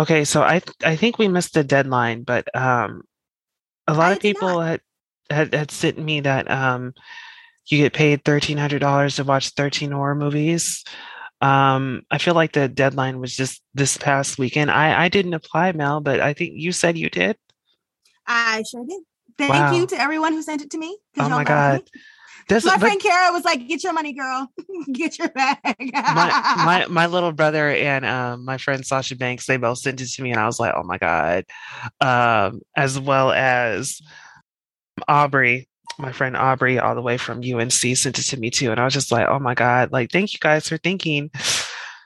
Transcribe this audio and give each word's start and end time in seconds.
Okay, 0.00 0.24
so 0.24 0.40
I 0.40 0.62
I 0.82 0.96
think 0.96 1.18
we 1.18 1.28
missed 1.28 1.52
the 1.52 1.62
deadline, 1.62 2.22
but 2.22 2.48
um, 2.56 3.02
a 3.86 3.92
lot 3.92 4.12
I 4.12 4.14
of 4.14 4.20
people 4.20 4.48
not. 4.58 4.66
had, 4.66 4.80
had 5.28 5.54
had 5.54 5.70
sent 5.70 5.98
me 5.98 6.20
that 6.20 6.50
um, 6.50 6.94
you 7.66 7.76
get 7.76 7.92
paid 7.92 8.24
thirteen 8.24 8.56
hundred 8.56 8.78
dollars 8.78 9.16
to 9.16 9.24
watch 9.24 9.50
thirteen 9.50 9.92
horror 9.92 10.14
movies. 10.14 10.84
Um, 11.42 12.02
I 12.10 12.16
feel 12.16 12.32
like 12.32 12.52
the 12.52 12.66
deadline 12.66 13.20
was 13.20 13.36
just 13.36 13.62
this 13.74 13.98
past 13.98 14.38
weekend. 14.38 14.70
I 14.70 15.04
I 15.04 15.08
didn't 15.08 15.34
apply, 15.34 15.72
Mel, 15.72 16.00
but 16.00 16.18
I 16.18 16.32
think 16.32 16.54
you 16.54 16.72
said 16.72 16.96
you 16.96 17.10
did. 17.10 17.36
I 18.26 18.64
sure 18.70 18.86
did. 18.88 19.02
Thank 19.36 19.52
Wow. 19.52 19.74
you 19.74 19.86
to 19.86 20.00
everyone 20.00 20.32
who 20.32 20.40
sent 20.40 20.62
it 20.62 20.70
to 20.70 20.78
me. 20.78 20.96
Oh 21.18 21.28
my 21.28 21.44
love 21.44 21.84
me. 21.84 22.00
This 22.48 22.64
My 22.64 22.78
friend 22.78 23.00
Kara 23.00 23.32
was 23.32 23.44
like, 23.44 23.66
"Get 23.68 23.84
your 23.84 23.92
money, 23.92 24.12
girl. 24.12 24.50
Get 24.92 25.18
your 25.18 25.28
bag." 25.28 25.62
my 25.78 26.54
my 26.64 26.86
my 26.88 27.06
little 27.06 27.32
brother 27.32 27.70
and 27.70 28.04
um 28.04 28.44
my 28.44 28.58
friend 28.58 28.84
Sasha 28.84 29.16
Banks, 29.16 29.46
they 29.46 29.56
both 29.56 29.78
sent 29.78 30.00
it 30.00 30.06
to 30.06 30.22
me, 30.22 30.30
and 30.30 30.40
I 30.40 30.46
was 30.46 30.60
like, 30.60 30.74
oh 30.76 30.82
my 30.82 30.98
god. 30.98 31.44
Um, 32.00 32.62
as 32.76 32.98
well 32.98 33.32
as 33.32 34.00
Aubrey, 35.08 35.68
my 35.98 36.12
friend 36.12 36.36
Aubrey, 36.36 36.78
all 36.78 36.94
the 36.94 37.02
way 37.02 37.16
from 37.16 37.42
UNC, 37.42 37.72
sent 37.72 38.18
it 38.18 38.22
to 38.22 38.38
me 38.38 38.50
too, 38.50 38.70
and 38.70 38.80
I 38.80 38.84
was 38.84 38.94
just 38.94 39.12
like, 39.12 39.28
oh 39.28 39.38
my 39.38 39.54
god, 39.54 39.92
like 39.92 40.10
thank 40.10 40.32
you 40.32 40.38
guys 40.40 40.68
for 40.68 40.76
thinking 40.76 41.30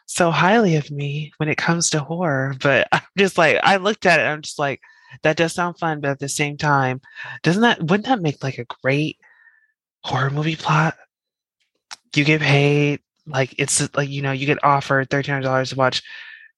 so 0.06 0.30
highly 0.30 0.76
of 0.76 0.90
me 0.90 1.32
when 1.38 1.48
it 1.48 1.56
comes 1.56 1.90
to 1.90 2.00
horror. 2.00 2.54
But 2.60 2.88
I'm 2.92 3.02
just 3.16 3.38
like, 3.38 3.58
I 3.62 3.76
looked 3.76 4.06
at 4.06 4.20
it, 4.20 4.22
and 4.22 4.32
I'm 4.32 4.42
just 4.42 4.58
like, 4.58 4.80
that 5.22 5.36
does 5.36 5.52
sound 5.52 5.78
fun, 5.78 6.00
but 6.00 6.10
at 6.10 6.18
the 6.18 6.28
same 6.28 6.56
time, 6.56 7.00
doesn't 7.42 7.62
that 7.62 7.82
wouldn't 7.82 8.06
that 8.06 8.20
make 8.20 8.42
like 8.42 8.58
a 8.58 8.66
great 8.82 9.18
horror 10.04 10.30
movie 10.30 10.56
plot? 10.56 10.96
You 12.14 12.24
get 12.24 12.40
paid 12.40 13.00
like 13.26 13.54
it's 13.58 13.94
like 13.96 14.08
you 14.08 14.22
know 14.22 14.32
you 14.32 14.46
get 14.46 14.62
offered 14.62 15.10
thirteen 15.10 15.32
hundred 15.34 15.46
dollars 15.46 15.70
to 15.70 15.76
watch 15.76 16.02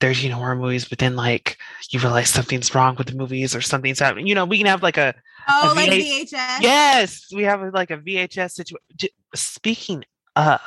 thirteen 0.01 0.31
horror 0.33 0.57
movies, 0.57 0.85
but 0.87 0.99
then 0.99 1.17
like 1.17 1.57
you 1.91 1.99
realize 2.01 2.29
something's 2.29 2.75
wrong 2.75 2.97
with 2.97 3.07
the 3.07 3.15
movies 3.15 3.55
or 3.55 3.61
something's 3.63 4.01
happening. 4.01 4.27
You 4.27 4.35
know, 4.35 4.45
we 4.45 4.59
can 4.59 4.67
have 4.67 4.83
like 4.83 4.99
a 4.99 5.15
oh, 5.49 5.73
a 5.73 5.75
like 5.75 5.91
VHS. 5.91 6.61
yes, 6.61 7.27
we 7.35 7.45
have 7.45 7.63
like 7.73 7.91
a 7.91 7.97
VHS 7.99 8.51
situation. 8.53 9.15
Speaking 9.35 10.05
of, 10.35 10.61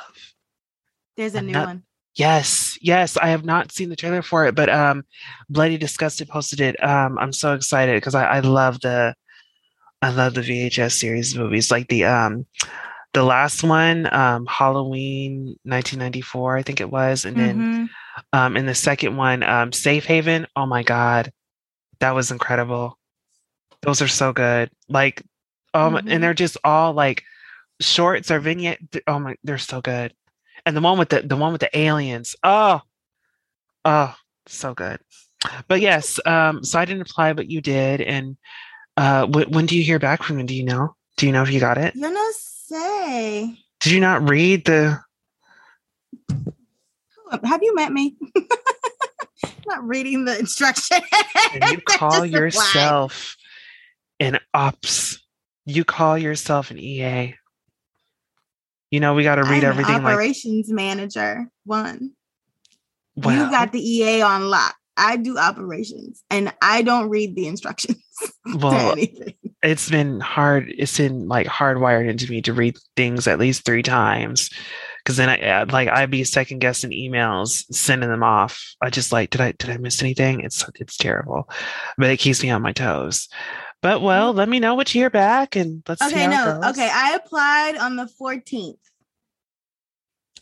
There's 1.16 1.34
a 1.36 1.42
new 1.42 1.52
Ano- 1.54 1.66
one. 1.66 1.82
yes, 2.14 2.76
yes, 2.80 3.16
I 3.16 3.28
have 3.28 3.44
not 3.44 3.70
seen 3.70 3.88
the 3.90 3.96
trailer 3.96 4.22
for 4.22 4.46
it, 4.46 4.54
but 4.56 4.68
um, 4.68 5.04
Bloody 5.48 5.78
Disgusting 5.78 6.26
posted 6.26 6.60
it. 6.60 6.82
Um, 6.82 7.16
I'm 7.18 7.32
so 7.32 7.54
excited 7.54 7.96
because 7.96 8.14
I, 8.16 8.24
I 8.24 8.40
love 8.40 8.80
the 8.80 9.14
I 10.02 10.10
love 10.10 10.34
the 10.34 10.40
VHS 10.42 10.92
series 10.98 11.36
movies, 11.36 11.70
like 11.70 11.88
the 11.88 12.04
um. 12.04 12.46
The 13.12 13.24
last 13.24 13.64
one, 13.64 14.06
um, 14.14 14.46
Halloween 14.46 15.56
1994, 15.64 16.56
I 16.58 16.62
think 16.62 16.80
it 16.80 16.92
was, 16.92 17.24
and 17.24 17.36
then 17.36 17.56
Mhm. 17.58 17.88
Um, 18.32 18.56
and 18.56 18.68
the 18.68 18.74
second 18.74 19.16
one, 19.16 19.42
um, 19.42 19.72
Safe 19.72 20.04
Haven. 20.04 20.46
Oh 20.54 20.64
my 20.66 20.84
God, 20.84 21.32
that 21.98 22.14
was 22.14 22.30
incredible. 22.30 22.98
Those 23.82 24.00
are 24.00 24.06
so 24.08 24.32
good. 24.32 24.70
Like, 24.88 25.22
um, 25.74 25.94
Mhm. 25.94 26.12
and 26.12 26.22
they're 26.22 26.34
just 26.34 26.56
all 26.62 26.92
like 26.92 27.24
shorts 27.80 28.30
or 28.30 28.38
vignette. 28.38 28.78
Oh 29.08 29.18
my, 29.18 29.34
they're 29.42 29.58
so 29.58 29.80
good. 29.80 30.14
And 30.64 30.76
the 30.76 30.80
one 30.80 30.96
with 30.98 31.08
the 31.08 31.22
the 31.22 31.36
one 31.36 31.50
with 31.50 31.62
the 31.62 31.76
aliens. 31.76 32.36
Oh, 32.44 32.80
oh, 33.84 34.14
so 34.46 34.74
good. 34.74 35.00
But 35.68 35.80
yes, 35.80 36.20
um, 36.26 36.62
so 36.62 36.78
I 36.78 36.84
didn't 36.84 37.02
apply, 37.10 37.32
but 37.32 37.50
you 37.50 37.60
did. 37.60 38.00
And 38.02 38.36
uh, 39.00 39.26
wh- 39.26 39.50
when 39.50 39.64
do 39.64 39.76
you 39.76 39.82
hear 39.82 39.98
back 39.98 40.22
from 40.22 40.36
them? 40.36 40.46
Do 40.46 40.54
you 40.54 40.62
know? 40.64 40.94
Do 41.16 41.26
you 41.26 41.32
know 41.32 41.42
if 41.42 41.50
you 41.50 41.58
got 41.58 41.78
it? 41.78 41.94
You 41.96 42.10
know, 42.10 42.28
say, 42.32 43.58
Did 43.80 43.92
you 43.92 44.00
not 44.00 44.28
read 44.28 44.66
the? 44.66 45.00
have 47.44 47.62
you 47.62 47.74
met 47.74 47.92
me? 47.92 48.16
Not 49.66 49.86
reading 49.86 50.24
the 50.24 50.38
instructions. 50.38 51.00
And 51.54 51.70
you 51.70 51.80
call 51.88 52.26
yourself 52.26 53.36
an 54.18 54.38
ops. 54.52 55.24
You 55.64 55.84
call 55.84 56.18
yourself 56.18 56.70
an 56.70 56.78
EA. 56.78 57.34
You 58.90 58.98
know, 59.00 59.14
we 59.14 59.22
got 59.22 59.36
to 59.36 59.42
read 59.42 59.62
I'm 59.64 59.70
an 59.72 59.78
everything 59.78 60.02
like, 60.02 60.14
operations 60.14 60.70
manager. 60.70 61.48
One. 61.64 62.12
well, 63.14 63.44
You 63.44 63.50
got 63.50 63.70
the 63.70 63.80
EA 63.80 64.22
on 64.22 64.50
lock. 64.50 64.74
I 65.00 65.16
do 65.16 65.38
operations 65.38 66.22
and 66.28 66.52
I 66.60 66.82
don't 66.82 67.08
read 67.08 67.34
the 67.34 67.46
instructions 67.46 67.96
well, 68.54 68.92
anything. 68.92 69.34
it's 69.62 69.88
been 69.88 70.20
hard. 70.20 70.72
It's 70.76 70.98
been 70.98 71.26
like 71.26 71.46
hardwired 71.46 72.08
into 72.08 72.30
me 72.30 72.42
to 72.42 72.52
read 72.52 72.76
things 72.96 73.26
at 73.26 73.38
least 73.38 73.64
three 73.64 73.82
times. 73.82 74.50
Cause 75.06 75.16
then 75.16 75.30
I 75.30 75.40
uh, 75.40 75.66
like 75.70 75.88
I'd 75.88 76.10
be 76.10 76.24
second 76.24 76.58
guessing 76.58 76.90
emails, 76.90 77.64
sending 77.72 78.10
them 78.10 78.22
off. 78.22 78.62
I 78.82 78.90
just 78.90 79.10
like, 79.10 79.30
did 79.30 79.40
I 79.40 79.52
did 79.52 79.70
I 79.70 79.78
miss 79.78 80.02
anything? 80.02 80.40
It's 80.40 80.62
it's 80.74 80.98
terrible, 80.98 81.48
but 81.96 82.10
it 82.10 82.18
keeps 82.18 82.42
me 82.42 82.50
on 82.50 82.60
my 82.60 82.72
toes. 82.72 83.26
But 83.80 84.02
well, 84.02 84.34
let 84.34 84.50
me 84.50 84.60
know 84.60 84.74
what 84.74 84.94
you 84.94 85.00
hear 85.00 85.08
back, 85.08 85.56
and 85.56 85.82
let's 85.88 86.04
see 86.04 86.10
Okay, 86.10 86.26
no. 86.26 86.60
Okay, 86.66 86.90
I 86.92 87.14
applied 87.14 87.78
on 87.78 87.96
the 87.96 88.10
14th. 88.20 88.74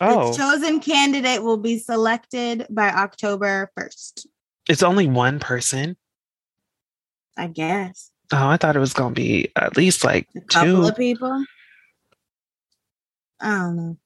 Oh, 0.01 0.33
The 0.33 0.39
chosen 0.39 0.81
candidate 0.81 1.45
will 1.45 1.57
be 1.57 1.79
selected 1.79 2.67
by 2.69 2.89
October 2.91 3.71
1st. 3.79 4.27
It's 4.69 4.83
only 4.83 5.07
one 5.07 5.39
person. 5.41 5.97
I 7.37 7.47
guess. 7.47 8.11
Oh, 8.33 8.49
I 8.49 8.57
thought 8.57 8.77
it 8.77 8.81
was 8.81 8.93
gonna 8.93 9.15
be 9.15 9.51
at 9.57 9.77
least 9.77 10.05
like 10.05 10.29
A 10.37 10.41
couple 10.43 10.83
two. 10.83 10.89
of 10.89 10.97
people. 10.97 11.45
I 13.41 13.49
don't 13.59 13.77
know. 13.77 13.97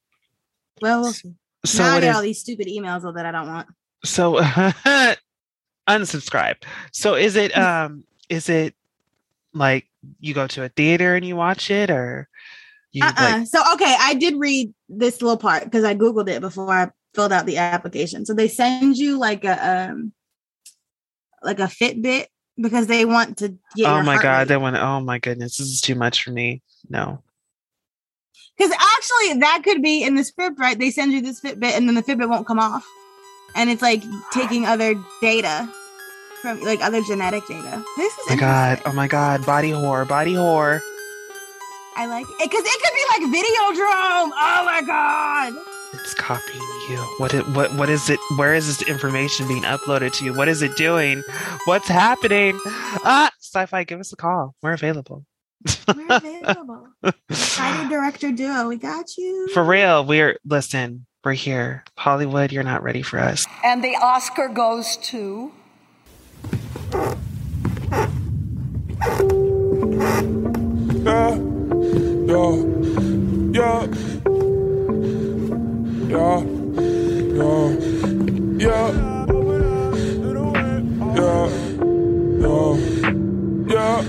Well, 0.81 1.01
we'll 1.01 1.13
see. 1.13 1.33
So 1.65 1.83
now 1.83 1.95
I 1.95 1.99
get 2.01 2.09
is 2.09 2.15
all 2.15 2.21
these 2.21 2.39
stupid 2.39 2.67
emails 2.67 3.01
that 3.15 3.25
I 3.25 3.31
don't 3.31 3.47
want. 3.47 3.67
so 4.03 4.35
unsubscribe. 5.87 6.55
So 6.91 7.15
is 7.15 7.35
it 7.35 7.55
um 7.57 8.03
is 8.29 8.49
it 8.49 8.75
like 9.53 9.87
you 10.19 10.33
go 10.33 10.47
to 10.47 10.63
a 10.63 10.69
theater 10.69 11.15
and 11.15 11.25
you 11.25 11.35
watch 11.35 11.69
it 11.71 11.89
or 11.89 12.27
you 12.91 13.03
Uh-uh. 13.03 13.13
like 13.39 13.47
so 13.47 13.61
okay, 13.73 13.95
I 13.99 14.13
did 14.13 14.35
read 14.37 14.73
this 14.89 15.21
little 15.21 15.37
part 15.37 15.63
because 15.65 15.83
I 15.83 15.95
googled 15.95 16.29
it 16.29 16.41
before 16.41 16.71
I 16.71 16.91
filled 17.15 17.31
out 17.31 17.45
the 17.45 17.57
application. 17.57 18.25
So 18.25 18.33
they 18.33 18.47
send 18.47 18.97
you 18.97 19.17
like 19.17 19.43
a 19.45 19.89
um 19.91 20.11
like 21.43 21.59
a 21.59 21.63
Fitbit 21.63 22.27
because 22.57 22.87
they 22.87 23.05
want 23.05 23.37
to 23.37 23.49
get. 23.75 23.87
oh 23.87 24.01
my 24.03 24.21
god, 24.21 24.49
rate. 24.49 24.59
that 24.59 24.83
Oh 24.83 24.99
my 24.99 25.19
goodness, 25.19 25.57
this 25.57 25.67
is 25.67 25.81
too 25.81 25.95
much 25.95 26.23
for 26.23 26.31
me. 26.31 26.61
No. 26.89 27.21
Because 28.57 28.71
actually, 28.71 29.39
that 29.39 29.61
could 29.63 29.81
be 29.81 30.03
in 30.03 30.15
the 30.15 30.23
script, 30.23 30.59
right? 30.59 30.77
They 30.77 30.91
send 30.91 31.11
you 31.11 31.21
this 31.21 31.41
Fitbit, 31.41 31.75
and 31.75 31.87
then 31.87 31.95
the 31.95 32.03
Fitbit 32.03 32.29
won't 32.29 32.45
come 32.45 32.59
off, 32.59 32.85
and 33.55 33.69
it's 33.69 33.81
like 33.81 34.03
taking 34.31 34.65
other 34.65 34.93
data 35.21 35.67
from 36.41 36.61
like 36.61 36.81
other 36.81 37.01
genetic 37.01 37.47
data. 37.47 37.83
This 37.97 38.13
is 38.13 38.19
Oh 38.29 38.35
my 38.35 38.39
god, 38.39 38.81
oh 38.85 38.93
my 38.93 39.07
god, 39.07 39.45
body 39.45 39.71
horror, 39.71 40.05
body 40.05 40.35
horror. 40.35 40.81
I 41.95 42.07
like 42.07 42.25
it 42.27 42.49
because 42.49 42.63
it 42.65 42.81
could 42.81 42.93
be 42.93 43.23
like 43.23 43.31
video 43.31 43.49
Videodrome. 43.71 44.31
Oh 44.33 44.63
my 44.65 44.81
god! 44.85 45.53
It's 45.93 46.13
copying 46.13 46.61
you. 46.89 46.97
What 47.17 47.33
it 47.33 47.47
what 47.49 47.73
what 47.75 47.89
is 47.89 48.09
it? 48.09 48.19
Where 48.35 48.53
is 48.55 48.65
this 48.67 48.87
information 48.87 49.47
being 49.47 49.63
uploaded 49.63 50.13
to? 50.17 50.25
You? 50.25 50.33
What 50.33 50.47
is 50.47 50.61
it 50.61 50.75
doing? 50.75 51.23
What's 51.65 51.87
happening? 51.87 52.59
Ah, 52.65 53.31
sci-fi, 53.39 53.83
give 53.83 53.99
us 53.99 54.11
a 54.11 54.15
call. 54.15 54.55
We're 54.61 54.73
available. 54.73 55.25
We're 55.87 56.07
available. 56.09 56.87
Writer 57.03 57.89
director 57.89 58.31
duo, 58.31 58.67
we 58.67 58.77
got 58.77 59.17
you. 59.17 59.47
For 59.53 59.63
real, 59.63 60.03
we're 60.05 60.37
listen, 60.45 61.05
we're 61.23 61.33
here. 61.33 61.83
Hollywood, 61.97 62.51
you're 62.51 62.63
not 62.63 62.83
ready 62.83 63.01
for 63.01 63.19
us. 63.19 63.45
And 63.63 63.83
the 63.83 63.95
Oscar 64.01 64.47
goes 64.49 64.97
to. 64.97 65.51
Yeah, 71.03 71.35
yeah, 72.25 72.55
yeah, 73.51 73.87
yeah, 76.13 76.39
yeah, 77.39 77.69
yeah, 78.59 78.91
yeah, 81.15 81.49
yeah, 82.39 82.77
yeah. 83.67 84.03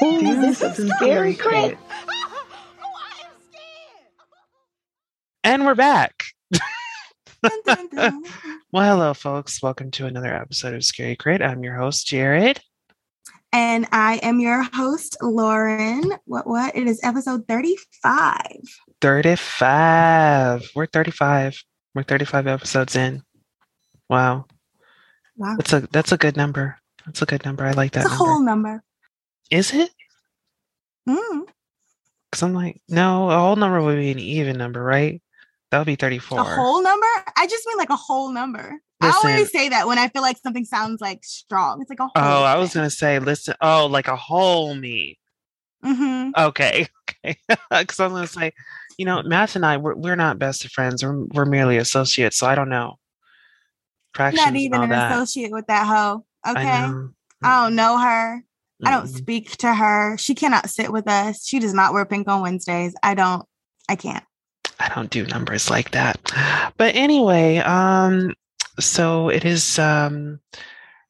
This 0.00 0.62
is 0.78 0.92
very 1.00 1.34
great. 1.34 1.78
And 5.44 5.64
we're 5.64 5.76
back. 5.76 6.35
Well, 8.72 8.96
hello, 8.96 9.14
folks. 9.14 9.62
Welcome 9.62 9.90
to 9.92 10.06
another 10.06 10.34
episode 10.34 10.74
of 10.74 10.84
Scary 10.84 11.16
Crit. 11.16 11.40
I'm 11.40 11.62
your 11.62 11.74
host, 11.76 12.06
Jared. 12.06 12.60
and 13.52 13.86
I 13.92 14.16
am 14.22 14.40
your 14.40 14.62
host, 14.74 15.16
Lauren. 15.22 16.12
What? 16.26 16.46
What? 16.46 16.76
It 16.76 16.86
is 16.86 17.00
episode 17.02 17.46
thirty-five. 17.48 18.60
35. 19.00 20.70
We're 20.74 20.86
35. 20.86 21.62
We're 21.94 22.02
35 22.02 22.46
episodes 22.46 22.96
in. 22.96 23.22
Wow. 24.08 24.46
Wow, 25.36 25.56
That's 25.58 25.72
a 25.74 25.80
that's 25.92 26.12
a 26.12 26.16
good 26.18 26.36
number. 26.36 26.78
That's 27.04 27.22
a 27.22 27.26
good 27.26 27.44
number. 27.44 27.64
I 27.64 27.72
like 27.72 27.92
that 27.92 28.04
it's 28.04 28.14
a 28.14 28.16
number. 28.16 28.24
whole 28.24 28.42
number. 28.42 28.82
Is 29.50 29.72
it? 29.74 29.90
Mm, 31.08 31.44
Because 32.30 32.42
I'm 32.42 32.54
like, 32.54 32.80
no, 32.88 33.30
a 33.30 33.38
whole 33.38 33.56
number 33.56 33.80
would 33.82 33.96
be 33.96 34.10
an 34.10 34.18
even 34.18 34.56
number, 34.58 34.82
right? 34.82 35.22
That 35.70 35.78
would 35.78 35.86
be 35.86 35.96
34. 35.96 36.40
a 36.40 36.44
whole 36.44 36.82
number? 36.82 37.06
I 37.36 37.46
just 37.48 37.66
mean 37.66 37.76
like 37.76 37.90
a 37.90 37.96
whole 37.96 38.30
number. 38.30 38.80
I 39.00 39.10
always 39.10 39.50
say 39.50 39.68
that 39.68 39.86
when 39.86 39.98
I 39.98 40.08
feel 40.08 40.22
like 40.22 40.38
something 40.38 40.64
sounds 40.64 41.00
like 41.00 41.22
strong. 41.24 41.82
It's 41.82 41.90
like 41.90 42.00
a 42.00 42.04
whole. 42.04 42.12
oh, 42.14 42.42
I 42.44 42.56
was 42.56 42.72
going 42.72 42.86
to 42.86 42.94
say, 42.94 43.18
listen, 43.18 43.54
oh, 43.60 43.86
like 43.86 44.08
a 44.08 44.16
whole 44.16 44.74
me. 44.74 45.18
hmm 45.82 46.30
Okay. 46.36 46.88
Okay. 47.24 47.36
Because 47.70 48.00
I 48.00 48.06
was 48.06 48.12
going 48.12 48.26
to 48.26 48.32
say, 48.32 48.52
you 48.98 49.04
know, 49.04 49.22
Matt 49.22 49.54
and 49.56 49.64
I, 49.64 49.76
we're, 49.76 49.94
we're 49.94 50.16
not 50.16 50.38
best 50.40 50.64
of 50.64 50.72
friends. 50.72 51.04
We're, 51.04 51.24
we're 51.26 51.44
merely 51.44 51.76
associates. 51.76 52.36
So 52.36 52.46
I 52.48 52.54
don't 52.56 52.68
know. 52.68 52.98
Fractions 54.14 54.44
Not 54.44 54.56
even 54.56 54.82
an 54.82 54.90
that. 54.90 55.12
associate 55.12 55.52
with 55.52 55.66
that 55.68 55.86
hoe. 55.86 56.24
Okay. 56.46 56.68
I 56.68 56.86
know. 56.88 57.10
I 57.42 57.64
don't 57.64 57.76
know 57.76 57.98
her. 57.98 58.44
I 58.84 58.90
don't 58.90 59.06
speak 59.08 59.56
to 59.58 59.72
her. 59.74 60.16
She 60.18 60.34
cannot 60.34 60.68
sit 60.68 60.92
with 60.92 61.08
us. 61.08 61.46
She 61.46 61.58
does 61.58 61.74
not 61.74 61.92
wear 61.92 62.04
pink 62.04 62.28
on 62.28 62.42
Wednesdays. 62.42 62.94
I 63.02 63.14
don't. 63.14 63.46
I 63.88 63.96
can't. 63.96 64.24
I 64.78 64.88
don't 64.94 65.10
do 65.10 65.26
numbers 65.26 65.70
like 65.70 65.92
that. 65.92 66.20
But 66.76 66.94
anyway, 66.94 67.58
um, 67.58 68.34
so 68.78 69.28
it 69.28 69.44
is 69.44 69.78
um 69.78 70.40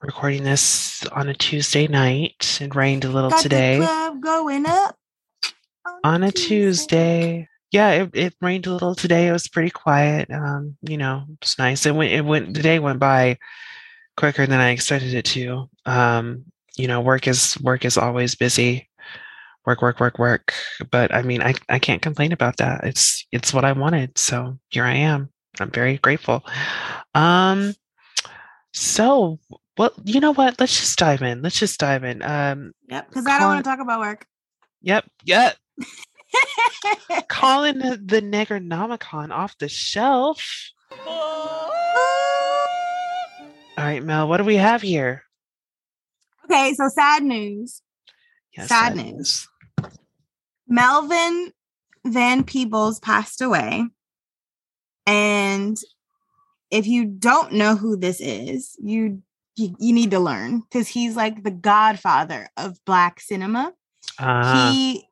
recording 0.01 0.45
this 0.45 1.05
on 1.09 1.29
a 1.29 1.35
Tuesday 1.35 1.87
night. 1.89 2.59
It 2.61 2.75
rained 2.75 3.05
a 3.05 3.09
little 3.09 3.31
Got 3.31 3.43
today. 3.43 3.79
going 4.21 4.67
up 4.67 4.97
On 6.05 6.23
a 6.23 6.31
Tuesday. 6.33 7.49
Yeah, 7.73 7.91
it, 7.91 8.11
it 8.15 8.35
rained 8.41 8.67
a 8.67 8.73
little 8.73 8.95
today. 8.95 9.29
It 9.29 9.33
was 9.33 9.49
pretty 9.49 9.71
quiet. 9.71 10.31
Um, 10.31 10.77
you 10.83 10.97
know, 10.97 11.25
it's 11.43 11.59
nice. 11.59 11.85
It 11.87 11.95
went 11.95 12.13
it 12.13 12.25
went 12.25 12.55
the 12.55 12.63
day 12.63 12.79
went 12.79 13.01
by 13.01 13.39
quicker 14.17 14.47
than 14.47 14.61
I 14.61 14.71
expected 14.71 15.15
it 15.15 15.25
to. 15.27 15.69
Um, 15.85 16.45
you 16.77 16.87
know, 16.87 17.01
work 17.01 17.27
is 17.27 17.59
work 17.61 17.85
is 17.85 17.99
always 17.99 18.35
busy. 18.35 18.89
Work, 19.67 19.83
work, 19.83 19.99
work, 20.01 20.19
work. 20.19 20.55
But 20.91 21.13
I 21.15 21.23
mean, 21.23 21.43
I, 21.43 21.55
I 21.69 21.79
can't 21.81 22.01
complain 22.03 22.33
about 22.33 22.59
that. 22.59 22.85
It's 22.85 23.27
it's 23.33 23.53
what 23.53 23.65
I 23.65 23.73
wanted. 23.73 24.17
So 24.17 24.59
here 24.69 24.85
I 24.85 24.95
am. 24.95 25.29
I'm 25.59 25.71
very 25.71 25.97
grateful. 25.99 26.45
Um 27.15 27.75
so 28.73 29.39
well, 29.79 29.91
you 30.05 30.21
know 30.21 30.33
what? 30.33 30.59
Let's 30.61 30.79
just 30.79 30.99
dive 30.99 31.21
in. 31.23 31.43
Let's 31.43 31.59
just 31.59 31.79
dive 31.81 32.05
in. 32.05 32.23
Um, 32.23 32.73
Yep. 32.89 33.09
Because 33.09 33.27
I 33.27 33.39
don't 33.39 33.49
want 33.49 33.65
to 33.65 33.69
talk 33.71 33.81
about 33.81 34.01
work. 34.01 34.27
yep, 34.81 35.05
yep. 35.25 35.57
Calling 37.29 37.79
the, 37.79 38.01
the 38.03 38.23
Negronomicon 38.23 39.31
off 39.33 39.59
the 39.59 39.69
shelf. 39.69 40.43
All 43.79 43.85
right, 43.85 44.03
Mel, 44.03 44.29
what 44.29 44.39
do 44.39 44.45
we 44.45 44.57
have 44.57 44.81
here? 44.81 45.23
okay, 46.47 46.73
so 46.75 46.89
sad 46.89 47.23
news. 47.23 47.83
Yes, 48.57 48.69
Sad 48.69 48.97
that 48.97 49.05
news. 49.05 49.21
is- 49.29 49.49
Melvin 50.69 51.53
Van 52.05 52.45
Peebles 52.45 53.01
passed 53.01 53.41
away. 53.41 53.87
And 55.07 55.77
if 56.71 56.87
you 56.87 57.05
don't 57.05 57.53
know 57.53 57.77
who 57.77 57.97
this 57.97 58.21
is, 58.21 58.77
you 58.83 59.23
you, 59.57 59.75
you 59.79 59.95
need 59.95 60.11
to 60.11 60.21
learn 60.21 60.61
because 60.61 60.87
he's 60.87 61.17
like 61.17 61.43
the 61.43 61.51
godfather 61.51 62.49
of 62.57 62.85
black 62.85 63.21
cinema. 63.21 63.73
Ah, 64.19 64.53
he 64.55 65.09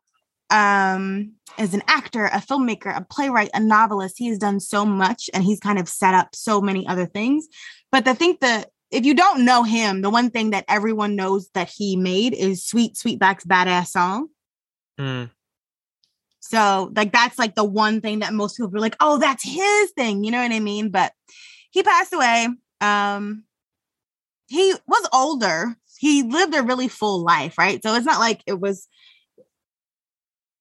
um 0.51 1.33
is 1.59 1.73
an 1.73 1.83
actor, 1.87 2.27
a 2.27 2.39
filmmaker, 2.39 2.95
a 2.95 3.07
playwright, 3.09 3.51
a 3.55 3.61
novelist. 3.61 4.17
He 4.19 4.29
has 4.29 4.39
done 4.39 4.61
so 4.61 4.85
much 4.85 5.31
and 5.33 5.45
he's 5.45 5.61
kind 5.61 5.79
of 5.79 5.89
set 5.89 6.15
up 6.15 6.35
so 6.35 6.61
many 6.61 6.87
other 6.87 7.07
things. 7.07 7.47
But 7.93 8.09
I 8.09 8.15
think 8.15 8.41
that 8.41 8.71
if 8.91 9.05
you 9.05 9.15
don't 9.15 9.45
know 9.45 9.63
him, 9.63 10.03
the 10.03 10.11
one 10.11 10.31
thing 10.31 10.51
that 10.51 10.65
everyone 10.69 11.17
knows 11.17 11.49
that 11.55 11.69
he 11.69 11.97
made 11.97 12.35
is 12.35 12.67
Sweet 12.67 12.95
Sweetback's 12.95 13.45
badass 13.45 13.89
song. 13.89 14.29
mm, 15.01 15.31
So 16.47 16.93
like 16.95 17.11
that's 17.11 17.39
like 17.39 17.55
the 17.55 17.65
one 17.65 18.03
thing 18.03 18.19
that 18.19 18.35
most 18.35 18.59
people 18.59 18.77
are 18.77 18.81
like, 18.81 18.97
oh, 19.01 19.19
that's 19.19 19.43
his 19.43 19.91
thing. 19.93 20.25
You 20.25 20.31
know 20.31 20.43
what 20.43 20.53
I 20.53 20.61
mean? 20.61 20.91
But 20.91 21.13
he 21.71 21.83
passed 21.83 22.13
away. 22.13 22.49
Um 22.83 23.45
he 24.49 24.75
was 24.87 25.09
older. 25.11 25.75
He 25.99 26.23
lived 26.23 26.55
a 26.55 26.63
really 26.63 26.89
full 26.89 27.25
life, 27.25 27.57
right? 27.57 27.83
So 27.83 27.95
it's 27.95 28.05
not 28.05 28.21
like 28.21 28.43
it 28.47 28.61
was 28.61 28.87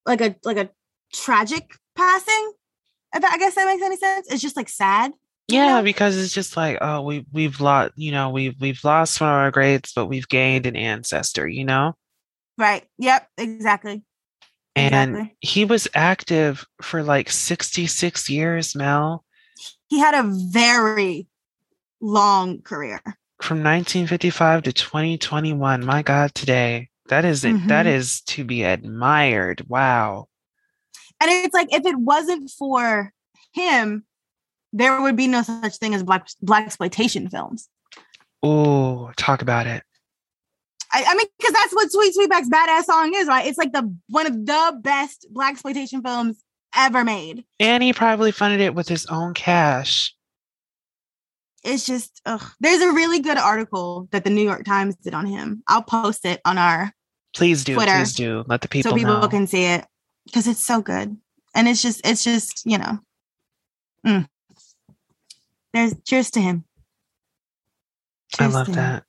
like 0.05 0.21
a 0.21 0.35
like 0.45 0.57
a 0.57 0.69
tragic 1.11 1.75
passing. 1.97 2.53
If 3.13 3.23
I 3.23 3.37
guess 3.37 3.55
that 3.55 3.65
makes 3.65 3.83
any 3.83 3.97
sense. 3.97 4.31
It's 4.31 4.41
just 4.41 4.55
like 4.55 4.69
sad. 4.69 5.11
yeah, 5.49 5.77
know? 5.77 5.83
because 5.83 6.17
it's 6.17 6.33
just 6.33 6.55
like, 6.55 6.77
oh, 6.79 7.01
we 7.01 7.25
we've 7.33 7.59
lost, 7.59 7.91
you 7.97 8.13
know, 8.13 8.29
we've 8.29 8.55
we've 8.61 8.83
lost 8.85 9.19
one 9.19 9.29
of 9.29 9.35
our 9.35 9.51
greats, 9.51 9.91
but 9.93 10.05
we've 10.05 10.29
gained 10.29 10.65
an 10.65 10.77
ancestor, 10.77 11.45
you 11.45 11.65
know? 11.65 11.93
Right. 12.57 12.85
Yep. 12.99 13.27
Exactly. 13.37 14.03
And 14.75 15.11
Exactly. 15.11 15.37
he 15.41 15.65
was 15.65 15.87
active 15.93 16.65
for 16.81 17.03
like 17.03 17.29
66 17.29 18.29
years, 18.29 18.75
Mel, 18.75 19.23
He 19.87 19.99
had 19.99 20.15
a 20.15 20.27
very 20.27 21.27
long 22.01 22.61
career. 22.61 23.01
from 23.41 23.57
1955 23.57 24.63
to 24.63 24.73
2021. 24.73 25.85
My 25.85 26.01
God, 26.01 26.33
today. 26.33 26.89
That 27.09 27.25
is 27.25 27.43
it. 27.43 27.67
That 27.67 27.85
mm-hmm. 27.85 27.95
is 27.95 28.21
to 28.21 28.43
be 28.45 28.63
admired. 28.63 29.65
Wow. 29.67 30.29
And 31.21 31.29
it's 31.29 31.53
like 31.53 31.67
if 31.73 31.85
it 31.85 31.97
wasn't 31.97 32.49
for 32.49 33.13
him, 33.53 34.05
there 34.71 35.01
would 35.01 35.15
be 35.15 35.27
no 35.27 35.41
such 35.43 35.77
thing 35.77 35.93
as 35.93 36.03
black 36.03 36.27
blaxploitation 36.43 37.29
films. 37.29 37.69
Oh, 38.41 39.11
talk 39.17 39.41
about 39.41 39.67
it. 39.67 39.83
I, 40.93 41.03
I 41.07 41.15
mean, 41.15 41.27
because 41.39 41.53
that's 41.53 41.73
what 41.73 41.91
Sweet 41.91 42.15
Sweetback's 42.15 42.49
badass 42.49 42.83
song 42.83 43.13
is, 43.15 43.27
right? 43.27 43.47
It's 43.47 43.57
like 43.57 43.73
the 43.73 43.93
one 44.09 44.27
of 44.27 44.45
the 44.45 44.79
best 44.81 45.25
blaxploitation 45.33 46.03
films 46.03 46.43
ever 46.75 47.03
made. 47.03 47.43
And 47.59 47.81
he 47.81 47.93
probably 47.93 48.31
funded 48.31 48.61
it 48.61 48.75
with 48.75 48.87
his 48.87 49.05
own 49.07 49.33
cash. 49.33 50.15
It's 51.63 51.85
just, 51.85 52.21
ugh. 52.25 52.43
there's 52.59 52.81
a 52.81 52.91
really 52.91 53.19
good 53.19 53.37
article 53.37 54.07
that 54.11 54.23
the 54.23 54.29
New 54.29 54.43
York 54.43 54.65
Times 54.65 54.95
did 54.97 55.13
on 55.13 55.25
him. 55.25 55.63
I'll 55.67 55.81
post 55.81 56.25
it 56.25 56.41
on 56.45 56.57
our 56.57 56.91
Please 57.33 57.63
do. 57.63 57.75
Twitter, 57.75 57.91
Please 57.93 58.13
do. 58.13 58.43
Let 58.47 58.61
the 58.61 58.67
people, 58.67 58.91
so 58.91 58.97
people 58.97 59.19
know. 59.19 59.27
can 59.27 59.47
see 59.47 59.65
it 59.65 59.85
because 60.25 60.47
it's 60.47 60.63
so 60.63 60.81
good, 60.81 61.17
and 61.55 61.67
it's 61.67 61.81
just, 61.81 62.05
it's 62.05 62.23
just, 62.23 62.63
you 62.65 62.77
know, 62.77 62.99
mm. 64.05 64.27
there's 65.73 65.95
cheers 66.05 66.29
to 66.31 66.41
him. 66.41 66.65
I 68.35 68.43
Cheers 68.43 68.53
love 68.53 68.65
to 68.65 68.71
him. 68.71 68.75
that. 68.75 69.03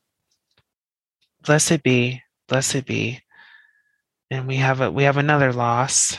Blessed 1.46 1.82
be, 1.82 2.23
blessed 2.49 2.84
be. 2.86 3.20
And 4.31 4.46
we 4.46 4.56
have 4.56 4.81
a 4.81 4.91
we 4.91 5.05
have 5.05 5.17
another 5.19 5.53
loss. 5.53 6.19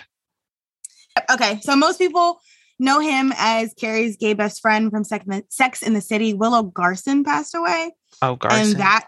Okay, 1.32 1.60
so 1.62 1.76
most 1.76 1.98
people 1.98 2.40
know 2.78 3.00
him 3.00 3.34
as 3.38 3.74
Carrie's 3.80 4.18
gay 4.18 4.34
best 4.34 4.62
friend 4.62 4.92
from 4.92 5.04
Sex 5.04 5.26
in 5.26 5.32
the, 5.32 5.44
Sex 5.50 5.82
in 5.82 5.94
the 5.94 6.02
City. 6.02 6.34
Willie 6.34 6.70
Garson 6.74 7.24
passed 7.24 7.56
away, 7.56 7.92
Oh, 8.22 8.36
Garson. 8.36 8.60
and 8.72 8.76
that, 8.82 9.06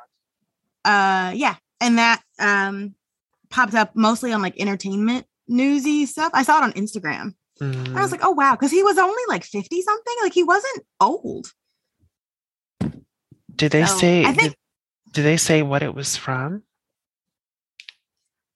uh, 0.85 1.31
yeah, 1.35 1.55
and 1.81 1.97
that 1.99 2.21
um 2.39 2.95
popped 3.49 3.75
up 3.75 3.95
mostly 3.95 4.33
on 4.33 4.41
like 4.41 4.59
entertainment 4.59 5.25
newsy 5.47 6.05
stuff. 6.05 6.31
I 6.33 6.43
saw 6.43 6.57
it 6.59 6.63
on 6.63 6.73
Instagram. 6.73 7.33
I 7.61 7.63
Mm, 7.63 7.93
was 8.01 8.11
like, 8.11 8.21
oh 8.23 8.31
wow, 8.31 8.53
because 8.53 8.71
he 8.71 8.83
was 8.83 8.97
only 8.97 9.23
like 9.27 9.43
fifty 9.43 9.81
something. 9.81 10.13
Like 10.23 10.33
he 10.33 10.43
wasn't 10.43 10.85
old. 10.99 11.47
did 13.55 13.71
they 13.71 13.85
so 13.85 13.97
say? 13.97 14.25
I 14.25 14.33
think- 14.33 14.55
did 15.17 15.25
they 15.25 15.37
say 15.37 15.63
what 15.63 15.81
it 15.81 15.95
was 15.95 16.15
from? 16.15 16.61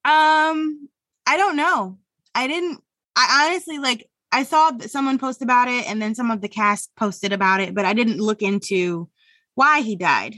Um, 0.05 0.89
I 1.25 1.35
don't 1.35 1.55
know. 1.55 1.97
I 2.35 2.45
didn't. 2.45 2.83
I 3.15 3.47
honestly 3.49 3.79
like. 3.79 4.07
I 4.31 4.43
saw 4.43 4.77
someone 4.81 5.17
post 5.17 5.41
about 5.41 5.69
it, 5.69 5.89
and 5.89 5.99
then 5.99 6.13
some 6.13 6.29
of 6.29 6.39
the 6.39 6.47
cast 6.47 6.91
posted 6.95 7.33
about 7.33 7.61
it, 7.61 7.73
but 7.73 7.83
I 7.83 7.93
didn't 7.93 8.19
look 8.19 8.43
into 8.43 9.09
why 9.55 9.81
he 9.81 9.95
died, 9.95 10.35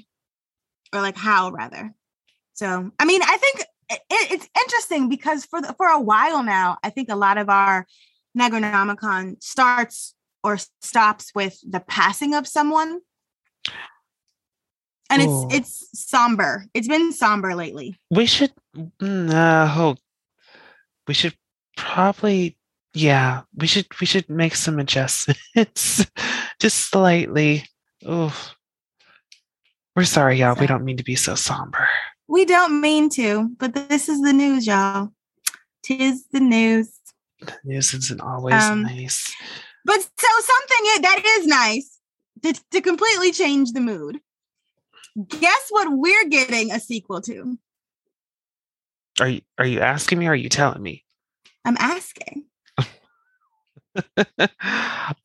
or 0.94 1.02
like 1.02 1.18
how 1.18 1.52
rather. 1.52 1.94
So, 2.54 2.90
I 2.98 3.04
mean, 3.04 3.22
I 3.22 3.36
think 3.36 3.66
it, 3.90 4.02
it's 4.10 4.48
interesting 4.64 5.10
because 5.10 5.44
for 5.44 5.62
the, 5.62 5.74
for 5.74 5.88
a 5.88 6.00
while 6.00 6.42
now, 6.42 6.78
I 6.84 6.90
think 6.90 7.10
a 7.10 7.18
lot 7.18 7.38
of 7.38 7.50
our 7.50 7.86
Negronomicon 8.40 9.44
starts 9.44 10.16
or 10.42 10.58
stops 10.82 11.32
with 11.36 11.60
the 11.70 11.82
passing 11.82 12.34
of 12.34 12.48
someone. 12.48 13.02
And 15.14 15.22
Ooh. 15.30 15.48
it's 15.52 15.84
it's 15.92 16.10
somber. 16.10 16.66
It's 16.74 16.88
been 16.88 17.14
somber 17.14 17.54
lately. 17.56 17.96
We 18.10 18.26
should. 18.26 18.52
mm, 18.76 19.30
Uh. 19.32 19.96
We 21.08 21.14
should 21.14 21.36
probably. 21.78 22.58
Yeah, 22.94 23.42
we 23.56 23.68
should. 23.68 23.88
We 24.00 24.06
should 24.08 24.30
make 24.30 24.56
some 24.56 24.80
adjustments, 24.80 26.06
just 26.60 26.90
slightly. 26.90 27.66
Oof. 28.08 28.56
We're 29.96 30.06
sorry, 30.06 30.38
y'all. 30.40 30.56
We 30.60 30.66
don't 30.68 30.84
mean 30.86 30.98
to 30.98 31.04
be 31.04 31.16
so 31.16 31.36
somber. 31.36 31.88
We 32.28 32.46
don't 32.46 32.82
mean 32.82 33.10
to, 33.12 33.50
but 33.60 33.74
this 33.76 34.10
is 34.10 34.22
the 34.22 34.34
news, 34.34 34.66
y'all. 34.66 35.10
Tis 35.84 36.26
the 36.32 36.40
news. 36.40 36.90
News 37.64 37.94
isn't 37.94 38.22
always 38.22 38.56
Um, 38.64 38.84
nice. 38.84 39.32
But 39.86 40.02
so 40.02 40.28
something 40.42 41.02
that 41.02 41.22
is 41.40 41.48
nice 41.48 42.00
to, 42.44 42.54
to 42.72 42.82
completely 42.82 43.32
change 43.32 43.74
the 43.74 43.82
mood. 43.82 44.20
Guess 45.28 45.68
what 45.70 45.90
we're 45.92 46.28
getting 46.30 46.72
a 46.72 46.80
sequel 46.80 47.22
to? 47.22 47.58
Are 49.20 49.28
you 49.28 49.42
are 49.60 49.66
you 49.66 49.80
asking 49.80 50.20
me 50.20 50.28
or 50.28 50.32
are 50.32 50.36
you 50.36 50.50
telling 50.50 50.82
me? 50.82 51.04
I'm 51.66 51.78
asking. 51.80 52.46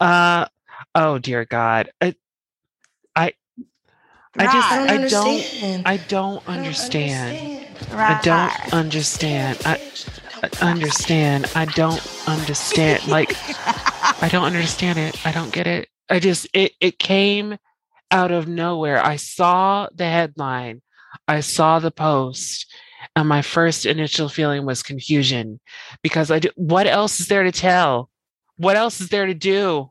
uh 0.00 0.46
oh 0.94 1.18
dear 1.18 1.46
God. 1.46 1.90
I 2.00 2.14
I 3.16 3.32
I 4.38 4.46
just 4.46 4.70
I 4.72 4.98
don't 4.98 5.10
don't. 5.10 5.86
I 5.86 5.96
don't 5.96 5.96
I 5.96 5.96
don't 5.96 6.48
understand. 6.48 7.66
I 7.90 8.20
don't 8.22 8.74
understand. 8.74 9.58
I, 9.64 9.80
I 10.42 10.70
understand. 10.70 11.50
I 11.54 11.64
don't 11.64 12.28
understand. 12.28 13.08
Like 13.08 13.34
I 14.22 14.28
don't 14.30 14.44
understand 14.44 14.98
it. 14.98 15.26
I 15.26 15.32
don't 15.32 15.52
get 15.52 15.66
it. 15.66 15.88
I 16.10 16.20
just 16.20 16.46
it 16.52 16.72
it 16.80 16.98
came 16.98 17.56
out 18.10 18.30
of 18.30 18.48
nowhere. 18.48 19.04
I 19.04 19.16
saw 19.16 19.88
the 19.94 20.06
headline. 20.06 20.82
I 21.26 21.40
saw 21.40 21.78
the 21.78 21.90
post. 21.90 22.66
And 23.14 23.28
my 23.28 23.42
first 23.42 23.86
initial 23.86 24.28
feeling 24.28 24.64
was 24.66 24.82
confusion 24.82 25.60
because 26.02 26.30
I 26.30 26.38
do, 26.38 26.50
what 26.56 26.86
else 26.86 27.20
is 27.20 27.28
there 27.28 27.42
to 27.42 27.52
tell? 27.52 28.10
What 28.56 28.76
else 28.76 29.00
is 29.00 29.08
there 29.08 29.26
to 29.26 29.34
do? 29.34 29.90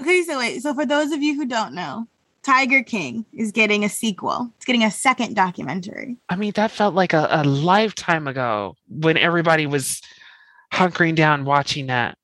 Okay, 0.00 0.22
so 0.22 0.38
wait. 0.38 0.62
So 0.62 0.74
for 0.74 0.86
those 0.86 1.12
of 1.12 1.22
you 1.22 1.34
who 1.34 1.46
don't 1.46 1.74
know, 1.74 2.06
Tiger 2.42 2.82
King 2.82 3.24
is 3.32 3.52
getting 3.52 3.84
a 3.84 3.88
sequel. 3.88 4.50
It's 4.56 4.64
getting 4.64 4.82
a 4.82 4.90
second 4.90 5.34
documentary. 5.34 6.16
I 6.28 6.36
mean, 6.36 6.52
that 6.56 6.72
felt 6.72 6.94
like 6.94 7.12
a, 7.12 7.28
a 7.30 7.44
lifetime 7.44 8.26
ago 8.26 8.74
when 8.88 9.16
everybody 9.16 9.66
was 9.66 10.00
hunkering 10.72 11.14
down 11.14 11.44
watching 11.44 11.86
that. 11.86 12.18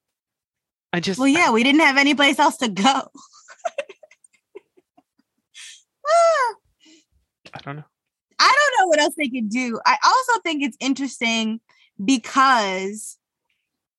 I 0.92 1.00
just, 1.00 1.20
Well, 1.20 1.28
yeah, 1.28 1.52
we 1.52 1.62
didn't 1.62 1.82
have 1.82 1.98
any 1.98 2.14
place 2.14 2.38
else 2.38 2.56
to 2.58 2.68
go. 2.68 3.02
I 7.54 7.60
don't 7.62 7.76
know. 7.76 7.84
I 8.38 8.52
don't 8.54 8.80
know 8.84 8.88
what 8.88 9.00
else 9.00 9.14
they 9.16 9.28
could 9.28 9.48
do. 9.48 9.80
I 9.84 9.96
also 10.04 10.40
think 10.42 10.62
it's 10.62 10.76
interesting 10.80 11.60
because 12.02 13.18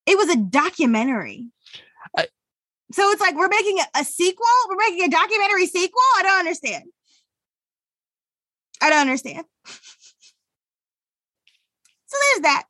it 0.05 0.17
was 0.17 0.29
a 0.29 0.37
documentary. 0.37 1.47
I- 2.17 2.27
so 2.91 3.09
it's 3.11 3.21
like 3.21 3.35
we're 3.35 3.49
making 3.49 3.79
a, 3.79 3.99
a 3.99 4.03
sequel. 4.03 4.45
We're 4.69 4.77
making 4.77 5.03
a 5.03 5.09
documentary 5.09 5.67
sequel. 5.67 6.01
I 6.17 6.23
don't 6.23 6.39
understand. 6.39 6.85
I 8.81 8.89
don't 8.89 9.01
understand. 9.01 9.45
so 9.65 9.77
there's 12.31 12.41
that. 12.43 12.63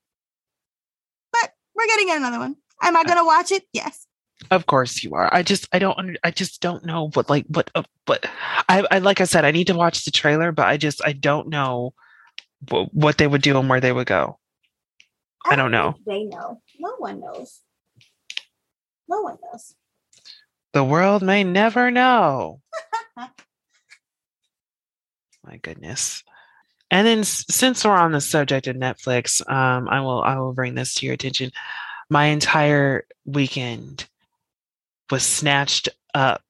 But 1.31 1.53
we're 1.75 1.87
getting 1.87 2.09
another 2.11 2.39
one. 2.39 2.55
Am 2.81 2.97
I 2.97 3.03
going 3.03 3.17
to 3.17 3.25
watch 3.25 3.51
it? 3.51 3.63
Yes. 3.73 4.07
Of 4.51 4.65
course 4.65 5.03
you 5.03 5.13
are. 5.15 5.33
I 5.33 5.43
just, 5.43 5.67
I 5.71 5.79
don't, 5.79 5.97
under, 5.97 6.15
I 6.23 6.31
just 6.31 6.61
don't 6.61 6.85
know 6.85 7.09
what, 7.13 7.29
like, 7.29 7.45
what, 7.47 7.69
uh, 7.75 7.83
what. 8.05 8.25
I, 8.67 8.85
I, 8.89 8.99
like 8.99 9.21
I 9.21 9.25
said, 9.25 9.45
I 9.45 9.51
need 9.51 9.67
to 9.67 9.75
watch 9.75 10.05
the 10.05 10.11
trailer, 10.11 10.51
but 10.51 10.67
I 10.67 10.77
just, 10.77 11.01
I 11.05 11.13
don't 11.13 11.49
know 11.49 11.93
wh- 12.69 12.93
what 12.93 13.17
they 13.17 13.27
would 13.27 13.41
do 13.41 13.59
and 13.59 13.69
where 13.69 13.81
they 13.81 13.91
would 13.91 14.07
go. 14.07 14.39
I 15.45 15.55
don't 15.55 15.71
know. 15.71 15.95
They 16.05 16.23
know. 16.23 16.61
No 16.79 16.95
one 16.97 17.19
knows. 17.19 17.61
No 19.07 19.21
one 19.21 19.37
knows. 19.41 19.75
The 20.73 20.83
world 20.83 21.23
may 21.23 21.43
never 21.43 21.89
know. 21.89 22.61
My 25.43 25.57
goodness. 25.57 26.23
And 26.91 27.07
then 27.07 27.23
since 27.23 27.85
we're 27.85 27.91
on 27.91 28.11
the 28.11 28.21
subject 28.21 28.67
of 28.67 28.75
Netflix, 28.75 29.47
um, 29.49 29.87
I 29.89 30.01
will 30.01 30.21
I 30.21 30.37
will 30.37 30.53
bring 30.53 30.75
this 30.75 30.95
to 30.95 31.05
your 31.05 31.13
attention. 31.13 31.51
My 32.09 32.25
entire 32.25 33.05
weekend 33.25 34.07
was 35.11 35.23
snatched 35.23 35.89
up. 36.13 36.43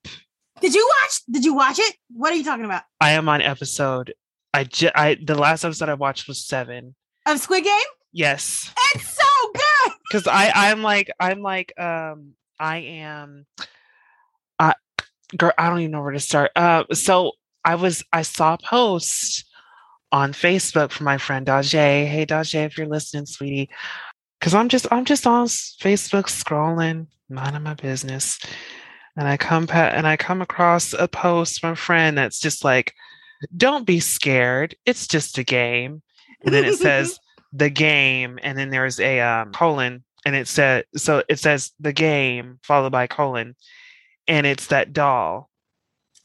Did 0.62 0.74
you 0.74 0.90
watch? 1.02 1.22
Did 1.32 1.46
you 1.46 1.54
watch 1.54 1.80
it? 1.80 1.96
What 2.12 2.32
are 2.32 2.36
you 2.36 2.44
talking 2.44 2.66
about? 2.66 2.84
I 3.00 3.12
am 3.12 3.30
on 3.30 3.42
episode. 3.42 4.14
I 4.54 4.64
ju- 4.66 4.92
I 4.94 5.16
the 5.22 5.36
last 5.36 5.64
episode 5.64 5.90
I 5.90 5.94
watched 5.94 6.28
was 6.28 6.46
seven. 6.46 6.96
Of 7.26 7.40
Squid 7.40 7.64
Game? 7.64 7.80
Yes, 8.12 8.72
It's 8.96 9.08
so 9.16 9.52
good. 9.54 9.94
because 10.10 10.28
I 10.28 10.52
I'm 10.54 10.82
like 10.82 11.12
I'm 11.20 11.42
like 11.42 11.80
um 11.80 12.34
I 12.60 12.78
am. 12.78 13.46
I 14.58 14.74
girl 15.38 15.54
I 15.58 15.70
don't 15.70 15.80
even 15.80 15.92
know 15.92 16.02
where 16.02 16.12
to 16.12 16.20
start. 16.20 16.52
Uh, 16.56 16.84
so 16.94 17.34
I 17.64 17.76
was 17.76 18.04
I 18.12 18.24
saw 18.24 18.56
a 18.56 18.58
post 18.58 19.46
on 20.12 20.34
Facebook 20.34 20.92
from 20.92 21.06
my 21.06 21.20
friend 21.20 21.46
Dajay. 21.46 22.08
Hey 22.08 22.26
Dajay, 22.26 22.66
if 22.66 22.78
you're 22.78 22.88
listening, 22.88 23.28
sweetie, 23.28 23.70
because 24.40 24.54
I'm 24.54 24.70
just 24.70 24.88
I'm 24.92 25.06
just 25.06 25.28
on 25.28 25.48
Facebook 25.48 26.26
scrolling, 26.26 27.08
minding 27.30 27.64
my 27.64 27.74
business, 27.74 28.40
and 29.18 29.28
I 29.28 29.38
come 29.38 29.68
pa- 29.68 29.92
and 29.94 30.08
I 30.08 30.18
come 30.18 30.42
across 30.42 30.94
a 30.94 31.08
post 31.08 31.60
from 31.60 31.72
a 31.72 31.76
friend 31.76 32.18
that's 32.18 32.40
just 32.40 32.64
like, 32.64 32.94
"Don't 33.56 33.86
be 33.86 34.00
scared. 34.00 34.76
It's 34.86 35.08
just 35.08 35.38
a 35.38 35.44
game." 35.44 36.02
And 36.44 36.54
then 36.54 36.66
it 36.66 36.76
says 36.76 37.20
the 37.54 37.70
game, 37.70 38.40
and 38.42 38.58
then 38.58 38.70
there's 38.70 39.00
a 39.00 39.20
um, 39.20 39.52
colon, 39.52 40.04
and 40.26 40.36
it 40.36 40.48
said 40.48 40.86
so 40.96 41.24
it 41.28 41.40
says 41.40 41.72
the 41.80 41.94
game 41.94 42.60
followed 42.64 42.92
by 42.92 43.08
colon, 43.08 43.56
and 44.28 44.48
it's 44.48 44.68
that 44.68 44.94
doll, 44.94 45.49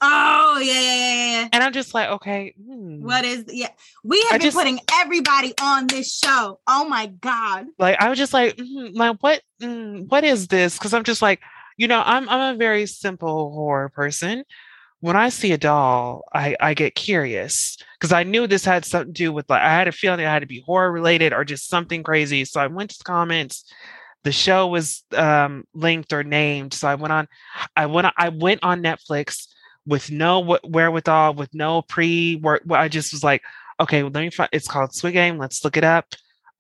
Oh 0.06 0.58
yeah, 0.60 0.72
yeah, 0.72 0.96
yeah, 0.96 1.40
yeah, 1.40 1.48
and 1.52 1.62
I'm 1.64 1.72
just 1.72 1.94
like, 1.94 2.08
okay, 2.10 2.54
hmm. 2.62 3.02
What 3.02 3.24
is 3.24 3.44
yeah? 3.48 3.68
We 4.02 4.20
have 4.24 4.32
I 4.34 4.38
been 4.38 4.44
just- 4.46 4.56
putting 4.56 4.78
everybody 4.92 5.54
on 5.60 5.86
this 5.86 6.16
show. 6.18 6.60
Oh 6.66 6.86
my 6.88 7.06
god. 7.06 7.66
like 7.78 8.00
I 8.00 8.08
was 8.08 8.18
just 8.18 8.32
like, 8.34 8.56
mm, 8.56 8.94
like 8.94 9.16
what, 9.20 9.40
mm, 9.62 10.06
what 10.08 10.24
is 10.24 10.48
this? 10.48 10.78
Because 10.78 10.92
I'm 10.92 11.04
just 11.04 11.22
like, 11.22 11.40
you 11.76 11.88
know, 11.88 12.02
I'm 12.04 12.28
I'm 12.28 12.54
a 12.54 12.58
very 12.58 12.86
simple 12.86 13.52
horror 13.52 13.88
person. 13.88 14.44
When 15.00 15.16
I 15.16 15.28
see 15.28 15.52
a 15.52 15.58
doll, 15.58 16.22
I 16.34 16.56
I 16.60 16.74
get 16.74 16.94
curious 16.94 17.76
because 17.98 18.12
I 18.12 18.22
knew 18.24 18.46
this 18.46 18.64
had 18.64 18.84
something 18.84 19.12
to 19.12 19.18
do 19.24 19.32
with 19.32 19.48
like 19.48 19.62
I 19.62 19.72
had 19.72 19.88
a 19.88 19.92
feeling 19.92 20.20
it 20.20 20.24
had 20.24 20.40
to 20.40 20.46
be 20.46 20.62
horror 20.66 20.92
related 20.92 21.32
or 21.32 21.44
just 21.44 21.68
something 21.68 22.02
crazy. 22.02 22.44
So 22.44 22.60
I 22.60 22.66
went 22.68 22.90
to 22.90 22.98
the 22.98 23.04
comments. 23.04 23.64
The 24.22 24.32
show 24.32 24.66
was 24.68 25.02
um, 25.14 25.64
linked 25.74 26.14
or 26.14 26.24
named, 26.24 26.72
so 26.72 26.88
I 26.88 26.94
went 26.94 27.12
on. 27.12 27.28
I 27.76 27.84
went. 27.86 28.06
I 28.16 28.30
went 28.30 28.60
on 28.62 28.82
Netflix 28.82 29.48
with 29.86 30.10
no 30.10 30.42
wh- 30.42 30.64
wherewithal, 30.64 31.34
with 31.34 31.54
no 31.54 31.82
pre 31.82 32.36
work. 32.36 32.62
I 32.70 32.88
just 32.88 33.12
was 33.12 33.24
like, 33.24 33.42
okay, 33.80 34.02
well, 34.02 34.12
let 34.12 34.22
me 34.22 34.30
find. 34.30 34.50
It's 34.52 34.68
called 34.68 34.94
Squid 34.94 35.14
Game. 35.14 35.38
Let's 35.38 35.64
look 35.64 35.76
it 35.76 35.84
up 35.84 36.14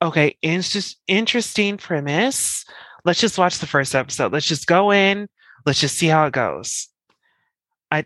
okay, 0.04 0.36
it's 0.42 0.70
just 0.70 0.98
interesting 1.06 1.76
premise. 1.76 2.64
Let's 3.04 3.20
just 3.20 3.38
watch 3.38 3.58
the 3.58 3.66
first 3.66 3.94
episode. 3.94 4.32
Let's 4.32 4.46
just 4.46 4.66
go 4.66 4.92
in. 4.92 5.28
Let's 5.66 5.80
just 5.80 5.96
see 5.96 6.06
how 6.06 6.26
it 6.26 6.32
goes. 6.32 6.88
I 7.90 8.04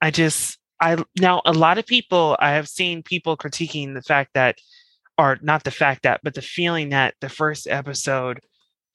I 0.00 0.10
just 0.10 0.58
I 0.80 1.02
now 1.18 1.42
a 1.44 1.52
lot 1.52 1.78
of 1.78 1.86
people 1.86 2.36
I 2.40 2.52
have 2.52 2.68
seen 2.68 3.02
people 3.02 3.36
critiquing 3.36 3.94
the 3.94 4.02
fact 4.02 4.30
that 4.34 4.58
or 5.16 5.38
not 5.42 5.64
the 5.64 5.70
fact 5.70 6.02
that, 6.02 6.20
but 6.24 6.34
the 6.34 6.42
feeling 6.42 6.88
that 6.88 7.14
the 7.20 7.28
first 7.28 7.66
episode 7.68 8.40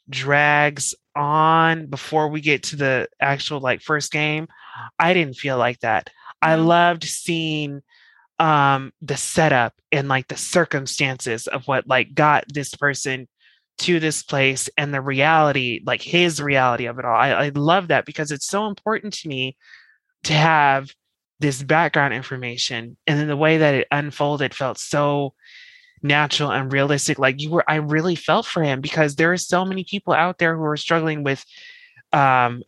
drags 0.10 0.96
on 1.16 1.88
before 1.88 2.30
we 2.30 2.42
get 2.42 2.64
to 2.64 2.76
the 2.76 3.08
actual 3.20 3.60
like 3.60 3.82
first 3.82 4.12
game. 4.12 4.48
I 5.00 5.14
didn't 5.14 5.36
feel 5.36 5.58
like 5.58 5.80
that. 5.80 6.10
I 6.42 6.56
loved 6.56 7.04
seeing 7.04 7.82
um 8.40 8.92
the 9.02 9.18
setup 9.18 9.74
and 9.92 10.08
like 10.08 10.28
the 10.28 10.38
circumstances 10.38 11.48
of 11.48 11.68
what 11.68 11.88
like 11.88 12.14
got 12.14 12.46
this 12.54 12.76
person 12.76 13.28
to 13.80 14.00
this 14.00 14.22
place 14.22 14.70
and 14.78 14.94
the 14.94 15.02
reality 15.02 15.82
like 15.86 16.04
his 16.04 16.40
reality 16.40 16.86
of 16.86 17.00
it 17.00 17.06
all 17.06 17.16
I, 17.16 17.30
I 17.30 17.50
love 17.50 17.88
that 17.88 18.06
because 18.06 18.32
it's 18.32 18.46
so 18.46 18.68
important 18.68 19.14
to 19.16 19.28
me 19.28 19.58
to 20.26 20.34
have 20.34 20.92
this 21.40 21.64
background 21.64 22.14
information 22.14 22.96
and 23.08 23.20
then 23.20 23.28
the 23.28 23.38
way 23.38 23.58
that 23.58 23.74
it 23.74 23.88
unfolded 23.92 24.54
felt 24.54 24.78
so 24.78 25.34
natural 26.04 26.52
and 26.52 26.72
realistic 26.72 27.18
like 27.18 27.42
you 27.42 27.50
were 27.50 27.64
i 27.68 27.76
really 27.76 28.16
felt 28.16 28.46
for 28.46 28.64
him 28.64 28.82
because 28.82 29.16
there 29.16 29.32
are 29.32 29.38
so 29.38 29.66
many 29.66 29.84
people 29.84 30.14
out 30.14 30.38
there 30.38 30.56
who 30.56 30.64
are 30.64 30.78
struggling 30.78 31.24
with 31.24 31.44
um 32.14 32.62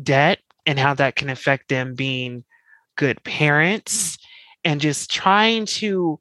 debt 0.00 0.38
and 0.64 0.78
how 0.78 0.94
that 0.94 1.16
can 1.16 1.28
affect 1.28 1.68
them 1.68 1.94
being 1.94 2.44
good 2.96 3.22
parents 3.24 4.18
and 4.64 4.80
just 4.80 5.10
trying 5.10 5.64
to 5.64 6.18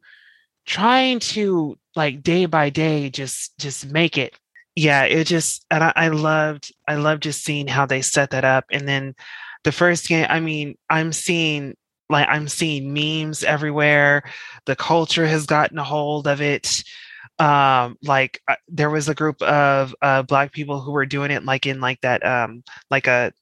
trying 0.66 1.20
to 1.20 1.78
like 1.96 2.22
day 2.22 2.46
by 2.46 2.70
day 2.70 3.10
just 3.10 3.58
just 3.58 3.90
make 3.92 4.18
it. 4.18 4.38
Yeah 4.76 5.04
it 5.04 5.26
just 5.26 5.66
and 5.72 5.84
I, 5.84 5.94
I 5.96 6.08
loved 6.10 6.74
i 6.88 6.96
loved 6.96 7.24
just 7.24 7.44
seeing 7.44 7.68
how 7.68 7.86
they 7.86 8.02
set 8.02 8.32
that 8.32 8.44
up 8.44 8.66
and 8.72 8.88
then 8.88 9.16
the 9.64 9.72
first 9.72 10.08
game 10.10 10.28
i 10.30 10.42
mean 10.42 10.78
i'm 10.90 11.14
seeing 11.14 11.78
like 12.10 12.28
i'm 12.30 12.48
seeing 12.48 12.94
memes 12.94 13.44
everywhere. 13.44 14.24
The 14.66 14.76
culture 14.76 15.26
has 15.28 15.46
gotten 15.46 15.78
a 15.80 15.84
hold 15.84 16.28
of 16.28 16.42
it. 16.42 16.84
Um 17.40 17.98
like 18.04 18.42
uh, 18.48 18.56
there 18.68 18.90
was 18.90 19.10
a 19.10 19.16
group 19.16 19.42
of 19.42 19.94
uh 20.02 20.22
black 20.24 20.52
people 20.52 20.80
who 20.82 20.92
were 20.92 21.06
doing 21.06 21.32
it 21.32 21.44
like 21.44 21.66
in 21.66 21.82
like 21.82 22.00
that 22.02 22.26
um 22.26 22.64
like 22.90 23.08
a 23.08 23.34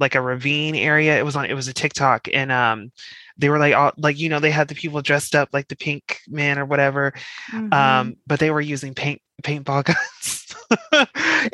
like 0.00 0.14
a 0.16 0.20
ravine 0.20 0.74
area. 0.74 1.16
It 1.18 1.24
was 1.24 1.36
on 1.36 1.44
it 1.46 1.54
was 1.54 1.68
a 1.68 1.72
tiktok 1.72 2.28
and 2.32 2.50
um 2.50 2.90
they 3.38 3.48
were 3.48 3.58
like 3.58 3.74
all 3.74 3.92
like 3.96 4.18
you 4.18 4.28
know 4.28 4.40
they 4.40 4.50
had 4.50 4.68
the 4.68 4.74
people 4.74 5.00
dressed 5.00 5.34
up 5.34 5.48
like 5.52 5.68
the 5.68 5.76
pink 5.76 6.18
man 6.28 6.58
or 6.58 6.64
whatever 6.66 7.12
Mhm. 7.50 7.72
um 7.72 8.16
but 8.26 8.38
they 8.40 8.50
were 8.50 8.60
using 8.60 8.94
paint 8.94 9.22
paintball 9.42 9.84
guns. 9.90 10.54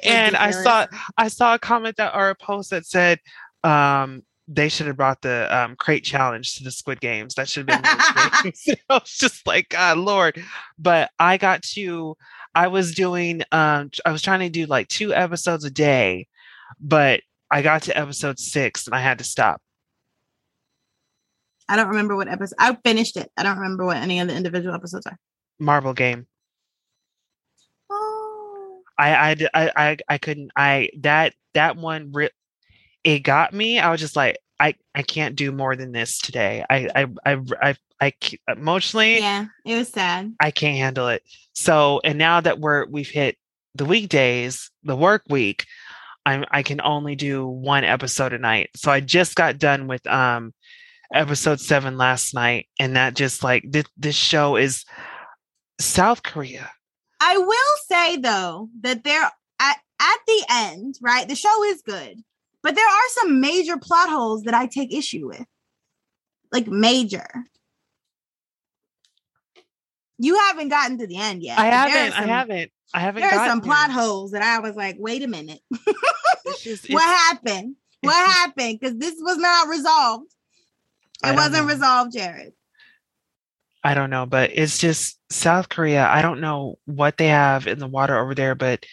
And 0.05 0.37
i 0.37 0.51
saw 0.65 0.87
i 1.17 1.29
saw 1.29 1.55
a 1.55 1.59
comment 1.59 1.97
that 1.97 2.15
or 2.15 2.31
a 2.31 2.35
post 2.35 2.71
that 2.71 2.87
said 2.87 3.21
um 3.65 4.23
they 4.49 4.71
should 4.71 4.87
have 4.87 4.97
brought 4.97 5.21
the 5.21 5.47
um, 5.57 5.77
crate 5.77 6.05
challenge 6.05 6.57
to 6.57 6.65
the 6.65 6.71
Squid 6.71 7.01
Games. 7.01 7.35
That 7.35 7.49
should 7.49 7.69
have 7.69 7.83
been. 7.83 8.43
games. 8.43 8.81
I 8.91 8.95
was 8.95 9.17
just 9.17 9.47
like, 9.47 9.69
God, 9.69 9.99
Lord. 9.99 10.43
But 10.79 11.11
I 11.19 11.37
got 11.37 11.63
to. 11.75 12.17
I 12.55 12.69
was 12.69 12.95
doing. 12.95 13.43
Um, 13.53 13.91
I 14.07 14.11
was 14.11 14.23
trying 14.23 14.41
to 14.41 14.49
do 14.49 14.65
like 14.65 14.89
two 14.89 15.13
episodes 15.15 15.65
a 15.65 15.71
day, 15.71 16.27
but 16.81 17.21
I 17.51 17.61
got 17.61 17.83
to 17.83 17.97
episode 17.97 18.39
six 18.39 18.87
and 18.87 18.95
I 18.95 19.01
had 19.01 19.19
to 19.19 19.25
stop. 19.25 19.61
I 21.69 21.77
don't 21.77 21.89
remember 21.89 22.17
what 22.17 22.29
episode. 22.29 22.57
I 22.59 22.75
finished 22.83 23.19
it. 23.19 23.31
I 23.37 23.43
don't 23.43 23.59
remember 23.59 23.85
what 23.85 23.99
any 23.99 24.19
of 24.21 24.29
the 24.29 24.35
individual 24.35 24.75
episodes 24.75 25.07
are. 25.07 25.19
Marble 25.59 25.93
game. 25.93 26.27
Oh, 27.91 28.81
I 28.99 30.19
couldn't. 30.21 30.53
I 30.57 30.89
that 31.01 31.35
that 31.53 31.77
one. 31.77 32.13
Re- 32.13 32.31
it 33.09 33.21
got 33.21 33.55
me. 33.55 33.79
I 33.79 33.91
was 33.91 34.01
just 34.01 34.17
like, 34.17 34.37
I 34.61 34.75
I 34.95 35.03
can't 35.03 35.35
do 35.35 35.51
more 35.51 35.77
than 35.77 35.93
this 35.93 36.19
today. 36.19 36.63
I, 36.69 36.89
I, 36.95 37.07
I, 37.25 37.41
I, 37.63 37.77
I 38.01 38.13
emotionally. 38.53 39.19
yeah, 39.19 39.47
it 39.65 39.77
was 39.77 39.89
sad. 39.89 40.35
I 40.41 40.51
can't 40.51 40.77
handle 40.77 41.09
it. 41.09 41.23
So, 41.55 42.03
and 42.05 42.19
now 42.19 42.41
that 42.43 42.61
we're 42.61 42.87
we've 42.87 43.09
hit 43.09 43.39
the 43.75 43.87
weekdays, 43.87 44.71
the 44.83 44.97
work 44.97 45.23
week, 45.31 45.65
I'm 46.27 46.45
I 46.51 46.63
can 46.63 46.83
only 46.83 47.17
do 47.17 47.47
one 47.47 47.85
episode 47.85 48.35
a 48.35 48.39
night. 48.39 48.69
So 48.77 48.93
I 48.93 49.01
just 49.01 49.37
got 49.37 49.59
done 49.59 49.87
with 49.87 50.07
um 50.07 50.53
episode 51.15 51.59
7 51.59 51.97
last 51.97 52.35
night 52.35 52.69
and 52.79 52.95
that 52.97 53.15
just 53.15 53.43
like 53.43 53.65
this 53.67 53.87
this 53.97 54.17
show 54.17 54.57
is 54.57 54.85
South 55.81 56.23
Korea. 56.23 56.71
I 57.21 57.39
will 57.39 57.77
say 57.89 58.19
though 58.19 58.69
that 58.83 59.03
there 59.05 59.31
at 59.61 59.77
at 60.01 60.19
the 60.27 60.45
end, 60.51 60.97
right? 61.01 61.27
The 61.27 61.35
show 61.35 61.65
is 61.65 61.83
good, 61.83 62.23
but 62.69 62.75
there 62.75 62.87
are 62.87 63.09
some 63.13 63.41
major 63.41 63.79
plot 63.79 64.11
holes 64.11 64.43
that 64.43 64.53
I 64.53 64.67
take 64.67 64.93
issue 64.93 65.29
with. 65.29 65.47
Like 66.53 66.67
major. 66.67 67.27
You 70.19 70.37
haven't 70.37 70.69
gotten 70.69 70.99
to 70.99 71.07
the 71.07 71.17
end 71.17 71.43
yet. 71.43 71.59
I 71.59 71.63
but 71.63 71.71
there 71.71 71.79
are 71.79 71.89
haven't 71.89 72.13
I 72.13 72.27
haven't 72.27 72.73
I 72.93 73.01
haven't 73.01 73.23
There 73.23 73.31
are 73.33 73.49
some 73.49 73.63
plot 73.63 73.91
holes 73.91 74.33
that 74.33 74.43
I 74.43 74.59
was 74.59 74.77
like, 74.77 74.97
wait 74.99 75.23
a 75.23 75.29
minute. 75.29 75.61
It's 76.45 76.63
just- 76.63 76.91
what 76.91 77.05
happened? 77.05 77.77
What 78.03 78.15
happened? 78.15 78.79
Because 78.79 78.99
this 78.99 79.15
was 79.19 79.39
not 79.39 79.69
resolved. 79.69 80.31
It 81.25 81.35
wasn't 81.35 81.67
know. 81.67 81.73
resolved, 81.73 82.13
Jared. 82.13 82.53
I 83.83 83.95
don't 83.95 84.11
know, 84.11 84.27
but 84.27 84.51
it's 84.53 84.77
just 84.77 85.19
South 85.33 85.71
Korea. 85.71 86.07
I 86.07 86.21
don't 86.21 86.43
know 86.43 86.79
what 86.85 87.17
they 87.17 87.29
have 87.29 87.67
in 87.67 87.79
the 87.79 87.87
water 87.87 88.19
over 88.19 88.35
there, 88.35 88.55
but 88.55 88.85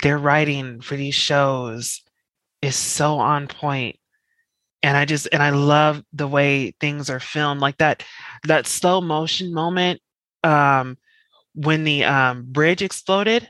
they're 0.00 0.16
writing 0.16 0.80
for 0.80 0.94
these 0.94 1.16
shows 1.16 2.02
is 2.66 2.76
so 2.76 3.18
on. 3.18 3.48
And 4.82 4.96
I 4.96 5.04
just 5.04 5.28
and 5.32 5.42
I 5.42 5.50
love 5.50 6.02
the 6.12 6.28
way 6.28 6.72
things 6.80 7.10
are 7.10 7.20
filmed. 7.20 7.60
Like 7.60 7.78
that 7.78 8.04
that 8.44 8.66
slow 8.66 9.00
motion 9.00 9.52
moment 9.54 10.00
um 10.44 10.98
when 11.54 11.84
the 11.84 12.04
um 12.04 12.44
bridge 12.46 12.82
exploded 12.82 13.48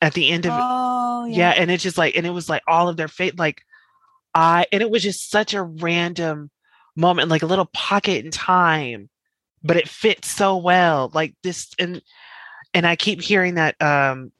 at 0.00 0.14
the 0.14 0.30
end 0.30 0.46
of 0.46 0.52
Oh 0.54 1.24
yeah. 1.26 1.50
and 1.50 1.70
it's 1.70 1.82
just 1.82 1.98
like 1.98 2.16
and 2.16 2.26
it 2.26 2.30
was 2.30 2.48
like 2.48 2.62
all 2.66 2.88
of 2.88 2.96
their 2.96 3.08
fate 3.08 3.38
like 3.38 3.62
i 4.34 4.66
and 4.72 4.82
it 4.82 4.90
was 4.90 5.02
just 5.02 5.30
such 5.30 5.52
a 5.54 5.62
random 5.62 6.50
moment 6.96 7.28
like 7.28 7.42
a 7.42 7.46
little 7.46 7.68
pocket 7.72 8.24
in 8.24 8.30
time 8.30 9.10
but 9.62 9.76
it 9.76 9.88
fits 9.88 10.28
so 10.28 10.56
well 10.56 11.10
like 11.12 11.34
this 11.42 11.68
and 11.78 12.00
and 12.72 12.86
i 12.86 12.96
keep 12.96 13.20
hearing 13.20 13.56
that 13.56 13.80
um 13.82 14.32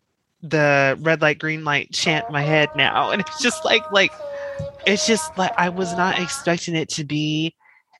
the 0.42 0.96
red 1.00 1.20
light 1.20 1.38
green 1.38 1.64
light 1.64 1.92
chant 1.92 2.26
in 2.26 2.32
my 2.32 2.42
head 2.42 2.70
now. 2.76 3.10
And 3.10 3.20
it's 3.20 3.42
just 3.42 3.64
like 3.64 3.90
like 3.92 4.12
it's 4.86 5.06
just 5.06 5.36
like 5.38 5.52
i 5.56 5.68
was 5.68 5.94
not 5.94 6.18
expecting 6.18 6.74
it 6.74 6.88
to 6.88 7.04
be 7.04 7.54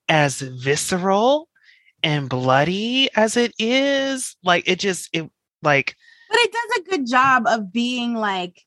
as 0.09 0.41
visceral 0.41 1.49
and 2.03 2.29
bloody 2.29 3.11
as 3.15 3.37
it 3.37 3.53
is. 3.59 4.37
Like 4.43 4.69
it 4.69 4.79
just 4.79 5.09
it 5.13 5.31
like 5.63 5.97
but 6.29 6.39
it 6.39 6.53
does 6.53 6.79
a 6.79 6.91
good 6.91 7.07
job 7.07 7.47
of 7.47 7.73
being 7.73 8.15
like 8.15 8.65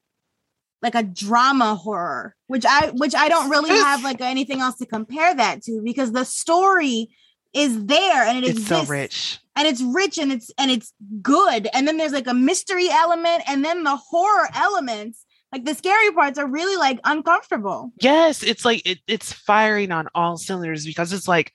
like 0.82 0.96
a 0.96 1.04
drama 1.04 1.76
horror 1.76 2.36
which 2.48 2.66
i 2.66 2.92
which 2.96 3.16
i 3.16 3.30
don't 3.30 3.50
really 3.50 3.70
have 3.70 4.04
like 4.04 4.20
anything 4.22 4.60
else 4.60 4.76
to 4.76 4.86
compare 4.86 5.34
that 5.34 5.64
to 5.64 5.82
because 5.84 6.12
the 6.12 6.26
story 6.26 7.08
is 7.54 7.86
there 7.86 8.24
and 8.28 8.38
it 8.38 8.44
it's 8.44 8.60
exists. 8.60 8.88
so 8.88 8.92
rich 8.92 9.40
and 9.56 9.68
it's 9.68 9.82
rich 9.82 10.18
and 10.18 10.32
it's 10.32 10.52
and 10.58 10.72
it's 10.72 10.94
good. 11.22 11.68
And 11.74 11.88
then 11.88 11.98
there's 11.98 12.14
like 12.14 12.28
a 12.28 12.34
mystery 12.34 12.90
element 12.90 13.44
and 13.48 13.64
then 13.64 13.84
the 13.84 13.96
horror 13.96 14.50
elements. 14.54 15.26
Like 15.52 15.66
the 15.66 15.76
scary 15.76 16.12
parts 16.12 16.40
are 16.40 16.48
really 16.48 16.78
like 16.78 17.00
uncomfortable. 17.04 17.92
Yes, 18.02 18.42
it's 18.42 18.66
like 18.66 18.88
it, 18.88 19.00
it's 19.08 19.32
firing 19.32 19.92
on 19.92 20.08
all 20.16 20.38
cylinders 20.38 20.84
because 20.84 21.14
it's 21.14 21.28
like 21.28 21.54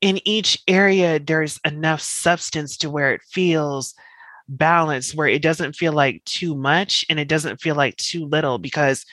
in 0.00 0.26
each 0.26 0.60
area 0.66 1.20
there's 1.20 1.60
enough 1.64 2.00
substance 2.00 2.76
to 2.78 2.90
where 2.90 3.14
it 3.14 3.22
feels 3.22 3.94
balanced, 4.48 5.14
where 5.14 5.28
it 5.28 5.42
doesn't 5.42 5.76
feel 5.76 5.92
like 5.92 6.24
too 6.24 6.56
much 6.56 7.04
and 7.08 7.20
it 7.20 7.28
doesn't 7.28 7.60
feel 7.60 7.76
like 7.76 7.96
too 7.96 8.26
little 8.26 8.58
because 8.58 9.06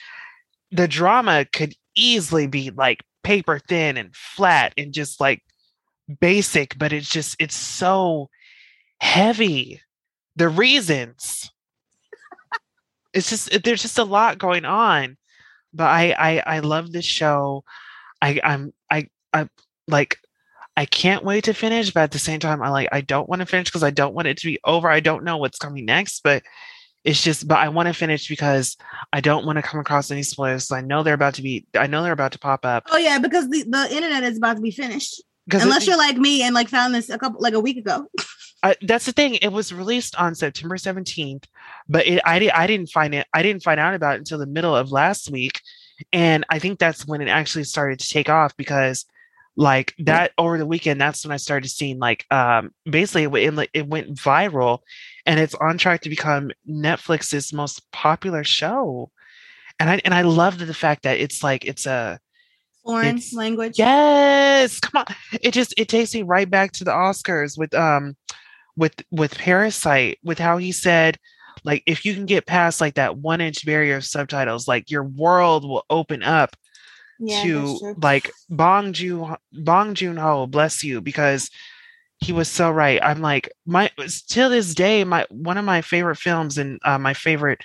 the 0.71 0.87
drama 0.87 1.45
could 1.45 1.75
easily 1.95 2.47
be 2.47 2.71
like 2.71 3.03
paper 3.23 3.59
thin 3.67 3.97
and 3.97 4.15
flat 4.15 4.73
and 4.77 4.93
just 4.93 5.19
like 5.19 5.43
basic, 6.19 6.77
but 6.77 6.93
it's 6.93 7.09
just 7.09 7.35
it's 7.39 7.55
so 7.55 8.29
heavy. 8.99 9.81
The 10.35 10.49
reasons. 10.49 11.51
it's 13.13 13.29
just 13.29 13.63
there's 13.63 13.81
just 13.81 13.97
a 13.97 14.03
lot 14.03 14.37
going 14.37 14.65
on 14.65 15.17
but 15.73 15.85
I 15.85 16.11
I 16.17 16.55
I 16.55 16.59
love 16.59 16.91
this 16.91 17.05
show. 17.05 17.63
I 18.21 18.39
I'm 18.43 18.73
I 18.91 19.07
I 19.31 19.47
like 19.87 20.17
I 20.75 20.85
can't 20.85 21.23
wait 21.23 21.45
to 21.45 21.53
finish, 21.53 21.91
but 21.91 22.03
at 22.03 22.11
the 22.11 22.19
same 22.19 22.39
time 22.39 22.61
I 22.61 22.69
like 22.69 22.89
I 22.91 23.01
don't 23.01 23.29
want 23.29 23.39
to 23.41 23.45
finish 23.45 23.67
because 23.67 23.83
I 23.83 23.91
don't 23.91 24.13
want 24.13 24.27
it 24.27 24.37
to 24.37 24.47
be 24.47 24.59
over. 24.65 24.89
I 24.89 24.99
don't 24.99 25.23
know 25.23 25.37
what's 25.37 25.59
coming 25.59 25.85
next, 25.85 26.21
but 26.23 26.43
it's 27.03 27.23
just 27.23 27.47
but 27.47 27.59
I 27.59 27.69
want 27.69 27.87
to 27.87 27.93
finish 27.93 28.27
because 28.27 28.75
I 29.13 29.21
don't 29.21 29.45
want 29.45 29.57
to 29.57 29.61
come 29.61 29.79
across 29.79 30.11
any 30.11 30.23
spoilers. 30.23 30.71
I 30.71 30.81
know 30.81 31.03
they're 31.03 31.13
about 31.13 31.35
to 31.35 31.41
be 31.41 31.65
I 31.75 31.87
know 31.87 32.03
they're 32.03 32.11
about 32.11 32.33
to 32.33 32.39
pop 32.39 32.65
up. 32.65 32.83
oh 32.89 32.97
yeah 32.97 33.19
because 33.19 33.49
the, 33.49 33.63
the 33.63 33.95
internet 33.95 34.23
is 34.23 34.37
about 34.37 34.55
to 34.55 34.61
be 34.61 34.71
finished 34.71 35.21
Unless 35.51 35.87
you're 35.87 35.97
like 35.97 36.17
me 36.17 36.43
and 36.43 36.53
like 36.53 36.69
found 36.69 36.93
this 36.93 37.09
a 37.09 37.17
couple 37.17 37.41
like 37.41 37.53
a 37.53 37.59
week 37.59 37.77
ago 37.77 38.07
uh, 38.63 38.73
that's 38.81 39.05
the 39.05 39.11
thing. 39.11 39.35
It 39.35 39.51
was 39.51 39.71
released 39.71 40.15
on 40.15 40.35
September 40.35 40.77
17th, 40.77 41.45
but 41.87 42.07
it, 42.07 42.21
I, 42.25 42.49
I 42.53 42.67
didn't 42.67 42.89
find 42.89 43.13
it. 43.13 43.27
I 43.33 43.43
didn't 43.43 43.63
find 43.63 43.79
out 43.79 43.93
about 43.93 44.15
it 44.15 44.19
until 44.19 44.39
the 44.39 44.47
middle 44.47 44.75
of 44.75 44.91
last 44.91 45.29
week. 45.29 45.61
And 46.11 46.45
I 46.49 46.59
think 46.59 46.79
that's 46.79 47.07
when 47.07 47.21
it 47.21 47.29
actually 47.29 47.65
started 47.65 47.99
to 47.99 48.09
take 48.09 48.29
off 48.29 48.55
because 48.57 49.05
like 49.55 49.93
that 49.99 50.31
over 50.37 50.57
the 50.57 50.65
weekend, 50.65 51.01
that's 51.01 51.25
when 51.25 51.31
I 51.31 51.37
started 51.37 51.69
seeing 51.69 51.99
like, 51.99 52.25
um, 52.31 52.71
basically 52.85 53.23
it, 53.23 53.53
it, 53.57 53.69
it 53.73 53.87
went 53.87 54.13
viral 54.13 54.79
and 55.25 55.39
it's 55.39 55.55
on 55.55 55.77
track 55.77 56.01
to 56.01 56.09
become 56.09 56.51
Netflix's 56.69 57.53
most 57.53 57.91
popular 57.91 58.43
show. 58.43 59.11
And 59.79 59.89
I, 59.89 60.01
and 60.05 60.13
I 60.13 60.21
love 60.23 60.57
the 60.57 60.73
fact 60.73 61.03
that 61.03 61.19
it's 61.19 61.43
like, 61.43 61.65
it's 61.65 61.85
a, 61.85 62.19
foreign 62.87 63.17
It's- 63.17 63.33
language 63.33 63.77
Yes, 63.77 64.79
come 64.79 65.03
on. 65.07 65.15
It 65.41 65.51
just 65.51 65.73
it 65.77 65.87
takes 65.89 66.13
me 66.13 66.23
right 66.23 66.49
back 66.49 66.71
to 66.73 66.83
the 66.83 66.91
Oscars 66.91 67.57
with 67.57 67.73
um 67.73 68.15
with 68.75 68.93
with 69.11 69.37
Parasite 69.37 70.19
with 70.23 70.39
how 70.39 70.57
he 70.57 70.71
said 70.71 71.17
like 71.63 71.83
if 71.85 72.05
you 72.05 72.13
can 72.13 72.25
get 72.25 72.45
past 72.45 72.79
like 72.79 72.95
that 72.95 73.17
one 73.17 73.41
inch 73.41 73.65
barrier 73.65 73.97
of 73.97 74.05
subtitles 74.05 74.67
like 74.67 74.89
your 74.91 75.03
world 75.03 75.67
will 75.67 75.83
open 75.89 76.21
up 76.23 76.55
yeah 77.19 77.41
to 77.43 77.95
like 78.01 78.31
Bong 78.49 78.93
Joon 78.93 79.35
Bong 79.51 79.95
Joon 79.95 80.17
Ho 80.17 80.45
bless 80.47 80.83
you 80.83 81.01
because 81.01 81.49
he 82.19 82.33
was 82.33 82.47
so 82.47 82.71
right. 82.71 82.99
I'm 83.03 83.21
like 83.21 83.51
my 83.65 83.91
till 84.27 84.49
this 84.49 84.73
day 84.73 85.03
my 85.03 85.25
one 85.29 85.57
of 85.57 85.65
my 85.65 85.81
favorite 85.81 86.15
films 86.17 86.57
and 86.57 86.79
uh, 86.83 86.97
my 86.97 87.13
favorite 87.13 87.61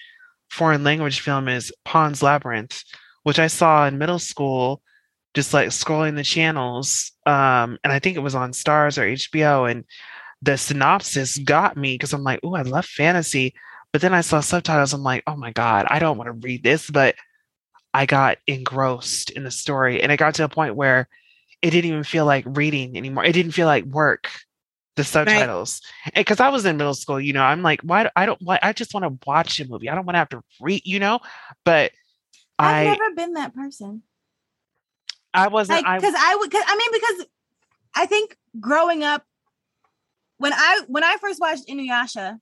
foreign 0.51 0.85
language 0.85 1.21
film 1.21 1.49
is 1.49 1.73
Pan's 1.85 2.23
Labyrinth, 2.23 2.83
which 3.23 3.39
I 3.39 3.47
saw 3.47 3.87
in 3.87 3.97
middle 3.99 4.19
school 4.19 4.83
just 5.35 5.55
like 5.55 5.69
scrolling 5.69 6.15
the 6.15 6.23
channels 6.23 7.13
um 7.27 7.79
and 7.83 7.93
I 7.93 7.99
think 7.99 8.17
it 8.17 8.21
was 8.21 8.35
on 8.35 8.53
Starz 8.53 8.99
or 8.99 9.07
HBO 9.07 9.71
and 9.71 9.85
the 10.43 10.59
synopsis 10.59 11.39
got 11.39 11.77
me 11.77 11.95
because 11.95 12.13
I'm 12.13 12.25
like, 12.25 12.41
oh, 12.43 12.55
I 12.55 12.63
love 12.63 12.85
fantasy. 12.85 13.55
But 13.93 14.03
then 14.03 14.13
I 14.13 14.21
saw 14.23 14.41
subtitles. 14.41 14.93
I'm 14.93 15.03
like, 15.03 15.23
oh 15.27 15.37
my 15.37 15.53
God, 15.53 15.87
I 15.89 16.01
don't 16.01 16.19
want 16.19 16.27
to 16.27 16.47
read 16.47 16.65
this. 16.65 16.91
But 16.91 17.15
I 17.95 18.07
got 18.07 18.39
engrossed 18.47 19.31
in 19.31 19.45
the 19.45 19.51
story. 19.51 20.03
And 20.03 20.11
it 20.11 20.17
got 20.17 20.35
to 20.35 20.45
a 20.45 20.49
point 20.49 20.75
where 20.75 21.09
it 21.63 21.71
didn't 21.71 21.91
even 21.91 22.05
feel 22.05 22.27
like 22.27 22.45
reading 22.47 22.97
anymore. 22.97 23.25
It 23.25 23.33
didn't 23.33 23.53
feel 23.53 23.69
like 23.69 23.85
work, 23.85 24.29
the 24.97 25.05
subtitles. 25.05 25.81
Because 26.13 26.41
I 26.41 26.49
was 26.49 26.65
in 26.65 26.77
middle 26.77 26.95
school, 26.95 27.21
you 27.21 27.33
know, 27.33 27.45
I'm 27.45 27.63
like, 27.63 27.81
why? 27.83 28.11
I 28.17 28.27
don't, 28.27 28.41
why? 28.43 28.59
I 28.63 28.73
just 28.73 28.95
want 28.95 29.05
to 29.05 29.29
watch 29.29 29.61
a 29.61 29.69
movie. 29.69 29.89
I 29.89 29.95
don't 29.95 30.07
want 30.07 30.15
to 30.17 30.21
have 30.21 30.31
to 30.31 30.43
read, 30.61 30.83
you 30.85 30.99
know? 30.99 31.21
But 31.65 31.93
i've 32.59 32.87
I, 32.87 32.91
never 32.91 33.15
been 33.15 33.33
that 33.33 33.55
person 33.55 34.03
I 35.35 35.49
wasn't, 35.49 35.79
like 35.83 35.87
I, 35.87 35.99
because 35.99 36.15
I 36.17 36.37
would 36.37 36.51
cause, 36.51 36.63
I 36.67 36.77
mean 36.77 36.89
because 36.93 37.27
I 37.95 38.07
think 38.07 38.37
growing 38.61 39.03
up 39.03 39.25
when 40.39 40.53
I 40.53 40.81
when 40.89 41.05
I 41.05 41.17
first 41.21 41.41
watched 41.41 41.69
Inuyasha 41.69 42.39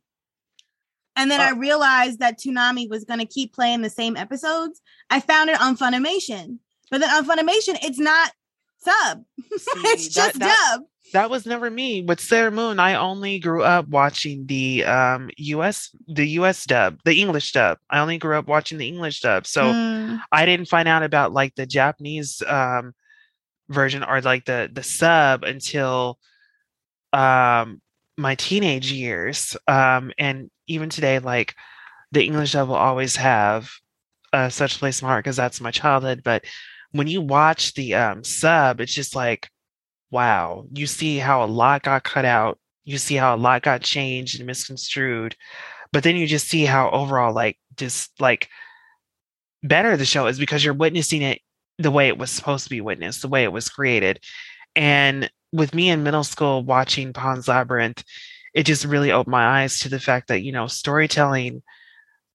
and 1.16 1.31
then 1.31 1.40
I 1.40 1.50
Oh. 1.50 1.57
realized 1.57 2.20
that 2.20 2.38
Toonami 2.38 2.88
was 2.88 3.05
gonna 3.05 3.26
keep 3.26 3.53
playing 3.53 3.83
the 3.83 3.90
same 3.90 4.16
episodes, 4.16 4.81
I 5.11 5.20
found 5.20 5.50
it 5.50 5.61
on 5.61 5.76
Funimation. 5.76 6.59
But 6.90 7.00
then 7.00 7.11
on 7.11 7.24
Funimation, 7.26 7.79
it's 7.83 7.98
not 7.98 8.33
sub. 8.79 9.24
it's 9.50 9.64
that- 9.64 10.11
just 10.12 10.38
that- 10.40 10.70
dub. 10.72 10.83
That 11.12 11.31
was 11.31 11.46
never 11.46 11.70
me 11.70 12.03
with 12.03 12.20
Sailor 12.20 12.51
Moon. 12.51 12.79
I 12.79 12.94
only 12.94 13.38
grew 13.38 13.62
up 13.62 13.88
watching 13.88 14.46
the 14.46 14.85
um 14.85 15.31
US 15.38 15.90
the 16.09 16.27
US 16.40 16.64
dub, 16.64 16.99
the 17.05 17.20
English 17.20 17.53
dub. 17.53 17.79
I 17.90 17.99
only 18.01 18.18
grew 18.18 18.37
up 18.38 18.46
watching 18.49 18.79
the 18.79 18.88
English 18.88 19.20
dub. 19.20 19.46
So 19.46 19.75
Mm, 19.75 20.20
I 20.33 20.46
didn't 20.46 20.68
find 20.68 20.88
out 20.88 21.03
about 21.03 21.33
like 21.33 21.55
the 21.57 21.66
Japanese 21.66 22.42
um 22.46 22.94
version 23.68 24.05
or 24.05 24.20
like 24.23 24.44
the 24.46 24.70
the 24.73 24.83
sub 24.83 25.44
until 25.44 26.18
um 27.12 27.81
my 28.16 28.35
teenage 28.35 28.92
years. 28.92 29.57
Um 29.66 30.12
and 30.18 30.51
even 30.66 30.90
today 30.90 31.18
like 31.18 31.55
the 32.12 32.25
English 32.25 32.53
dub 32.53 32.68
will 32.68 32.77
always 32.77 33.16
have 33.16 33.70
uh, 34.33 34.49
such 34.49 34.77
a 34.77 34.79
place 34.79 35.01
in 35.03 35.07
my 35.07 35.12
heart 35.12 35.25
because 35.25 35.37
that's 35.37 35.61
my 35.61 35.70
childhood. 35.70 36.23
But 36.25 36.44
when 36.92 37.07
you 37.09 37.20
watch 37.23 37.75
the 37.75 37.94
um 37.94 38.25
sub, 38.25 38.81
it's 38.81 38.94
just 38.94 39.14
like 39.16 39.49
wow, 40.11 40.66
you 40.73 40.87
see 40.87 41.18
how 41.18 41.44
a 41.44 41.46
lot 41.46 41.83
got 41.83 42.03
cut 42.05 42.25
out. 42.25 42.59
You 42.85 42.99
see 42.99 43.14
how 43.16 43.35
a 43.35 43.38
lot 43.38 43.62
got 43.62 43.83
changed 43.83 44.38
and 44.38 44.46
misconstrued. 44.46 45.37
But 45.92 46.03
then 46.03 46.16
you 46.16 46.27
just 46.27 46.49
see 46.49 46.64
how 46.64 46.90
overall 46.90 47.35
like 47.35 47.59
just 47.77 48.20
like 48.20 48.49
better 49.62 49.96
the 49.96 50.05
show 50.05 50.27
is 50.27 50.38
because 50.38 50.64
you're 50.64 50.75
witnessing 50.75 51.23
it 51.23 51.40
the 51.79 51.90
way 51.90 52.09
it 52.09 52.18
was 52.18 52.31
supposed 52.31 52.64
to 52.64 52.70
be 52.70 52.81
witnessed, 52.81 53.23
the 53.23 53.29
way 53.29 53.44
it 53.44 53.53
was 53.53 53.68
created. 53.68 54.20
And 54.77 55.31
with 55.53 55.75
me 55.75 55.90
in 55.90 56.03
middle 56.03 56.25
school 56.25 56.62
watching 56.62 57.12
Pan's 57.12 57.49
Labyrinth, 57.49 58.05
it 58.55 58.64
just 58.64 58.85
really 58.85 59.12
opened 59.12 59.33
my 59.33 59.62
eyes 59.62 59.81
to 59.81 59.88
the 59.88 60.01
fact 60.01 60.29
that, 60.29 60.42
you 60.42 60.53
know, 60.53 60.66
storytelling 60.66 61.62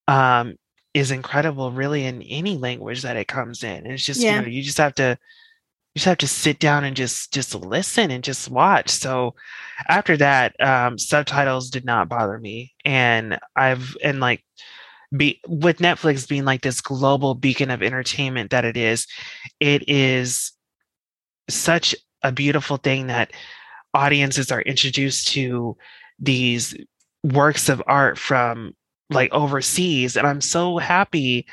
um 0.08 0.54
is 0.94 1.10
incredible 1.10 1.72
really 1.72 2.04
in 2.06 2.22
any 2.22 2.56
language 2.56 3.02
that 3.02 3.16
it 3.16 3.28
comes 3.28 3.62
in. 3.62 3.84
And 3.84 3.92
it's 3.92 4.04
just, 4.04 4.20
Yeah. 4.20 4.36
you 4.36 4.42
know, 4.42 4.48
you 4.48 4.62
just 4.62 4.78
have 4.78 4.94
to 4.94 5.18
just 5.96 6.04
have 6.04 6.18
to 6.18 6.28
sit 6.28 6.58
down 6.58 6.84
and 6.84 6.94
just 6.94 7.32
just 7.32 7.54
listen 7.54 8.10
and 8.10 8.22
just 8.22 8.50
watch. 8.50 8.90
So 8.90 9.34
after 9.88 10.16
that, 10.18 10.60
um 10.60 10.98
subtitles 10.98 11.70
did 11.70 11.84
not 11.84 12.08
bother 12.08 12.38
me. 12.38 12.74
And 12.84 13.38
I've 13.56 13.96
and 14.04 14.20
like 14.20 14.44
be 15.16 15.40
with 15.48 15.78
Netflix 15.78 16.28
being 16.28 16.44
like 16.44 16.62
this 16.62 16.80
global 16.80 17.34
beacon 17.34 17.70
of 17.70 17.82
entertainment 17.82 18.50
that 18.50 18.64
it 18.64 18.76
is, 18.76 19.06
it 19.60 19.88
is 19.88 20.52
such 21.48 21.94
a 22.22 22.32
beautiful 22.32 22.76
thing 22.76 23.06
that 23.06 23.32
audiences 23.94 24.52
are 24.52 24.62
introduced 24.62 25.28
to 25.28 25.76
these 26.18 26.76
works 27.22 27.68
of 27.68 27.82
art 27.86 28.18
from 28.18 28.74
like 29.10 29.32
overseas 29.32 30.16
and 30.16 30.26
i'm 30.26 30.40
so 30.40 30.78
happy 30.78 31.46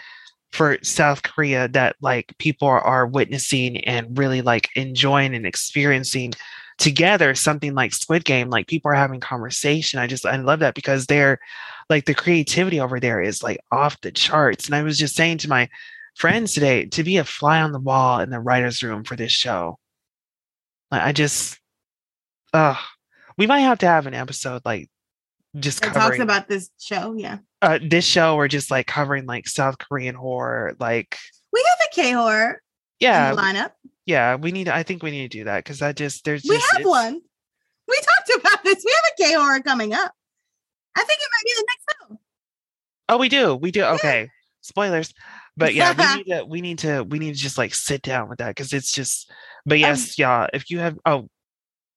for 0.53 0.77
south 0.83 1.23
korea 1.23 1.67
that 1.67 1.95
like 2.01 2.33
people 2.37 2.67
are, 2.67 2.81
are 2.81 3.07
witnessing 3.07 3.77
and 3.85 4.17
really 4.17 4.41
like 4.41 4.69
enjoying 4.75 5.33
and 5.35 5.45
experiencing 5.45 6.31
together 6.77 7.35
something 7.35 7.73
like 7.73 7.93
squid 7.93 8.23
game 8.25 8.49
like 8.49 8.67
people 8.67 8.89
are 8.89 8.95
having 8.95 9.19
conversation 9.19 9.99
i 9.99 10.07
just 10.07 10.25
i 10.25 10.35
love 10.37 10.59
that 10.59 10.75
because 10.75 11.05
they're 11.05 11.39
like 11.89 12.05
the 12.05 12.13
creativity 12.13 12.79
over 12.79 12.99
there 12.99 13.21
is 13.21 13.43
like 13.43 13.59
off 13.71 13.99
the 14.01 14.11
charts 14.11 14.65
and 14.65 14.75
i 14.75 14.83
was 14.83 14.97
just 14.97 15.15
saying 15.15 15.37
to 15.37 15.49
my 15.49 15.67
friends 16.15 16.53
today 16.53 16.85
to 16.85 17.03
be 17.03 17.17
a 17.17 17.23
fly 17.23 17.61
on 17.61 17.71
the 17.71 17.79
wall 17.79 18.19
in 18.19 18.29
the 18.29 18.39
writers 18.39 18.81
room 18.83 19.03
for 19.03 19.15
this 19.15 19.31
show 19.31 19.77
like 20.91 21.01
i 21.01 21.11
just 21.11 21.59
uh 22.53 22.75
we 23.37 23.47
might 23.47 23.61
have 23.61 23.79
to 23.79 23.87
have 23.87 24.05
an 24.07 24.13
episode 24.13 24.61
like 24.65 24.89
just 25.59 25.81
That 25.81 25.93
covering 25.93 26.19
talks 26.19 26.23
about 26.23 26.47
this 26.47 26.69
show. 26.79 27.13
Yeah. 27.17 27.37
Uh, 27.63 27.79
this 27.81 28.05
show 28.05 28.35
we're 28.35 28.47
just 28.47 28.69
like 28.69 28.87
covering 28.87 29.25
like 29.25 29.47
South 29.47 29.77
Korean 29.77 30.15
horror. 30.15 30.75
Like, 30.79 31.17
We 31.51 31.63
have 31.67 31.87
a 31.91 31.95
K 31.95 32.11
horror 32.11 32.61
yeah, 32.99 33.29
in 33.29 33.35
the 33.35 33.41
lineup. 33.41 33.71
yeah, 34.05 34.35
we 34.35 34.51
need. 34.51 34.67
I 34.69 34.83
think 34.83 35.03
we 35.03 35.11
need 35.11 35.31
to 35.31 35.37
do 35.39 35.43
that 35.45 35.63
because 35.63 35.81
I 35.81 35.93
just 35.93 36.25
there's 36.25 36.43
We 36.43 36.55
just 36.57 36.77
have 36.77 36.85
one. 36.85 37.21
We 37.87 37.95
talked 37.95 38.41
about 38.41 38.63
this. 38.63 38.83
We 38.85 38.91
have 38.95 39.11
a 39.17 39.23
K 39.23 39.33
horror 39.35 39.59
coming 39.61 39.93
up. 39.93 40.11
I 40.95 41.03
think 41.03 41.19
it 41.19 41.29
might 41.31 41.45
be 41.45 41.53
the 41.57 41.65
next 41.67 41.85
show. 42.09 42.19
Oh, 43.09 43.17
we 43.17 43.29
do, 43.29 43.55
we 43.55 43.71
do. 43.71 43.83
Okay, 43.83 44.29
spoilers. 44.61 45.13
But 45.57 45.73
yeah, 45.73 45.93
we 45.97 46.15
need 46.23 46.31
to. 46.31 46.45
We 46.45 46.61
need 46.61 46.79
to. 46.79 47.03
We 47.03 47.19
need 47.19 47.33
to 47.35 47.39
just 47.39 47.57
like 47.57 47.73
sit 47.73 48.01
down 48.01 48.29
with 48.29 48.39
that 48.39 48.49
because 48.49 48.73
it's 48.73 48.91
just. 48.91 49.31
But 49.65 49.79
yes, 49.79 50.17
yeah. 50.19 50.47
If 50.53 50.69
you 50.69 50.79
have, 50.79 50.97
oh, 51.05 51.29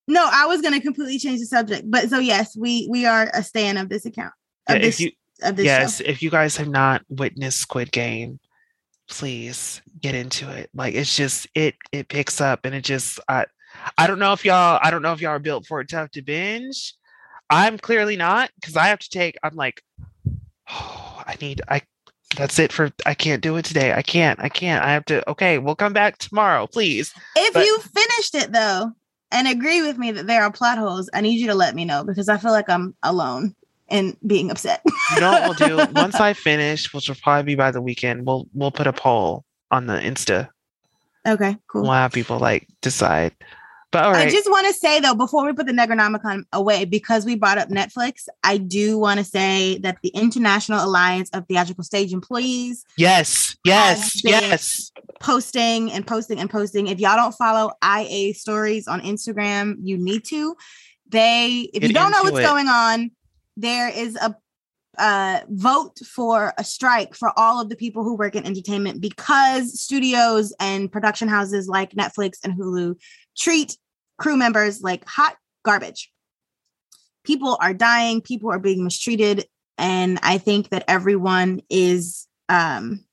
No, 0.07 0.29
I 0.31 0.45
was 0.45 0.61
gonna 0.61 0.81
completely 0.81 1.19
change 1.19 1.39
the 1.39 1.45
subject. 1.45 1.89
But 1.89 2.09
so 2.09 2.19
yes, 2.19 2.55
we 2.57 2.87
we 2.89 3.05
are 3.05 3.29
a 3.33 3.43
stan 3.43 3.77
of 3.77 3.89
this 3.89 4.05
account. 4.05 4.33
Of 4.67 4.75
yeah, 4.75 4.81
this 4.81 4.95
if 4.95 5.01
you 5.01 5.07
of 5.07 5.13
this 5.13 5.17
yes, 5.57 5.97
show. 5.97 6.03
if 6.05 6.21
you 6.21 6.29
guys 6.29 6.57
have 6.57 6.69
not 6.69 7.03
witnessed 7.09 7.59
Squid 7.59 7.91
Game, 7.91 8.39
please 9.09 9.81
get 10.01 10.15
into 10.15 10.49
it. 10.49 10.69
Like 10.73 10.93
it's 10.93 11.15
just 11.15 11.47
it 11.55 11.75
it 11.91 12.09
picks 12.09 12.41
up 12.41 12.65
and 12.65 12.75
it 12.75 12.83
just 12.83 13.19
I 13.27 13.45
I 13.97 14.07
don't 14.07 14.19
know 14.19 14.33
if 14.33 14.45
y'all 14.45 14.79
I 14.81 14.91
don't 14.91 15.01
know 15.01 15.13
if 15.13 15.21
y'all 15.21 15.31
are 15.31 15.39
built 15.39 15.65
for 15.65 15.81
it 15.81 15.89
to 15.89 15.97
have 15.97 16.11
to 16.11 16.21
binge. 16.21 16.93
I'm 17.49 17.77
clearly 17.77 18.17
not 18.17 18.49
because 18.59 18.75
I 18.75 18.87
have 18.87 18.99
to 18.99 19.09
take 19.09 19.37
I'm 19.43 19.55
like 19.55 19.81
oh 20.69 21.23
I 21.25 21.35
need 21.41 21.61
I 21.67 21.81
that's 22.35 22.59
it 22.59 22.73
for 22.73 22.91
I 23.05 23.13
can't 23.13 23.41
do 23.41 23.55
it 23.55 23.65
today. 23.65 23.93
I 23.93 24.01
can't. 24.01 24.39
I 24.41 24.49
can't. 24.49 24.83
I 24.83 24.91
have 24.91 25.05
to 25.05 25.27
okay, 25.29 25.59
we'll 25.59 25.75
come 25.75 25.93
back 25.93 26.17
tomorrow, 26.17 26.67
please. 26.67 27.13
If 27.35 27.53
but- 27.53 27.65
you 27.65 27.79
finished 27.79 28.35
it 28.35 28.51
though 28.51 28.91
and 29.31 29.47
agree 29.47 29.81
with 29.81 29.97
me 29.97 30.11
that 30.11 30.27
there 30.27 30.43
are 30.43 30.51
plot 30.51 30.77
holes, 30.77 31.09
I 31.13 31.21
need 31.21 31.39
you 31.39 31.47
to 31.47 31.55
let 31.55 31.75
me 31.75 31.85
know 31.85 32.03
because 32.03 32.29
I 32.29 32.37
feel 32.37 32.51
like 32.51 32.69
I'm 32.69 32.95
alone 33.03 33.55
in 33.89 34.17
being 34.25 34.51
upset. 34.51 34.81
You 35.13 35.21
know 35.21 35.31
what 35.31 35.59
we'll 35.59 35.85
do? 35.85 35.91
Once 35.99 36.15
I 36.15 36.33
finish, 36.33 36.93
which 36.93 37.07
will 37.09 37.15
probably 37.21 37.43
be 37.43 37.55
by 37.55 37.71
the 37.71 37.81
weekend, 37.81 38.25
we'll 38.25 38.47
we'll 38.53 38.71
put 38.71 38.87
a 38.87 38.93
poll 38.93 39.45
on 39.71 39.85
the 39.87 39.93
Insta. 39.99 40.49
okay, 41.27 41.57
cool. 41.67 41.83
We'll 41.83 41.91
have 41.91 42.11
people 42.13 42.39
like 42.39 42.67
decide. 42.81 43.33
But 43.89 44.03
all 44.03 44.15
I 44.15 44.29
just 44.29 44.49
want 44.51 44.67
to 44.67 44.73
say 44.73 44.99
though, 44.99 45.15
before 45.15 45.45
we 45.45 45.53
put 45.53 45.65
the 45.65 45.71
Negronomicon 45.71 46.43
away, 46.51 46.83
because 46.83 47.25
we 47.25 47.35
brought 47.35 47.57
up 47.57 47.69
Netflix, 47.69 48.27
I 48.43 48.57
do 48.57 48.97
want 48.99 49.17
to 49.19 49.23
say 49.23 49.77
that 49.77 49.97
the 50.03 50.09
International 50.09 50.83
Alliance 50.83 51.29
of 51.29 51.47
Theatrical 51.47 51.85
Stage 51.85 52.11
Employees 52.11 52.83
Yes, 52.97 53.55
yes, 53.63 54.21
yes. 54.25 54.91
posting 55.21 55.89
and 55.93 56.05
posting 56.05 56.37
and 56.37 56.49
posting. 56.49 56.87
If 56.87 56.99
y'all 56.99 57.15
don't 57.15 57.31
follow 57.33 57.71
IA 57.81 58.33
stories 58.33 58.89
on 58.89 58.99
Instagram, 59.01 59.75
you 59.81 59.97
need 59.97 60.25
to. 60.25 60.57
They, 61.09 61.69
if 61.73 61.79
Get 61.81 61.87
you 61.87 61.93
don't 61.93 62.11
know 62.11 62.23
what's 62.23 62.39
it. 62.39 62.43
going 62.43 62.67
on, 62.67 63.11
there 63.57 63.89
is 63.89 64.15
a 64.15 64.35
uh, 64.97 65.41
vote 65.49 65.99
for 65.99 66.53
a 66.57 66.63
strike 66.63 67.13
for 67.13 67.31
all 67.37 67.61
of 67.61 67.69
the 67.69 67.75
people 67.75 68.03
who 68.03 68.15
work 68.15 68.35
in 68.35 68.45
entertainment 68.45 68.99
because 68.99 69.79
studios 69.79 70.55
and 70.59 70.91
production 70.91 71.27
houses 71.27 71.67
like 71.67 71.91
Netflix 71.91 72.37
and 72.43 72.53
Hulu 72.53 72.95
treat 73.37 73.77
crew 74.17 74.37
members 74.37 74.81
like 74.81 75.05
hot 75.07 75.35
garbage. 75.63 76.11
People 77.23 77.57
are 77.61 77.73
dying, 77.73 78.21
people 78.21 78.51
are 78.51 78.59
being 78.59 78.83
mistreated, 78.83 79.45
and 79.77 80.17
I 80.23 80.39
think 80.39 80.69
that 80.69 80.85
everyone 80.87 81.61
is 81.69 82.27
um 82.49 83.03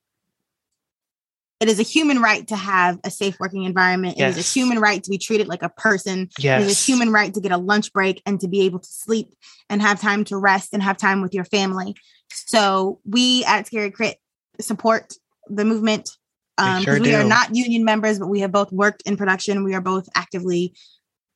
it 1.59 1.69
is 1.69 1.79
a 1.79 1.83
human 1.83 2.21
right 2.21 2.45
to 2.47 2.55
have 2.55 2.99
a 3.03 3.09
safe 3.09 3.37
working 3.39 3.63
environment. 3.63 4.17
It 4.17 4.23
is 4.23 4.37
Yes. 4.37 4.47
a 4.55 4.59
human 4.59 4.79
right 4.79 5.01
to 5.03 5.09
be 5.09 5.17
treated 5.17 5.47
like 5.47 5.63
a 5.63 5.69
person. 5.69 6.29
Yes. 6.37 6.61
It 6.61 6.67
is 6.67 6.81
a 6.81 6.85
human 6.91 7.11
right 7.11 7.33
to 7.33 7.39
get 7.41 7.51
a 7.51 7.57
lunch 7.57 7.93
break 7.93 8.21
and 8.25 8.39
to 8.41 8.47
be 8.47 8.61
able 8.61 8.79
to 8.79 8.87
sleep 8.89 9.29
and 9.69 9.81
have 9.81 10.01
time 10.01 10.25
to 10.25 10.37
rest 10.37 10.69
and 10.73 10.83
have 10.83 10.97
time 10.97 11.21
with 11.21 11.33
your 11.33 11.45
family. 11.45 11.95
So 12.31 12.99
we 13.05 13.45
at 13.45 13.67
Scary 13.67 13.91
Crit 13.91 14.17
support 14.59 15.13
the 15.47 15.65
movement. 15.65 16.09
We 16.57 16.63
Um, 16.63 16.83
sure 16.83 16.99
we 16.99 17.13
are 17.15 17.23
not 17.23 17.55
union 17.55 17.83
members, 17.83 18.19
but 18.19 18.27
we 18.27 18.39
have 18.41 18.51
both 18.51 18.71
worked 18.71 19.03
in 19.05 19.17
production. 19.17 19.63
We 19.63 19.75
are 19.75 19.81
both 19.81 20.07
actively 20.15 20.73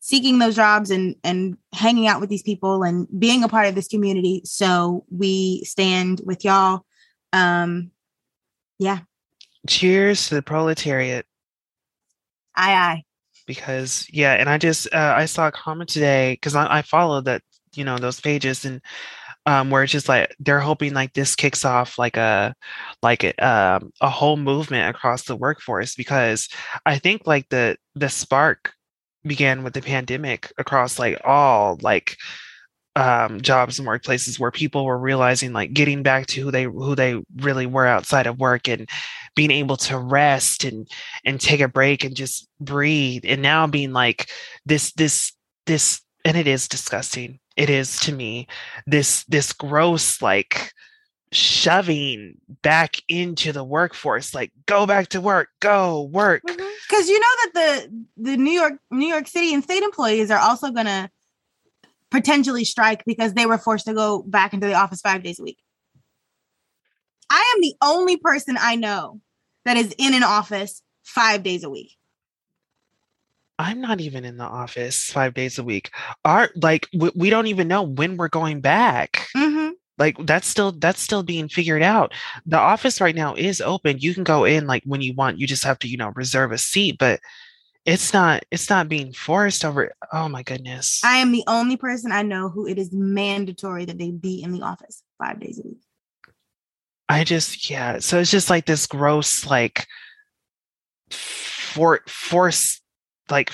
seeking 0.01 0.39
those 0.39 0.55
jobs 0.55 0.91
and 0.91 1.15
and 1.23 1.57
hanging 1.73 2.07
out 2.07 2.21
with 2.21 2.29
these 2.29 2.41
people 2.43 2.83
and 2.83 3.07
being 3.19 3.43
a 3.43 3.49
part 3.49 3.67
of 3.67 3.75
this 3.75 3.87
community. 3.87 4.41
So 4.45 5.05
we 5.09 5.63
stand 5.65 6.21
with 6.25 6.45
y'all. 6.45 6.85
Um, 7.33 7.91
yeah, 8.79 8.99
Cheers 9.69 10.27
to 10.29 10.35
the 10.35 10.41
proletariat. 10.41 11.25
aye 12.55 12.73
aye. 12.73 13.03
Because 13.45 14.07
yeah, 14.11 14.33
and 14.33 14.49
I 14.49 14.57
just 14.57 14.91
uh, 14.93 15.13
I 15.15 15.25
saw 15.25 15.47
a 15.47 15.51
comment 15.51 15.89
today 15.89 16.33
because 16.33 16.55
I, 16.55 16.79
I 16.79 16.81
follow 16.81 17.21
that 17.21 17.41
you 17.75 17.83
know 17.85 17.97
those 17.97 18.19
pages 18.19 18.65
and 18.65 18.81
um 19.45 19.69
where 19.69 19.83
it's 19.83 19.91
just 19.91 20.09
like 20.09 20.35
they're 20.39 20.59
hoping 20.59 20.93
like 20.93 21.13
this 21.13 21.35
kicks 21.35 21.63
off 21.65 21.97
like 21.99 22.17
a 22.17 22.53
like 23.03 23.23
a, 23.23 23.33
um, 23.37 23.91
a 24.01 24.09
whole 24.09 24.37
movement 24.37 24.93
across 24.93 25.23
the 25.25 25.35
workforce 25.35 25.95
because 25.95 26.49
I 26.85 26.97
think 26.97 27.27
like 27.27 27.47
the 27.49 27.77
the 27.95 28.09
spark 28.09 28.73
began 29.23 29.63
with 29.63 29.73
the 29.73 29.81
pandemic 29.81 30.51
across 30.57 30.97
like 30.97 31.21
all 31.23 31.77
like 31.81 32.17
um 32.95 33.39
jobs 33.41 33.77
and 33.77 33.87
workplaces 33.87 34.39
where 34.39 34.51
people 34.51 34.83
were 34.83 34.97
realizing 34.97 35.53
like 35.53 35.73
getting 35.73 36.01
back 36.01 36.25
to 36.25 36.41
who 36.41 36.51
they 36.51 36.63
who 36.63 36.95
they 36.95 37.21
really 37.37 37.65
were 37.65 37.85
outside 37.85 38.27
of 38.27 38.39
work 38.39 38.67
and 38.67 38.89
being 39.35 39.51
able 39.51 39.77
to 39.77 39.97
rest 39.97 40.63
and 40.63 40.89
and 41.23 41.39
take 41.39 41.61
a 41.61 41.67
break 41.67 42.03
and 42.03 42.15
just 42.15 42.47
breathe. 42.59 43.23
And 43.25 43.41
now 43.41 43.67
being 43.67 43.93
like 43.93 44.29
this 44.65 44.91
this 44.93 45.31
this 45.65 46.01
and 46.25 46.35
it 46.35 46.47
is 46.47 46.67
disgusting. 46.67 47.39
It 47.55 47.69
is 47.69 47.99
to 48.01 48.11
me 48.13 48.47
this 48.85 49.23
this 49.25 49.53
gross 49.53 50.21
like 50.21 50.73
shoving 51.31 52.33
back 52.63 52.97
into 53.07 53.51
the 53.51 53.63
workforce 53.63 54.33
like 54.33 54.51
go 54.65 54.87
back 54.87 55.09
to 55.09 55.21
work 55.21 55.49
go 55.59 56.09
work. 56.11 56.41
Because 56.43 57.07
you 57.07 57.19
know 57.19 57.27
that 57.43 57.51
the 57.53 58.05
the 58.31 58.37
New 58.37 58.51
York 58.51 58.73
New 58.91 59.07
York 59.07 59.27
City 59.27 59.53
and 59.53 59.63
state 59.63 59.83
employees 59.83 60.31
are 60.31 60.39
also 60.39 60.71
gonna 60.71 61.09
potentially 62.11 62.65
strike 62.65 63.03
because 63.05 63.33
they 63.33 63.45
were 63.45 63.57
forced 63.57 63.85
to 63.85 63.93
go 63.93 64.23
back 64.23 64.53
into 64.53 64.67
the 64.67 64.73
office 64.73 65.01
five 65.01 65.23
days 65.23 65.39
a 65.39 65.43
week. 65.43 65.59
I 67.29 67.53
am 67.55 67.61
the 67.61 67.75
only 67.81 68.17
person 68.17 68.57
I 68.59 68.75
know 68.75 69.21
that 69.65 69.77
is 69.77 69.93
in 69.97 70.13
an 70.13 70.23
office 70.23 70.81
five 71.03 71.43
days 71.43 71.63
a 71.63 71.69
week. 71.69 71.95
i'm 73.57 73.81
not 73.81 73.99
even 73.99 74.23
in 74.25 74.37
the 74.37 74.43
office 74.43 75.05
five 75.11 75.33
days 75.33 75.57
a 75.59 75.63
week 75.63 75.91
our 76.23 76.49
like 76.61 76.87
we, 76.97 77.11
we 77.15 77.29
don't 77.29 77.47
even 77.47 77.67
know 77.67 77.81
when 77.83 78.15
we're 78.15 78.29
going 78.29 78.61
back 78.61 79.27
Mhm. 79.35 79.73
like 79.97 80.15
that's 80.25 80.47
still 80.47 80.71
that's 80.71 81.01
still 81.01 81.23
being 81.23 81.49
figured 81.49 81.81
out 81.83 82.13
the 82.45 82.57
office 82.57 83.01
right 83.01 83.15
now 83.15 83.35
is 83.35 83.59
open 83.59 83.99
you 83.99 84.13
can 84.13 84.23
go 84.23 84.45
in 84.45 84.65
like 84.65 84.83
when 84.85 85.01
you 85.01 85.13
want 85.13 85.39
you 85.39 85.45
just 85.47 85.65
have 85.65 85.77
to 85.79 85.87
you 85.89 85.97
know 85.97 86.11
reserve 86.15 86.51
a 86.53 86.57
seat 86.57 86.97
but 86.97 87.19
it's 87.89 88.13
not 88.13 88.43
it's 88.51 88.69
not 88.69 88.87
being 88.87 89.11
forced 89.13 89.65
over 89.65 89.91
oh 90.13 90.29
my 90.29 90.43
goodness 90.43 91.01
I 91.03 91.17
am 91.17 91.31
the 91.31 91.43
only 91.47 91.75
person 91.77 92.11
I 92.11 92.21
know 92.21 92.49
who 92.49 92.67
it 92.67 92.77
is 92.77 92.91
mandatory 92.93 93.85
that 93.85 93.97
they 93.97 94.11
be 94.11 94.41
in 94.43 94.51
the 94.51 94.61
office 94.61 95.01
five 95.17 95.39
days 95.39 95.59
a 95.59 95.67
week. 95.67 95.81
I 97.09 97.23
just 97.23 97.69
yeah. 97.69 97.97
So 97.99 98.19
it's 98.19 98.29
just 98.29 98.49
like 98.51 98.65
this 98.67 98.85
gross 98.85 99.45
like 99.45 99.87
for 101.09 102.01
force 102.07 102.81
like 103.29 103.51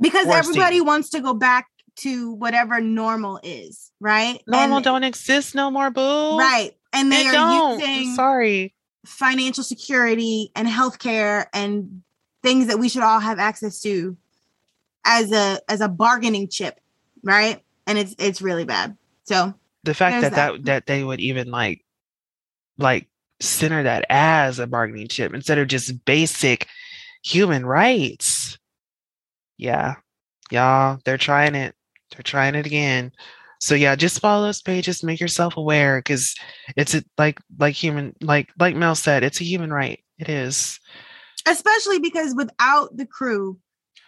Because 0.00 0.24
Forcing. 0.24 0.38
everybody 0.38 0.80
wants 0.80 1.10
to 1.10 1.20
go 1.20 1.34
back 1.34 1.66
to 1.96 2.32
whatever 2.32 2.80
normal 2.80 3.38
is, 3.42 3.90
right? 4.00 4.40
normal 4.46 4.76
And- 4.78 4.84
don't 4.84 5.04
exist 5.04 5.54
no 5.54 5.70
more, 5.70 5.90
boo. 5.90 6.38
Right. 6.38 6.72
And 6.92 7.12
They 7.12 7.22
they, 7.24 7.28
are 7.28 7.32
don't. 7.32 7.82
I'm 7.82 7.88
using 8.00 8.14
sorry. 8.14 8.74
financial 9.04 9.62
security 9.64 10.50
and 10.56 10.66
healthcare 10.66 11.46
and 11.52 12.02
things 12.42 12.66
that 12.66 12.78
we 12.78 12.88
should 12.88 13.02
all 13.02 13.20
have 13.20 13.38
access 13.38 13.80
to 13.82 14.16
as 15.04 15.32
a 15.32 15.60
as 15.68 15.80
a 15.80 15.88
bargaining 15.88 16.48
chip, 16.48 16.80
right? 17.22 17.62
And 17.86 17.98
it's 17.98 18.14
it's 18.18 18.42
really 18.42 18.64
bad. 18.64 18.96
So 19.24 19.54
The 19.84 19.94
fact 19.94 20.20
There's 20.20 20.32
that, 20.34 20.52
that 20.52 20.64
that 20.64 20.86
they 20.86 21.02
would 21.02 21.20
even 21.20 21.50
like 21.50 21.84
like 22.78 23.08
center 23.40 23.82
that 23.82 24.04
as 24.10 24.58
a 24.58 24.66
bargaining 24.66 25.08
chip 25.08 25.34
instead 25.34 25.58
of 25.58 25.68
just 25.68 26.04
basic 26.04 26.66
human 27.22 27.64
rights. 27.64 28.58
Yeah. 29.56 29.96
Y'all, 30.50 30.98
they're 31.04 31.18
trying 31.18 31.54
it. 31.54 31.74
They're 32.10 32.22
trying 32.22 32.54
it 32.54 32.66
again. 32.66 33.12
So 33.60 33.74
yeah, 33.74 33.94
just 33.94 34.20
follow 34.20 34.46
those 34.46 34.62
pages, 34.62 35.04
make 35.04 35.20
yourself 35.20 35.56
aware 35.56 35.98
because 35.98 36.34
it's 36.76 36.94
a, 36.94 37.04
like 37.18 37.38
like 37.58 37.74
human 37.74 38.16
like 38.20 38.50
like 38.58 38.74
Mel 38.74 38.94
said, 38.94 39.22
it's 39.22 39.40
a 39.40 39.44
human 39.44 39.72
right. 39.72 40.02
It 40.18 40.28
is. 40.28 40.80
Especially 41.46 41.98
because 41.98 42.34
without 42.34 42.96
the 42.96 43.06
crew, 43.06 43.58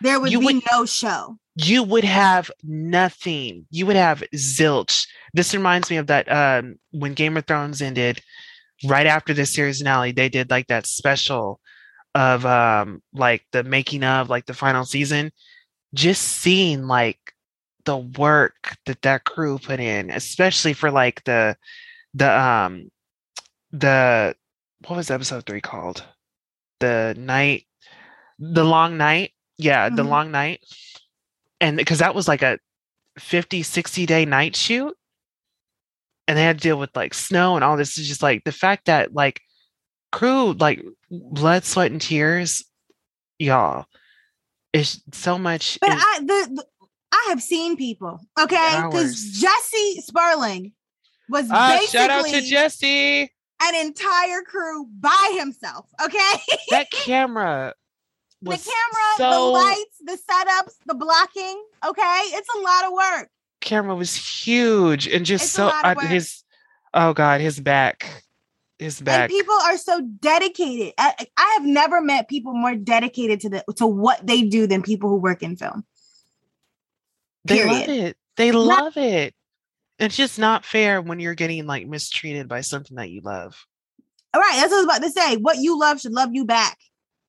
there 0.00 0.20
would 0.20 0.32
You 0.32 0.40
be 0.40 0.46
would- 0.46 0.62
no 0.72 0.84
show. 0.86 1.38
you 1.56 1.82
would 1.82 2.04
have 2.04 2.50
nothing. 2.62 3.66
You 3.70 3.86
would 3.86 3.96
have 3.96 4.22
zilch. 4.34 5.06
This 5.34 5.54
reminds 5.54 5.90
me 5.90 5.96
of 5.98 6.06
that 6.08 6.30
um, 6.30 6.76
when 6.90 7.14
Game 7.14 7.36
of 7.36 7.46
Thrones 7.46 7.80
ended, 7.82 8.20
right 8.84 9.06
after 9.06 9.32
the 9.34 9.46
series 9.46 9.78
finale, 9.78 10.12
they 10.12 10.28
did 10.28 10.50
like 10.50 10.66
that 10.68 10.86
special 10.86 11.60
of 12.14 12.44
um 12.44 13.02
like 13.14 13.42
the 13.52 13.62
making 13.64 14.04
of 14.04 14.28
like 14.28 14.46
the 14.46 14.54
final 14.54 14.84
season. 14.84 15.30
Just 15.94 16.22
seeing 16.22 16.86
like 16.86 17.18
the 17.84 17.96
work 17.96 18.76
that 18.86 19.02
that 19.02 19.24
crew 19.24 19.58
put 19.58 19.78
in, 19.80 20.10
especially 20.10 20.72
for 20.72 20.90
like 20.90 21.22
the 21.24 21.56
the 22.14 22.30
um 22.30 22.90
the 23.72 24.34
what 24.86 24.96
was 24.96 25.10
episode 25.10 25.46
three 25.46 25.60
called? 25.60 26.04
The 26.82 27.14
night, 27.16 27.66
the 28.40 28.64
long 28.64 28.96
night. 28.96 29.32
Yeah, 29.56 29.88
the 29.88 30.02
Mhm. 30.02 30.08
long 30.08 30.30
night 30.32 30.60
and 31.60 31.76
because 31.76 32.00
that 32.00 32.14
was 32.14 32.26
like 32.26 32.42
a 32.42 32.58
50 33.18 33.62
60 33.62 34.04
day 34.06 34.24
night 34.24 34.56
shoot 34.56 34.96
and 36.26 36.36
they 36.36 36.42
had 36.42 36.58
to 36.58 36.62
deal 36.62 36.78
with 36.78 36.90
like 36.96 37.14
snow 37.14 37.54
and 37.54 37.62
all 37.62 37.76
this 37.76 37.96
is 37.98 38.08
just 38.08 38.22
like 38.22 38.42
the 38.42 38.50
fact 38.50 38.86
that 38.86 39.14
like 39.14 39.40
crew 40.10 40.54
like 40.54 40.82
blood 41.10 41.62
sweat 41.64 41.92
and 41.92 42.00
tears 42.00 42.64
y'all 43.38 43.84
is 44.72 45.00
so 45.12 45.38
much 45.38 45.78
But 45.80 45.90
is- 45.90 46.02
I 46.04 46.18
the, 46.20 46.50
the 46.56 46.66
I 47.12 47.26
have 47.28 47.42
seen 47.42 47.76
people, 47.76 48.18
okay? 48.40 48.82
Because 48.90 49.22
Jesse 49.38 50.00
Sperling 50.00 50.72
was 51.28 51.46
Ah, 51.50 51.76
basically 51.78 51.98
shout 52.00 52.10
out 52.10 52.26
to 52.26 52.40
jesse 52.40 53.30
an 53.64 53.86
entire 53.86 54.42
crew 54.42 54.86
by 55.00 55.36
himself. 55.38 55.86
Okay, 56.04 56.32
that 56.70 56.90
camera 56.92 57.74
the 58.42 58.72
camera, 59.18 59.30
the 59.30 59.38
lights, 59.38 59.98
the 60.00 60.18
setups, 60.18 60.74
the 60.86 60.94
blocking. 60.94 61.64
Okay, 61.86 62.22
it's 62.26 62.48
a 62.56 62.58
lot 62.58 62.84
of 62.86 62.92
work. 62.92 63.30
camera 63.60 63.94
was 63.94 64.14
huge 64.14 65.06
and 65.06 65.24
just 65.24 65.44
It's 65.44 65.52
so 65.52 65.68
uh, 65.68 65.94
his 66.00 66.42
oh 66.94 67.12
god 67.12 67.40
his 67.40 67.60
back 67.60 68.24
his 68.78 68.98
And 68.98 69.06
back 69.06 69.30
people 69.30 69.54
are 69.54 69.76
so 69.76 70.00
dedicated. 70.00 70.92
I, 70.98 71.14
I 71.36 71.56
have 71.56 71.64
never 71.64 72.00
met 72.00 72.28
people 72.28 72.52
more 72.52 72.74
dedicated 72.74 73.40
to 73.40 73.48
the 73.48 73.64
to 73.76 73.86
what 73.86 74.26
they 74.26 74.42
do 74.42 74.66
than 74.66 74.82
people 74.82 75.08
who 75.08 75.16
work 75.16 75.42
in 75.42 75.56
film. 75.56 75.84
They 77.44 77.64
love 77.64 77.86
Period. 77.86 78.06
it. 78.06 78.16
They 78.36 78.52
love 78.52 78.96
it. 78.96 79.34
It's 80.02 80.16
just 80.16 80.38
not 80.38 80.64
fair 80.64 81.00
when 81.00 81.20
you're 81.20 81.34
getting 81.34 81.64
like 81.66 81.86
mistreated 81.86 82.48
by 82.48 82.60
something 82.62 82.96
that 82.96 83.10
you 83.10 83.20
love. 83.22 83.64
All 84.34 84.40
right, 84.40 84.56
that's 84.56 84.70
what 84.70 84.78
I 84.78 84.84
was 84.84 84.84
about 84.84 85.02
to 85.02 85.10
say. 85.10 85.36
What 85.36 85.58
you 85.58 85.78
love 85.78 86.00
should 86.00 86.12
love 86.12 86.30
you 86.32 86.44
back. 86.44 86.76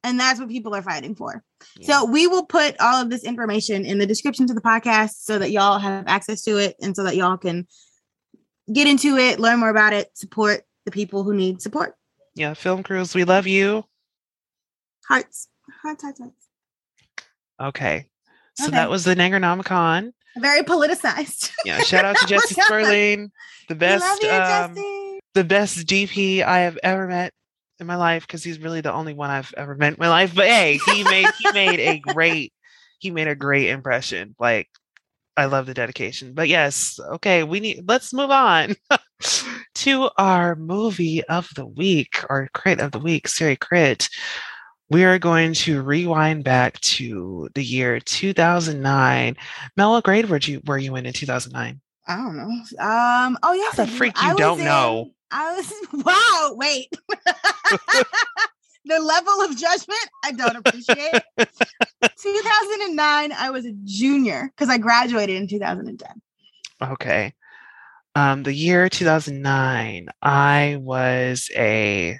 And 0.06 0.20
that's 0.20 0.40
what 0.40 0.50
people 0.50 0.74
are 0.76 0.82
fighting 0.82 1.16
for. 1.16 1.44
Yeah. 1.78 1.88
So 1.88 2.06
we 2.06 2.28
will 2.28 2.46
put 2.46 2.76
all 2.82 3.02
of 3.02 3.10
this 3.10 3.24
information 3.24 3.86
in 3.86 4.00
the 4.00 4.06
description 4.06 4.48
to 4.48 4.54
the 4.54 4.60
podcast 4.62 5.12
so 5.24 5.40
that 5.40 5.52
y'all 5.52 5.80
have 5.80 6.06
access 6.08 6.42
to 6.44 6.58
it 6.58 6.76
and 6.82 6.96
so 6.96 7.04
that 7.04 7.16
y'all 7.16 7.38
can 7.38 7.68
get 8.72 8.88
into 8.88 9.18
it, 9.18 9.40
learn 9.40 9.60
more 9.60 9.70
about 9.70 9.94
it, 9.94 10.10
support 10.18 10.64
the 10.86 10.92
people 10.92 11.24
who 11.24 11.34
need 11.34 11.62
support. 11.62 11.96
yeah, 12.36 12.54
film 12.54 12.84
crews, 12.84 13.14
we 13.16 13.24
love 13.24 13.48
you. 13.48 13.86
Hearts. 15.08 15.48
Hearts, 15.84 16.04
hearts, 16.04 16.20
hearts. 16.20 16.48
Okay. 17.62 18.08
So 18.56 18.66
Okay. 18.66 18.72
that 18.72 18.90
was 18.90 19.04
the 19.04 19.16
Negronomicon. 19.16 20.12
Very 20.38 20.64
politicized. 20.64 21.52
Yeah, 21.66 21.80
shout 21.80 22.04
out 22.04 22.18
to 22.18 22.26
Jesse 22.26 22.56
Sperling, 22.56 23.32
the 23.70 23.76
best 23.76 24.22
you, 24.22 24.30
um, 24.30 24.76
the 25.34 25.44
best 25.46 25.88
DP 25.88 26.44
I 26.44 26.60
have 26.60 26.78
ever 26.84 27.08
met 27.08 27.34
in 27.80 27.88
my 27.88 27.96
life 27.96 28.28
because 28.28 28.44
he's 28.44 28.60
really 28.60 28.82
the 28.82 28.92
only 28.92 29.14
one 29.14 29.30
I've 29.30 29.54
ever 29.56 29.76
met 29.76 29.94
in 29.94 29.98
my 30.00 30.10
life. 30.10 30.36
But 30.36 30.48
hey, 30.48 30.80
he 30.86 31.04
made 31.04 31.28
he 31.40 31.52
made 31.54 31.80
a 31.80 32.00
great 32.00 32.54
he 33.00 33.12
made 33.12 33.28
a 33.28 33.36
great 33.36 33.70
impression. 33.70 34.36
Like 34.40 34.68
I 35.38 35.46
love 35.46 35.66
the 35.66 35.74
dedication. 35.74 36.34
But 36.34 36.50
yes, 36.50 37.00
okay, 37.14 37.44
we 37.44 37.60
need 37.60 37.86
let's 37.88 38.14
move 38.14 38.32
on 38.32 38.76
to 39.76 40.10
our 40.18 40.56
movie 40.56 41.24
of 41.26 41.50
the 41.56 41.66
week, 41.66 42.24
our 42.30 42.50
crit 42.54 42.80
of 42.80 42.92
the 42.92 43.00
week, 43.00 43.28
Scary 43.28 43.56
Crit. 43.56 44.10
We 44.94 45.04
are 45.06 45.18
going 45.18 45.54
to 45.56 45.82
rewind 45.82 46.44
back 46.44 46.80
to 46.82 47.50
the 47.56 47.64
year 47.64 48.00
2009. 48.00 49.36
Mel, 49.76 49.92
what 49.92 50.04
grade 50.04 50.30
were 50.30 50.38
you 50.38 50.62
were 50.66 50.78
you 50.78 50.96
in 50.96 51.08
in 51.08 51.14
2009? 51.14 51.82
I 52.08 52.16
don't 52.16 52.38
know. 52.38 52.44
Um. 52.80 53.38
Oh 53.42 53.54
yes. 53.54 53.78
the 53.78 53.84
I 53.84 53.88
freak 53.88 54.14
I 54.22 54.28
you 54.28 54.34
was 54.34 54.38
don't 54.40 54.60
in- 54.60 54.66
know? 54.66 55.12
I 55.32 55.56
was. 55.56 55.74
Wow. 56.06 56.54
Wait. 56.56 56.90
the 58.86 59.00
level 59.00 59.34
of 59.42 59.58
judgment 59.58 60.10
I 60.24 60.32
don't 60.32 60.58
appreciate. 60.58 61.22
2009. 62.18 63.32
I 63.32 63.50
was 63.50 63.66
a 63.66 63.74
junior 63.86 64.52
because 64.56 64.70
I 64.70 64.78
graduated 64.78 65.38
in 65.38 65.48
2010. 65.48 66.22
Okay. 66.82 67.34
Um, 68.16 68.44
the 68.44 68.54
year 68.54 68.90
2009, 68.90 70.10
I 70.22 70.78
was 70.80 71.50
a, 71.56 72.20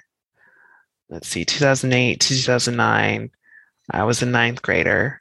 let's 1.08 1.28
see, 1.28 1.44
2008 1.44 2.20
to 2.20 2.28
2009, 2.28 3.30
I 3.90 4.04
was 4.04 4.22
a 4.22 4.26
ninth 4.26 4.62
grader. 4.62 5.20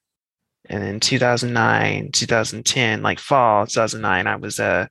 And 0.70 0.84
in 0.84 1.00
2009, 1.00 2.12
2010, 2.12 3.02
like 3.02 3.20
fall 3.20 3.66
2009, 3.66 4.28
I 4.28 4.36
was 4.38 4.60
a 4.60 4.90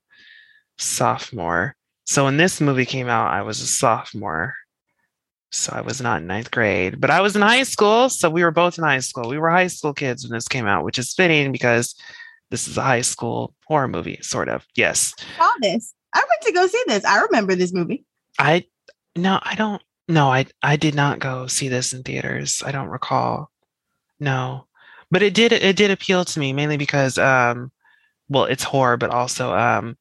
sophomore. 0.79 1.75
So 2.05 2.25
when 2.25 2.37
this 2.37 2.61
movie 2.61 2.85
came 2.85 3.09
out, 3.09 3.33
I 3.33 3.43
was 3.43 3.61
a 3.61 3.67
sophomore. 3.67 4.55
So 5.51 5.73
I 5.75 5.83
was 5.83 6.01
not 6.01 6.21
in 6.21 6.27
ninth 6.27 6.51
grade, 6.51 7.01
but 7.01 7.11
I 7.11 7.21
was 7.21 7.37
in 7.37 7.43
high 7.43 7.63
school. 7.63 8.09
So 8.09 8.31
we 8.31 8.43
were 8.43 8.51
both 8.51 8.79
in 8.79 8.85
high 8.85 9.01
school. 9.01 9.29
We 9.29 9.39
were 9.39 9.51
high 9.51 9.67
school 9.67 9.93
kids 9.93 10.25
when 10.25 10.35
this 10.37 10.49
came 10.49 10.67
out, 10.67 10.85
which 10.85 10.99
is 10.99 11.13
fitting 11.13 11.53
because 11.53 11.95
this 12.51 12.69
is 12.69 12.77
a 12.77 12.83
high 12.83 13.03
school 13.03 13.55
horror 13.67 13.89
movie, 13.89 14.19
sort 14.23 14.49
of. 14.49 14.67
Yes. 14.77 15.15
Saw 15.39 15.53
this. 15.61 15.95
I 16.15 16.19
went 16.19 16.43
to 16.43 16.53
go 16.53 16.67
see 16.67 16.83
this. 16.87 17.05
I 17.05 17.23
remember 17.23 17.55
this 17.55 17.73
movie. 17.73 18.05
I 18.39 18.65
no, 19.17 19.39
I 19.43 19.55
don't 19.55 19.83
no, 20.09 20.29
I 20.31 20.47
I 20.62 20.77
did 20.77 20.95
not 20.95 21.19
go 21.19 21.47
see 21.47 21.69
this 21.69 21.93
in 21.93 22.03
theaters. 22.03 22.62
I 22.65 22.73
don't 22.73 22.88
recall. 22.88 23.51
No. 24.21 24.67
But 25.11 25.23
it 25.23 25.35
did 25.35 25.53
it 25.53 25.77
did 25.77 25.91
appeal 25.91 26.25
to 26.25 26.41
me 26.41 26.53
mainly 26.53 26.77
because 26.77 27.19
um 27.19 27.71
well, 28.29 28.45
it's 28.45 28.65
horror, 28.65 28.97
but 28.97 29.11
also 29.11 29.55
um 29.55 29.97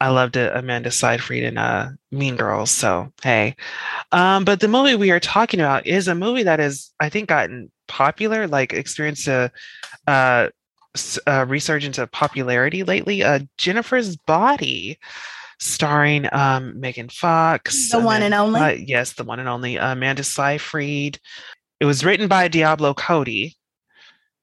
I 0.00 0.08
loved 0.08 0.36
it, 0.36 0.54
Amanda 0.54 0.90
Seyfried 0.90 1.44
in 1.44 1.56
uh, 1.56 1.92
Mean 2.10 2.36
Girls. 2.36 2.70
So 2.70 3.12
hey, 3.22 3.56
um, 4.12 4.44
but 4.44 4.60
the 4.60 4.68
movie 4.68 4.96
we 4.96 5.10
are 5.10 5.20
talking 5.20 5.60
about 5.60 5.86
is 5.86 6.08
a 6.08 6.14
movie 6.14 6.42
that 6.42 6.58
has, 6.58 6.92
I 7.00 7.08
think, 7.08 7.28
gotten 7.28 7.70
popular, 7.86 8.46
like 8.46 8.72
experienced 8.72 9.28
a, 9.28 9.50
uh, 10.06 10.48
a 11.26 11.46
resurgence 11.46 11.98
of 11.98 12.10
popularity 12.10 12.82
lately. 12.82 13.22
Uh, 13.22 13.40
Jennifer's 13.56 14.16
Body, 14.16 14.98
starring 15.58 16.28
um, 16.32 16.78
Megan 16.80 17.08
Fox, 17.08 17.90
The 17.90 18.00
one 18.00 18.22
and 18.22 18.34
only? 18.34 18.60
uh, 18.60 18.68
yes, 18.70 19.12
the 19.14 19.24
one 19.24 19.40
and 19.40 19.48
only 19.48 19.76
Amanda 19.76 20.24
Seyfried. 20.24 21.18
It 21.80 21.84
was 21.84 22.04
written 22.04 22.28
by 22.28 22.48
Diablo 22.48 22.94
Cody, 22.94 23.56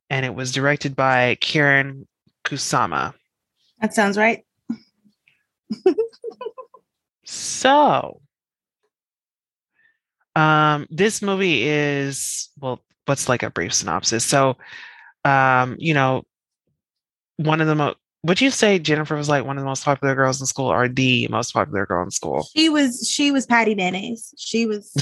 and 0.09 0.25
it 0.25 0.35
was 0.35 0.51
directed 0.51 0.95
by 0.95 1.37
Karyn 1.41 2.05
Kusama. 2.45 3.13
That 3.81 3.93
sounds 3.93 4.17
right. 4.17 4.43
So, 7.25 8.21
um, 10.35 10.87
this 10.89 11.21
movie 11.21 11.63
is 11.63 12.49
well, 12.59 12.81
what's 13.05 13.29
like 13.29 13.43
a 13.43 13.49
brief 13.49 13.73
synopsis? 13.73 14.25
So, 14.25 14.57
um, 15.23 15.75
you 15.79 15.93
know, 15.93 16.23
one 17.37 17.61
of 17.61 17.67
the 17.67 17.75
most 17.75 17.97
would 18.23 18.39
you 18.39 18.51
say 18.51 18.77
Jennifer 18.77 19.15
was 19.15 19.29
like 19.29 19.45
one 19.45 19.57
of 19.57 19.63
the 19.63 19.69
most 19.69 19.83
popular 19.83 20.13
girls 20.13 20.39
in 20.39 20.45
school 20.45 20.71
or 20.71 20.87
the 20.87 21.27
most 21.29 21.53
popular 21.53 21.85
girl 21.85 22.03
in 22.03 22.11
school? 22.11 22.47
She 22.55 22.69
was 22.69 23.07
she 23.09 23.31
was 23.31 23.45
Patty 23.45 23.73
Mayonnaise. 23.73 24.33
She 24.37 24.65
was 24.65 24.95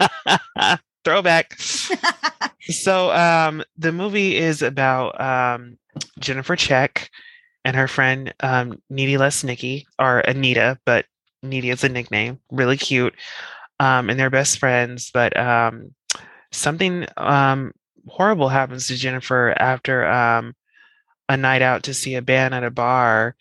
Throwback. 1.04 1.54
so 2.60 3.10
um 3.12 3.62
the 3.76 3.92
movie 3.92 4.36
is 4.36 4.62
about 4.62 5.20
um 5.20 5.78
Jennifer 6.18 6.56
Check 6.56 7.10
and 7.64 7.76
her 7.76 7.88
friend 7.88 8.32
um 8.40 8.80
Needy 8.88 9.14
Lesnicki 9.14 9.84
or 9.98 10.20
Anita, 10.20 10.78
but 10.86 11.04
Needy 11.42 11.68
is 11.68 11.84
a 11.84 11.90
nickname, 11.90 12.40
really 12.50 12.78
cute. 12.78 13.14
Um 13.78 14.08
and 14.08 14.18
they're 14.18 14.30
best 14.30 14.58
friends, 14.58 15.10
but 15.12 15.36
um 15.36 15.94
something 16.50 17.06
um 17.18 17.72
horrible 18.08 18.48
happens 18.48 18.86
to 18.86 18.96
Jennifer 18.96 19.54
after 19.58 20.06
um 20.06 20.54
a 21.28 21.36
night 21.36 21.62
out 21.62 21.84
to 21.84 21.94
see 21.94 22.14
a 22.14 22.22
band 22.22 22.54
at 22.54 22.64
a 22.64 22.70
bar 22.70 23.36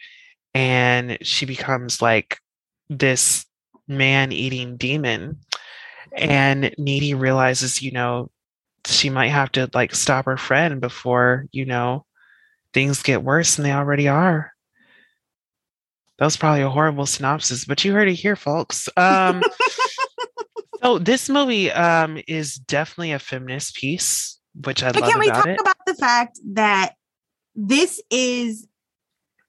and 0.54 1.18
she 1.22 1.46
becomes 1.46 2.02
like 2.02 2.40
this 2.90 3.46
man 3.88 4.32
eating 4.32 4.78
demon 4.78 5.40
and 6.16 6.74
needy 6.78 7.14
realizes 7.14 7.82
you 7.82 7.92
know 7.92 8.30
she 8.86 9.10
might 9.10 9.30
have 9.30 9.52
to 9.52 9.70
like 9.74 9.94
stop 9.96 10.26
her 10.26 10.38
friend 10.38 10.80
before 10.80 11.46
you 11.52 11.66
know 11.66 12.06
things 12.74 13.04
get 13.04 13.24
worse 13.24 13.56
than 13.56 13.64
they 13.64 13.72
already 13.72 14.08
are 14.08 14.54
that 16.20 16.26
was 16.26 16.38
probably 16.38 16.62
a 16.62 16.70
horrible 16.70 17.06
synopsis 17.06 17.66
but 17.66 17.84
you 17.84 17.92
heard 17.94 18.08
it 18.08 18.14
here 18.14 18.36
folks 18.36 18.88
um 18.96 19.44
so 20.84 21.00
this 21.00 21.30
movie 21.30 21.72
um 21.72 22.22
is 22.28 22.56
definitely 22.56 23.12
a 23.12 23.20
feminist 23.20 23.76
piece 23.76 24.40
which 24.64 24.84
i 24.84 24.88
love. 24.88 24.94
But 24.94 25.02
love 25.02 25.12
can 25.12 25.20
we 25.20 25.28
talk 25.28 25.48
it 25.48 25.60
about 25.60 25.78
the 25.86 25.96
fact 25.96 26.40
that 26.54 26.94
this 27.56 28.02
is 28.10 28.68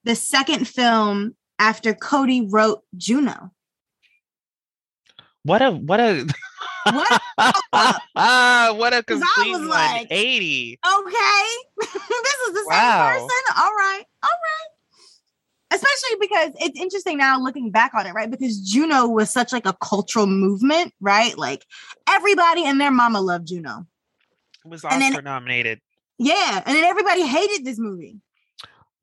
the 0.03 0.15
second 0.15 0.67
film 0.67 1.35
after 1.59 1.93
Cody 1.93 2.47
wrote 2.49 2.83
Juno? 2.97 3.51
what 5.43 5.61
a 5.61 5.71
what 5.71 5.99
a 5.99 6.25
What? 6.85 7.21
A, 7.73 7.93
what 8.73 8.93
a 8.93 9.03
'Cause 9.03 9.21
I 9.21 9.33
complete 9.35 9.51
was 9.51 9.67
like, 9.67 10.09
180 10.09 10.79
Okay. 10.85 11.45
this 11.81 11.93
is 11.93 12.53
the 12.53 12.63
Wow. 12.67 13.11
same 13.11 13.13
person. 13.13 13.43
All 13.57 13.71
right. 13.71 14.03
All 14.23 14.29
right. 14.29 14.69
Especially 15.71 16.17
because 16.21 16.51
it's 16.61 16.79
interesting 16.79 17.17
now 17.17 17.39
looking 17.39 17.69
back 17.71 17.93
on 17.95 18.05
it, 18.07 18.13
right? 18.13 18.29
Because 18.29 18.59
Juno 18.59 19.07
was 19.07 19.29
such 19.31 19.51
like 19.51 19.65
a 19.65 19.73
cultural 19.81 20.25
movement, 20.27 20.93
right? 21.01 21.37
Like 21.37 21.63
everybody 22.07 22.65
and 22.65 22.79
their 22.79 22.91
mama 22.91 23.19
loved 23.19 23.47
Juno. 23.47 23.85
It 24.63 24.69
was 24.69 24.83
And 24.85 25.01
then- 25.01 25.11
Oscar 25.13 25.21
nominated, 25.23 25.81
Yeah. 26.17 26.63
And 26.65 26.75
then 26.75 26.83
everybody 26.83 27.25
hated 27.25 27.65
this 27.65 27.79
movie. 27.79 28.19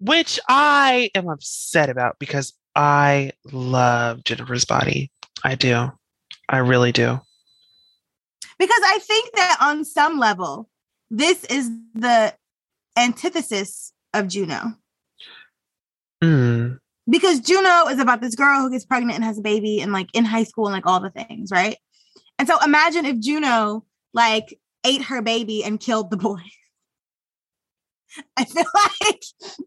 which 0.01 0.41
I 0.49 1.11
am 1.15 1.29
upset 1.29 1.89
about 1.89 2.19
because 2.19 2.53
I 2.75 3.33
love 3.53 4.25
Jennifer's 4.25 4.65
body. 4.65 5.13
I 5.45 5.55
do. 5.55 5.93
I 6.49 6.59
really 6.59 6.91
do. 6.93 7.21
Because 8.59 8.81
I 8.85 8.99
think 9.01 9.35
that 9.35 9.59
on 9.61 9.85
some 9.85 10.19
level, 10.19 10.69
this 11.11 11.45
is 11.45 11.71
the 11.95 12.35
antithesis 12.97 13.93
of 14.15 14.29
Juno. 14.29 14.77
Mm, 16.23 16.79
because 17.09 17.41
Juno 17.41 17.87
is 17.89 17.99
about 17.99 18.21
this 18.21 18.35
girl 18.35 18.61
who 18.61 18.71
gets 18.71 18.85
pregnant 18.85 19.17
and 19.17 19.25
has 19.25 19.39
a 19.39 19.43
baby 19.43 19.81
and 19.81 19.93
like 19.93 20.09
in 20.15 20.25
high 20.25 20.45
school 20.45 20.67
and 20.67 20.73
like 20.75 20.87
all 20.87 21.01
the 21.01 21.11
things, 21.11 21.51
right? 21.51 21.77
And 22.39 22.47
so 22.49 22.59
imagine 22.65 23.05
if 23.07 23.19
Juno 23.19 23.85
like 24.15 24.59
ate 24.85 25.03
her 25.03 25.23
baby 25.23 25.65
and 25.65 25.81
killed 25.81 26.11
the 26.11 26.17
boy. 26.17 26.41
I 28.37 28.45
feel 28.45 28.65
like 29.01 29.23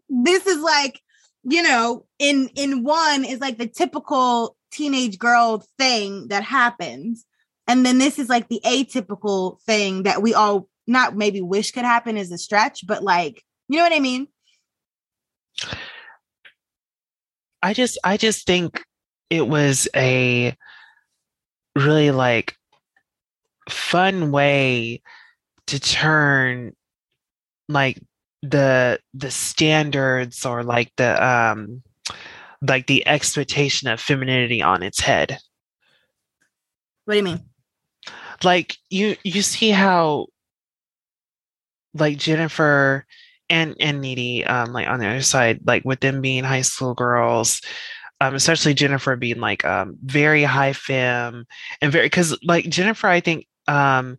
this 0.09 0.45
is 0.45 0.61
like, 0.61 0.99
you 1.43 1.61
know, 1.61 2.05
in 2.19 2.49
in 2.55 2.83
one 2.83 3.23
is 3.23 3.39
like 3.39 3.57
the 3.57 3.67
typical 3.67 4.55
teenage 4.71 5.17
girl 5.17 5.63
thing 5.77 6.27
that 6.29 6.43
happens. 6.43 7.25
And 7.67 7.85
then 7.85 7.97
this 7.97 8.19
is 8.19 8.29
like 8.29 8.47
the 8.47 8.61
atypical 8.63 9.59
thing 9.61 10.03
that 10.03 10.21
we 10.21 10.33
all 10.33 10.67
not 10.87 11.15
maybe 11.15 11.41
wish 11.41 11.71
could 11.71 11.85
happen 11.85 12.17
is 12.17 12.31
a 12.31 12.37
stretch, 12.37 12.85
but 12.85 13.03
like, 13.03 13.43
you 13.67 13.77
know 13.77 13.83
what 13.83 13.93
I 13.93 13.99
mean? 13.99 14.27
I 17.63 17.73
just 17.73 17.97
I 18.03 18.17
just 18.17 18.45
think 18.45 18.83
it 19.29 19.47
was 19.47 19.87
a 19.95 20.55
really 21.75 22.11
like 22.11 22.55
fun 23.69 24.31
way 24.31 25.01
to 25.67 25.79
turn 25.79 26.75
like 27.67 27.99
the 28.41 28.99
the 29.13 29.31
standards 29.31 30.45
or 30.45 30.63
like 30.63 30.91
the 30.97 31.25
um 31.25 31.81
like 32.61 32.87
the 32.87 33.07
expectation 33.07 33.87
of 33.87 33.99
femininity 33.99 34.61
on 34.61 34.83
its 34.83 34.99
head. 34.99 35.37
What 37.05 37.13
do 37.13 37.17
you 37.17 37.23
mean? 37.23 37.41
like 38.43 38.77
you 38.89 39.15
you 39.23 39.41
see 39.41 39.69
how 39.71 40.27
like 41.93 42.17
Jennifer 42.17 43.05
and 43.49 43.75
and 43.79 44.01
Needy 44.01 44.43
um 44.43 44.73
like 44.73 44.87
on 44.87 44.99
the 44.99 45.07
other 45.07 45.21
side 45.21 45.61
like 45.65 45.85
with 45.85 45.99
them 45.99 46.21
being 46.21 46.43
high 46.43 46.61
school 46.61 46.93
girls 46.93 47.61
um 48.21 48.35
especially 48.35 48.73
Jennifer 48.73 49.15
being 49.15 49.39
like 49.39 49.63
um 49.63 49.97
very 50.03 50.43
high 50.43 50.73
femme 50.73 51.45
and 51.81 51.91
very 51.91 52.09
cuz 52.09 52.37
like 52.43 52.67
Jennifer 52.69 53.07
I 53.07 53.19
think 53.19 53.47
um 53.67 54.17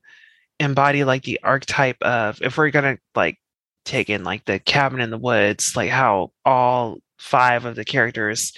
embody 0.58 1.04
like 1.04 1.24
the 1.24 1.40
archetype 1.42 2.00
of 2.02 2.40
if 2.40 2.56
we're 2.56 2.70
going 2.70 2.96
to 2.96 3.02
like 3.14 3.38
take 3.86 4.10
in 4.10 4.24
like 4.24 4.44
the 4.44 4.58
cabin 4.58 5.00
in 5.00 5.10
the 5.10 5.18
woods 5.18 5.74
like 5.76 5.90
how 5.90 6.32
all 6.44 6.98
five 7.18 7.64
of 7.64 7.76
the 7.76 7.84
characters 7.84 8.52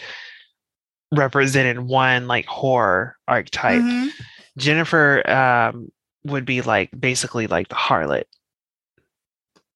represented 1.15 1.79
one 1.81 2.27
like 2.27 2.47
horror 2.47 3.17
archetype 3.29 3.81
Mhm. 3.83 4.11
Jennifer 4.57 5.29
um, 5.31 5.89
would 6.25 6.45
be 6.45 6.61
like 6.63 6.91
basically 6.99 7.47
like 7.47 7.69
the 7.69 7.75
harlot 7.77 8.25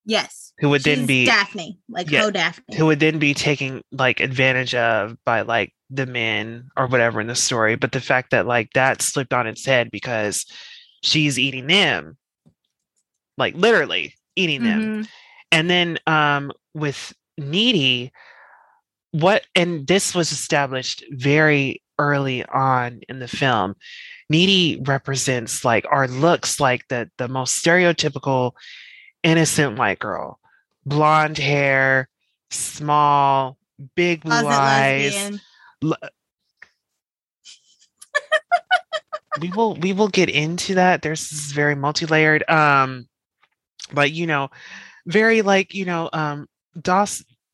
Yes. 0.04 0.52
who 0.58 0.68
would 0.70 0.82
then 0.82 1.06
be 1.06 1.24
Daphne, 1.26 1.78
like 1.88 2.10
Yeah, 2.10 2.22
co 2.22 2.30
Daphne. 2.32 2.76
who 2.76 2.86
would 2.86 2.98
then 3.00 3.18
be 3.20 3.34
taking 3.34 3.82
like 3.92 4.18
advantage 4.20 4.74
of 4.74 5.16
by 5.24 5.42
like 5.42 5.72
the 5.90 6.06
men 6.06 6.68
or 6.76 6.88
whatever 6.88 7.20
in 7.20 7.28
the 7.28 7.36
story. 7.36 7.76
But 7.76 7.92
the 7.92 8.00
fact 8.00 8.30
that 8.32 8.46
like 8.46 8.70
that 8.74 9.00
slipped 9.00 9.32
on 9.32 9.46
its 9.46 9.64
head 9.64 9.90
because 9.92 10.44
she's 11.04 11.38
eating 11.38 11.68
them, 11.68 12.16
like 13.38 13.54
literally 13.54 14.14
eating 14.34 14.64
them. 14.64 15.04
Mhm. 15.04 15.08
And 15.52 15.70
then 15.70 15.98
um, 16.06 16.50
with 16.74 17.12
Needy, 17.38 18.12
what 19.12 19.46
and 19.54 19.86
this 19.86 20.14
was 20.14 20.32
established 20.32 21.04
very 21.10 21.82
early 21.98 22.44
on 22.46 23.00
in 23.08 23.18
the 23.18 23.28
film. 23.28 23.76
Needy 24.28 24.80
represents 24.82 25.64
like 25.64 25.86
or 25.90 26.08
looks 26.08 26.58
like 26.58 26.88
the 26.88 27.10
the 27.18 27.28
most 27.28 27.62
stereotypical 27.62 28.52
innocent 29.22 29.78
white 29.78 29.98
girl. 29.98 30.38
Blonde 30.86 31.38
hair, 31.38 32.08
small, 32.50 33.58
big 33.94 34.22
blue 34.22 34.32
eyes. 34.32 35.40
L- 35.84 35.96
we 39.40 39.50
will 39.50 39.74
we 39.76 39.92
will 39.92 40.08
get 40.08 40.28
into 40.28 40.74
that. 40.74 41.02
There's 41.02 41.28
this 41.30 41.46
is 41.46 41.52
very 41.52 41.74
multi-layered. 41.74 42.48
Um 42.48 43.08
but 43.92 44.12
you 44.12 44.26
know, 44.26 44.50
very 45.06 45.42
like, 45.42 45.74
you 45.74 45.84
know, 45.84 46.08
um 46.12 46.48
doc- 46.80 47.08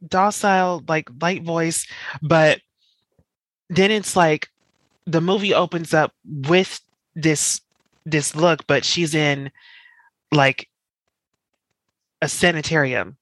docile, 0.07 0.85
like 0.89 1.09
light 1.21 1.43
voice, 1.43 1.87
but 2.23 2.61
then 3.71 3.91
it's 3.91 4.17
like 4.17 4.49
the 5.07 5.21
movie 5.21 5.55
opens 5.55 5.95
up 5.95 6.13
with 6.25 6.81
this 7.15 7.61
this 8.05 8.35
look, 8.35 8.67
but 8.67 8.85
she's 8.85 9.15
in 9.15 9.51
like 10.33 10.69
a 12.23 12.29
sanitarium. 12.29 13.17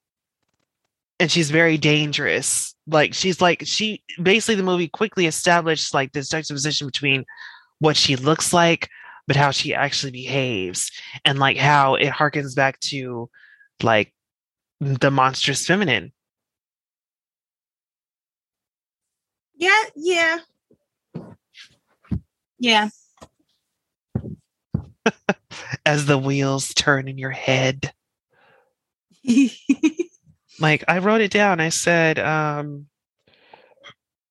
And 1.19 1.31
she's 1.31 1.51
very 1.51 1.79
dangerous. 1.79 2.75
Like 2.87 3.15
she's 3.15 3.41
like 3.41 3.63
she 3.65 4.03
basically 4.23 4.57
the 4.57 4.63
movie 4.63 4.89
quickly 4.89 5.27
established 5.27 5.95
like 5.95 6.13
this 6.13 6.29
juxtaposition 6.29 6.87
between 6.87 7.25
what 7.79 7.97
she 7.97 8.17
looks 8.17 8.53
like 8.53 8.89
but 9.27 9.37
how 9.37 9.51
she 9.51 9.75
actually 9.75 10.13
behaves 10.13 10.91
and 11.25 11.39
like 11.39 11.57
how 11.57 11.95
it 11.97 12.11
harkens 12.11 12.55
back 12.55 12.79
to 12.81 13.29
like 13.83 14.13
the 14.81 15.11
monstrous 15.11 15.67
feminine 15.67 16.13
Yeah, 19.57 19.83
yeah. 19.95 20.39
Yeah. 22.59 22.89
as 25.87 26.07
the 26.07 26.19
wheels 26.19 26.75
turn 26.75 27.09
in 27.09 27.17
your 27.17 27.31
head 27.31 27.93
like 30.61 30.85
i 30.89 30.99
wrote 30.99 31.21
it 31.21 31.31
down 31.31 31.61
i 31.61 31.69
said 31.69 32.19
um 32.19 32.87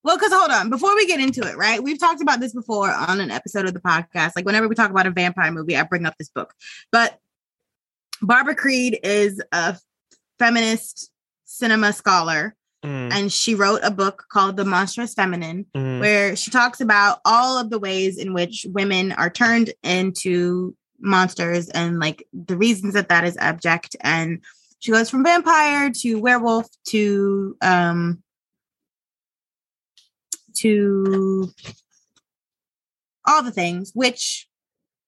Well, 0.03 0.17
because 0.17 0.31
hold 0.33 0.51
on, 0.51 0.69
before 0.69 0.93
we 0.95 1.07
get 1.07 1.19
into 1.19 1.41
it, 1.41 1.57
right? 1.57 1.81
We've 1.81 1.99
talked 1.99 2.21
about 2.21 2.39
this 2.39 2.53
before 2.53 2.93
on 2.93 3.19
an 3.19 3.31
episode 3.31 3.65
of 3.65 3.73
the 3.73 3.79
podcast. 3.79 4.33
Like 4.35 4.45
whenever 4.45 4.67
we 4.67 4.75
talk 4.75 4.91
about 4.91 5.07
a 5.07 5.11
vampire 5.11 5.51
movie, 5.51 5.75
I 5.75 5.81
bring 5.81 6.05
up 6.05 6.13
this 6.19 6.29
book. 6.29 6.53
But 6.91 7.17
Barbara 8.21 8.53
Creed 8.55 8.99
is 9.03 9.41
a 9.51 9.75
feminist 10.39 11.11
cinema 11.45 11.93
scholar, 11.93 12.55
mm, 12.83 13.11
and 13.11 13.31
she 13.31 13.55
wrote 13.55 13.81
a 13.83 13.91
book 13.91 14.25
called 14.29 14.57
The 14.57 14.65
Monstrous 14.65 15.13
Feminine, 15.13 15.65
mm, 15.75 15.99
where 15.99 16.35
she 16.35 16.51
talks 16.51 16.81
about 16.81 17.19
all 17.25 17.57
of 17.57 17.69
the 17.69 17.79
ways 17.79 18.17
in 18.17 18.33
which 18.33 18.65
women 18.69 19.11
are 19.11 19.29
turned 19.29 19.73
into 19.83 20.75
monsters 20.99 21.69
and 21.69 21.99
like 21.99 22.25
the 22.33 22.57
reasons 22.57 22.93
that 22.93 23.09
that 23.09 23.23
is 23.23 23.37
abject. 23.37 23.95
And 24.01 24.43
she 24.79 24.91
goes 24.91 25.09
from 25.09 25.23
vampire 25.23 25.89
to 25.89 26.15
werewolf 26.15 26.67
to 26.87 27.57
um 27.61 28.21
to 30.55 31.51
all 33.27 33.43
the 33.43 33.51
things 33.51 33.91
witch 33.93 34.47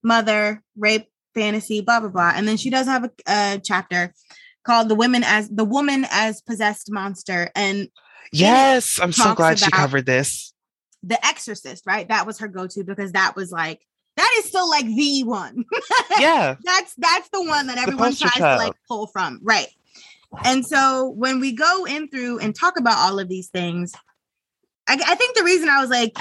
mother 0.03 0.63
rape 0.75 1.07
fantasy 1.33 1.81
blah 1.81 1.99
blah 1.99 2.09
blah. 2.09 2.33
And 2.35 2.47
then 2.47 2.57
she 2.57 2.69
does 2.69 2.87
have 2.87 3.05
a, 3.05 3.11
a 3.27 3.61
chapter 3.63 4.13
called 4.67 4.89
the 4.89 4.95
women 4.95 5.23
as 5.23 5.49
the 5.49 5.65
woman 5.65 6.05
as 6.11 6.41
possessed 6.41 6.91
monster. 6.91 7.49
And 7.55 7.89
yes 8.33 8.99
i'm 9.01 9.13
so 9.13 9.33
glad 9.33 9.57
she 9.57 9.71
covered 9.71 10.05
this. 10.05 10.53
The 11.01 11.23
exorcist 11.25 11.85
right? 11.87 12.07
That 12.07 12.27
was 12.27 12.39
her 12.39 12.47
go-to 12.47 12.83
because 12.83 13.13
that 13.13 13.35
was 13.35 13.51
like 13.51 13.81
that 14.17 14.31
is 14.39 14.45
still 14.45 14.69
like 14.69 14.85
the 14.85 15.23
one. 15.23 15.63
Yeah. 16.19 16.55
That's 16.63 16.93
that's 16.97 17.29
the 17.29 17.43
one 17.43 17.67
that 17.67 17.77
everyone 17.77 18.15
tries 18.15 18.33
to 18.33 18.55
like 18.57 18.73
pull 18.87 19.07
from 19.07 19.39
right. 19.43 19.67
And 20.43 20.65
so 20.65 21.09
when 21.09 21.39
we 21.39 21.53
go 21.53 21.85
in 21.85 22.09
through 22.09 22.39
and 22.39 22.53
talk 22.53 22.77
about 22.77 22.97
all 22.97 23.19
of 23.19 23.29
these 23.29 23.47
things 23.47 23.93
I, 24.87 24.93
I 24.93 25.15
think 25.15 25.35
the 25.35 25.43
reason 25.43 25.69
i 25.69 25.81
was 25.81 25.89
like 25.89 26.17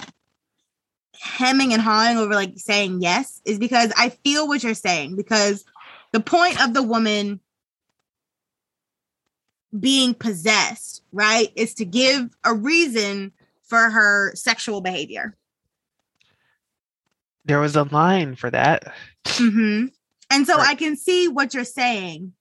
hemming 1.19 1.73
and 1.73 1.81
hawing 1.81 2.19
over 2.19 2.35
like 2.35 2.53
saying 2.57 3.01
yes 3.01 3.41
is 3.45 3.59
because 3.59 3.93
i 3.97 4.11
feel 4.11 4.47
what 4.47 4.63
you're 4.63 4.75
saying 4.75 5.17
because 5.17 5.65
the 6.13 6.21
point 6.21 6.63
of 6.63 6.75
the 6.75 6.83
woman 6.83 7.41
being 9.81 10.15
possessed 10.15 11.03
right 11.13 11.53
is 11.57 11.75
to 11.75 11.85
give 11.85 12.29
a 12.45 12.55
reason 12.55 13.33
for 13.63 13.91
her 13.91 14.35
sexual 14.35 14.81
behavior 14.81 15.37
there 17.45 17.61
was 17.61 17.77
a 17.77 17.85
line 17.85 18.35
for 18.35 18.51
that 18.51 18.93
hmm 19.27 19.87
And 20.31 20.47
so 20.47 20.57
Right. 20.57 20.71
I 20.71 20.75
can 20.75 20.97
see 20.97 21.29
what 21.29 21.55
you're 21.55 21.65
saying 21.65 22.33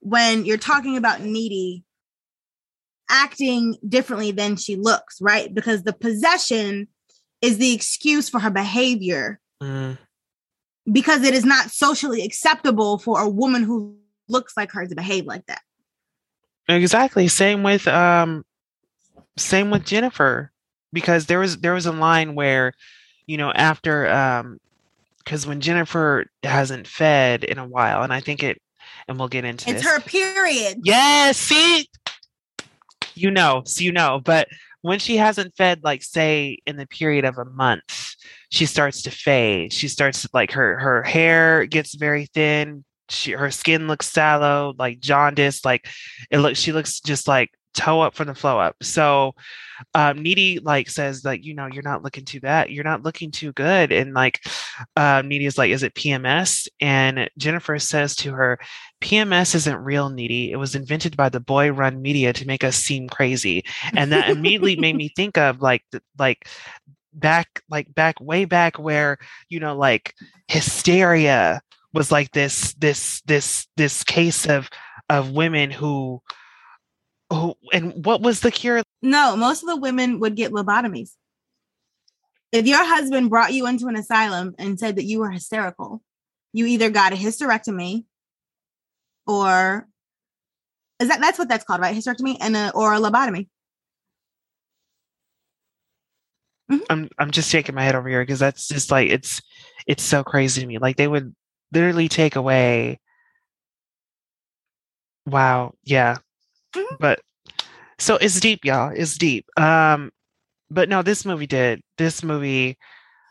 when 0.00 0.44
you're 0.44 0.58
talking 0.58 0.96
about 0.96 1.20
Needy 1.20 1.84
acting 3.10 3.76
differently 3.88 4.32
than 4.32 4.56
she 4.56 4.76
looks, 4.76 5.20
right? 5.20 5.52
Because 5.54 5.82
the 5.82 5.92
possession 5.92 6.88
is 7.40 7.58
the 7.58 7.72
excuse 7.72 8.28
for 8.28 8.40
her 8.40 8.50
behavior 8.50 9.40
Mm, 9.62 9.98
because 10.90 11.22
it 11.24 11.34
is 11.34 11.44
not 11.44 11.70
socially 11.70 12.22
acceptable 12.22 12.98
for 12.98 13.20
a 13.20 13.28
woman 13.28 13.64
who 13.64 13.96
looks 14.28 14.56
like 14.56 14.70
her 14.72 14.86
to 14.86 14.94
behave 14.94 15.26
like 15.26 15.46
that. 15.46 15.62
Exactly 16.68 17.28
same 17.28 17.62
with 17.62 17.86
um 17.88 18.44
same 19.36 19.70
with 19.70 19.84
jennifer 19.84 20.50
because 20.92 21.26
there 21.26 21.38
was 21.38 21.58
there 21.58 21.74
was 21.74 21.86
a 21.86 21.92
line 21.92 22.34
where 22.34 22.72
you 23.26 23.36
know 23.36 23.50
after 23.52 24.08
um 24.08 24.58
because 25.18 25.46
when 25.46 25.60
jennifer 25.60 26.26
hasn't 26.42 26.86
fed 26.86 27.44
in 27.44 27.58
a 27.58 27.66
while 27.66 28.02
and 28.02 28.12
i 28.12 28.20
think 28.20 28.42
it 28.42 28.60
and 29.08 29.18
we'll 29.18 29.28
get 29.28 29.44
into 29.44 29.70
It's 29.70 29.82
this 29.82 29.90
her 29.90 30.00
period. 30.00 30.80
Yes, 30.84 31.38
see, 31.38 31.88
you 33.14 33.30
know, 33.30 33.62
so 33.64 33.82
you 33.82 33.92
know, 33.92 34.20
but 34.22 34.48
when 34.82 34.98
she 34.98 35.16
hasn't 35.16 35.56
fed, 35.56 35.82
like 35.82 36.02
say 36.02 36.58
in 36.66 36.76
the 36.76 36.86
period 36.86 37.24
of 37.24 37.38
a 37.38 37.44
month, 37.44 38.14
she 38.50 38.66
starts 38.66 39.02
to 39.02 39.10
fade. 39.10 39.72
She 39.72 39.88
starts 39.88 40.22
to 40.22 40.28
like 40.32 40.52
her 40.52 40.78
her 40.78 41.02
hair 41.02 41.66
gets 41.66 41.94
very 41.94 42.26
thin. 42.26 42.84
She 43.08 43.32
her 43.32 43.50
skin 43.50 43.86
looks 43.88 44.10
sallow, 44.10 44.74
like 44.78 45.00
jaundice. 45.00 45.64
Like 45.64 45.88
it 46.30 46.38
looks, 46.38 46.58
she 46.58 46.72
looks 46.72 47.00
just 47.00 47.28
like 47.28 47.50
toe 47.74 48.00
up 48.00 48.14
from 48.14 48.26
the 48.26 48.34
flow 48.34 48.58
up. 48.58 48.76
So 48.82 49.34
um 49.94 50.20
Needy 50.20 50.58
like 50.58 50.90
says 50.90 51.24
like 51.24 51.44
you 51.44 51.54
know 51.54 51.66
you're 51.66 51.84
not 51.84 52.02
looking 52.02 52.24
too 52.24 52.40
bad. 52.40 52.70
You're 52.70 52.84
not 52.84 53.04
looking 53.04 53.30
too 53.30 53.52
good. 53.52 53.92
And 53.92 54.14
like 54.14 54.40
um 54.96 55.28
Needy 55.28 55.46
is 55.46 55.56
like, 55.56 55.70
is 55.70 55.82
it 55.82 55.94
PMS? 55.94 56.66
And 56.80 57.30
Jennifer 57.38 57.78
says 57.78 58.16
to 58.16 58.32
her, 58.32 58.58
PMS 59.00 59.54
isn't 59.54 59.84
real 59.84 60.10
needy. 60.10 60.50
It 60.50 60.56
was 60.56 60.74
invented 60.74 61.16
by 61.16 61.28
the 61.28 61.40
boy 61.40 61.70
run 61.70 62.02
media 62.02 62.32
to 62.32 62.46
make 62.46 62.64
us 62.64 62.76
seem 62.76 63.08
crazy. 63.08 63.64
And 63.94 64.12
that 64.12 64.28
immediately 64.30 64.76
made 64.76 64.96
me 64.96 65.10
think 65.14 65.38
of 65.38 65.62
like 65.62 65.84
like 66.18 66.48
back 67.14 67.62
like 67.70 67.94
back 67.94 68.20
way 68.20 68.44
back 68.44 68.78
where, 68.78 69.18
you 69.48 69.60
know, 69.60 69.76
like 69.76 70.14
hysteria 70.48 71.60
was 71.92 72.12
like 72.12 72.32
this 72.32 72.74
this 72.74 73.22
this 73.22 73.66
this 73.76 74.04
case 74.04 74.46
of 74.46 74.68
of 75.08 75.30
women 75.30 75.70
who 75.70 76.22
who 77.30 77.54
and 77.72 78.04
what 78.04 78.20
was 78.20 78.40
the 78.40 78.50
cure? 78.50 78.82
No, 79.02 79.36
most 79.36 79.62
of 79.62 79.68
the 79.68 79.76
women 79.76 80.20
would 80.20 80.36
get 80.36 80.52
lobotomies. 80.52 81.10
If 82.52 82.66
your 82.66 82.84
husband 82.84 83.30
brought 83.30 83.52
you 83.52 83.66
into 83.66 83.86
an 83.88 83.96
asylum 83.96 84.54
and 84.58 84.78
said 84.78 84.96
that 84.96 85.04
you 85.04 85.20
were 85.20 85.30
hysterical, 85.30 86.02
you 86.52 86.66
either 86.66 86.90
got 86.90 87.12
a 87.12 87.16
hysterectomy 87.16 88.04
or 89.26 89.86
is 90.98 91.08
that 91.08 91.20
that's 91.20 91.38
what 91.38 91.48
that's 91.48 91.64
called, 91.64 91.80
right? 91.80 91.94
Hysterectomy 91.94 92.38
and 92.40 92.56
a, 92.56 92.72
or 92.74 92.94
a 92.94 92.98
lobotomy. 92.98 93.48
Mm-hmm. 96.70 96.84
I'm 96.90 97.08
I'm 97.18 97.30
just 97.30 97.50
shaking 97.50 97.74
my 97.74 97.82
head 97.82 97.94
over 97.94 98.08
here 98.08 98.22
because 98.22 98.38
that's 98.38 98.68
just 98.68 98.90
like 98.90 99.10
it's 99.10 99.40
it's 99.86 100.02
so 100.02 100.24
crazy 100.24 100.60
to 100.60 100.66
me. 100.66 100.78
Like 100.78 100.96
they 100.96 101.08
would 101.08 101.34
literally 101.72 102.08
take 102.08 102.36
away 102.36 102.98
Wow, 105.26 105.74
yeah. 105.84 106.16
Mhm. 106.74 106.96
But 106.98 107.20
so 107.98 108.16
it's 108.16 108.40
deep, 108.40 108.64
y'all. 108.64 108.92
It's 108.94 109.18
deep. 109.18 109.46
Um 109.58 110.10
but 110.70 110.88
no, 110.88 111.02
this 111.02 111.24
movie 111.24 111.46
did. 111.46 111.82
This 111.96 112.22
movie 112.22 112.76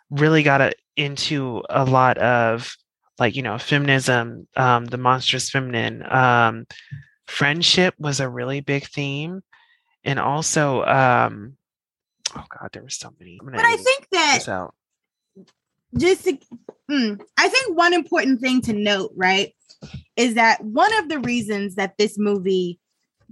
really 0.09 0.41
got 0.43 0.61
a, 0.61 0.71
into 0.95 1.61
a 1.69 1.85
lot 1.85 2.17
of 2.17 2.75
like, 3.19 3.35
you 3.35 3.43
know, 3.43 3.57
feminism, 3.57 4.47
um, 4.55 4.85
the 4.85 4.97
monstrous 4.97 5.49
feminine. 5.49 6.03
Um 6.11 6.65
friendship 7.25 7.93
was 7.99 8.19
a 8.19 8.29
really 8.29 8.61
big 8.61 8.87
theme. 8.87 9.41
And 10.03 10.19
also 10.19 10.83
um 10.85 11.57
oh 12.35 12.45
god, 12.59 12.69
there 12.73 12.83
were 12.83 12.89
so 12.89 13.13
many. 13.19 13.39
But 13.43 13.55
I 13.65 13.75
think 13.77 14.07
that. 14.11 14.37
Just 15.97 16.23
to, 16.25 16.37
mm, 16.89 17.21
I 17.37 17.49
think 17.49 17.77
one 17.77 17.93
important 17.93 18.41
thing 18.41 18.61
to 18.61 18.73
note, 18.73 19.11
right, 19.15 19.53
is 20.15 20.35
that 20.35 20.63
one 20.63 20.93
of 20.97 21.09
the 21.09 21.19
reasons 21.19 21.75
that 21.75 21.97
this 21.97 22.17
movie 22.17 22.79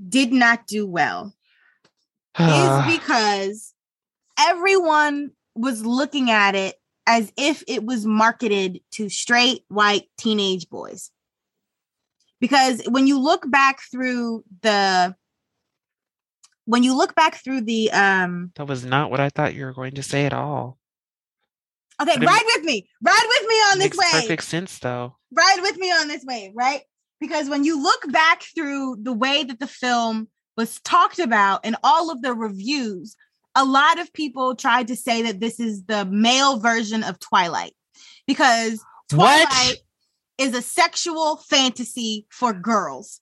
did 0.10 0.32
not 0.32 0.68
do 0.68 0.86
well 0.86 1.34
is 2.40 2.86
because 3.00 3.74
everyone 4.40 5.32
was 5.56 5.86
looking 5.86 6.30
at 6.30 6.56
it 6.56 6.76
as 7.08 7.32
if 7.38 7.64
it 7.68 7.84
was 7.86 8.06
marketed 8.06 8.82
to 8.92 9.10
straight 9.10 9.64
white 9.68 10.10
teenage 10.18 10.70
boys. 10.70 11.12
Because 12.40 12.82
when 12.88 13.08
you 13.08 13.20
look 13.20 13.50
back 13.50 13.80
through 13.92 14.44
the 14.62 15.16
when 16.66 16.84
you 16.84 16.98
look 16.98 17.16
back 17.16 17.44
through 17.44 17.62
the 17.62 17.92
um 17.92 18.52
that 18.56 18.68
was 18.68 18.84
not 18.84 19.12
what 19.12 19.20
I 19.20 19.30
thought 19.30 19.54
you 19.54 19.66
were 19.66 19.74
going 19.74 19.96
to 19.96 20.04
say 20.04 20.26
at 20.26 20.34
all. 20.34 20.78
Okay, 22.02 22.14
But 22.16 22.24
it 22.24 22.26
ride 22.28 22.44
with 22.56 22.66
me. 22.66 22.88
Ride 23.02 23.26
with 23.28 23.48
me 23.48 23.56
on 23.56 23.80
this 23.80 23.98
way. 23.98 24.22
perfect 24.22 24.44
sense 24.44 24.80
though. 24.80 25.16
ride 25.32 25.60
with 25.62 25.78
me 25.78 25.92
on 25.92 26.08
this 26.08 26.24
wave, 26.26 26.52
right? 26.56 26.82
Because 27.20 27.50
when 27.50 27.64
you 27.64 27.82
look 27.82 28.12
back 28.12 28.44
through 28.56 28.98
the 29.02 29.14
way 29.14 29.44
that 29.44 29.60
the 29.60 29.68
film 29.68 30.28
was 30.58 30.80
talked 30.82 31.20
about 31.20 31.62
and 31.64 31.76
all 31.84 32.12
of 32.12 32.22
the 32.22 32.34
reviews, 32.34 33.16
a 33.56 33.64
lot 33.66 34.00
of 34.00 34.12
people 34.14 34.56
tried 34.56 34.88
to 34.90 34.96
say 34.96 35.22
that 35.24 35.40
this 35.40 35.60
is 35.60 35.86
the 35.86 36.06
male 36.06 36.60
version 36.60 37.04
of 37.04 37.20
Twilight 37.20 37.74
because 38.28 38.84
What? 39.14 39.48
Twilight 39.48 39.78
is 40.38 40.54
a 40.54 40.62
sexual 40.62 41.38
fantasy 41.38 42.28
for 42.30 42.52
girls. 42.54 43.22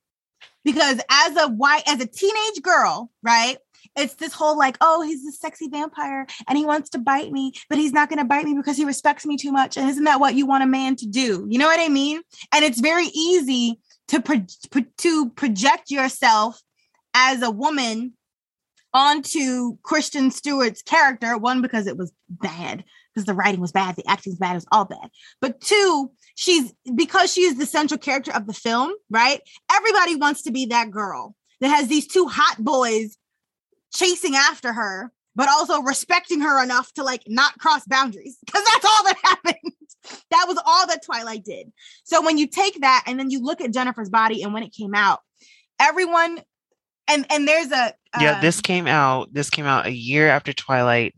Because 0.65 0.99
as 1.09 1.35
a 1.35 1.49
white, 1.49 1.83
as 1.87 1.99
a 1.99 2.07
teenage 2.07 2.61
girl, 2.61 3.11
right? 3.21 3.57
It's 3.95 4.15
this 4.15 4.33
whole 4.33 4.57
like, 4.57 4.77
oh, 4.81 5.01
he's 5.01 5.23
this 5.23 5.39
sexy 5.39 5.67
vampire 5.67 6.25
and 6.47 6.57
he 6.57 6.65
wants 6.65 6.89
to 6.91 6.97
bite 6.97 7.31
me, 7.31 7.53
but 7.69 7.77
he's 7.77 7.93
not 7.93 8.09
going 8.09 8.19
to 8.19 8.25
bite 8.25 8.45
me 8.45 8.53
because 8.53 8.77
he 8.77 8.85
respects 8.85 9.25
me 9.25 9.37
too 9.37 9.51
much. 9.51 9.77
And 9.77 9.89
isn't 9.89 10.03
that 10.03 10.19
what 10.19 10.35
you 10.35 10.45
want 10.45 10.63
a 10.63 10.67
man 10.67 10.95
to 10.97 11.05
do? 11.05 11.45
You 11.49 11.59
know 11.59 11.67
what 11.67 11.79
I 11.79 11.89
mean? 11.89 12.21
And 12.53 12.63
it's 12.63 12.79
very 12.79 13.07
easy 13.07 13.79
to 14.09 14.21
pro- 14.21 14.45
pro- 14.71 14.85
to 14.97 15.29
project 15.31 15.91
yourself 15.91 16.61
as 17.13 17.41
a 17.41 17.51
woman 17.51 18.13
onto 18.93 19.77
Kristen 19.83 20.31
Stewart's 20.31 20.81
character. 20.81 21.37
One 21.37 21.61
because 21.61 21.87
it 21.87 21.97
was 21.97 22.11
bad, 22.29 22.83
because 23.13 23.25
the 23.25 23.33
writing 23.33 23.61
was 23.61 23.71
bad, 23.71 23.95
the 23.95 24.07
acting 24.07 24.31
was 24.31 24.39
bad, 24.39 24.51
it 24.51 24.55
was 24.55 24.67
all 24.71 24.85
bad. 24.85 25.09
But 25.41 25.61
two, 25.61 26.11
she's 26.35 26.73
because 26.95 27.33
she 27.33 27.41
is 27.41 27.57
the 27.57 27.65
central 27.65 27.97
character 27.97 28.31
of 28.31 28.47
the 28.47 28.53
film, 28.53 28.93
right? 29.09 29.41
Everybody 29.71 30.15
wants 30.15 30.43
to 30.43 30.51
be 30.51 30.67
that 30.67 30.91
girl 30.91 31.35
that 31.61 31.69
has 31.69 31.87
these 31.87 32.07
two 32.07 32.27
hot 32.27 32.57
boys 32.59 33.17
chasing 33.93 34.35
after 34.35 34.73
her, 34.73 35.11
but 35.35 35.49
also 35.49 35.81
respecting 35.81 36.41
her 36.41 36.63
enough 36.63 36.93
to 36.93 37.03
like 37.03 37.23
not 37.27 37.57
cross 37.57 37.85
boundaries. 37.85 38.37
Because 38.45 38.63
that's 38.65 38.85
all 38.85 39.03
that 39.05 39.17
happened. 39.23 39.73
that 40.31 40.45
was 40.47 40.61
all 40.65 40.87
that 40.87 41.03
Twilight 41.03 41.43
did. 41.43 41.71
So 42.03 42.23
when 42.23 42.37
you 42.37 42.47
take 42.47 42.81
that 42.81 43.03
and 43.07 43.19
then 43.19 43.29
you 43.29 43.41
look 43.41 43.61
at 43.61 43.73
Jennifer's 43.73 44.09
body 44.09 44.43
and 44.43 44.53
when 44.53 44.63
it 44.63 44.73
came 44.73 44.93
out, 44.95 45.19
everyone 45.79 46.39
and 47.09 47.25
and 47.29 47.47
there's 47.47 47.71
a 47.71 47.93
yeah, 48.19 48.35
um, 48.35 48.41
this 48.41 48.61
came 48.61 48.87
out. 48.87 49.33
This 49.33 49.49
came 49.49 49.65
out 49.65 49.85
a 49.87 49.91
year 49.91 50.29
after 50.29 50.53
Twilight, 50.53 51.15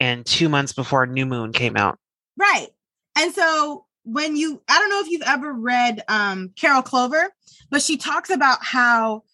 and 0.00 0.24
two 0.24 0.48
months 0.48 0.72
before 0.72 1.06
New 1.06 1.26
Moon 1.26 1.52
came 1.52 1.76
out. 1.76 1.98
Right. 2.36 2.68
And 3.16 3.34
so 3.34 3.84
when 4.04 4.36
you 4.36 4.62
I 4.68 4.78
don't 4.78 4.90
know 4.90 5.00
if 5.00 5.08
you've 5.08 5.22
ever 5.26 5.52
read 5.52 6.02
um 6.08 6.52
Carol 6.56 6.82
Clover, 6.82 7.30
but 7.70 7.82
she 7.82 7.96
talks 7.96 8.30
about 8.30 8.58
how 8.62 9.24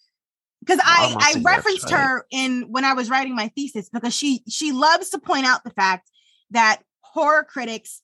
because 0.64 0.80
I 0.82 1.16
I 1.18 1.42
referenced 1.42 1.90
her 1.90 2.26
in 2.30 2.62
when 2.70 2.84
I 2.84 2.94
was 2.94 3.10
writing 3.10 3.34
my 3.34 3.48
thesis 3.48 3.88
because 3.90 4.14
she 4.14 4.42
she 4.48 4.72
loves 4.72 5.10
to 5.10 5.18
point 5.18 5.46
out 5.46 5.64
the 5.64 5.70
fact 5.70 6.10
that 6.50 6.82
horror 7.00 7.44
critics 7.44 8.02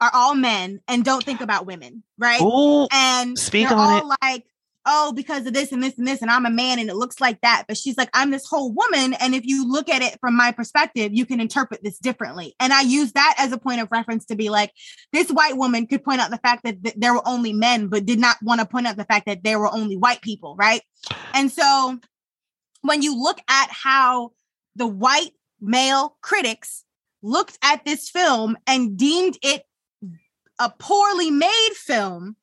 are 0.00 0.10
all 0.12 0.34
men 0.34 0.80
and 0.88 1.04
don't 1.04 1.24
think 1.24 1.40
about 1.40 1.66
women, 1.66 2.02
right? 2.18 2.40
Oh, 2.42 2.88
and 2.92 3.38
speak 3.38 3.68
they're 3.68 3.78
on 3.78 4.02
all 4.02 4.16
like 4.22 4.46
oh 4.86 5.12
because 5.12 5.46
of 5.46 5.52
this 5.52 5.72
and 5.72 5.82
this 5.82 5.96
and 5.98 6.06
this 6.06 6.22
and 6.22 6.30
i'm 6.30 6.46
a 6.46 6.50
man 6.50 6.78
and 6.78 6.90
it 6.90 6.96
looks 6.96 7.20
like 7.20 7.40
that. 7.40 7.64
But 7.68 7.76
she's 7.76 7.96
like 7.96 8.10
i'm 8.14 8.30
this 8.30 8.46
whole 8.46 8.72
woman 8.72 9.14
and 9.14 9.34
if 9.34 9.44
you 9.44 9.68
look 9.68 9.88
at 9.88 10.02
it 10.02 10.18
from 10.20 10.36
my 10.36 10.52
perspective 10.52 11.12
you 11.12 11.26
can 11.26 11.40
interpret 11.40 11.82
this 11.82 11.98
differently. 11.98 12.54
And 12.60 12.72
i 12.72 12.82
use 12.82 13.12
that 13.12 13.34
as 13.38 13.52
a 13.52 13.58
point 13.58 13.80
of 13.80 13.88
reference 13.90 14.24
to 14.26 14.36
be 14.36 14.50
like 14.50 14.72
this 15.12 15.30
white 15.30 15.56
woman 15.56 15.86
could 15.86 16.04
point 16.04 16.20
out 16.20 16.30
the 16.30 16.38
fact 16.38 16.64
that 16.64 16.82
th- 16.82 16.96
there 16.96 17.14
were 17.14 17.26
only 17.26 17.52
men 17.52 17.88
but 17.88 18.06
did 18.06 18.18
not 18.18 18.36
want 18.42 18.60
to 18.60 18.66
point 18.66 18.86
out 18.86 18.96
the 18.96 19.04
fact 19.04 19.26
that 19.26 19.44
there 19.44 19.58
were 19.58 19.72
only 19.72 19.96
white 19.96 20.22
people 20.22 20.56
right? 20.56 20.82
And 21.34 21.50
so 21.50 21.98
when 22.82 23.02
you 23.02 23.20
look 23.20 23.38
at 23.48 23.68
how 23.70 24.32
the 24.76 24.86
white 24.86 25.32
male 25.60 26.16
critics 26.20 26.84
looked 27.22 27.56
at 27.62 27.84
this 27.84 28.10
film 28.10 28.56
and 28.66 28.96
deemed 28.96 29.38
it 29.42 29.62
a 30.58 30.70
poorly 30.78 31.30
made 31.30 31.72
film 31.74 32.36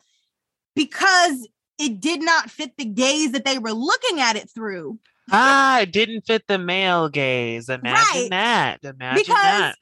because 0.75 1.47
it 1.79 1.99
did 1.99 2.21
not 2.21 2.51
fit 2.51 2.77
the 2.77 2.85
gaze 2.85 3.31
that 3.31 3.45
they 3.45 3.57
were 3.57 3.71
looking 3.73 4.19
at 4.19 4.35
it 4.35 4.49
through. 4.53 4.99
ah, 5.31 5.79
it 5.81 5.91
didn't 5.91 6.21
fit 6.27 6.43
the 6.47 6.57
male 6.57 7.07
gaze. 7.09 7.69
Imagine 7.69 8.21
Right. 8.21 8.29
that. 8.31 8.79
Imagine 8.83 9.23
Because 9.23 9.33
that. 9.35 9.75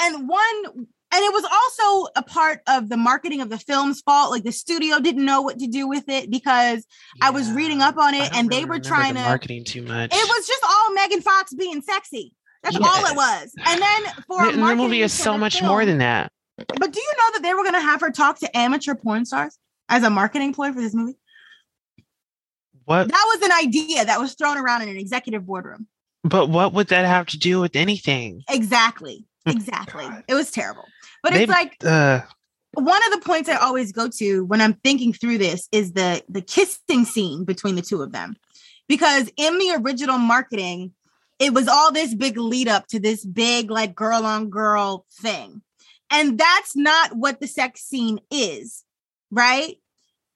and 0.00 0.28
one 0.28 0.86
and 1.12 1.22
it 1.22 1.32
was 1.32 1.44
also 1.44 2.10
a 2.16 2.22
part 2.24 2.60
of 2.66 2.88
the 2.88 2.96
marketing 2.96 3.40
of 3.40 3.48
the 3.48 3.58
film's 3.58 4.00
fault. 4.00 4.32
Like 4.32 4.42
the 4.42 4.50
studio 4.50 4.98
didn't 4.98 5.24
know 5.24 5.42
what 5.42 5.60
to 5.60 5.68
do 5.68 5.86
with 5.86 6.08
it 6.08 6.28
because 6.28 6.84
I 7.22 7.30
was 7.30 7.52
reading 7.52 7.80
up 7.82 7.96
on 7.98 8.14
it 8.14 8.34
and 8.34 8.50
they 8.50 8.64
were 8.64 8.80
trying 8.80 9.14
the 9.14 9.20
to 9.20 9.26
marketing 9.26 9.62
too 9.64 9.82
much. 9.82 10.10
it 10.12 10.28
was 10.28 10.46
just 10.46 10.64
all 10.64 10.92
Megan 10.94 11.20
Fox 11.20 11.54
being 11.54 11.82
sexy. 11.82 12.32
That's 12.64 12.76
all 12.76 13.04
it 13.06 13.14
was. 13.14 13.52
And 13.64 13.80
then 13.80 14.02
for 14.26 14.46
the, 14.50 14.56
the 14.58 14.74
movie 14.74 15.02
is 15.02 15.12
so 15.12 15.36
much 15.38 15.62
more 15.62 15.84
than 15.84 15.98
that. 15.98 16.32
But 16.56 16.92
do 16.92 17.00
you 17.00 17.12
know 17.18 17.32
that 17.34 17.40
they 17.42 17.52
were 17.54 17.62
going 17.62 17.74
to 17.74 17.80
have 17.80 18.00
her 18.00 18.10
talk 18.10 18.38
to 18.40 18.56
amateur 18.56 18.94
porn 18.96 19.24
stars 19.24 19.56
as 19.88 20.02
a 20.02 20.10
marketing 20.10 20.52
ploy 20.54 20.72
for 20.72 20.80
this 20.80 20.94
movie? 20.94 21.16
What? 22.84 23.08
That 23.08 23.24
was 23.34 23.42
an 23.42 23.52
idea 23.52 24.04
that 24.04 24.20
was 24.20 24.34
thrown 24.34 24.56
around 24.58 24.82
in 24.82 24.88
an 24.88 24.96
executive 24.96 25.46
boardroom. 25.46 25.86
But 26.22 26.48
what 26.48 26.72
would 26.72 26.88
that 26.88 27.04
have 27.04 27.26
to 27.26 27.38
do 27.38 27.60
with 27.60 27.76
anything? 27.76 28.42
Exactly. 28.48 29.26
Exactly. 29.46 30.04
God. 30.04 30.24
it 30.26 30.34
was 30.34 30.50
terrible. 30.50 30.86
But 31.22 31.34
They- 31.34 31.42
it's 31.44 31.50
like 31.52 31.76
Uh, 31.84 32.20
one 32.72 33.00
of 33.06 33.12
the 33.12 33.24
points 33.26 33.48
I 33.48 33.56
always 33.56 33.92
go 33.92 34.08
to 34.08 34.44
when 34.46 34.60
I'm 34.60 34.74
thinking 34.74 35.12
through 35.12 35.38
this 35.38 35.68
is 35.70 35.92
the 35.92 36.22
the 36.28 36.40
kissing 36.40 37.04
scene 37.04 37.44
between 37.44 37.74
the 37.76 37.82
two 37.82 38.00
of 38.02 38.12
them. 38.12 38.36
Because 38.88 39.30
in 39.36 39.58
the 39.58 39.76
original 39.82 40.18
marketing, 40.18 40.92
it 41.38 41.52
was 41.52 41.68
all 41.68 41.92
this 41.92 42.14
big 42.14 42.36
lead 42.38 42.68
up 42.68 42.86
to 42.88 42.98
this 43.00 43.24
big 43.24 43.70
like 43.70 43.94
girl 43.94 44.24
on 44.24 44.50
girl 44.50 45.04
thing. 45.20 45.62
And 46.10 46.38
that's 46.38 46.76
not 46.76 47.16
what 47.16 47.40
the 47.40 47.46
sex 47.46 47.82
scene 47.82 48.20
is, 48.30 48.84
right? 49.30 49.76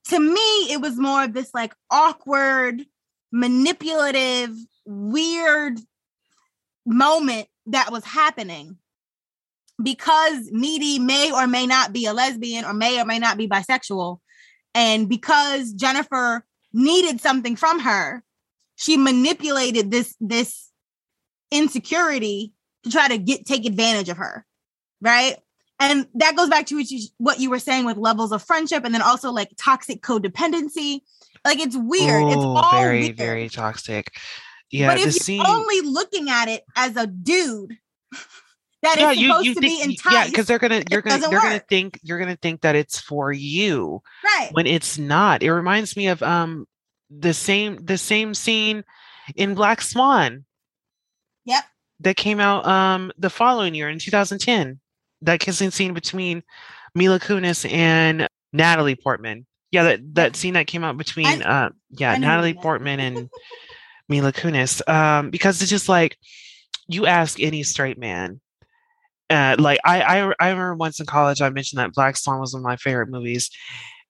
To 0.09 0.19
me, 0.19 0.71
it 0.71 0.81
was 0.81 0.97
more 0.97 1.23
of 1.23 1.33
this 1.33 1.53
like 1.53 1.73
awkward, 1.91 2.85
manipulative, 3.31 4.55
weird 4.85 5.79
moment 6.85 7.47
that 7.67 7.91
was 7.91 8.03
happening 8.03 8.77
because 9.81 10.49
Needy 10.51 10.99
may 10.99 11.31
or 11.31 11.47
may 11.47 11.65
not 11.65 11.93
be 11.93 12.05
a 12.05 12.13
lesbian 12.13 12.65
or 12.65 12.73
may 12.73 12.99
or 12.99 13.05
may 13.05 13.19
not 13.19 13.37
be 13.37 13.47
bisexual. 13.47 14.19
And 14.73 15.07
because 15.07 15.73
Jennifer 15.73 16.45
needed 16.73 17.21
something 17.21 17.55
from 17.55 17.79
her, 17.79 18.23
she 18.75 18.97
manipulated 18.97 19.91
this 19.91 20.15
this 20.19 20.69
insecurity 21.51 22.53
to 22.83 22.91
try 22.91 23.07
to 23.07 23.17
get 23.17 23.45
take 23.45 23.65
advantage 23.65 24.09
of 24.09 24.17
her. 24.17 24.45
Right. 25.01 25.37
And 25.79 26.07
that 26.15 26.35
goes 26.35 26.49
back 26.49 26.65
to 26.67 26.75
what 26.75 26.91
you, 26.91 27.07
what 27.17 27.39
you 27.39 27.49
were 27.49 27.59
saying 27.59 27.85
with 27.85 27.97
levels 27.97 28.31
of 28.31 28.43
friendship 28.43 28.83
and 28.83 28.93
then 28.93 29.01
also 29.01 29.31
like 29.31 29.49
toxic 29.57 30.01
codependency. 30.01 31.01
Like 31.45 31.59
it's 31.59 31.77
weird. 31.77 32.23
it's 32.27 32.35
oh, 32.37 32.57
all 32.57 32.71
very, 32.71 33.03
weird. 33.03 33.17
very 33.17 33.49
toxic. 33.49 34.11
Yeah, 34.71 34.87
but 34.87 34.97
if 34.97 35.05
you're 35.05 35.11
scene. 35.13 35.41
only 35.45 35.81
looking 35.81 36.29
at 36.29 36.47
it 36.47 36.63
as 36.75 36.95
a 36.95 37.07
dude 37.07 37.77
that 38.83 38.97
is 38.97 39.01
yeah, 39.01 39.11
you, 39.11 39.27
supposed 39.27 39.45
you 39.45 39.53
to 39.55 39.61
think, 39.61 39.79
be 39.79 39.83
enticed, 39.83 40.13
yeah, 40.13 40.27
because 40.27 40.45
they're 40.45 40.59
gonna, 40.59 40.83
you're 40.91 41.01
gonna, 41.01 41.15
doesn't 41.15 41.31
they're 41.31 41.41
gonna 41.41 41.59
think, 41.59 41.99
you're 42.03 42.19
gonna 42.19 42.35
think 42.35 42.61
that 42.61 42.75
it's 42.75 42.99
for 42.99 43.31
you 43.31 44.01
right? 44.23 44.49
when 44.51 44.67
it's 44.67 44.97
not. 44.97 45.41
It 45.43 45.53
reminds 45.53 45.95
me 45.97 46.07
of 46.07 46.21
um 46.21 46.67
the 47.09 47.33
same, 47.33 47.77
the 47.83 47.97
same 47.97 48.33
scene 48.33 48.83
in 49.35 49.55
Black 49.55 49.81
Swan. 49.81 50.45
Yep. 51.45 51.63
that 52.01 52.15
came 52.15 52.39
out 52.39 52.67
um 52.67 53.11
the 53.17 53.29
following 53.29 53.73
year 53.73 53.89
in 53.89 53.97
2010. 53.97 54.79
That 55.21 55.39
kissing 55.39 55.71
scene 55.71 55.93
between 55.93 56.43
Mila 56.95 57.19
Kunis 57.19 57.69
and 57.69 58.27
Natalie 58.53 58.95
Portman. 58.95 59.45
Yeah, 59.71 59.83
that 59.83 60.15
that 60.15 60.35
scene 60.35 60.53
that 60.55 60.67
came 60.67 60.83
out 60.83 60.97
between 60.97 61.27
I- 61.27 61.65
uh 61.65 61.69
yeah, 61.91 62.11
I 62.11 62.17
know 62.17 62.27
who 62.27 62.31
Natalie. 62.31 62.53
Portman 62.55 62.99
and 62.99 63.29
Mila 64.09 64.31
Kunis. 64.33 64.87
Um 64.89 65.29
because 65.29 65.61
it's 65.61 65.69
just 65.69 65.89
like 65.89 66.17
you 66.87 67.05
ask 67.05 67.39
any 67.39 67.63
straight 67.63 67.99
man 67.99 68.41
uh, 69.29 69.55
like 69.59 69.79
I, 69.85 70.01
I 70.01 70.33
I 70.39 70.49
remember 70.49 70.75
once 70.75 70.99
in 70.99 71.05
college 71.05 71.41
I 71.41 71.49
mentioned 71.49 71.79
that 71.79 71.93
Black 71.93 72.17
Swan 72.17 72.39
was 72.39 72.53
one 72.53 72.61
of 72.61 72.65
my 72.65 72.77
favorite 72.77 73.09
movies, 73.09 73.51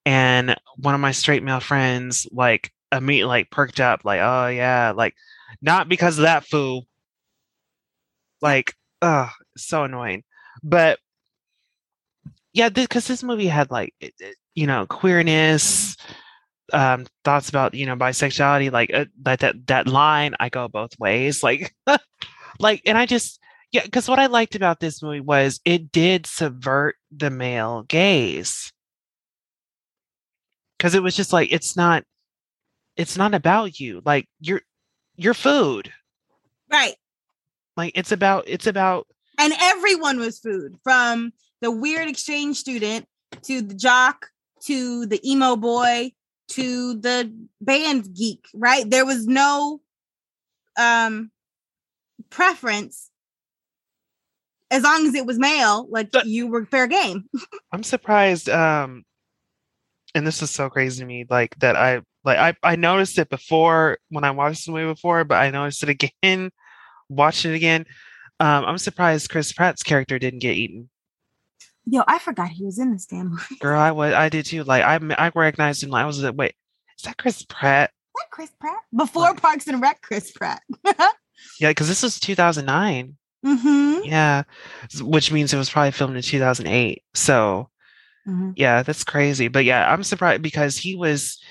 and 0.06 0.56
one 0.78 0.96
of 0.96 1.02
my 1.02 1.12
straight 1.12 1.44
male 1.44 1.60
friends 1.60 2.26
like 2.32 2.72
immediately 2.92 3.28
like 3.28 3.52
perked 3.52 3.80
up 3.80 4.06
like 4.06 4.22
oh 4.22 4.48
yeah 4.48 4.94
like 4.96 5.14
not 5.62 5.90
because 5.90 6.18
of 6.18 6.24
that 6.24 6.46
fool 6.46 6.88
like 8.42 8.74
uh 9.02 9.28
so 9.58 9.84
annoying 9.84 10.24
but 10.64 11.00
yeah 12.54 12.70
because 12.70 13.08
this 13.08 13.24
movie 13.24 13.48
had 13.48 13.70
like 13.72 13.94
you 14.56 14.68
know 14.68 14.86
queerness 14.88 15.96
um 16.74 17.06
thoughts 17.24 17.50
about 17.50 17.74
you 17.74 17.86
know 17.86 17.96
bisexuality 17.96 18.72
like 18.72 18.94
uh, 18.94 19.06
that 19.22 19.40
that 19.40 19.68
that 19.68 19.88
line 19.88 20.36
i 20.40 20.50
go 20.50 20.68
both 20.68 20.92
ways 21.00 21.44
like 21.44 21.74
like 22.60 22.82
and 22.86 22.98
i 22.98 23.06
just 23.06 23.40
yeah 23.72 23.84
because 23.84 24.08
what 24.10 24.20
i 24.20 24.28
liked 24.28 24.56
about 24.56 24.80
this 24.80 25.02
movie 25.02 25.20
was 25.22 25.60
it 25.66 25.92
did 25.92 26.26
subvert 26.26 26.96
the 27.16 27.30
male 27.30 27.84
gaze 27.84 28.72
because 30.78 30.96
it 30.96 31.04
was 31.04 31.16
just 31.16 31.34
like 31.34 31.52
it's 31.52 31.76
not 31.76 32.04
it's 32.98 33.18
not 33.18 33.34
about 33.34 33.80
you 33.80 34.02
like 34.06 34.28
you're 34.40 34.62
your 35.16 35.34
food 35.34 35.92
Right. 36.72 36.96
like 37.78 37.94
it's 37.96 38.12
about 38.12 38.44
it's 38.48 38.68
about 38.68 39.08
And 39.40 39.54
everyone 39.60 40.20
was 40.20 40.38
food 40.40 40.76
from 40.84 41.32
the 41.62 41.72
weird 41.72 42.10
exchange 42.10 42.58
student 42.58 43.08
to 43.44 43.62
the 43.62 43.74
jock 43.74 44.28
to 44.66 45.06
the 45.06 45.20
emo 45.30 45.56
boy 45.56 46.12
to 46.50 46.96
the 46.96 47.34
band 47.62 48.14
geek, 48.16 48.46
right? 48.54 48.88
There 48.90 49.06
was 49.06 49.26
no 49.26 49.82
um 50.78 51.32
preference 52.30 53.10
as 54.72 54.84
long 54.84 55.08
as 55.08 55.16
it 55.16 55.26
was 55.26 55.40
male, 55.40 55.88
like 55.90 56.12
But- 56.12 56.28
you 56.28 56.48
were 56.48 56.66
fair 56.66 56.88
game. 56.88 57.26
i'm 57.72 57.84
surprised 57.84 58.50
um 58.50 59.04
and 60.16 60.26
this 60.28 60.42
is 60.42 60.52
so 60.52 60.70
crazy 60.70 61.00
to 61.02 61.06
me 61.06 61.26
like 61.30 61.56
that 61.60 61.76
i 61.76 62.02
like 62.26 62.38
i 62.38 62.72
i 62.72 62.76
noticed 62.76 63.18
it 63.20 63.30
before 63.30 63.98
when 64.10 64.24
i 64.24 64.32
watched 64.32 64.66
the 64.66 64.72
movie 64.72 64.92
before 64.92 65.24
but 65.24 65.36
i 65.36 65.50
noticed 65.52 65.84
it 65.84 65.90
again 65.90 66.52
watching 67.10 67.52
it 67.52 67.56
again, 67.56 67.86
um, 68.40 68.66
I'm 68.66 68.78
surprised 68.78 69.30
Chris 69.30 69.52
Pratt's 69.52 69.84
character 69.84 70.20
didn't 70.20 70.40
get 70.40 70.56
eaten. 70.56 70.90
Yo, 71.86 72.04
I 72.08 72.20
forgot 72.20 72.50
he 72.50 72.66
was 72.66 72.78
in 72.78 72.92
this 72.92 73.06
damn 73.06 73.32
movie. 73.32 73.56
Girl, 73.60 73.80
I 73.80 73.92
was, 73.92 74.14
I 74.14 74.30
did 74.30 74.46
too. 74.46 74.64
Like 74.64 74.84
I, 74.84 75.00
I 75.18 75.32
recognized 75.34 75.84
him. 75.84 75.90
Like, 75.90 76.04
I 76.04 76.08
was 76.08 76.22
like, 76.22 76.36
wait, 76.36 76.54
is 76.98 77.04
that 77.04 77.18
Chris 77.18 77.44
Pratt? 77.44 77.92
that 78.20 78.32
Chris 78.32 78.52
Pratt? 78.60 78.82
Before? 78.96 79.34
Parks 79.36 79.68
and 79.68 79.82
Rec, 79.82 80.02
Chris 80.02 80.32
Pratt. 80.32 80.62
Yeah, 81.58 81.70
because 81.70 81.88
this 81.88 82.04
was 82.04 82.20
2009. 82.20 83.16
mm-hmm. 83.46 84.04
Yeah, 84.04 84.44
which 85.00 85.32
means 85.32 85.54
it 85.54 85.58
was 85.58 85.70
probably 85.70 85.92
filmed 85.92 86.18
in 86.18 86.22
2008. 86.22 87.02
So 87.14 87.70
mm-hmm. 88.28 88.52
yeah, 88.58 88.84
that's 88.84 89.06
crazy. 89.06 89.48
But 89.48 89.64
yeah, 89.64 89.90
I'm 89.90 90.04
surprised 90.04 90.42
because 90.42 90.76
he 90.76 90.98
was, 90.98 91.42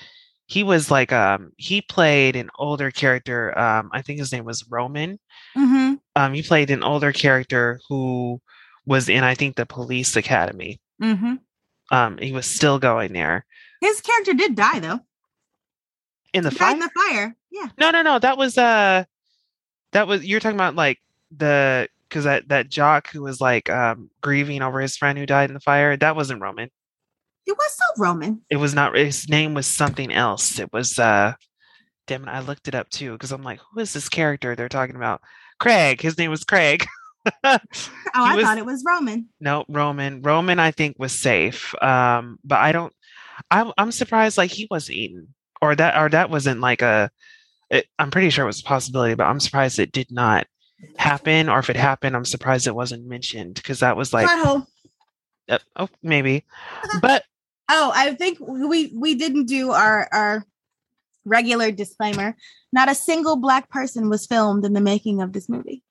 he 0.45 0.61
was 0.61 0.91
like, 0.91 1.11
um, 1.11 1.53
he 1.57 1.81
played 1.81 2.35
an 2.35 2.51
older 2.59 2.91
character. 2.91 3.57
Um, 3.57 3.89
I 3.91 4.03
think 4.03 4.19
his 4.19 4.31
name 4.31 4.45
was 4.45 4.63
Roman. 4.69 5.19
Mm-hmm. 5.57 5.78
Um, 6.15 6.33
he 6.33 6.41
played 6.41 6.69
an 6.71 6.83
older 6.83 7.11
character 7.11 7.79
who 7.87 8.41
was 8.85 9.09
in, 9.09 9.23
I 9.23 9.35
think, 9.35 9.55
the 9.55 9.65
Police 9.65 10.15
Academy. 10.15 10.79
Mm-hmm. 11.01 11.35
Um, 11.91 12.17
he 12.17 12.31
was 12.31 12.45
still 12.45 12.77
going 12.79 13.13
there 13.13 13.45
His 13.81 14.01
character 14.01 14.33
did 14.33 14.55
die 14.55 14.79
though. 14.79 14.99
in 16.33 16.43
the 16.43 16.49
He 16.51 16.55
fire. 16.57 16.71
in 16.73 16.79
the 16.79 16.89
fire. 16.89 17.35
Yeah. 17.51 17.67
No, 17.79 17.91
no, 17.91 18.01
no. 18.03 18.19
That 18.19 18.37
was 18.37 18.57
uh 18.57 19.05
that 19.91 20.07
was 20.07 20.23
you're 20.25 20.39
talking 20.39 20.57
about 20.57 20.75
like 20.75 20.99
the 21.35 21.87
because 22.07 22.25
that 22.25 22.47
that 22.49 22.69
jock 22.69 23.09
who 23.09 23.21
was 23.23 23.41
like 23.41 23.69
um 23.69 24.09
grieving 24.21 24.61
over 24.61 24.79
his 24.79 24.97
friend 24.97 25.17
who 25.17 25.25
died 25.25 25.49
in 25.49 25.53
the 25.55 25.59
fire. 25.59 25.97
That 25.97 26.15
wasn't 26.15 26.41
Roman. 26.41 26.69
It 27.47 27.57
was 27.57 27.71
still 27.73 28.03
Roman. 28.03 28.41
It 28.51 28.57
was 28.57 28.75
not 28.75 28.95
his 28.95 29.27
name 29.27 29.55
was 29.55 29.65
something 29.65 30.11
else. 30.13 30.59
It 30.59 30.71
was 30.71 30.99
uh 30.99 31.33
damn 32.05 32.23
it, 32.27 32.29
I 32.29 32.41
looked 32.41 32.67
it 32.67 32.75
up 32.75 32.89
too 32.89 33.13
because 33.13 33.31
I'm 33.31 33.43
like, 33.43 33.59
who 33.73 33.79
is 33.79 33.93
this 33.93 34.09
character 34.09 34.55
they're 34.55 34.69
talking 34.69 34.95
about? 34.95 35.21
Craig. 35.59 36.01
His 36.01 36.17
name 36.17 36.31
was 36.31 36.43
Craig. 36.43 36.85
Oh, 37.43 37.57
I 38.15 38.35
was- 38.35 38.45
thought 38.45 38.57
it 38.57 38.65
was 38.65 38.83
Roman. 38.87 39.27
No, 39.39 39.65
Roman. 39.67 40.21
Roman, 40.21 40.57
I 40.57 40.71
think, 40.71 40.97
was 40.97 41.11
safe. 41.11 41.75
Um, 41.83 42.39
but 42.43 42.57
I 42.59 42.71
don't. 42.71 42.93
I'm 43.51 43.71
I'm 43.77 43.91
surprised 43.91 44.37
like 44.37 44.49
he 44.51 44.67
wasn't 44.71 44.97
eaten, 44.97 45.33
or 45.61 45.75
that 45.75 45.97
or 46.01 46.09
that 46.09 46.29
wasn't 46.31 46.59
like 46.61 46.81
a. 46.81 47.11
It, 47.69 47.85
I'm 47.99 48.09
pretty 48.09 48.29
sure 48.31 48.45
it 48.45 48.47
was 48.47 48.61
a 48.61 48.63
possibility, 48.63 49.13
but 49.13 49.25
I'm 49.25 49.39
surprised 49.39 49.77
it 49.77 49.91
did 49.91 50.09
not 50.11 50.47
happen. 50.97 51.49
Or 51.49 51.59
if 51.59 51.69
it 51.69 51.75
happened, 51.75 52.15
I'm 52.15 52.25
surprised 52.25 52.65
it 52.65 52.73
wasn't 52.75 53.05
mentioned 53.05 53.55
because 53.55 53.81
that 53.81 53.97
was 53.97 54.11
like, 54.13 54.27
uh, 55.49 55.59
oh, 55.75 55.89
maybe. 56.01 56.45
But 57.01 57.25
Oh, 57.71 57.91
I 57.93 58.15
think 58.15 58.39
we 58.39 58.91
we 58.95 59.13
didn't 59.13 59.45
do 59.45 59.69
our 59.71 60.07
our 60.11 60.43
regular 61.25 61.71
disclaimer. 61.71 62.35
Not 62.73 62.89
a 62.89 62.95
single 62.95 63.35
black 63.35 63.69
person 63.69 64.09
was 64.09 64.25
filmed 64.25 64.65
in 64.65 64.73
the 64.73 64.81
making 64.81 65.21
of 65.21 65.33
this 65.33 65.47
movie. 65.49 65.83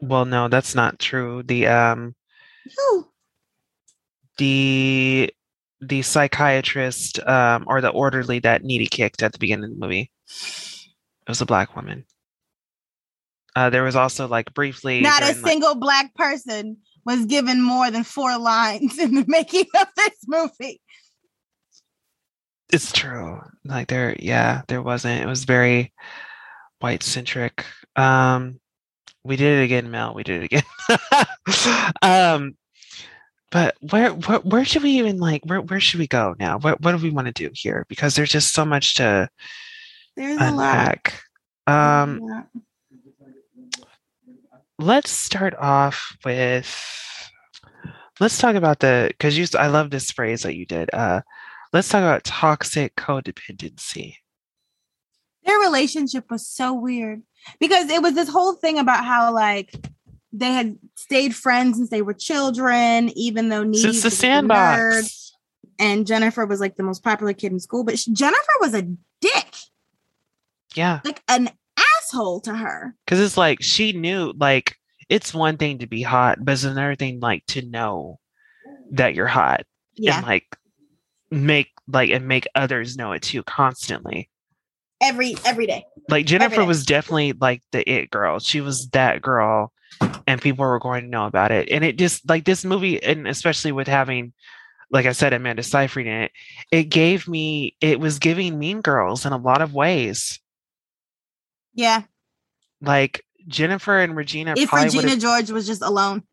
well, 0.00 0.24
no, 0.24 0.48
that's 0.48 0.74
not 0.74 0.98
true. 0.98 1.42
The 1.42 1.66
um 1.66 2.14
Whew. 2.76 3.08
the 4.38 5.32
the 5.80 6.02
psychiatrist 6.02 7.18
um 7.26 7.64
or 7.66 7.80
the 7.80 7.88
orderly 7.88 8.38
that 8.40 8.62
Needy 8.64 8.86
kicked 8.86 9.22
at 9.22 9.32
the 9.32 9.38
beginning 9.38 9.64
of 9.64 9.70
the 9.70 9.76
movie. 9.86 10.10
It 10.26 11.28
was 11.28 11.40
a 11.40 11.46
black 11.46 11.76
woman. 11.76 12.04
Uh, 13.56 13.68
there 13.68 13.82
was 13.82 13.96
also 13.96 14.28
like 14.28 14.54
briefly 14.54 15.00
Not 15.00 15.22
a 15.22 15.26
during, 15.26 15.42
like- 15.42 15.50
single 15.50 15.74
black 15.74 16.14
person 16.14 16.76
was 17.04 17.24
given 17.26 17.60
more 17.62 17.90
than 17.90 18.04
four 18.04 18.38
lines 18.38 18.98
in 18.98 19.14
the 19.14 19.24
making 19.26 19.66
of 19.80 19.86
this 19.96 20.14
movie. 20.26 20.80
It's 22.72 22.92
true. 22.92 23.40
Like 23.64 23.88
there, 23.88 24.16
yeah, 24.18 24.62
there 24.68 24.82
wasn't. 24.82 25.22
It 25.22 25.26
was 25.26 25.44
very 25.44 25.92
white 26.80 27.02
centric. 27.02 27.64
Um, 27.96 28.60
we 29.24 29.36
did 29.36 29.60
it 29.60 29.64
again, 29.64 29.90
Mel. 29.90 30.14
We 30.14 30.22
did 30.22 30.42
it 30.42 30.46
again. 30.46 31.86
um, 32.02 32.56
but 33.50 33.76
where, 33.90 34.10
where, 34.12 34.38
where 34.40 34.64
should 34.64 34.82
we 34.82 34.90
even 34.92 35.18
like? 35.18 35.42
Where, 35.44 35.60
where 35.60 35.80
should 35.80 36.00
we 36.00 36.06
go 36.06 36.34
now? 36.38 36.58
What, 36.58 36.80
what 36.80 36.92
do 36.92 37.02
we 37.02 37.10
want 37.10 37.26
to 37.26 37.32
do 37.32 37.50
here? 37.52 37.84
Because 37.88 38.14
there's 38.14 38.30
just 38.30 38.54
so 38.54 38.64
much 38.64 38.94
to 38.94 39.28
There's 40.16 40.40
a 40.40 40.50
lot. 40.52 40.98
Um, 41.66 42.20
Yeah. 42.26 42.42
let's 44.78 45.10
start 45.10 45.54
off 45.56 46.16
with 46.24 46.74
let's 48.18 48.38
talk 48.38 48.54
about 48.54 48.78
the 48.80 49.08
because 49.10 49.36
you 49.36 49.46
i 49.58 49.66
love 49.66 49.90
this 49.90 50.10
phrase 50.10 50.42
that 50.42 50.56
you 50.56 50.64
did 50.64 50.88
uh 50.94 51.20
let's 51.72 51.88
talk 51.88 52.00
about 52.00 52.24
toxic 52.24 52.96
codependency. 52.96 54.16
Their 55.44 55.58
relationship 55.58 56.30
was 56.30 56.46
so 56.46 56.72
weird 56.74 57.22
because 57.58 57.88
it 57.90 58.02
was 58.02 58.14
this 58.14 58.28
whole 58.28 58.54
thing 58.54 58.78
about 58.78 59.04
how 59.04 59.32
like 59.32 59.74
they 60.32 60.52
had 60.52 60.78
stayed 60.94 61.34
friends 61.34 61.76
since 61.78 61.90
they 61.90 62.02
were 62.02 62.14
children, 62.14 63.08
even 63.16 63.48
though 63.48 63.64
Needy 63.64 63.80
since 63.80 64.02
the 64.02 64.06
was 64.06 64.22
a 64.22 64.26
nerd, 64.26 64.92
sandbox. 65.02 65.32
and 65.78 66.06
Jennifer 66.06 66.46
was 66.46 66.60
like 66.60 66.76
the 66.76 66.82
most 66.82 67.02
popular 67.02 67.32
kid 67.32 67.52
in 67.52 67.58
school, 67.60 67.84
but 67.84 67.98
she, 67.98 68.12
Jennifer 68.12 68.52
was 68.60 68.74
a 68.74 68.82
dick, 69.20 69.54
yeah. 70.76 71.00
Like 71.04 71.22
an 71.28 71.50
asshole 71.98 72.40
to 72.42 72.54
her. 72.54 72.94
because 73.04 73.18
it's 73.20 73.36
like 73.36 73.62
she 73.62 73.92
knew 73.92 74.32
like 74.36 74.76
it's 75.08 75.32
one 75.34 75.56
thing 75.56 75.78
to 75.78 75.86
be 75.86 76.02
hot 76.02 76.38
but 76.44 76.52
it's 76.52 76.62
another 76.64 76.94
thing 76.94 77.18
like 77.20 77.44
to 77.46 77.62
know 77.62 78.20
that 78.92 79.14
you're 79.14 79.26
hot 79.26 79.62
Yeah, 79.96 80.18
and 80.18 80.26
like 80.26 80.44
make 81.30 81.68
like 81.88 82.10
and 82.10 82.26
make 82.26 82.46
others 82.54 82.96
know 82.96 83.12
it 83.12 83.22
too 83.22 83.42
constantly 83.44 84.28
every 85.00 85.34
every 85.44 85.66
day. 85.66 85.84
like 86.08 86.26
Jennifer 86.26 86.56
day. 86.56 86.66
was 86.66 86.84
definitely 86.84 87.32
like 87.32 87.62
the 87.72 87.88
it 87.90 88.10
girl. 88.10 88.38
She 88.38 88.60
was 88.60 88.88
that 88.90 89.22
girl, 89.22 89.72
and 90.26 90.40
people 90.42 90.64
were 90.64 90.78
going 90.78 91.02
to 91.04 91.08
know 91.08 91.26
about 91.26 91.52
it. 91.52 91.68
And 91.70 91.84
it 91.84 91.98
just 91.98 92.28
like 92.28 92.44
this 92.44 92.64
movie, 92.64 93.02
and 93.02 93.26
especially 93.28 93.72
with 93.72 93.88
having, 93.88 94.32
like 94.90 95.06
I 95.06 95.12
said, 95.12 95.32
Amanda 95.32 95.62
Seyfried 95.62 96.06
in 96.06 96.22
it, 96.22 96.32
it 96.70 96.84
gave 96.84 97.28
me 97.28 97.76
it 97.80 98.00
was 98.00 98.18
giving 98.18 98.58
Mean 98.58 98.80
Girls 98.80 99.24
in 99.24 99.32
a 99.32 99.38
lot 99.38 99.62
of 99.62 99.72
ways. 99.74 100.40
Yeah, 101.74 102.02
Like 102.82 103.24
Jennifer 103.46 103.98
and 103.98 104.16
Regina. 104.16 104.54
if 104.56 104.72
Regina 104.72 105.16
George 105.16 105.50
was 105.50 105.66
just 105.66 105.82
alone. 105.82 106.24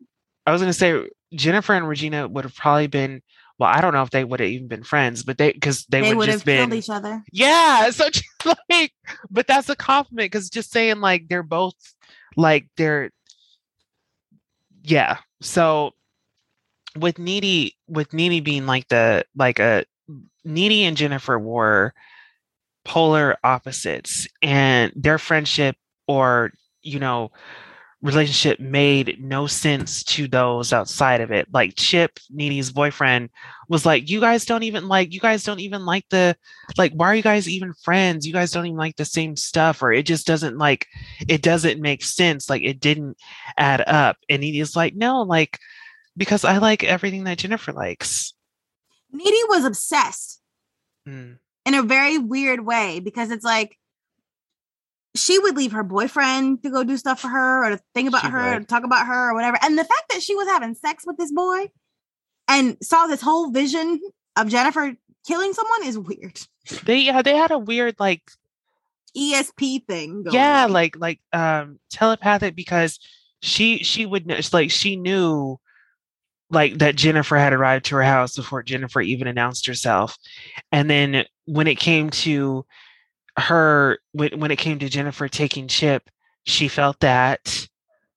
I 0.46 0.52
was 0.52 0.60
going 0.60 0.72
to 0.72 0.78
say 0.78 1.08
Jennifer 1.32 1.74
and 1.74 1.88
Regina 1.88 2.26
would 2.26 2.44
have 2.44 2.54
probably 2.54 2.88
been. 2.88 3.22
Well, 3.58 3.68
I 3.68 3.80
don't 3.80 3.92
know 3.92 4.02
if 4.02 4.10
they 4.10 4.24
would 4.24 4.40
have 4.40 4.48
even 4.48 4.68
been 4.68 4.84
friends, 4.84 5.24
but 5.24 5.36
they 5.36 5.52
because 5.52 5.84
they, 5.86 6.00
They, 6.00 6.14
would 6.14 6.28
have 6.28 6.44
been 6.44 6.70
killed 6.70 6.78
each 6.78 6.90
other. 6.90 7.24
Yeah, 7.32 7.90
so 7.90 8.08
just 8.10 8.24
like, 8.70 8.92
but 9.30 9.46
that's 9.46 9.68
a 9.68 9.76
compliment 9.76 10.30
because 10.30 10.48
just 10.48 10.70
saying 10.70 11.00
like 11.00 11.28
they're 11.28 11.42
both 11.42 11.74
like 12.36 12.68
they're, 12.76 13.10
yeah. 14.84 15.18
So 15.40 15.92
with 16.96 17.18
needy, 17.18 17.76
with 17.88 18.12
needy 18.12 18.40
being 18.40 18.66
like 18.66 18.86
the 18.88 19.24
like 19.34 19.58
a 19.58 19.84
needy 20.44 20.84
and 20.84 20.96
Jennifer 20.96 21.36
were 21.36 21.94
polar 22.84 23.36
opposites, 23.42 24.28
and 24.40 24.92
their 24.94 25.18
friendship 25.18 25.76
or 26.06 26.52
you 26.82 27.00
know 27.00 27.32
relationship 28.00 28.60
made 28.60 29.16
no 29.20 29.46
sense 29.46 30.04
to 30.04 30.28
those 30.28 30.72
outside 30.72 31.20
of 31.20 31.30
it. 31.32 31.48
Like 31.52 31.74
Chip, 31.76 32.18
Needy's 32.30 32.70
boyfriend, 32.70 33.30
was 33.68 33.84
like, 33.84 34.08
"You 34.08 34.20
guys 34.20 34.44
don't 34.44 34.62
even 34.62 34.88
like. 34.88 35.12
You 35.12 35.20
guys 35.20 35.42
don't 35.42 35.60
even 35.60 35.84
like 35.84 36.04
the 36.10 36.36
like. 36.76 36.92
Why 36.92 37.08
are 37.08 37.14
you 37.14 37.22
guys 37.22 37.48
even 37.48 37.72
friends? 37.82 38.26
You 38.26 38.32
guys 38.32 38.52
don't 38.52 38.66
even 38.66 38.78
like 38.78 38.96
the 38.96 39.04
same 39.04 39.36
stuff, 39.36 39.82
or 39.82 39.92
it 39.92 40.06
just 40.06 40.26
doesn't 40.26 40.58
like. 40.58 40.86
It 41.28 41.42
doesn't 41.42 41.80
make 41.80 42.04
sense. 42.04 42.48
Like 42.48 42.62
it 42.62 42.80
didn't 42.80 43.16
add 43.56 43.82
up." 43.86 44.16
And 44.28 44.40
Needy's 44.40 44.76
like, 44.76 44.94
"No, 44.94 45.22
like 45.22 45.58
because 46.16 46.44
I 46.44 46.58
like 46.58 46.84
everything 46.84 47.24
that 47.24 47.38
Jennifer 47.38 47.72
likes." 47.72 48.34
Needy 49.10 49.40
was 49.48 49.64
obsessed 49.64 50.40
Mm, 51.08 51.38
in 51.64 51.74
a 51.74 51.82
very 51.82 52.18
weird 52.18 52.66
way 52.66 53.00
because 53.00 53.30
it's 53.30 53.44
like 53.44 53.78
she 55.14 55.38
would 55.38 55.56
leave 55.56 55.72
her 55.72 55.82
boyfriend 55.82 56.62
to 56.62 56.70
go 56.70 56.84
do 56.84 56.96
stuff 56.96 57.20
for 57.20 57.28
her 57.28 57.64
or 57.64 57.70
to 57.70 57.80
think 57.94 58.08
about 58.08 58.22
She 58.22 58.28
her 58.28 58.56
or 58.56 58.60
talk 58.60 58.84
about 58.84 59.06
her 59.06 59.30
or 59.30 59.34
whatever. 59.34 59.58
And 59.62 59.78
the 59.78 59.84
fact 59.84 60.04
that 60.10 60.22
she 60.22 60.34
was 60.34 60.46
having 60.48 60.74
sex 60.74 61.04
with 61.06 61.16
this 61.16 61.32
boy 61.32 61.68
and 62.46 62.76
saw 62.82 63.06
this 63.06 63.20
whole 63.20 63.50
vision 63.50 64.00
of 64.36 64.48
Jennifer 64.48 64.94
killing 65.26 65.52
someone 65.52 65.84
is 65.84 65.98
weird. 65.98 66.40
They 66.84 66.98
yeah, 66.98 67.22
they 67.22 67.36
had 67.36 67.50
a 67.50 67.58
weird 67.58 67.96
like 67.98 68.30
ESP 69.16 69.86
thing. 69.86 70.22
Going 70.24 70.34
yeah 70.34 70.64
on. 70.64 70.72
like 70.72 70.96
like 70.98 71.20
um 71.32 71.78
telepathic 71.90 72.54
because 72.54 72.98
she 73.40 73.82
she 73.82 74.06
would 74.06 74.26
know 74.26 74.34
it's 74.34 74.52
like 74.52 74.70
she 74.70 74.96
knew 74.96 75.58
like 76.50 76.78
that 76.78 76.96
jennifer 76.96 77.36
had 77.36 77.52
arrived 77.52 77.84
to 77.84 77.94
her 77.94 78.02
house 78.02 78.36
before 78.36 78.62
jennifer 78.62 79.00
even 79.00 79.28
announced 79.28 79.66
herself 79.66 80.18
and 80.72 80.90
then 80.90 81.24
when 81.44 81.66
it 81.66 81.78
came 81.78 82.10
to 82.10 82.64
her 83.38 83.98
when, 84.12 84.38
when 84.40 84.50
it 84.50 84.56
came 84.56 84.78
to 84.78 84.88
jennifer 84.88 85.28
taking 85.28 85.68
chip 85.68 86.08
she 86.44 86.68
felt 86.68 86.98
that 87.00 87.68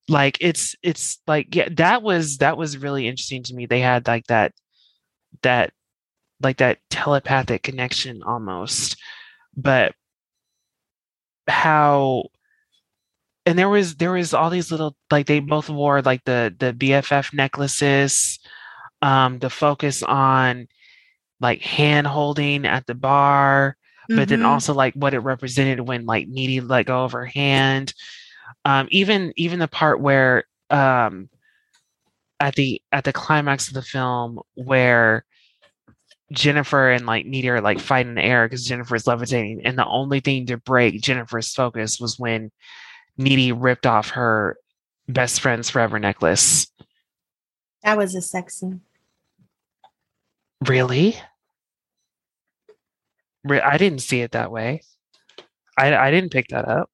like 0.07 0.37
it's 0.41 0.75
it's 0.83 1.19
like 1.27 1.55
yeah 1.55 1.69
that 1.71 2.01
was 2.01 2.37
that 2.37 2.57
was 2.57 2.77
really 2.77 3.07
interesting 3.07 3.43
to 3.43 3.53
me 3.53 3.65
they 3.65 3.79
had 3.79 4.07
like 4.07 4.25
that 4.27 4.51
that 5.43 5.71
like 6.41 6.57
that 6.57 6.79
telepathic 6.89 7.63
connection 7.63 8.23
almost 8.23 8.97
but 9.55 9.93
how 11.47 12.23
and 13.45 13.57
there 13.57 13.69
was 13.69 13.95
there 13.95 14.11
was 14.11 14.33
all 14.33 14.49
these 14.49 14.71
little 14.71 14.95
like 15.09 15.25
they 15.25 15.39
both 15.39 15.69
wore 15.69 16.01
like 16.01 16.23
the 16.25 16.53
the 16.59 16.73
BFF 16.73 17.33
necklaces. 17.33 18.39
Um, 19.03 19.39
the 19.39 19.49
focus 19.49 20.03
on 20.03 20.67
like 21.39 21.61
hand 21.61 22.05
holding 22.05 22.67
at 22.67 22.85
the 22.85 22.93
bar, 22.93 23.75
but 24.15 24.27
then 24.29 24.41
Mhm. 24.41 24.45
also 24.47 24.73
like 24.73 24.93
what 24.95 25.13
it 25.13 25.19
represented 25.19 25.79
when 25.81 26.05
like 26.05 26.27
Needy 26.27 26.61
let 26.61 26.85
go 26.85 27.03
of 27.03 27.11
her 27.13 27.25
hand. 27.25 27.93
Um, 28.65 28.87
even 28.91 29.33
even 29.37 29.59
the 29.59 29.67
part 29.67 29.99
where 30.01 30.43
um 30.69 31.29
at 32.39 32.55
the 32.55 32.81
at 32.91 33.03
the 33.03 33.13
climax 33.13 33.67
of 33.67 33.73
the 33.73 33.81
film 33.81 34.39
where 34.55 35.25
Jennifer 36.31 36.89
and 36.91 37.05
like 37.05 37.25
Needy 37.25 37.49
are 37.49 37.61
like 37.61 37.79
fighting 37.79 38.11
in 38.11 38.15
the 38.15 38.23
air 38.23 38.45
because 38.47 38.65
Jennifer's 38.65 39.05
levitating, 39.07 39.61
and 39.65 39.77
the 39.77 39.85
only 39.85 40.19
thing 40.21 40.45
to 40.47 40.57
break 40.57 41.01
Jennifer's 41.01 41.53
focus 41.53 41.99
was 41.99 42.17
when 42.17 42.51
Needy 43.17 43.51
ripped 43.51 43.85
off 43.85 44.11
her 44.11 44.57
best 45.09 45.41
friend's 45.41 45.69
forever 45.69 45.99
necklace. 45.99 46.67
that 47.83 47.97
was 47.97 48.15
a 48.15 48.21
sex 48.21 48.59
scene. 48.59 48.81
Really? 50.67 51.17
I 53.49 53.77
didn't 53.77 53.99
see 53.99 54.21
it 54.21 54.31
that 54.31 54.51
way. 54.51 54.81
I 55.77 55.95
I 55.95 56.11
didn't 56.11 56.31
pick 56.31 56.47
that 56.49 56.67
up. 56.67 56.89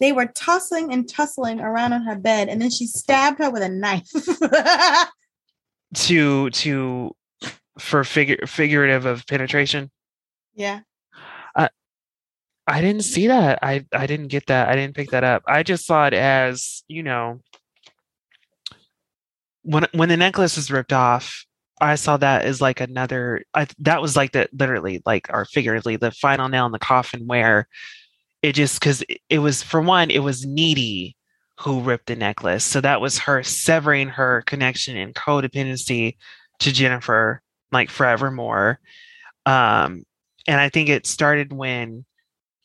They 0.00 0.12
were 0.12 0.26
tossing 0.26 0.92
and 0.92 1.08
tussling 1.08 1.60
around 1.60 1.92
on 1.92 2.02
her 2.02 2.16
bed, 2.16 2.48
and 2.48 2.60
then 2.60 2.70
she 2.70 2.86
stabbed 2.86 3.38
her 3.38 3.50
with 3.50 3.62
a 3.62 3.68
knife. 3.68 4.08
To 5.94 6.50
to 6.50 7.14
for 7.78 8.02
figure 8.02 8.38
figurative 8.46 9.06
of 9.06 9.24
penetration. 9.26 9.90
yeah. 10.54 10.80
I 12.66 12.80
didn't 12.80 13.02
see 13.04 13.28
that. 13.28 13.60
I 13.62 13.86
I 13.92 14.06
didn't 14.06 14.28
get 14.28 14.46
that. 14.46 14.68
I 14.68 14.74
didn't 14.74 14.96
pick 14.96 15.10
that 15.10 15.22
up. 15.24 15.44
I 15.46 15.62
just 15.62 15.86
saw 15.86 16.06
it 16.06 16.14
as, 16.14 16.82
you 16.88 17.02
know, 17.02 17.40
when 19.62 19.86
when 19.92 20.08
the 20.08 20.16
necklace 20.16 20.56
was 20.56 20.70
ripped 20.70 20.92
off, 20.92 21.46
I 21.80 21.94
saw 21.96 22.16
that 22.16 22.44
as 22.44 22.60
like 22.60 22.80
another 22.80 23.44
I 23.54 23.66
that 23.80 24.00
was 24.00 24.16
like 24.16 24.32
the 24.32 24.48
literally 24.52 25.02
like 25.04 25.28
or 25.30 25.44
figuratively 25.44 25.96
the 25.96 26.10
final 26.10 26.48
nail 26.48 26.66
in 26.66 26.72
the 26.72 26.78
coffin 26.78 27.26
where 27.26 27.68
it 28.42 28.52
just 28.52 28.84
it, 28.86 29.20
it 29.28 29.38
was 29.40 29.62
for 29.62 29.80
one 29.80 30.10
it 30.10 30.20
was 30.20 30.46
needy 30.46 31.16
who 31.60 31.80
ripped 31.80 32.06
the 32.06 32.16
necklace. 32.16 32.64
So 32.64 32.80
that 32.82 33.00
was 33.00 33.18
her 33.18 33.42
severing 33.42 34.08
her 34.08 34.42
connection 34.46 34.96
and 34.96 35.14
codependency 35.14 36.16
to 36.60 36.72
Jennifer 36.72 37.42
like 37.72 37.90
forevermore. 37.90 38.80
Um 39.44 40.04
and 40.46 40.60
I 40.60 40.68
think 40.68 40.88
it 40.88 41.06
started 41.06 41.52
when 41.52 42.04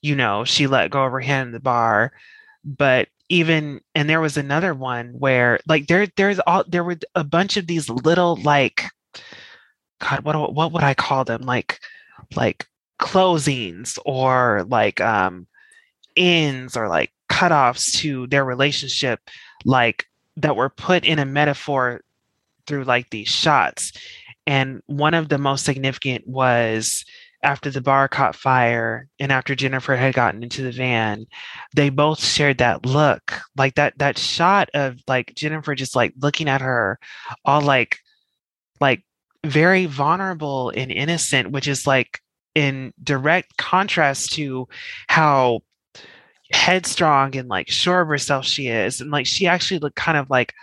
you 0.01 0.16
know, 0.16 0.43
she 0.43 0.68
let 0.68 0.89
go 0.89 1.05
of 1.05 1.12
her 1.12 1.20
hand 1.20 1.47
in 1.47 1.53
the 1.53 1.59
bar. 1.59 2.12
But 2.64 3.07
even 3.30 3.82
and 3.95 4.09
there 4.09 4.22
was 4.22 4.38
another 4.38 4.74
one 4.74 5.14
where 5.18 5.59
like 5.68 5.88
there 5.88 6.07
there's 6.18 6.39
all 6.41 6.64
there 6.68 6.84
were 6.84 6.97
a 7.16 7.24
bunch 7.24 7.57
of 7.57 7.68
these 7.68 7.89
little 7.89 8.36
like 8.43 8.84
God, 10.02 10.24
what 10.24 10.54
what 10.54 10.72
would 10.72 10.84
I 10.84 10.93
call 10.93 11.24
them? 11.24 11.43
Like 11.43 11.80
like 12.36 12.68
closings 12.99 13.97
or 14.06 14.66
like 14.68 14.99
um 14.99 15.47
ends 16.16 16.76
or 16.76 16.89
like 16.89 17.12
cutoffs 17.30 17.93
to 17.99 18.28
their 18.28 18.43
relationship, 18.43 19.20
like 19.64 20.08
that 20.38 20.56
were 20.56 20.70
put 20.70 21.06
in 21.06 21.20
a 21.20 21.26
metaphor 21.26 22.02
through 22.68 22.84
like 22.84 23.10
these 23.10 23.28
shots. 23.28 23.93
And 24.47 24.82
one 24.88 25.14
of 25.14 25.30
the 25.30 25.38
most 25.38 25.66
significant 25.66 26.28
was 26.28 27.06
after 27.43 27.70
the 27.70 27.82
bar 27.82 28.08
caught 28.08 28.36
fire 28.36 29.08
and 29.20 29.32
after 29.32 29.56
Jennifer 29.56 29.95
had 29.95 30.14
gotten 30.14 30.43
into 30.43 30.62
the 30.62 30.72
van, 30.72 31.26
they 31.76 31.89
both 31.89 32.24
shared 32.24 32.60
that 32.60 32.86
look, 32.86 33.41
like 33.56 33.76
that 33.76 33.97
that 33.99 34.18
shot 34.18 34.70
of 34.74 34.99
like 35.08 35.34
Jennifer 35.36 35.76
just 35.76 35.95
like 35.95 36.14
looking 36.20 36.49
at 36.49 36.62
her, 36.62 36.99
all 37.45 37.62
like 37.62 37.99
like 38.80 39.04
very 39.44 39.86
vulnerable 39.86 40.70
and 40.70 40.92
innocent, 40.92 41.52
which 41.52 41.68
is 41.68 41.88
like 41.88 42.22
in 42.56 42.94
direct 43.04 43.58
contrast 43.58 44.34
to 44.34 44.68
how 45.08 45.62
headstrong 46.52 47.36
and 47.38 47.48
like 47.48 47.70
sure 47.70 48.02
of 48.02 48.08
herself 48.08 48.46
she 48.46 48.68
is. 48.68 49.02
And 49.02 49.12
like 49.12 49.26
she 49.26 49.48
actually 49.48 49.80
looked 49.80 49.96
kind 49.96 50.18
of 50.18 50.30
like 50.30 50.54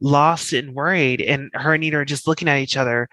lost 0.00 0.52
and 0.52 0.74
worried, 0.74 1.20
and 1.20 1.50
her 1.54 1.74
and 1.74 1.80
Nita 1.80 1.96
are 1.96 2.04
just 2.04 2.26
looking 2.28 2.48
at 2.48 2.60
each 2.60 2.76
other. 2.76 3.08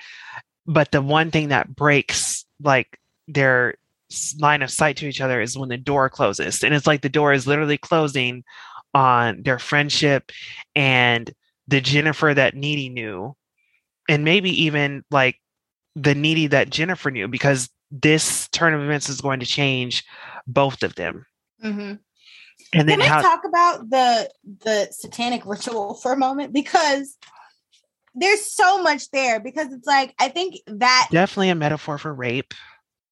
But 0.68 0.92
the 0.92 1.02
one 1.02 1.32
thing 1.32 1.50
that 1.50 1.76
breaks 1.76 2.46
like 2.62 3.00
their 3.28 3.76
line 4.40 4.62
of 4.62 4.72
sight 4.72 4.98
to 4.98 5.08
each 5.08 5.22
other 5.22 5.42
is 5.42 5.58
when 5.58 5.70
the 5.70 5.78
door 5.78 6.10
closes. 6.10 6.64
And 6.64 6.74
it's 6.74 6.88
like 6.88 7.02
the 7.02 7.10
door 7.10 7.34
is 7.34 7.48
literally 7.48 7.78
closing 7.78 8.44
on 8.94 9.44
their 9.44 9.60
friendship 9.60 10.32
and 10.76 11.32
the 11.68 11.82
Jennifer 11.82 12.34
that 12.34 12.56
Needy 12.56 12.90
knew. 12.90 13.36
And 14.08 14.24
maybe 14.24 14.64
even 14.64 15.04
like 15.10 15.40
the 15.96 16.16
Needy 16.16 16.48
that 16.48 16.70
Jennifer 16.70 17.10
knew, 17.10 17.28
because 17.28 17.70
this 17.92 18.48
turn 18.50 18.74
of 18.74 18.82
events 18.82 19.10
is 19.10 19.22
going 19.22 19.40
to 19.40 19.46
change 19.46 20.04
both 20.48 20.84
of 20.84 20.96
them. 20.96 21.26
Mm-hmm. 21.64 21.96
And 22.74 22.90
then 22.90 23.00
Can 23.00 23.08
how 23.10 23.22
talk 23.22 23.46
about 23.46 23.90
the 23.90 24.30
the 24.64 24.88
satanic 24.92 25.44
ritual 25.46 25.96
for 25.96 26.14
a 26.14 26.18
moment? 26.18 26.54
Because 26.54 27.18
there's 28.14 28.52
so 28.52 28.82
much 28.82 29.10
there. 29.12 29.40
Because 29.40 29.72
it's 29.72 29.88
like 29.88 30.14
I 30.20 30.30
think 30.30 30.56
that 30.68 31.08
definitely 31.12 31.50
a 31.50 31.56
metaphor 31.56 31.98
for 31.98 32.14
rape. 32.14 32.54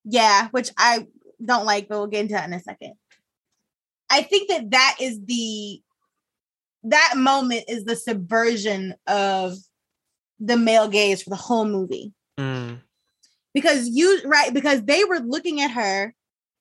yeah, 0.04 0.50
which 0.50 0.70
I 0.78 1.08
don't 1.44 1.66
like, 1.66 1.88
but 1.88 1.98
we'll 1.98 2.08
get 2.08 2.22
into 2.22 2.34
that 2.34 2.48
in 2.48 2.54
a 2.54 2.60
second. 2.60 2.94
I 4.10 4.22
think 4.22 4.50
that 4.50 4.72
that 4.72 4.98
is 5.02 5.20
the 5.26 5.82
that 6.84 7.14
moment 7.16 7.66
is 7.68 7.86
the 7.86 7.96
subversion 7.96 8.96
of 9.08 9.56
the 10.40 10.58
male 10.58 10.88
gaze 10.88 11.22
for 11.24 11.30
the 11.30 11.36
whole 11.36 11.66
movie. 11.66 12.14
Mm, 12.40 12.80
because 13.54 13.88
you 13.90 14.22
right 14.26 14.54
because 14.54 14.84
they 14.84 15.04
were 15.04 15.20
looking 15.20 15.62
at 15.62 15.72
her 15.72 16.14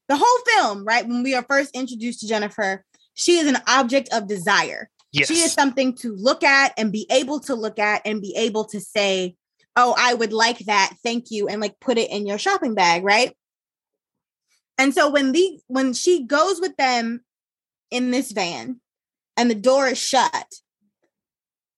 the 0.08 0.16
whole 0.16 0.38
film 0.46 0.84
right 0.84 1.06
when 1.06 1.22
we 1.22 1.34
are 1.34 1.44
first 1.48 1.74
introduced 1.74 2.20
to 2.20 2.28
Jennifer 2.28 2.84
she 3.14 3.38
is 3.38 3.46
an 3.46 3.58
object 3.68 4.08
of 4.12 4.26
desire. 4.26 4.88
Yes. 5.12 5.28
she 5.28 5.34
is 5.34 5.52
something 5.52 5.94
to 5.96 6.14
look 6.14 6.42
at 6.42 6.72
and 6.78 6.90
be 6.90 7.06
able 7.10 7.40
to 7.40 7.54
look 7.54 7.78
at 7.78 8.00
and 8.06 8.22
be 8.22 8.34
able 8.36 8.64
to 8.66 8.80
say 8.80 9.34
oh 9.76 9.94
i 9.96 10.14
would 10.14 10.32
like 10.32 10.58
that. 10.60 10.94
Thank 11.02 11.30
you 11.30 11.48
and 11.48 11.60
like 11.60 11.80
put 11.80 11.98
it 11.98 12.10
in 12.10 12.26
your 12.26 12.38
shopping 12.38 12.74
bag 12.74 13.04
right? 13.04 13.34
And 14.78 14.94
so 14.94 15.10
when 15.10 15.32
the 15.32 15.60
when 15.68 15.92
she 15.92 16.24
goes 16.24 16.60
with 16.60 16.76
them 16.76 17.22
in 17.90 18.10
this 18.10 18.32
van 18.32 18.80
and 19.36 19.50
the 19.50 19.54
door 19.54 19.86
is 19.86 19.98
shut 19.98 20.46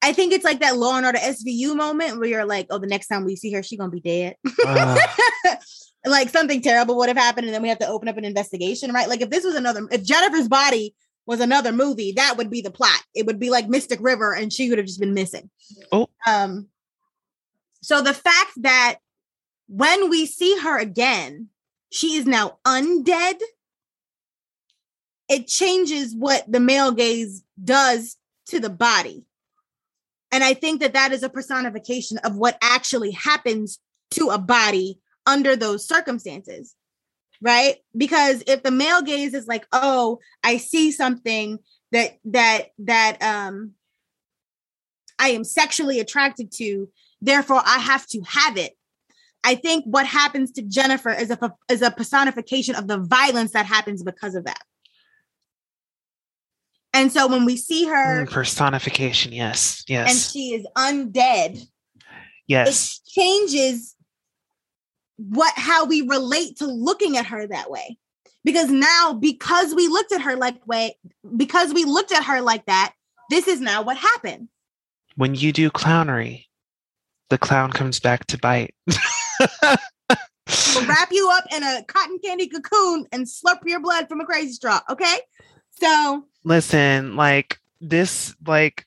i 0.05 0.13
think 0.13 0.33
it's 0.33 0.45
like 0.45 0.61
that 0.61 0.77
law 0.77 0.97
and 0.97 1.07
order 1.07 1.19
svu 1.19 1.75
moment 1.75 2.19
where 2.19 2.29
you're 2.29 2.45
like 2.45 2.67
oh 2.71 2.79
the 2.79 2.87
next 2.87 3.09
time 3.09 3.25
we 3.25 3.37
see 3.37 3.53
her 3.53 3.63
she's 3.63 3.79
gonna 3.79 3.91
be 3.91 4.01
dead. 4.01 4.37
Ugh. 4.67 4.99
like 6.07 6.29
something 6.29 6.61
terrible 6.61 6.97
would 6.99 7.09
have 7.09 7.17
happened 7.17 7.47
and 7.47 7.55
then 7.55 7.63
we 7.63 7.69
have 7.71 7.79
to 7.79 7.89
open 7.89 8.09
up 8.09 8.19
an 8.19 8.25
investigation 8.25 8.93
right? 8.93 9.09
Like 9.09 9.23
if 9.23 9.31
this 9.31 9.45
was 9.45 9.55
another 9.55 9.89
if 9.91 10.05
jennifer's 10.05 10.49
body 10.49 10.95
was 11.27 11.41
another 11.41 11.73
movie 11.73 12.13
that 12.13 12.35
would 12.37 12.51
be 12.51 12.61
the 12.61 12.71
plot. 12.71 13.01
It 13.15 13.25
would 13.25 13.41
be 13.41 13.49
like 13.49 13.69
mystic 13.69 13.99
river 14.03 14.35
and 14.35 14.53
she 14.53 14.69
would 14.69 14.79
have 14.79 14.87
just 14.87 15.01
been 15.01 15.15
missing. 15.15 15.51
Oh. 15.91 16.09
um 16.27 16.69
so 17.83 18.03
the 18.03 18.15
fact 18.15 18.53
that 18.57 18.97
when 19.69 20.11
we 20.11 20.27
see 20.27 20.59
her 20.59 20.79
again 20.79 21.49
she 21.91 22.17
is 22.17 22.27
now 22.27 22.59
undead 22.67 23.41
it 25.29 25.47
changes 25.47 26.15
what 26.15 26.45
the 26.51 26.61
male 26.61 26.93
gaze 26.93 27.43
does 27.63 28.17
to 28.47 28.61
the 28.61 28.69
body 28.69 29.25
and 30.35 30.45
i 30.45 30.53
think 30.53 30.80
that 30.80 30.93
that 30.93 31.12
is 31.12 31.22
a 31.22 31.28
personification 31.28 32.18
of 32.18 32.37
what 32.37 32.59
actually 32.61 33.12
happens 33.12 33.78
to 34.11 34.28
a 34.28 34.39
body 34.39 34.99
under 35.26 35.57
those 35.57 35.87
circumstances 35.87 36.74
right? 37.43 37.76
Because 37.97 38.43
if 38.47 38.62
the 38.62 38.70
male 38.70 39.03
gaze 39.03 39.35
is 39.35 39.47
like 39.47 39.66
oh 39.72 40.18
i 40.43 40.57
see 40.57 40.91
something 40.91 41.59
that 41.93 42.18
that 42.24 42.68
that 42.78 43.22
um 43.22 43.72
i 45.18 45.28
am 45.28 45.45
sexually 45.45 46.01
attracted 46.01 46.51
to 46.53 46.89
therefore 47.20 47.62
i 47.64 47.78
have 47.78 48.07
to 48.07 48.20
have 48.22 48.57
it 48.57 48.72
i 49.45 49.55
think 49.55 49.85
what 49.87 50.07
happens 50.07 50.51
to 50.51 50.62
jennifer 50.62 51.11
is 51.11 51.30
a 51.30 51.55
is 51.70 51.82
a 51.82 51.91
personification 51.91 52.74
of 52.74 52.89
the 52.89 52.99
violence 52.99 53.53
that 53.53 53.66
happens 53.66 54.03
because 54.03 54.35
of 54.35 54.45
that 54.45 54.61
and 56.95 57.12
so 57.12 57.26
when 57.26 57.45
we 57.45 57.57
see 57.57 57.84
her 57.84 58.24
Mm, 58.24 58.30
personification. 58.30 59.32
Yes. 59.32 59.84
Yes, 59.88 60.11
and 60.11 60.18
she 60.18 60.55
is 60.55 60.66
undead 60.76 61.66
yes. 62.47 63.01
it 63.05 63.11
changes 63.11 63.95
what 65.16 65.53
how 65.57 65.84
we 65.84 66.03
relate 66.03 66.57
to 66.59 66.66
looking 66.66 67.16
at 67.16 67.26
her 67.26 67.47
that 67.47 67.70
way 67.70 67.99
because 68.45 68.70
now 68.70 69.12
because 69.12 69.74
we 69.74 69.86
looked 69.88 70.12
at 70.12 70.20
her 70.22 70.36
like 70.36 70.66
way 70.66 70.97
because 71.36 71.72
we 71.74 71.84
looked 71.84 72.12
at 72.12 72.24
her 72.24 72.40
like 72.40 72.64
that 72.66 72.92
this 73.30 73.47
is 73.49 73.61
now 73.61 73.82
what 73.82 73.97
happened 73.97 74.49
When 75.16 75.34
you 75.34 75.53
do 75.53 75.70
clownery, 75.70 76.47
the 77.30 77.38
clown 77.38 77.70
comes 77.70 78.01
back 78.01 78.26
to 78.26 78.38
bite. 78.38 78.74
we'll 80.74 80.86
wrap 80.86 81.09
you 81.11 81.30
up 81.32 81.45
in 81.55 81.62
a 81.62 81.82
cotton 81.86 82.18
candy 82.22 82.49
cocoon 82.49 83.07
and 83.12 83.24
slurp 83.26 83.61
your 83.64 83.80
blood 83.80 84.09
from 84.09 84.20
a 84.20 84.26
crazy 84.26 84.53
straw 84.53 84.80
okay 84.90 85.18
So 85.81 86.25
Listen, 86.45 87.16
like 87.16 87.59
this, 87.81 88.35
like 88.47 88.87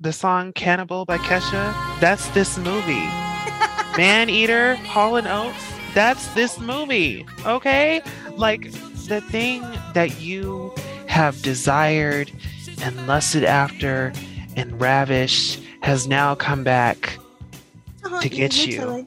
the 0.00 0.12
song 0.12 0.52
"Cannibal" 0.52 1.04
by 1.06 1.16
Kesha. 1.18 1.74
That's 2.00 2.28
this 2.28 2.58
movie. 2.58 2.92
Man 3.96 4.28
Eater, 4.28 4.74
Hall 4.76 5.16
and 5.16 5.26
Oates. 5.26 5.64
That's 5.94 6.26
this 6.34 6.60
movie. 6.60 7.26
Okay, 7.46 8.02
like 8.36 8.70
the 9.08 9.20
thing 9.20 9.62
that 9.94 10.20
you 10.20 10.74
have 11.06 11.40
desired 11.42 12.30
and 12.82 13.06
lusted 13.06 13.44
after 13.44 14.12
and 14.56 14.78
ravished 14.80 15.62
has 15.80 16.06
now 16.06 16.34
come 16.34 16.62
back 16.62 17.18
uh-huh, 18.04 18.20
To 18.20 18.28
get 18.28 18.66
you. 18.66 19.06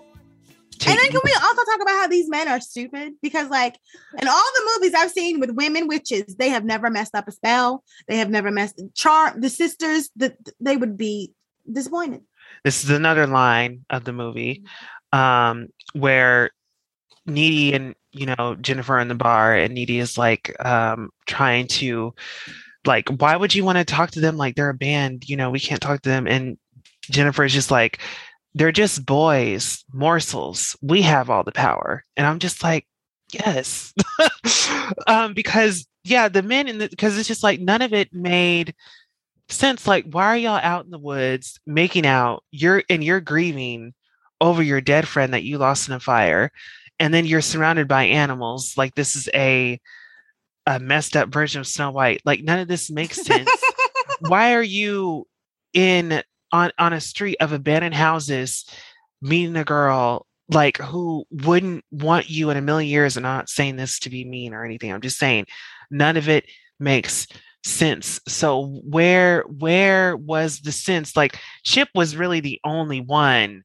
And 0.87 0.99
then 0.99 1.09
can 1.11 1.21
we 1.23 1.33
also 1.33 1.63
talk 1.63 1.81
about 1.81 1.95
how 2.01 2.07
these 2.07 2.29
men 2.29 2.47
are 2.47 2.59
stupid? 2.59 3.13
Because 3.21 3.49
like 3.49 3.77
in 4.19 4.27
all 4.27 4.43
the 4.55 4.71
movies 4.75 4.93
I've 4.95 5.11
seen 5.11 5.39
with 5.39 5.51
women 5.51 5.87
witches, 5.87 6.35
they 6.35 6.49
have 6.49 6.65
never 6.65 6.89
messed 6.89 7.15
up 7.15 7.27
a 7.27 7.31
spell. 7.31 7.83
They 8.07 8.17
have 8.17 8.29
never 8.29 8.51
messed 8.51 8.81
charm. 8.93 9.41
The 9.41 9.49
sisters, 9.49 10.09
that 10.17 10.37
they 10.59 10.77
would 10.77 10.97
be 10.97 11.33
disappointed. 11.71 12.21
this 12.63 12.83
is 12.83 12.89
another 12.89 13.25
line 13.25 13.85
of 13.89 14.03
the 14.03 14.13
movie 14.13 14.63
um 15.11 15.67
where 15.93 16.51
needy 17.25 17.73
and 17.73 17.95
you 18.11 18.27
know 18.27 18.55
jennifer 18.61 18.99
in 18.99 19.07
the 19.07 19.15
bar 19.15 19.55
and 19.55 19.73
needy 19.73 19.97
is 19.97 20.17
like 20.17 20.55
um 20.63 21.09
trying 21.25 21.67
to 21.67 22.13
like 22.85 23.09
why 23.17 23.35
would 23.35 23.55
you 23.55 23.63
want 23.63 23.77
to 23.77 23.83
talk 23.85 24.11
to 24.11 24.19
them 24.19 24.37
like 24.37 24.55
they're 24.55 24.69
a 24.69 24.75
band 24.75 25.27
you 25.27 25.35
know 25.35 25.49
we 25.49 25.59
can't 25.59 25.81
talk 25.81 26.01
to 26.01 26.09
them 26.09 26.27
and 26.27 26.57
jennifer 27.09 27.43
is 27.43 27.53
just 27.53 27.71
like 27.71 27.99
they're 28.55 28.71
just 28.71 29.05
boys 29.05 29.83
morsels. 29.93 30.75
We 30.81 31.01
have 31.03 31.29
all 31.29 31.43
the 31.43 31.51
power. 31.51 32.03
And 32.17 32.25
i'm 32.25 32.39
just 32.39 32.63
like 32.63 32.87
yes. 33.31 33.93
Um 35.07 35.33
because 35.33 35.87
yeah 36.03 36.29
the 36.29 36.43
men 36.43 36.67
in 36.67 36.77
the 36.77 36.87
because 36.87 37.17
it's 37.17 37.27
just 37.27 37.43
like 37.43 37.59
none 37.59 37.81
of 37.81 37.93
it 37.93 38.13
made 38.13 38.73
sense. 39.49 39.85
Like 39.85 40.05
why 40.09 40.25
are 40.25 40.37
y'all 40.37 40.59
out 40.63 40.85
in 40.85 40.91
the 40.91 40.97
woods 40.97 41.59
making 41.67 42.07
out? 42.07 42.43
You're 42.51 42.83
and 42.89 43.03
you're 43.03 43.21
grieving 43.21 43.93
over 44.41 44.63
your 44.63 44.81
dead 44.81 45.07
friend 45.07 45.33
that 45.33 45.43
you 45.43 45.57
lost 45.57 45.87
in 45.87 45.93
a 45.93 45.99
fire 45.99 46.51
and 46.99 47.13
then 47.13 47.25
you're 47.25 47.41
surrounded 47.41 47.87
by 47.87 48.03
animals. 48.03 48.75
Like 48.77 48.95
this 48.95 49.15
is 49.15 49.29
a 49.33 49.79
a 50.65 50.79
messed 50.79 51.15
up 51.15 51.29
version 51.29 51.59
of 51.59 51.67
snow 51.67 51.91
white. 51.91 52.21
Like 52.25 52.43
none 52.43 52.59
of 52.59 52.67
this 52.67 52.89
makes 52.89 53.21
sense. 53.21 53.49
Why 54.19 54.53
are 54.53 54.63
you 54.63 55.27
in 55.73 56.23
on 56.55 56.71
on 56.77 56.93
a 56.93 57.01
street 57.01 57.37
of 57.39 57.51
abandoned 57.51 57.95
houses 57.95 58.65
meeting 59.21 59.55
a 59.55 59.63
girl 59.63 60.25
like 60.49 60.77
who 60.77 61.25
wouldn't 61.31 61.83
want 61.91 62.29
you 62.29 62.49
in 62.49 62.57
a 62.57 62.61
million 62.61 62.89
years 62.89 63.17
and 63.17 63.23
not 63.23 63.49
saying 63.49 63.75
this 63.75 63.99
to 63.99 64.09
be 64.09 64.23
mean 64.23 64.53
or 64.53 64.63
anything 64.63 64.91
i'm 64.91 65.01
just 65.01 65.17
saying 65.17 65.45
none 65.89 66.17
of 66.17 66.29
it 66.29 66.45
makes 66.79 67.27
sense 67.63 68.19
so 68.27 68.79
where 68.83 69.41
where 69.43 70.15
was 70.15 70.59
the 70.61 70.71
sense 70.71 71.15
like 71.17 71.39
chip 71.63 71.89
was 71.95 72.15
really 72.15 72.39
the 72.39 72.59
only 72.63 73.01
one 73.01 73.63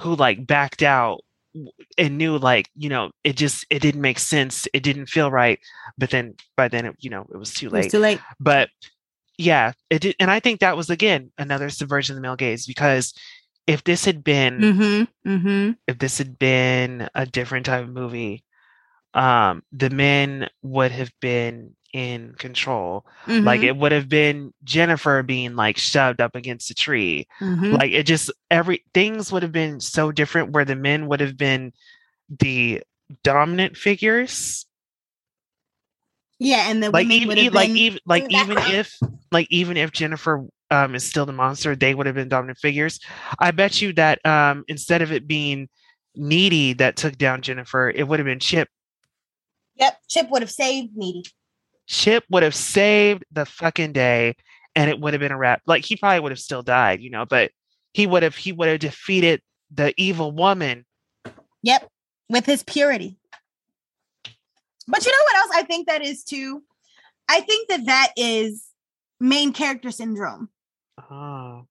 who 0.00 0.16
like 0.16 0.44
backed 0.44 0.82
out 0.82 1.20
and 1.96 2.18
knew 2.18 2.36
like 2.36 2.68
you 2.76 2.88
know 2.88 3.10
it 3.22 3.36
just 3.36 3.64
it 3.70 3.80
didn't 3.80 4.00
make 4.00 4.18
sense 4.18 4.66
it 4.74 4.82
didn't 4.82 5.06
feel 5.06 5.30
right 5.30 5.60
but 5.96 6.10
then 6.10 6.34
by 6.56 6.68
then 6.68 6.84
it, 6.84 6.96
you 6.98 7.10
know 7.10 7.26
it 7.32 7.36
was 7.36 7.54
too 7.54 7.66
It 7.66 7.72
was 7.72 7.84
late 7.84 7.90
too 7.90 7.98
late. 8.00 8.20
but 8.40 8.68
yeah 9.38 9.72
it 9.88 10.00
did 10.02 10.16
and 10.20 10.30
i 10.30 10.40
think 10.40 10.60
that 10.60 10.76
was 10.76 10.90
again 10.90 11.30
another 11.38 11.70
subversion 11.70 12.14
of 12.14 12.16
the 12.16 12.20
male 12.22 12.36
gaze 12.36 12.66
because 12.66 13.14
if 13.66 13.84
this 13.84 14.04
had 14.04 14.22
been 14.24 14.58
Mm-hmm. 14.58 15.30
Mm-hmm. 15.30 15.70
if 15.86 15.98
this 15.98 16.18
had 16.18 16.38
been 16.38 17.08
a 17.14 17.24
different 17.24 17.66
type 17.66 17.84
of 17.84 17.90
movie 17.90 18.44
um 19.14 19.62
the 19.72 19.90
men 19.90 20.48
would 20.62 20.90
have 20.92 21.12
been 21.20 21.74
in 21.94 22.34
control 22.38 23.06
like 23.44 23.62
it 23.62 23.74
would 23.74 23.92
have 23.92 24.08
been 24.10 24.52
jennifer 24.62 25.22
being 25.22 25.56
like 25.56 25.78
shoved 25.78 26.20
up 26.20 26.34
against 26.36 26.70
a 26.70 26.74
tree 26.74 27.26
mm-hmm. 27.40 27.72
like 27.72 27.92
it 27.92 28.02
just 28.04 28.30
every 28.50 28.84
things 28.92 29.32
would 29.32 29.42
have 29.42 29.52
been 29.52 29.80
so 29.80 30.12
different 30.12 30.50
where 30.52 30.66
the 30.66 30.76
men 30.76 31.06
would 31.06 31.20
have 31.20 31.38
been 31.38 31.72
the 32.40 32.82
dominant 33.22 33.74
figures 33.74 34.66
yeah, 36.38 36.70
and 36.70 36.82
the 36.82 36.90
like 36.90 37.04
women 37.04 37.16
even 37.16 37.28
would 37.28 37.38
have 37.38 37.54
like 37.54 37.68
been 37.68 37.76
even 37.76 37.98
like 38.06 38.26
even 38.32 38.58
if 38.58 38.98
like 39.32 39.46
even 39.50 39.76
if 39.76 39.92
jennifer 39.92 40.46
um 40.70 40.94
is 40.94 41.04
still 41.04 41.26
the 41.26 41.32
monster 41.32 41.74
they 41.74 41.94
would 41.94 42.06
have 42.06 42.14
been 42.14 42.28
dominant 42.28 42.58
figures. 42.58 43.00
I 43.38 43.50
bet 43.50 43.80
you 43.82 43.92
that 43.94 44.24
um 44.24 44.64
instead 44.68 45.02
of 45.02 45.12
it 45.12 45.26
being 45.26 45.68
needy 46.14 46.72
that 46.74 46.96
took 46.96 47.16
down 47.18 47.42
jennifer 47.42 47.90
it 47.90 48.06
would 48.06 48.18
have 48.18 48.26
been 48.26 48.40
chip. 48.40 48.68
Yep, 49.76 49.98
Chip 50.08 50.30
would 50.30 50.42
have 50.42 50.50
saved 50.50 50.96
Needy. 50.96 51.24
chip 51.86 52.24
would 52.30 52.42
have 52.42 52.54
saved 52.54 53.24
the 53.30 53.46
fucking 53.46 53.92
day 53.92 54.34
and 54.74 54.90
it 54.90 55.00
would 55.00 55.14
have 55.14 55.20
been 55.20 55.32
a 55.32 55.38
wrap. 55.38 55.62
Like 55.66 55.84
he 55.84 55.96
probably 55.96 56.20
would 56.20 56.32
have 56.32 56.38
still 56.40 56.62
died 56.62 57.00
you 57.00 57.10
know 57.10 57.24
but 57.26 57.50
he 57.92 58.06
would 58.06 58.22
have 58.22 58.36
he 58.36 58.52
would 58.52 58.68
have 58.68 58.80
defeated 58.80 59.40
the 59.72 59.92
evil 59.96 60.30
woman. 60.32 60.84
Yep, 61.62 61.88
with 62.28 62.46
his 62.46 62.62
purity. 62.62 63.18
But 64.88 65.04
you 65.04 65.12
know 65.12 65.24
what 65.24 65.36
else 65.36 65.50
I 65.54 65.62
think 65.64 65.86
that 65.88 66.02
is 66.02 66.24
too? 66.24 66.62
I 67.28 67.40
think 67.40 67.68
that 67.68 67.86
that 67.86 68.12
is 68.16 68.64
main 69.20 69.52
character 69.52 69.90
syndrome. 69.90 70.48
oh 71.10 71.66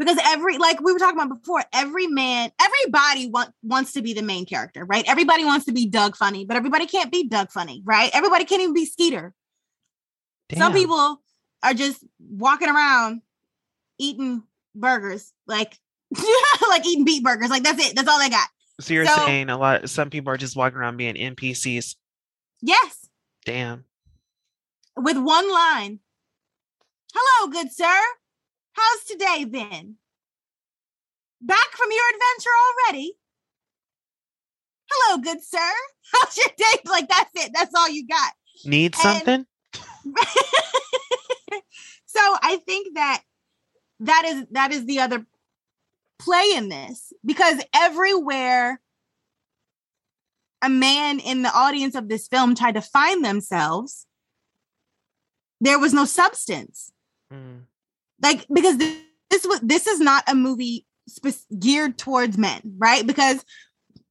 because 0.00 0.18
every 0.24 0.56
like 0.56 0.80
we 0.80 0.92
were 0.92 0.98
talking 0.98 1.20
about 1.20 1.40
before 1.40 1.62
every 1.72 2.06
man 2.06 2.50
everybody 2.60 3.28
want, 3.28 3.52
wants 3.62 3.92
to 3.92 4.02
be 4.02 4.14
the 4.14 4.22
main 4.22 4.46
character 4.46 4.84
right? 4.84 5.04
Everybody 5.06 5.44
wants 5.44 5.66
to 5.66 5.72
be 5.72 5.86
Doug 5.86 6.16
Funnie 6.16 6.44
but 6.44 6.56
everybody 6.56 6.86
can't 6.86 7.12
be 7.12 7.28
Doug 7.28 7.52
Funnie 7.52 7.82
right? 7.84 8.10
Everybody 8.12 8.44
can't 8.44 8.62
even 8.62 8.74
be 8.74 8.86
skeeter. 8.86 9.34
Some 10.56 10.72
people 10.72 11.22
are 11.62 11.74
just 11.74 12.02
walking 12.18 12.68
around 12.68 13.20
eating 13.98 14.42
burgers 14.74 15.32
like 15.46 15.78
like 16.68 16.84
eating 16.86 17.04
beet 17.04 17.22
burgers 17.22 17.50
like 17.50 17.62
that's 17.62 17.86
it 17.86 17.94
that's 17.94 18.08
all 18.08 18.18
they 18.18 18.30
got. 18.30 18.48
So 18.80 18.94
you're 18.94 19.06
so- 19.06 19.26
saying 19.26 19.50
a 19.50 19.58
lot 19.58 19.88
some 19.88 20.10
people 20.10 20.32
are 20.32 20.38
just 20.38 20.56
walking 20.56 20.78
around 20.78 20.96
being 20.96 21.14
npcs 21.14 21.94
yes. 22.62 23.08
Damn. 23.44 23.84
With 24.96 25.16
one 25.18 25.50
line. 25.52 26.00
Hello 27.14 27.50
good 27.50 27.72
sir. 27.72 28.00
How's 28.72 29.04
today 29.04 29.44
been? 29.44 29.96
Back 31.42 31.70
from 31.72 31.88
your 31.90 32.04
adventure 32.14 32.50
already. 32.66 33.12
Hello 34.90 35.18
good 35.18 35.42
sir. 35.42 35.58
How's 36.12 36.36
your 36.36 36.48
day 36.56 36.80
like 36.86 37.08
that's 37.08 37.30
it. 37.34 37.50
That's 37.54 37.74
all 37.74 37.88
you 37.88 38.06
got. 38.06 38.32
Need 38.64 38.94
And- 38.94 39.02
something? 39.02 39.46
So 42.12 42.36
i 42.42 42.56
think 42.66 42.96
that 42.96 43.22
that 44.00 44.24
is 44.26 44.44
that 44.50 44.72
is 44.72 44.84
the 44.84 44.98
other 44.98 45.24
play 46.18 46.52
in 46.56 46.68
this 46.68 47.12
because 47.24 47.62
everywhere 47.74 48.80
a 50.62 50.68
man 50.68 51.20
in 51.20 51.42
the 51.42 51.52
audience 51.54 51.94
of 51.94 52.08
this 52.08 52.28
film 52.28 52.54
tried 52.54 52.74
to 52.74 52.82
find 52.82 53.24
themselves 53.24 54.06
there 55.60 55.78
was 55.78 55.92
no 55.92 56.04
substance. 56.04 56.90
Mm. 57.32 57.62
like 58.22 58.44
because 58.52 58.76
this, 58.78 58.96
this 59.30 59.46
was 59.46 59.60
this 59.60 59.86
is 59.86 60.00
not 60.00 60.24
a 60.26 60.34
movie 60.34 60.84
spe- 61.08 61.46
geared 61.58 61.96
towards 61.96 62.36
men 62.36 62.60
right? 62.78 63.06
Because 63.06 63.44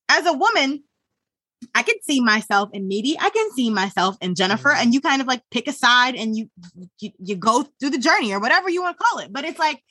as 0.10 0.26
a 0.26 0.34
woman 0.34 0.84
i 1.76 1.84
can 1.84 1.95
see 2.02 2.22
myself 2.22 2.70
in 2.72 2.88
needy 2.88 3.18
i 3.20 3.30
can 3.30 3.52
see 3.52 3.70
myself 3.70 4.16
in 4.22 4.34
jennifer 4.34 4.70
Mhm. 4.70 4.82
and 4.82 4.93
you 4.93 5.02
kind 5.02 5.22
of 5.22 5.28
like 5.28 5.43
pick 5.52 5.68
a 5.68 5.74
side 5.74 6.16
and 6.16 6.38
you, 6.38 6.50
you 7.00 7.12
you 7.20 7.36
go 7.36 7.64
through 7.80 7.89
the 7.89 7.97
journey 7.97 8.32
or 8.32 8.39
whatever 8.39 8.70
you 8.70 8.82
want 8.82 8.97
to 8.97 9.04
call 9.04 9.20
it. 9.20 9.34
But 9.34 9.43
it's 9.43 9.60
like 9.60 9.84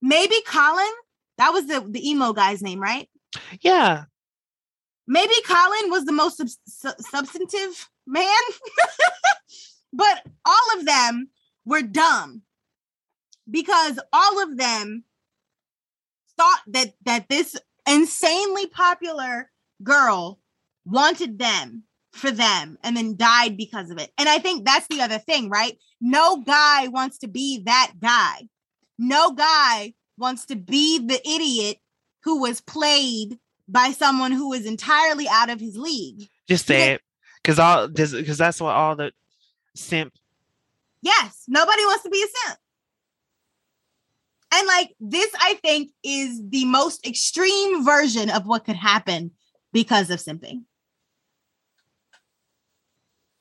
maybe 0.00 0.36
colin 0.46 0.94
that 1.38 1.52
was 1.52 1.66
the 1.66 1.80
the 1.80 2.08
emo 2.08 2.32
guy's 2.32 2.62
name 2.62 2.78
right? 2.80 3.08
Yeah 3.60 4.04
maybe 5.08 5.34
colin 5.44 5.90
was 5.90 6.04
the 6.04 6.12
most 6.12 6.36
sub- 6.36 6.48
su- 6.66 7.02
substantive 7.10 7.88
man 8.06 8.28
but 9.92 10.26
all 10.44 10.78
of 10.78 10.86
them 10.86 11.28
were 11.64 11.82
dumb. 11.82 12.42
Because 13.50 13.98
all 14.12 14.42
of 14.42 14.56
them 14.56 15.04
thought 16.36 16.60
that 16.68 16.94
that 17.04 17.28
this 17.28 17.56
insanely 17.88 18.66
popular 18.66 19.50
girl 19.82 20.38
wanted 20.84 21.38
them 21.38 21.84
for 22.12 22.30
them 22.30 22.78
and 22.82 22.96
then 22.96 23.16
died 23.16 23.56
because 23.56 23.90
of 23.90 23.98
it. 23.98 24.10
And 24.18 24.28
i 24.28 24.38
think 24.38 24.64
that's 24.64 24.86
the 24.88 25.00
other 25.00 25.18
thing 25.18 25.48
right? 25.48 25.78
No 26.00 26.42
guy 26.42 26.88
wants 26.88 27.18
to 27.18 27.28
be 27.28 27.62
that 27.64 27.92
guy. 28.00 28.48
No 28.98 29.32
guy 29.32 29.94
wants 30.18 30.46
to 30.46 30.56
be 30.56 30.98
the 30.98 31.20
idiot 31.26 31.78
who 32.24 32.40
was 32.40 32.60
played 32.60 33.38
by 33.68 33.92
someone 33.92 34.32
who 34.32 34.52
is 34.52 34.64
entirely 34.66 35.28
out 35.28 35.50
of 35.50 35.60
his 35.60 35.76
league 35.76 36.28
just 36.48 36.70
it 36.70 37.00
because 37.42 37.58
all 37.58 37.86
because 37.88 38.38
that's 38.38 38.60
what 38.60 38.74
all 38.74 38.96
the 38.96 39.12
simp 39.76 40.12
Yes, 41.00 41.44
nobody 41.46 41.84
wants 41.84 42.02
to 42.02 42.10
be 42.10 42.20
a 42.20 42.26
simp. 42.46 42.58
And 44.52 44.66
like 44.66 44.94
this, 44.98 45.30
I 45.38 45.54
think, 45.62 45.92
is 46.02 46.42
the 46.48 46.64
most 46.64 47.06
extreme 47.06 47.84
version 47.84 48.30
of 48.30 48.46
what 48.46 48.64
could 48.64 48.74
happen 48.74 49.30
because 49.72 50.10
of 50.10 50.18
simping. 50.18 50.64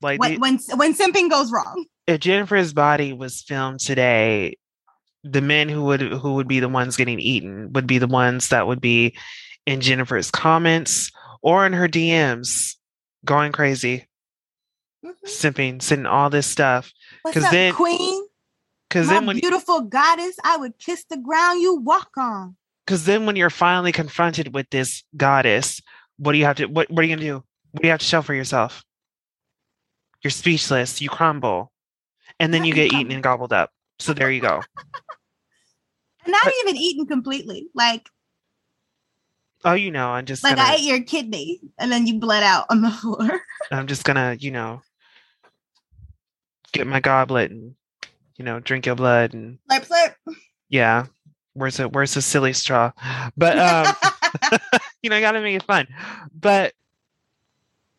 like 0.01 0.19
When 0.19 0.33
the- 0.33 0.39
when 0.39 0.59
when 0.75 0.93
simping 0.93 1.29
goes 1.29 1.51
wrong. 1.51 1.85
if 2.05 2.19
Jennifer's 2.19 2.73
body 2.73 3.13
was 3.13 3.41
filmed 3.41 3.79
today, 3.79 4.57
the 5.23 5.41
men 5.41 5.69
who 5.69 5.83
would 5.85 6.01
who 6.01 6.35
would 6.35 6.47
be 6.47 6.59
the 6.59 6.69
ones 6.69 6.95
getting 6.95 7.19
eaten 7.19 7.73
would 7.73 7.87
be 7.87 7.97
the 7.97 8.07
ones 8.07 8.49
that 8.49 8.67
would 8.67 8.81
be 8.81 9.15
in 9.67 9.81
Jennifer's 9.81 10.31
comments 10.31 11.11
or 11.43 11.65
in 11.65 11.73
her 11.73 11.87
DMs 11.87 12.75
going 13.25 13.51
crazy, 13.51 14.07
Mhm. 15.05 15.13
simping, 15.25 15.81
sending 15.81 16.05
all 16.07 16.29
this 16.31 16.47
stuff. 16.47 16.91
Because 17.25 17.49
then- 17.51 17.73
queen? 17.73 18.27
Because 18.89 19.09
then 19.09 19.25
when 19.25 19.39
beautiful 19.39 19.81
goddess, 19.81 20.37
I 20.45 20.55
would 20.57 20.79
kiss 20.79 21.03
the 21.09 21.17
ground 21.17 21.61
you 21.61 21.75
walk 21.75 22.09
on. 22.17 22.55
because 22.85 23.03
then 23.03 23.25
when 23.25 23.35
you're 23.35 23.49
finally 23.49 23.91
confronted 23.91 24.53
with 24.53 24.69
this 24.69 25.03
goddess, 25.17 25.81
what 26.15 26.31
do 26.31 26.37
you 26.37 26.45
have 26.45 26.55
to 26.55 26.65
what 26.67 26.89
what 26.89 27.03
are 27.03 27.07
you 27.07 27.13
gonna 27.15 27.27
do? 27.27 27.43
What 27.71 27.81
do 27.81 27.87
you 27.87 27.91
have 27.91 27.99
to 27.99 28.05
show 28.05 28.21
for 28.21 28.33
yourself? 28.33 28.83
You're 30.23 30.31
speechless, 30.31 31.01
you 31.01 31.09
crumble, 31.09 31.73
and 32.39 32.53
then 32.53 32.63
you 32.63 32.73
get 32.73 32.93
eaten 32.93 33.11
and 33.11 33.21
gobbled 33.21 33.51
up. 33.51 33.71
So 33.99 34.13
there 34.13 34.31
you 34.31 34.39
go. 34.41 34.63
And 36.23 36.31
not 36.31 36.43
But- 36.45 36.53
even 36.63 36.75
eaten 36.77 37.05
completely. 37.07 37.67
Like 37.73 38.09
Oh, 39.65 39.73
you 39.73 39.91
know, 39.91 40.09
I'm 40.09 40.25
just 40.25 40.43
like 40.43 40.55
gonna 40.55 40.69
I 40.69 40.75
ate 40.75 40.81
your 40.83 41.01
kidney 41.01 41.59
and 41.79 41.91
then 41.91 42.05
you 42.07 42.19
bled 42.19 42.43
out 42.43 42.65
on 42.69 42.81
the 42.81 42.91
floor. 43.01 43.41
I'm 43.71 43.87
just 43.87 44.03
gonna, 44.03 44.35
you 44.39 44.51
know, 44.51 44.81
get 46.71 46.87
my 46.87 46.99
goblet 46.99 47.51
and 47.51 47.75
you 48.37 48.45
know, 48.45 48.59
drink 48.59 48.85
your 48.85 48.95
blood 48.95 49.33
and 49.33 49.57
Slurp 49.69 49.87
slurp. 49.87 50.35
yeah. 50.69 51.05
Where's 51.53 51.77
the 51.77 51.89
where's 51.89 52.13
the 52.13 52.21
silly 52.21 52.53
straw? 52.53 52.91
But 53.37 53.57
um 53.57 53.93
you 55.01 55.09
know, 55.09 55.15
I 55.15 55.21
gotta 55.21 55.41
make 55.41 55.55
it 55.55 55.63
fun. 55.63 55.87
But 56.33 56.73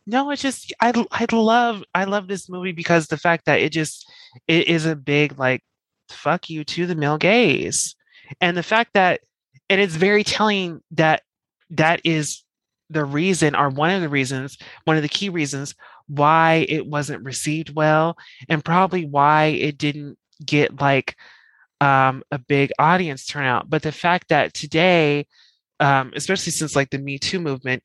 no, 0.06 0.30
it's 0.30 0.42
just 0.42 0.72
I 0.80 0.92
I 1.10 1.26
love 1.32 1.82
I 1.94 2.04
love 2.04 2.28
this 2.28 2.48
movie 2.48 2.72
because 2.72 3.08
the 3.08 3.18
fact 3.18 3.46
that 3.46 3.60
it 3.60 3.72
just 3.72 4.08
it 4.46 4.68
is 4.68 4.86
a 4.86 4.94
big 4.96 5.38
like 5.38 5.62
fuck 6.08 6.48
you 6.48 6.64
to 6.64 6.86
the 6.86 6.94
male 6.94 7.18
gaze. 7.18 7.96
And 8.40 8.56
the 8.56 8.62
fact 8.62 8.92
that 8.94 9.20
and 9.68 9.80
it's 9.80 9.96
very 9.96 10.22
telling 10.24 10.80
that 10.92 11.22
that 11.70 12.00
is 12.04 12.44
the 12.90 13.04
reason 13.04 13.54
or 13.54 13.68
one 13.68 13.90
of 13.90 14.00
the 14.00 14.08
reasons, 14.08 14.56
one 14.84 14.96
of 14.96 15.02
the 15.02 15.08
key 15.08 15.28
reasons 15.28 15.74
why 16.06 16.66
it 16.68 16.86
wasn't 16.86 17.24
received 17.24 17.74
well 17.74 18.16
and 18.48 18.64
probably 18.64 19.04
why 19.04 19.46
it 19.46 19.76
didn't 19.76 20.16
get 20.44 20.80
like 20.80 21.16
um 21.80 22.22
a 22.30 22.38
big 22.38 22.72
audience 22.78 23.26
turnout. 23.26 23.68
But 23.68 23.82
the 23.82 23.92
fact 23.92 24.28
that 24.28 24.54
today 24.54 25.26
um, 25.80 26.12
especially 26.14 26.52
since 26.52 26.74
like 26.74 26.90
the 26.90 26.98
Me 26.98 27.18
Too 27.18 27.40
movement, 27.40 27.82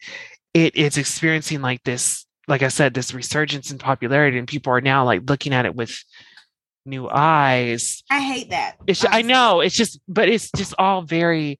it 0.54 0.76
is 0.76 0.98
experiencing 0.98 1.62
like 1.62 1.84
this, 1.84 2.26
like 2.48 2.64
I 2.64 2.68
said, 2.68 2.94
this 2.94 3.14
resurgence 3.14 3.72
in 3.72 3.78
popularity, 3.78 4.38
and 4.38 4.48
people 4.48 4.74
are 4.74 4.82
now 4.82 5.06
like 5.06 5.30
looking 5.30 5.54
at 5.54 5.66
it 5.66 5.76
with 5.76 6.04
new 6.86 7.10
eyes. 7.10 8.04
I 8.10 8.22
hate 8.22 8.50
that. 8.50 8.78
It's 8.88 9.06
I 9.08 9.22
know 9.22 9.62
it's 9.62 9.76
just, 9.76 10.00
but 10.08 10.30
it's 10.30 10.52
just 10.56 10.74
all 10.78 11.02
very, 11.02 11.60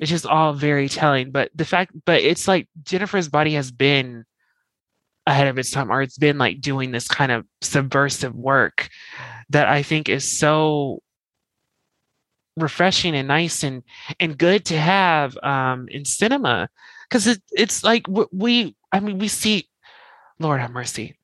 it's 0.00 0.10
just 0.10 0.26
all 0.26 0.52
very 0.52 0.88
telling. 0.88 1.30
But 1.30 1.50
the 1.54 1.64
fact, 1.64 1.92
but 2.04 2.22
it's 2.22 2.48
like 2.48 2.68
Jennifer's 2.82 3.28
body 3.28 3.54
has 3.54 3.70
been 3.70 4.24
ahead 5.26 5.46
of 5.48 5.58
its 5.58 5.70
time, 5.70 5.90
or 5.90 6.02
it's 6.02 6.18
been 6.18 6.38
like 6.38 6.60
doing 6.60 6.90
this 6.90 7.08
kind 7.08 7.32
of 7.32 7.46
subversive 7.60 8.34
work 8.34 8.88
that 9.50 9.68
I 9.68 9.82
think 9.82 10.08
is 10.08 10.38
so 10.38 11.02
refreshing 12.56 13.16
and 13.16 13.28
nice 13.28 13.64
and 13.64 13.82
and 14.20 14.38
good 14.38 14.64
to 14.64 14.78
have 14.78 15.36
um 15.42 15.88
in 15.88 16.04
cinema 16.04 16.68
because 17.08 17.26
it, 17.26 17.42
it's 17.50 17.82
like 17.82 18.06
we 18.30 18.76
i 18.92 19.00
mean 19.00 19.18
we 19.18 19.26
see 19.26 19.68
lord 20.38 20.60
have 20.60 20.70
mercy 20.70 21.18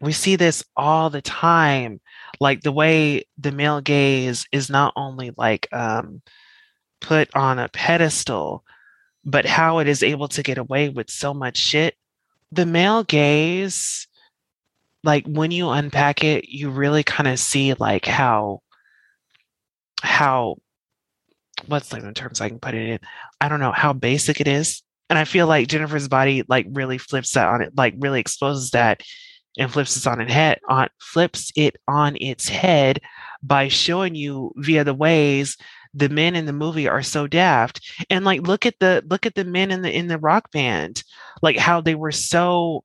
we 0.00 0.12
see 0.12 0.36
this 0.36 0.62
all 0.76 1.10
the 1.10 1.20
time 1.20 2.00
like 2.38 2.60
the 2.60 2.70
way 2.70 3.24
the 3.38 3.50
male 3.50 3.80
gaze 3.80 4.46
is 4.52 4.70
not 4.70 4.92
only 4.94 5.32
like 5.36 5.66
um 5.72 6.22
put 7.00 7.34
on 7.34 7.58
a 7.58 7.68
pedestal 7.68 8.64
but 9.24 9.44
how 9.44 9.78
it 9.78 9.88
is 9.88 10.02
able 10.02 10.28
to 10.28 10.42
get 10.42 10.58
away 10.58 10.88
with 10.88 11.10
so 11.10 11.34
much 11.34 11.56
shit 11.56 11.94
the 12.52 12.66
male 12.66 13.02
gaze 13.04 14.06
like 15.04 15.26
when 15.26 15.50
you 15.50 15.68
unpack 15.70 16.24
it 16.24 16.48
you 16.48 16.70
really 16.70 17.02
kind 17.02 17.28
of 17.28 17.38
see 17.38 17.74
like 17.74 18.06
how 18.06 18.60
how 20.02 20.56
what's 21.66 21.92
like 21.92 22.02
the 22.02 22.12
terms 22.12 22.40
I 22.40 22.48
can 22.48 22.58
put 22.58 22.74
it 22.74 22.88
in? 22.88 22.98
I 23.40 23.48
don't 23.48 23.60
know 23.60 23.72
how 23.72 23.92
basic 23.92 24.40
it 24.40 24.48
is. 24.48 24.82
And 25.08 25.18
I 25.18 25.24
feel 25.24 25.46
like 25.46 25.68
Jennifer's 25.68 26.08
body 26.08 26.42
like 26.48 26.66
really 26.70 26.98
flips 26.98 27.32
that 27.32 27.48
on 27.48 27.62
it, 27.62 27.72
like 27.76 27.94
really 27.98 28.20
exposes 28.20 28.70
that 28.70 29.02
and 29.58 29.72
flips 29.72 29.96
it 29.96 30.06
on 30.06 30.20
its 30.20 30.32
head 30.32 30.58
on 30.68 30.88
flips 31.00 31.50
it 31.56 31.76
on 31.88 32.16
its 32.20 32.48
head 32.48 33.00
by 33.42 33.68
showing 33.68 34.14
you 34.14 34.52
via 34.56 34.84
the 34.84 34.94
ways 34.94 35.56
the 35.96 36.08
men 36.10 36.36
in 36.36 36.46
the 36.46 36.52
movie 36.52 36.86
are 36.86 37.02
so 37.02 37.26
daft. 37.26 37.80
And 38.10 38.24
like 38.24 38.46
look 38.46 38.66
at 38.66 38.78
the 38.78 39.02
look 39.08 39.26
at 39.26 39.34
the 39.34 39.44
men 39.44 39.70
in 39.70 39.82
the 39.82 39.90
in 39.90 40.06
the 40.06 40.18
rock 40.18 40.52
band, 40.52 41.02
like 41.42 41.56
how 41.56 41.80
they 41.80 41.94
were 41.94 42.12
so 42.12 42.84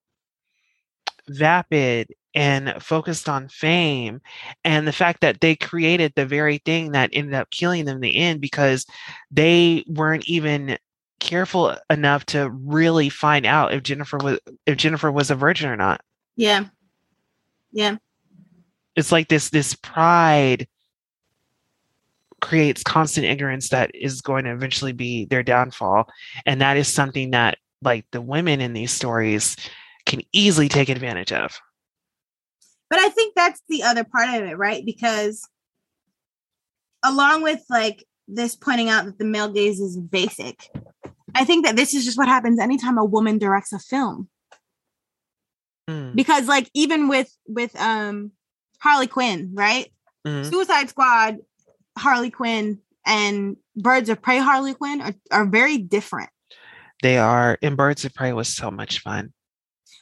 vapid 1.27 2.13
and 2.33 2.73
focused 2.81 3.27
on 3.27 3.49
fame 3.49 4.21
and 4.63 4.87
the 4.87 4.93
fact 4.93 5.19
that 5.21 5.41
they 5.41 5.55
created 5.55 6.13
the 6.15 6.25
very 6.25 6.59
thing 6.59 6.93
that 6.93 7.09
ended 7.11 7.33
up 7.33 7.49
killing 7.49 7.83
them 7.83 7.97
in 7.97 8.01
the 8.01 8.17
end 8.17 8.39
because 8.39 8.85
they 9.29 9.83
weren't 9.87 10.27
even 10.27 10.77
careful 11.19 11.75
enough 11.89 12.25
to 12.25 12.49
really 12.49 13.09
find 13.09 13.45
out 13.45 13.73
if 13.73 13.83
Jennifer 13.83 14.17
was 14.17 14.39
if 14.65 14.77
Jennifer 14.77 15.11
was 15.11 15.29
a 15.29 15.35
virgin 15.35 15.69
or 15.69 15.75
not. 15.75 16.01
Yeah. 16.37 16.65
Yeah. 17.73 17.97
It's 18.95 19.11
like 19.11 19.27
this 19.27 19.49
this 19.49 19.75
pride 19.75 20.67
creates 22.41 22.83
constant 22.83 23.25
ignorance 23.25 23.69
that 23.69 23.91
is 23.93 24.21
going 24.21 24.43
to 24.45 24.51
eventually 24.51 24.93
be 24.93 25.25
their 25.25 25.43
downfall 25.43 26.07
and 26.45 26.59
that 26.59 26.75
is 26.75 26.87
something 26.87 27.31
that 27.31 27.57
like 27.83 28.05
the 28.11 28.21
women 28.21 28.61
in 28.61 28.73
these 28.73 28.91
stories 28.91 29.55
can 30.05 30.21
easily 30.33 30.67
take 30.67 30.89
advantage 30.89 31.31
of. 31.31 31.59
But 32.89 32.99
I 32.99 33.09
think 33.09 33.35
that's 33.35 33.61
the 33.69 33.83
other 33.83 34.03
part 34.03 34.29
of 34.29 34.43
it, 34.47 34.57
right? 34.57 34.85
Because 34.85 35.47
along 37.03 37.43
with 37.43 37.61
like 37.69 38.05
this 38.27 38.55
pointing 38.55 38.89
out 38.89 39.05
that 39.05 39.17
the 39.17 39.25
male 39.25 39.49
gaze 39.51 39.79
is 39.79 39.97
basic, 39.97 40.69
I 41.33 41.45
think 41.45 41.65
that 41.65 41.75
this 41.75 41.93
is 41.93 42.03
just 42.05 42.17
what 42.17 42.27
happens 42.27 42.59
anytime 42.59 42.97
a 42.97 43.05
woman 43.05 43.37
directs 43.37 43.71
a 43.73 43.79
film. 43.79 44.29
Mm, 45.89 46.15
Because 46.15 46.47
like 46.47 46.69
even 46.73 47.07
with 47.07 47.31
with 47.47 47.79
um 47.79 48.31
Harley 48.79 49.07
Quinn, 49.07 49.51
right? 49.53 49.91
mhm. 50.27 50.49
Suicide 50.49 50.89
Squad, 50.89 51.37
Harley 51.97 52.31
Quinn, 52.31 52.79
and 53.05 53.57
Birds 53.75 54.09
of 54.09 54.21
Prey 54.21 54.37
Harley 54.37 54.73
Quinn 54.73 55.01
are, 55.01 55.13
are 55.31 55.45
very 55.45 55.77
different. 55.77 56.29
They 57.01 57.17
are 57.17 57.57
and 57.61 57.75
Birds 57.75 58.05
of 58.05 58.13
Prey 58.13 58.33
was 58.33 58.47
so 58.47 58.69
much 58.69 58.99
fun. 58.99 59.33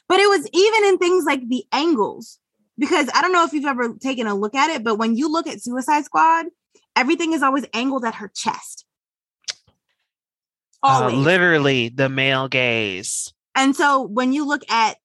But 0.08 0.20
it 0.20 0.28
was 0.28 0.48
even 0.52 0.88
in 0.88 0.98
things 0.98 1.24
like 1.24 1.48
the 1.48 1.64
angles. 1.72 2.38
Because 2.78 3.10
I 3.14 3.20
don't 3.20 3.32
know 3.32 3.44
if 3.44 3.52
you've 3.52 3.66
ever 3.66 3.94
taken 4.00 4.26
a 4.26 4.34
look 4.34 4.54
at 4.54 4.70
it, 4.70 4.82
but 4.82 4.96
when 4.96 5.14
you 5.14 5.30
look 5.30 5.46
at 5.46 5.62
Suicide 5.62 6.04
Squad, 6.04 6.46
everything 6.96 7.34
is 7.34 7.42
always 7.42 7.66
angled 7.74 8.04
at 8.06 8.14
her 8.14 8.30
chest. 8.34 8.86
Uh, 10.82 11.02
Always. 11.02 11.14
literally 11.14 11.90
the 11.90 12.08
male 12.08 12.48
gaze. 12.48 13.34
and 13.54 13.76
so 13.76 14.00
when 14.00 14.32
you 14.32 14.46
look 14.46 14.62
at 14.70 14.96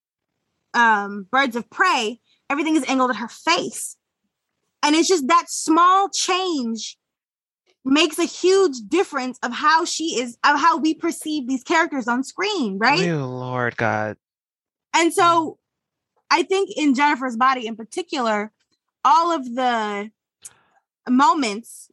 um, 0.72 1.26
Birds 1.30 1.54
of 1.54 1.68
Prey, 1.68 2.18
everything 2.48 2.76
is 2.76 2.84
angled 2.88 3.10
at 3.10 3.16
her 3.16 3.28
face. 3.28 3.95
And 4.82 4.94
it's 4.94 5.08
just 5.08 5.26
that 5.28 5.46
small 5.48 6.08
change 6.08 6.96
makes 7.84 8.18
a 8.18 8.24
huge 8.24 8.76
difference 8.88 9.38
of 9.42 9.52
how 9.52 9.84
she 9.84 10.20
is, 10.20 10.36
of 10.44 10.58
how 10.58 10.76
we 10.76 10.94
perceive 10.94 11.48
these 11.48 11.62
characters 11.62 12.08
on 12.08 12.24
screen, 12.24 12.78
right? 12.78 13.08
Oh 13.08 13.26
Lord 13.26 13.76
God. 13.76 14.16
And 14.94 15.12
so 15.12 15.22
mm. 15.22 15.56
I 16.30 16.42
think 16.42 16.70
in 16.76 16.94
Jennifer's 16.94 17.36
body 17.36 17.66
in 17.66 17.76
particular, 17.76 18.52
all 19.04 19.30
of 19.30 19.44
the 19.54 20.10
moments, 21.08 21.90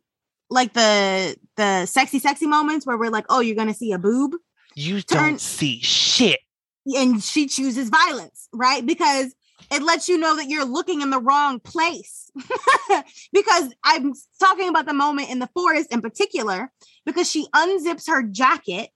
like 0.50 0.74
the 0.74 1.36
the 1.56 1.86
sexy, 1.86 2.20
sexy 2.20 2.48
moments 2.48 2.86
where 2.88 2.98
we're 2.98 3.12
like, 3.12 3.26
oh, 3.30 3.40
you're 3.40 3.56
gonna 3.56 3.74
see 3.74 3.92
a 3.92 4.00
boob, 4.00 4.36
You 4.76 5.02
Turn- 5.02 5.24
don't 5.24 5.42
see 5.42 5.80
shit. 5.80 6.40
and 6.86 7.24
she 7.24 7.48
chooses 7.48 7.90
violence, 7.90 8.50
right? 8.52 8.84
Because 8.86 9.36
it 9.74 9.82
lets 9.84 10.08
you 10.08 10.18
know 10.18 10.36
that 10.38 10.50
you're 10.50 10.66
looking 10.66 11.02
in 11.02 11.10
the 11.10 11.20
wrong 11.20 11.60
place. 11.60 12.30
because 13.34 13.74
I'm 13.84 14.14
talking 14.40 14.70
about 14.70 14.86
the 14.86 14.94
moment 14.94 15.30
in 15.30 15.40
the 15.40 15.50
forest 15.54 15.92
in 15.92 16.02
particular, 16.02 16.72
because 17.06 17.30
she 17.30 17.48
unzips 17.56 18.08
her 18.08 18.24
jacket, 18.24 18.90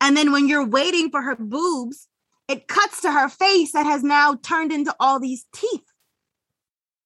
and 0.00 0.16
then 0.16 0.32
when 0.32 0.48
you're 0.48 0.66
waiting 0.66 1.10
for 1.10 1.22
her 1.22 1.36
boobs, 1.36 2.08
it 2.48 2.68
cuts 2.68 3.02
to 3.02 3.10
her 3.10 3.28
face 3.28 3.72
that 3.72 3.86
has 3.86 4.02
now 4.02 4.34
turned 4.34 4.72
into 4.72 4.94
all 5.00 5.18
these 5.18 5.46
teeth. 5.54 5.82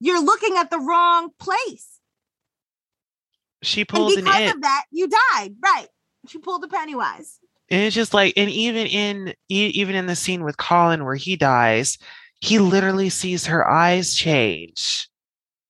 You're 0.01 0.23
looking 0.23 0.57
at 0.57 0.71
the 0.71 0.79
wrong 0.79 1.31
place. 1.39 1.87
She 3.63 3.83
And 3.83 3.89
pulled 3.89 4.13
an 4.13 4.25
because 4.25 4.41
it. 4.41 4.55
of 4.57 4.63
that, 4.63 4.85
you 4.91 5.09
died. 5.09 5.55
Right. 5.63 5.89
She 6.27 6.39
pulled 6.39 6.65
a 6.65 6.69
Pennywise. 6.69 7.39
And 7.71 7.83
it's 7.83 7.95
just 7.95 8.15
like, 8.15 8.35
and 8.37 8.51
even 8.51 8.87
in 8.87 9.35
even 9.49 9.95
in 9.95 10.07
the 10.07 10.17
scene 10.17 10.43
with 10.43 10.57
Colin 10.57 11.05
where 11.05 11.15
he 11.15 11.37
dies, 11.37 11.99
he 12.41 12.59
literally 12.59 13.09
sees 13.11 13.47
her 13.47 13.69
eyes 13.69 14.15
change. 14.15 15.09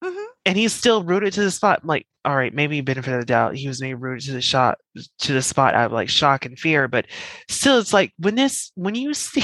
Mhm. 0.03 0.25
and 0.45 0.57
he's 0.57 0.73
still 0.73 1.03
rooted 1.03 1.33
to 1.33 1.43
the 1.43 1.51
spot. 1.51 1.79
I'm 1.83 1.87
like, 1.87 2.07
all 2.25 2.35
right, 2.35 2.53
maybe 2.53 2.81
benefit 2.81 3.13
of 3.13 3.19
the 3.19 3.25
doubt, 3.25 3.55
he 3.55 3.67
was 3.67 3.79
maybe 3.81 3.93
rooted 3.93 4.25
to 4.27 4.33
the 4.33 4.41
shot 4.41 4.79
to 5.19 5.33
the 5.33 5.41
spot 5.43 5.75
out 5.75 5.87
of 5.87 5.91
like 5.91 6.09
shock 6.09 6.45
and 6.45 6.57
fear, 6.57 6.87
but 6.87 7.05
still, 7.49 7.77
it's 7.79 7.93
like 7.93 8.11
when 8.17 8.35
this 8.35 8.71
when 8.75 8.95
you 8.95 9.13
see 9.25 9.43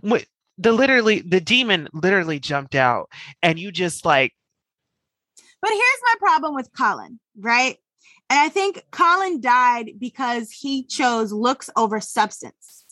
when 0.00 0.22
the 0.58 0.72
literally 0.72 1.20
the 1.20 1.40
demon 1.40 1.88
literally 1.92 2.38
jumped 2.38 2.74
out, 2.76 3.10
and 3.42 3.58
you 3.58 3.72
just 3.72 4.04
like 4.04 4.32
But 5.60 5.70
here's 5.70 6.02
my 6.04 6.14
problem 6.18 6.54
with 6.54 6.70
Colin, 6.76 7.18
right? 7.38 7.76
And 8.30 8.38
I 8.38 8.48
think 8.48 8.84
Colin 8.90 9.40
died 9.40 9.92
because 9.98 10.50
he 10.50 10.84
chose 10.84 11.32
looks 11.32 11.70
over 11.76 12.00
substance. 12.00 12.84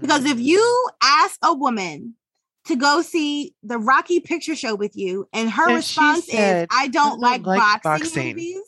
Because 0.00 0.24
if 0.24 0.38
mm, 0.38 0.42
you 0.42 0.88
ask 1.02 1.38
a 1.42 1.52
woman 1.54 2.14
to 2.66 2.76
go 2.76 3.02
see 3.02 3.54
the 3.62 3.78
Rocky 3.78 4.20
Picture 4.20 4.56
Show 4.56 4.74
with 4.74 4.96
you, 4.96 5.28
and 5.32 5.50
her 5.50 5.66
And 5.66 5.76
response 5.76 6.26
said, 6.26 6.62
is, 6.70 6.76
I 6.76 6.88
don't 6.88 7.10
don't 7.10 7.20
like, 7.20 7.44
like 7.46 7.58
boxing, 7.58 7.90
boxing." 7.90 8.28
movies, 8.28 8.62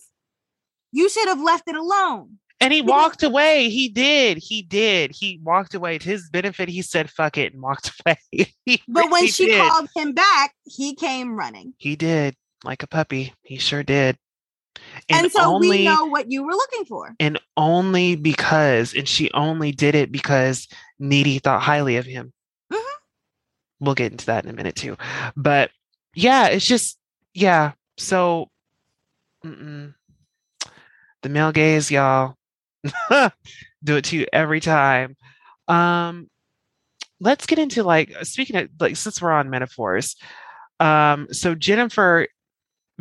you 0.93 1.09
should 1.09 1.29
have 1.29 1.41
left 1.41 1.69
it 1.69 1.77
alone. 1.77 2.39
And 2.59 2.73
he 2.73 2.81
walked 2.81 3.23
away. 3.23 3.69
He 3.69 3.91
did. 3.91 4.39
He 4.39 4.63
did. 4.63 5.11
He 5.15 5.39
walked 5.43 5.75
away. 5.75 5.99
To 5.99 6.09
his 6.09 6.31
benefit, 6.31 6.71
he 6.71 6.81
said, 6.81 7.11
fuck 7.11 7.37
it, 7.37 7.53
and 7.53 7.61
walked 7.63 7.93
away. 8.07 8.17
But 8.89 9.11
when 9.11 9.27
she 9.27 9.45
did. 9.47 9.61
called 9.61 9.89
him 9.95 10.15
back, 10.15 10.55
he 10.65 10.95
came 10.95 11.37
running. 11.37 11.75
He 11.77 11.97
did. 11.97 12.35
Like 12.65 12.83
a 12.83 12.87
puppy. 12.87 13.35
He 13.43 13.59
sure 13.59 13.83
did. 13.83 14.17
And, 15.11 15.25
And, 15.25 15.33
so 15.33 15.43
only 15.43 15.69
we 15.69 15.85
know 15.85 16.07
what 16.07 16.31
you 16.31 16.45
were 16.45 16.53
looking 16.55 16.87
for. 16.87 17.15
and 17.21 17.39
only 17.59 18.17
because 18.17 18.95
and 18.95 19.07
she 19.07 19.31
only 19.33 19.71
did 19.73 19.95
it 19.95 20.11
because 20.11 20.67
Needy 20.99 21.39
thought 21.39 21.61
highly 21.63 21.97
of 21.99 22.07
him. 22.07 22.33
We'll 23.81 23.95
get 23.95 24.13
into 24.13 24.27
that 24.27 24.45
in 24.45 24.51
a 24.51 24.55
minute 24.55 24.77
too. 24.77 24.97
But 25.37 25.71
yeah, 26.15 26.47
it's 26.49 26.67
just 26.67 26.99
yeah. 27.35 27.73
So 27.99 28.49
mm-mm. 29.45 29.95
the 31.23 31.29
male 31.29 31.53
gaze, 31.53 31.91
y'all. 31.91 32.35
do 33.85 33.97
it 33.97 34.05
to 34.07 34.17
you 34.17 34.27
every 34.33 34.61
time. 34.61 35.17
Um 35.69 36.29
let's 37.21 37.47
get 37.47 37.59
into 37.59 37.83
like 37.83 38.15
speaking 38.25 38.57
of 38.57 38.69
like 38.81 38.97
since 38.97 39.21
we're 39.21 39.33
on 39.33 39.51
metaphors. 39.51 40.17
Um 40.81 41.29
so 41.33 41.55
Jennifer 41.55 42.29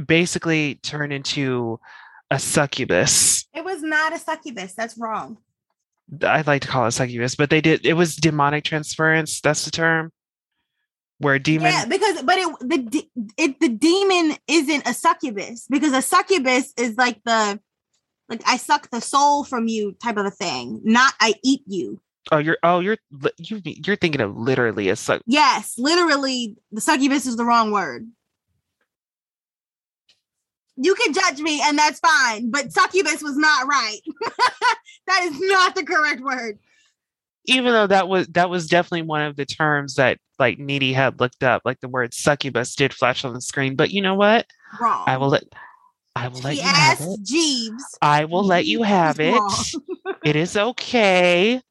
basically 0.03 0.76
turned 0.76 1.13
into 1.13 1.80
a 2.32 2.39
succubus. 2.39 3.45
It 3.53 3.63
was 3.63 3.82
not 3.82 4.13
a 4.13 4.19
succubus. 4.19 4.73
That's 4.73 4.97
wrong. 4.97 5.38
I'd 6.21 6.47
like 6.47 6.61
to 6.63 6.67
call 6.67 6.86
it 6.86 6.91
succubus, 6.91 7.36
but 7.36 7.49
they 7.49 7.61
did 7.61 7.86
it 7.86 7.93
was 7.93 8.15
demonic 8.15 8.63
transference. 8.63 9.41
That's 9.41 9.65
the 9.65 9.71
term. 9.71 10.11
Where 11.20 11.36
a 11.36 11.39
demon 11.39 11.72
Yeah, 11.72 11.86
because 11.86 12.22
but 12.24 12.38
it 12.38 12.55
the 12.59 12.78
de- 12.78 13.11
it 13.38 13.59
the 13.59 13.70
demon 13.70 14.38
isn't 14.47 14.88
a 14.88 14.93
succubus 14.93 15.66
because 15.70 15.93
a 15.93 16.01
succubus 16.01 16.74
is 16.78 16.95
like 16.97 17.24
the 17.24 17.59
like 18.28 18.41
I 18.45 18.57
suck 18.57 18.89
the 18.89 19.01
soul 19.01 19.43
from 19.43 19.68
you 19.68 19.93
type 20.03 20.18
of 20.18 20.26
a 20.26 20.32
thing, 20.32 20.82
not 20.84 21.13
I 21.22 21.36
eat 21.43 21.61
you. 21.68 22.01
oh 22.32 22.39
you're 22.39 22.57
oh 22.63 22.80
you're 22.80 22.97
you 23.38 23.61
you're 23.63 23.95
thinking 23.95 24.22
of 24.22 24.36
literally 24.36 24.89
a 24.89 24.95
suc 24.95 25.22
Yes, 25.26 25.76
literally, 25.78 26.57
the 26.72 26.82
succubus 26.82 27.26
is 27.26 27.38
the 27.38 27.45
wrong 27.45 27.72
word. 27.72 28.07
You 30.78 30.93
can 30.95 31.13
judge 31.13 31.39
me, 31.39 31.61
and 31.63 31.78
that's 31.78 31.99
fine, 31.99 32.51
but 32.51 32.74
succubus 32.74 33.24
was 33.24 33.38
not 33.38 33.68
right. 33.68 33.99
that 35.07 35.24
is 35.24 35.39
not 35.39 35.76
the 35.76 35.86
correct 35.86 36.20
word. 36.22 36.59
Even 37.47 37.73
though 37.73 37.87
that 37.87 38.07
was 38.07 38.27
that 38.27 38.49
was 38.49 38.67
definitely 38.67 39.03
one 39.03 39.21
of 39.21 39.35
the 39.35 39.45
terms 39.45 39.95
that 39.95 40.19
like 40.39 40.59
Needy 40.59 40.93
had 40.93 41.19
looked 41.19 41.43
up, 41.43 41.61
like 41.65 41.79
the 41.79 41.87
word 41.87 42.13
succubus 42.13 42.75
did 42.75 42.93
flash 42.93 43.23
on 43.23 43.33
the 43.33 43.41
screen. 43.41 43.75
But 43.75 43.91
you 43.91 44.01
know 44.01 44.15
what? 44.15 44.47
Wrong. 44.79 45.03
I 45.07 45.17
will 45.17 45.29
let 45.29 45.43
I 46.15 46.27
will 46.27 46.41
let 46.41 46.55
you 46.55 46.63
have 46.63 47.01
it. 47.01 47.19
Jeeves. 47.23 47.97
I 48.01 48.25
will 48.25 48.43
let 48.43 48.65
you 48.65 48.83
have 48.83 49.19
it. 49.19 49.41
It 50.23 50.35
is 50.35 50.55
okay. 50.55 51.61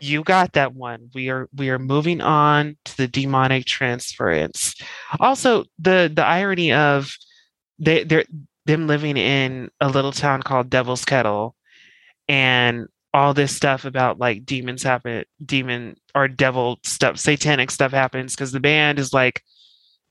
You 0.00 0.22
got 0.22 0.52
that 0.52 0.74
one. 0.74 1.10
We 1.14 1.30
are 1.30 1.48
we 1.54 1.70
are 1.70 1.78
moving 1.78 2.20
on 2.20 2.76
to 2.84 2.96
the 2.96 3.08
demonic 3.08 3.66
transference. 3.66 4.74
Also, 5.20 5.64
the 5.78 6.10
the 6.12 6.24
irony 6.24 6.72
of 6.72 7.14
they 7.78 8.04
they're 8.04 8.24
them 8.66 8.86
living 8.86 9.16
in 9.16 9.70
a 9.80 9.88
little 9.88 10.12
town 10.12 10.42
called 10.42 10.70
Devil's 10.70 11.04
Kettle 11.04 11.56
and 12.28 12.86
all 13.14 13.34
this 13.34 13.54
stuff 13.54 13.84
about 13.84 14.18
like 14.18 14.46
demons 14.46 14.82
happen 14.82 15.24
demon 15.44 15.96
or 16.14 16.28
devil 16.28 16.78
stuff 16.82 17.18
satanic 17.18 17.70
stuff 17.70 17.92
happens 17.92 18.34
because 18.34 18.52
the 18.52 18.60
band 18.60 18.98
is 18.98 19.12
like 19.12 19.42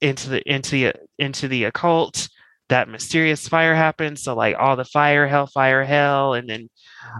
into 0.01 0.29
the 0.29 0.51
into 0.51 0.71
the 0.71 0.93
into 1.17 1.47
the 1.47 1.65
occult. 1.65 2.27
That 2.69 2.89
mysterious 2.89 3.47
fire 3.47 3.75
happens 3.75 4.23
so 4.23 4.33
like 4.33 4.55
all 4.57 4.75
the 4.75 4.85
fire 4.85 5.27
hellfire 5.27 5.83
hell 5.83 6.33
and 6.33 6.49
then 6.49 6.69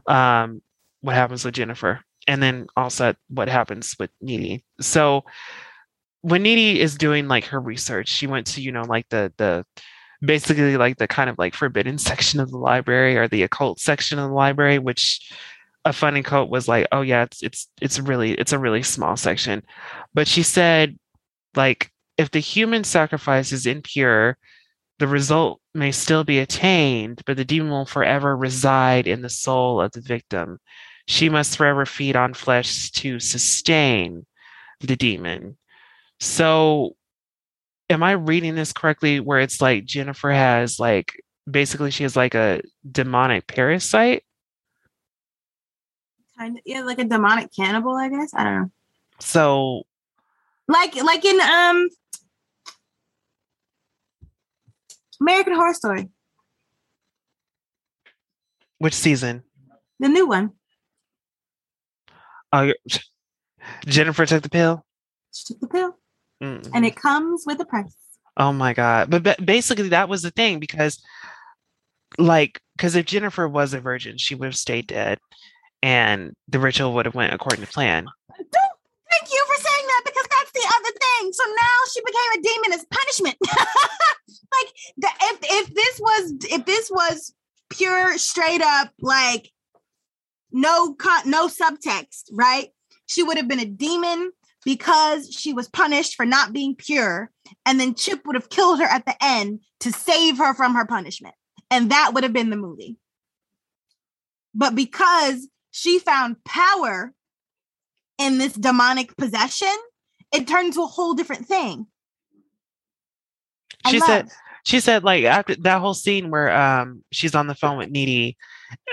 um 0.08 0.62
what 1.02 1.16
happens 1.16 1.46
with 1.46 1.54
jennifer? 1.54 2.02
And 2.28 2.42
then 2.42 2.68
also 2.78 3.16
what 3.30 3.50
happens 3.50 3.96
with 4.00 4.12
needy 4.22 4.64
so 4.80 5.24
when 6.22 6.44
needy 6.44 6.80
is 6.80 6.96
doing 6.96 7.28
like 7.28 7.46
her 7.46 7.60
research 7.60 8.08
she 8.08 8.28
went 8.28 8.48
to 8.48 8.62
you 8.62 8.72
know 8.72 8.84
like 8.84 9.10
the 9.10 9.34
the 9.38 9.66
basically 10.24 10.78
like 10.78 10.98
the 10.98 11.08
kind 11.08 11.30
of 11.30 11.38
like 11.38 11.54
forbidden 11.54 11.98
section 12.10 12.40
of 12.40 12.50
the 12.50 12.58
library 12.58 13.18
or 13.18 13.28
the 13.28 13.44
occult 13.44 13.80
section 13.80 14.20
of 14.20 14.30
the 14.30 14.36
library 14.36 14.80
which 14.80 15.34
a 15.86 15.94
funny 15.94 16.24
quote 16.24 16.50
was 16.50 16.68
like 16.68 16.88
oh 16.92 17.02
yeah 17.02 17.24
it's 17.24 17.42
it's 17.44 17.68
it's 17.82 18.00
really 18.00 18.34
it's 18.34 18.54
a 18.54 18.60
really 18.60 18.84
small 18.84 19.16
section. 19.18 19.64
But 20.14 20.28
she 20.28 20.44
said 20.44 20.98
like 21.56 21.92
if 22.18 22.32
the 22.32 22.40
human 22.40 22.84
sacrifice 22.84 23.52
is 23.52 23.66
impure 23.66 24.38
the 25.00 25.08
result 25.08 25.60
may 25.74 25.92
still 25.92 26.24
be 26.24 26.40
attained 26.40 27.24
but 27.26 27.38
the 27.38 27.46
demon 27.46 27.72
will 27.72 27.86
forever 27.86 28.38
reside 28.38 29.08
in 29.08 29.22
the 29.22 29.30
soul 29.30 29.82
of 29.82 29.92
the 29.94 30.02
victim. 30.02 30.60
She 31.08 31.30
must 31.30 31.58
forever 31.58 31.86
feed 31.86 32.16
on 32.16 32.34
flesh 32.34 32.92
to 32.92 33.20
sustain 33.20 34.26
the 34.82 34.96
demon. 34.96 35.58
So 36.20 36.96
am 37.92 38.04
i 38.04 38.12
reading 38.14 38.56
this 38.56 38.74
correctly 38.74 39.20
where 39.20 39.40
it's 39.40 39.62
like 39.62 39.86
jennifer 39.86 40.32
has 40.32 40.80
like 40.80 41.22
basically 41.50 41.92
she 41.92 42.04
has 42.04 42.16
like 42.16 42.34
a 42.34 42.62
demonic 42.90 43.46
parasite 43.48 44.24
Kind 46.42 46.58
of, 46.58 46.64
yeah, 46.66 46.82
like 46.82 46.98
a 46.98 47.04
demonic 47.04 47.54
cannibal, 47.56 47.96
I 47.96 48.10
guess. 48.10 48.34
I 48.34 48.44
don't 48.44 48.56
know. 48.64 48.72
so 49.20 49.84
Like, 50.68 50.96
like 50.96 51.24
in 51.24 51.40
um, 51.40 51.88
American 55.22 55.54
Horror 55.54 55.76
Story, 55.76 56.10
which 58.80 58.96
season 58.96 59.44
the 60.00 60.10
new 60.10 60.28
one. 60.28 60.54
oh 62.52 62.74
jennifer 63.86 64.26
took 64.26 64.42
the 64.42 64.50
pill 64.50 64.84
She 65.32 65.54
took 65.54 65.60
the 65.62 65.68
pill, 65.68 65.98
Mm. 66.42 66.72
and 66.74 66.88
it 66.88 66.96
comes 66.96 67.44
with 67.46 67.60
a 67.62 67.66
price. 67.66 67.96
Oh 68.36 68.52
my 68.52 68.74
god! 68.74 69.12
But, 69.12 69.22
ba- 69.22 69.36
basically, 69.46 69.90
that 69.90 70.10
was 70.10 70.24
the 70.24 70.32
thing 70.32 70.60
because, 70.60 71.00
like, 72.18 72.60
because 72.76 72.96
if 72.96 73.06
Jennifer 73.06 73.48
was 73.48 73.76
a 73.76 73.80
virgin, 73.80 74.18
she 74.18 74.34
would 74.34 74.46
have 74.48 74.56
stayed 74.56 74.88
dead, 74.88 75.20
and 75.84 76.34
the 76.48 76.60
ritual 76.60 76.94
would 76.94 77.06
have 77.06 77.16
went 77.16 77.34
according 77.34 77.66
to 77.66 77.72
plan. 77.72 78.06
Don't 78.38 78.78
thank 79.12 79.32
you 79.32 79.46
for 79.48 79.62
saying 79.62 79.88
that 79.88 80.02
because 80.06 80.28
that's 80.30 80.52
the 80.54 80.74
other 80.76 80.92
thing. 81.00 81.34
So 81.34 81.44
now 81.46 81.78
she 81.94 82.02
became 82.02 82.40
a 82.40 82.42
demon 82.42 82.74
as 82.74 82.86
punishment. 82.90 83.38
like 84.52 84.68
the, 84.98 85.10
if 85.22 85.40
if 85.44 85.74
this 85.74 86.00
was 86.00 86.34
if 86.52 86.66
this 86.66 86.90
was 86.92 87.34
pure 87.70 88.18
straight 88.18 88.62
up 88.62 88.92
like 89.00 89.52
no 90.52 90.96
no 91.26 91.48
subtext, 91.48 92.26
right? 92.32 92.70
She 93.06 93.24
would 93.24 93.38
have 93.38 93.48
been 93.48 93.60
a 93.60 93.66
demon 93.66 94.32
because 94.64 95.34
she 95.34 95.54
was 95.54 95.68
punished 95.70 96.16
for 96.16 96.26
not 96.26 96.54
being 96.54 96.76
pure, 96.76 97.32
and 97.66 97.80
then 97.80 97.96
Chip 97.96 98.22
would 98.26 98.36
have 98.36 98.50
killed 98.50 98.80
her 98.80 98.86
at 98.86 99.06
the 99.06 99.16
end 99.22 99.60
to 99.80 99.92
save 99.92 100.38
her 100.38 100.54
from 100.54 100.76
her 100.76 100.86
punishment, 100.86 101.36
and 101.70 101.92
that 101.92 102.12
would 102.14 102.24
have 102.24 102.34
been 102.34 102.52
the 102.52 102.58
movie. 102.58 102.98
But 104.54 104.76
because 104.76 105.48
she 105.72 106.00
found 106.00 106.44
power 106.44 107.14
in 108.18 108.38
this 108.38 108.54
demonic 108.54 109.16
possession, 109.18 109.76
it 110.32 110.48
turned 110.48 110.68
into 110.68 110.84
a 110.84 110.88
whole 110.88 111.14
different 111.14 111.48
thing. 111.48 111.88
She 113.88 114.00
said, 114.00 114.30
she 114.64 114.80
said, 114.80 115.04
like 115.04 115.24
after 115.24 115.56
that 115.56 115.82
whole 115.82 115.96
scene 115.96 116.30
where 116.30 116.52
um 116.52 117.04
she's 117.12 117.34
on 117.34 117.48
the 117.48 117.56
phone 117.56 117.78
with 117.78 117.90
Needy, 117.90 118.38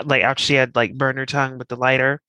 like 0.04 0.22
after 0.22 0.42
she 0.42 0.54
had 0.54 0.74
like 0.74 0.94
burned 0.94 1.18
her 1.18 1.26
tongue 1.26 1.58
with 1.58 1.68
the 1.68 1.76
lighter, 1.76 2.22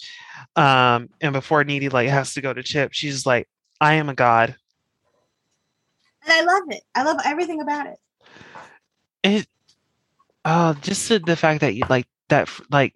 um, 0.57 1.09
and 1.21 1.31
before 1.31 1.63
Needy 1.63 1.87
like 1.87 2.09
has 2.09 2.33
to 2.33 2.41
go 2.41 2.53
to 2.53 2.61
Chip, 2.61 2.91
she's 2.91 3.25
like, 3.25 3.47
"I 3.79 3.93
am 3.93 4.09
a 4.09 4.15
god." 4.15 4.55
and 6.23 6.33
I 6.33 6.41
love 6.41 6.63
it. 6.69 6.83
I 6.95 7.03
love 7.03 7.17
everything 7.25 7.61
about 7.61 7.87
it. 7.87 7.97
it 9.23 9.47
oh 10.45 10.73
just 10.81 11.09
the, 11.09 11.19
the 11.19 11.35
fact 11.35 11.61
that 11.61 11.75
you 11.75 11.83
like 11.89 12.07
that 12.29 12.49
like 12.71 12.93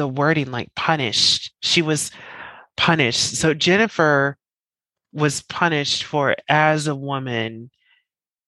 the 0.00 0.08
wording 0.08 0.50
like 0.50 0.74
punished 0.74 1.52
she 1.60 1.82
was 1.82 2.10
punished 2.76 3.36
so 3.36 3.52
jennifer 3.52 4.38
was 5.12 5.42
punished 5.42 6.04
for 6.04 6.34
as 6.48 6.86
a 6.86 6.94
woman 6.94 7.70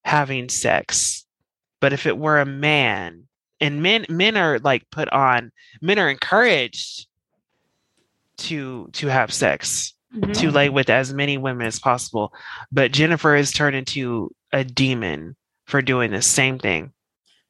having 0.04 0.48
sex 0.48 1.26
But 1.82 1.92
if 1.92 2.06
it 2.06 2.16
were 2.16 2.40
a 2.40 2.46
man, 2.46 3.26
and 3.60 3.82
men 3.82 4.06
men 4.08 4.36
are 4.36 4.58
like 4.60 4.88
put 4.90 5.08
on, 5.10 5.50
men 5.82 5.98
are 5.98 6.08
encouraged 6.08 7.06
to 8.38 8.88
to 8.92 9.08
have 9.08 9.32
sex, 9.32 9.92
Mhm. 10.14 10.32
to 10.40 10.50
lay 10.50 10.68
with 10.68 10.88
as 10.88 11.12
many 11.12 11.36
women 11.38 11.66
as 11.66 11.80
possible. 11.80 12.32
But 12.70 12.92
Jennifer 12.92 13.34
is 13.36 13.52
turned 13.52 13.76
into 13.76 14.30
a 14.52 14.62
demon 14.64 15.36
for 15.66 15.82
doing 15.82 16.12
the 16.12 16.22
same 16.22 16.58
thing. 16.58 16.92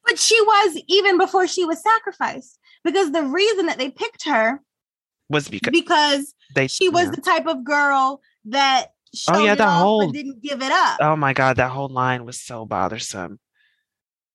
But 0.05 0.17
she 0.19 0.39
was 0.41 0.81
even 0.87 1.17
before 1.17 1.47
she 1.47 1.63
was 1.63 1.81
sacrificed 1.81 2.59
because 2.83 3.11
the 3.11 3.23
reason 3.23 3.65
that 3.67 3.77
they 3.77 3.89
picked 3.89 4.25
her 4.25 4.61
Was 5.29 5.47
because 5.47 5.71
because 5.71 6.33
they 6.55 6.67
she 6.67 6.89
was 6.89 7.05
yeah. 7.05 7.11
the 7.11 7.21
type 7.21 7.47
of 7.47 7.63
girl 7.63 8.21
that 8.45 8.87
showed 9.13 9.35
Oh, 9.35 9.43
yeah, 9.45 9.53
off 9.59 9.81
whole- 9.81 10.11
didn't 10.11 10.41
give 10.41 10.61
it 10.61 10.71
up. 10.71 10.97
oh 11.01 11.15
my 11.15 11.33
god, 11.33 11.57
that 11.57 11.71
whole 11.71 11.89
line 11.89 12.25
was 12.25 12.39
so 12.41 12.65
bothersome. 12.65 13.39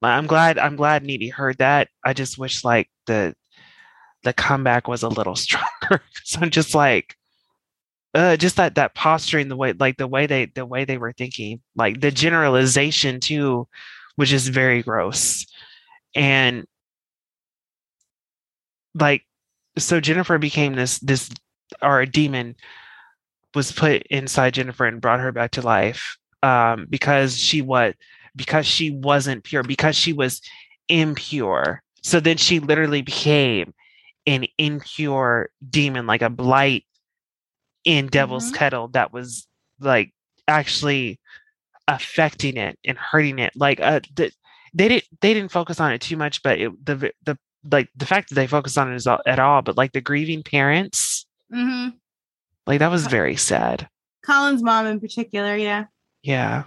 I'm 0.03 0.27
glad 0.29 0.59
I'm 0.59 0.77
glad 0.77 1.03
Needy 1.03 1.29
heard 1.29 1.59
that. 1.59 1.89
I 2.05 2.13
just 2.13 2.39
wish 2.39 2.63
like 2.65 2.89
the 3.07 3.35
the 4.23 4.33
comeback 4.33 4.87
was 4.89 5.03
a 5.03 5.09
little 5.09 5.35
stronger. 5.47 6.03
so 6.25 6.41
I'm 6.41 6.51
just 6.51 6.75
like 6.75 7.17
uh 8.15 8.37
just 8.37 8.57
that 8.57 8.77
that 8.77 8.95
posturing 8.95 9.49
the 9.49 9.57
way 9.57 9.73
like 9.73 9.97
the 9.97 10.07
way 10.07 10.27
they 10.27 10.47
the 10.47 10.65
way 10.65 10.85
they 10.85 10.99
were 10.99 11.13
thinking 11.13 11.61
like 11.77 12.01
the 12.01 12.11
generalization 12.11 13.21
too 13.21 13.67
was 14.17 14.31
just 14.31 14.49
very 14.49 14.83
gross 14.83 15.45
and 16.15 16.65
like 18.99 19.25
so 19.79 20.01
jennifer 20.01 20.39
became 20.39 20.75
this 20.75 20.99
this 21.01 21.31
or 21.83 22.01
a 22.01 22.07
demon 22.07 22.55
was 23.55 23.73
put 23.73 24.03
inside 24.11 24.55
jennifer 24.55 24.87
and 24.87 25.01
brought 25.01 25.21
her 25.21 25.33
back 25.33 25.51
to 25.53 25.63
life 25.63 26.17
um 26.43 26.87
because 26.91 27.37
she 27.37 27.63
what 27.63 27.95
because 28.37 28.67
she 28.67 28.91
wasn't 28.91 29.43
pure 29.45 29.63
because 29.63 29.97
she 29.97 30.13
was 30.13 30.41
impure 30.89 31.83
so 32.03 32.21
then 32.21 32.37
she 32.37 32.61
literally 32.61 33.03
became 33.03 33.73
an 34.27 34.47
impure 34.59 35.51
demon 35.71 36.07
like 36.07 36.23
a 36.23 36.31
blight 36.31 36.85
in 37.85 38.07
devil's 38.09 38.51
Mhm. 38.51 38.55
kettle 38.55 38.89
that 38.89 39.13
was 39.13 39.47
like 39.81 40.13
actually 40.47 41.21
affecting 41.89 42.57
it 42.57 42.79
and 42.85 42.99
hurting 42.99 43.39
it 43.39 43.53
like 43.57 43.81
uh 43.81 44.01
the, 44.15 44.31
they 44.75 44.89
didn't 44.89 45.05
they 45.21 45.35
didn't 45.35 45.53
focus 45.53 45.81
on 45.81 45.93
it 45.93 46.01
too 46.01 46.17
much 46.17 46.43
but 46.43 46.59
it, 46.61 46.87
the 46.87 47.13
the 47.25 47.39
like 47.71 47.89
the 47.97 48.07
fact 48.07 48.29
that 48.29 48.35
they 48.35 48.47
focused 48.47 48.79
on 48.79 48.93
it 48.93 48.97
is 48.97 49.07
all, 49.07 49.21
at 49.27 49.39
all 49.39 49.63
but 49.63 49.77
like 49.77 49.93
the 49.93 50.01
grieving 50.01 50.43
parents 50.43 51.27
hmm 51.53 51.89
like 52.67 52.81
that 52.81 52.91
was 52.91 53.07
very 53.07 53.37
sad 53.37 53.89
Colin's 54.27 54.63
mom 54.63 54.87
in 54.87 55.01
particular, 55.01 55.57
yeah. 55.57 55.87
yeah 56.23 56.65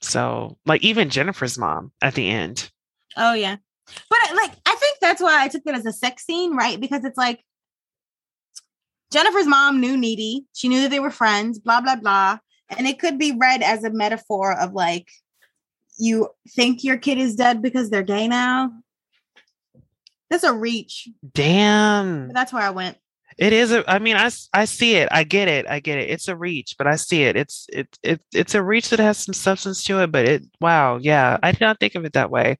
so 0.00 0.56
like 0.66 0.82
even 0.82 1.10
jennifer's 1.10 1.58
mom 1.58 1.92
at 2.00 2.14
the 2.14 2.28
end 2.28 2.70
Oh 3.16 3.34
yeah. 3.34 3.56
But 4.08 4.18
like 4.34 4.52
I 4.66 4.74
think 4.76 4.98
that's 5.00 5.22
why 5.22 5.42
I 5.42 5.48
took 5.48 5.62
it 5.66 5.74
as 5.74 5.86
a 5.86 5.92
sex 5.92 6.24
scene, 6.24 6.56
right? 6.56 6.80
Because 6.80 7.04
it's 7.04 7.18
like 7.18 7.44
Jennifer's 9.12 9.46
mom 9.46 9.80
knew 9.80 9.96
Needy. 9.96 10.46
She 10.54 10.68
knew 10.68 10.82
that 10.82 10.90
they 10.90 11.00
were 11.00 11.10
friends, 11.10 11.58
blah 11.58 11.80
blah 11.80 11.96
blah. 11.96 12.38
And 12.76 12.86
it 12.86 12.98
could 12.98 13.18
be 13.18 13.36
read 13.36 13.62
as 13.62 13.82
a 13.82 13.90
metaphor 13.90 14.58
of 14.58 14.72
like 14.72 15.08
you 15.98 16.28
think 16.48 16.84
your 16.84 16.96
kid 16.96 17.18
is 17.18 17.34
dead 17.34 17.62
because 17.62 17.90
they're 17.90 18.02
gay 18.02 18.28
now. 18.28 18.70
That's 20.30 20.44
a 20.44 20.54
reach. 20.54 21.08
damn 21.34 22.28
But 22.28 22.34
that's 22.34 22.52
where 22.52 22.62
I 22.62 22.70
went. 22.70 22.96
It 23.38 23.54
is 23.54 23.72
a. 23.72 23.90
I 23.90 23.98
mean, 23.98 24.16
I, 24.16 24.30
I 24.52 24.66
see 24.66 24.96
it. 24.96 25.08
I 25.10 25.24
get 25.24 25.48
it. 25.48 25.66
I 25.66 25.80
get 25.80 25.98
it. 25.98 26.10
It's 26.10 26.28
a 26.28 26.36
reach, 26.36 26.74
but 26.76 26.86
I 26.86 26.96
see 26.96 27.22
it. 27.22 27.36
It's 27.36 27.66
it 27.72 27.98
it 28.02 28.20
it's 28.34 28.54
a 28.54 28.62
reach 28.62 28.90
that 28.90 28.98
has 28.98 29.16
some 29.16 29.32
substance 29.32 29.82
to 29.84 30.02
it. 30.02 30.12
But 30.12 30.26
it. 30.26 30.42
Wow. 30.60 30.98
Yeah, 30.98 31.38
I 31.42 31.52
did 31.52 31.62
not 31.62 31.80
think 31.80 31.94
of 31.94 32.04
it 32.04 32.12
that 32.12 32.30
way. 32.30 32.58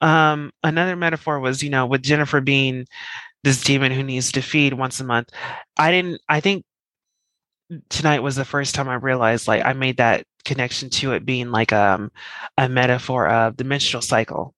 Um, 0.00 0.52
another 0.62 0.94
metaphor 0.94 1.40
was, 1.40 1.62
you 1.64 1.70
know, 1.70 1.86
with 1.86 2.02
Jennifer 2.02 2.40
being 2.40 2.86
this 3.42 3.62
demon 3.64 3.90
who 3.90 4.04
needs 4.04 4.30
to 4.32 4.40
feed 4.40 4.74
once 4.74 5.00
a 5.00 5.04
month. 5.04 5.30
I 5.76 5.90
didn't. 5.90 6.20
I 6.28 6.38
think 6.40 6.64
tonight 7.88 8.22
was 8.22 8.36
the 8.36 8.44
first 8.44 8.74
time 8.74 8.88
I 8.88 8.94
realized, 8.94 9.48
like, 9.48 9.64
I 9.64 9.72
made 9.72 9.96
that 9.96 10.26
connection 10.44 10.90
to 10.90 11.12
it 11.12 11.24
being 11.24 11.50
like 11.50 11.72
um 11.72 12.12
a 12.58 12.68
metaphor 12.68 13.26
of 13.26 13.56
the 13.56 13.64
menstrual 13.64 14.02
cycle. 14.02 14.54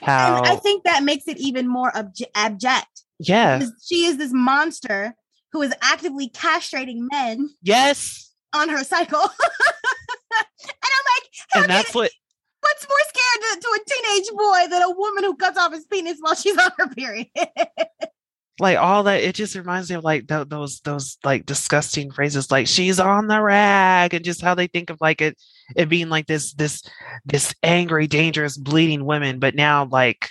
How? 0.00 0.38
And 0.38 0.46
I 0.46 0.56
think 0.56 0.84
that 0.84 1.02
makes 1.02 1.28
it 1.28 1.38
even 1.38 1.68
more 1.68 1.92
abject. 2.34 3.02
yeah. 3.18 3.62
She 3.84 4.04
is 4.06 4.16
this 4.16 4.32
monster 4.32 5.14
who 5.52 5.62
is 5.62 5.74
actively 5.82 6.28
castrating 6.30 7.06
men 7.10 7.50
Yes. 7.62 8.32
on 8.54 8.68
her 8.70 8.84
cycle. 8.84 9.20
and 9.20 9.30
I'm 10.34 11.06
like, 11.16 11.64
And 11.64 11.70
that's 11.70 11.94
what 11.94 12.10
what's 12.60 12.88
more 12.88 12.98
scared 13.08 13.42
to, 13.42 13.60
to 13.60 13.68
a 13.68 13.80
teenage 13.90 14.30
boy 14.36 14.66
than 14.70 14.82
a 14.82 14.90
woman 14.90 15.24
who 15.24 15.34
cuts 15.36 15.58
off 15.58 15.72
his 15.72 15.84
penis 15.86 16.18
while 16.20 16.34
she's 16.36 16.56
on 16.56 16.70
her 16.78 16.88
period? 16.88 17.26
like 18.62 18.78
all 18.78 19.02
that 19.02 19.20
it 19.22 19.34
just 19.34 19.56
reminds 19.56 19.90
me 19.90 19.96
of 19.96 20.04
like 20.04 20.26
tho- 20.28 20.44
those 20.44 20.80
those 20.80 21.18
like 21.24 21.44
disgusting 21.44 22.12
phrases 22.12 22.50
like 22.50 22.68
she's 22.68 23.00
on 23.00 23.26
the 23.26 23.42
rag 23.42 24.14
and 24.14 24.24
just 24.24 24.40
how 24.40 24.54
they 24.54 24.68
think 24.68 24.88
of 24.88 24.96
like 25.00 25.20
it 25.20 25.36
it 25.74 25.88
being 25.88 26.08
like 26.08 26.26
this 26.28 26.52
this 26.54 26.82
this 27.26 27.52
angry 27.64 28.06
dangerous 28.06 28.56
bleeding 28.56 29.04
woman 29.04 29.40
but 29.40 29.56
now 29.56 29.84
like 29.86 30.30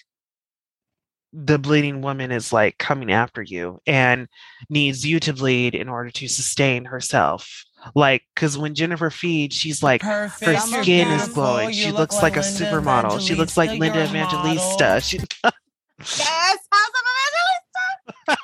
the 1.33 1.59
bleeding 1.59 2.01
woman 2.01 2.31
is 2.31 2.51
like 2.51 2.77
coming 2.77 3.11
after 3.11 3.41
you 3.41 3.79
and 3.85 4.27
needs 4.69 5.05
you 5.05 5.19
to 5.19 5.33
bleed 5.33 5.75
in 5.75 5.87
order 5.87 6.09
to 6.11 6.27
sustain 6.27 6.85
herself. 6.85 7.63
Like 7.95 8.23
because 8.35 8.57
when 8.57 8.75
jennifer 8.75 9.09
feeds 9.09 9.55
she's 9.55 9.81
like 9.81 10.03
her 10.03 10.29
skin 10.29 11.07
is 11.07 11.29
glowing. 11.29 11.71
she 11.71 11.91
looks 11.91 12.21
like 12.21 12.35
a 12.35 12.41
supermodel. 12.41 13.25
She 13.25 13.33
looks 13.33 13.57
like 13.57 13.71
linda 13.79 14.03
evangelista. 14.03 15.01
she 15.01 15.17
yes, 15.99 16.59
House 16.71 16.89
of 16.89 17.10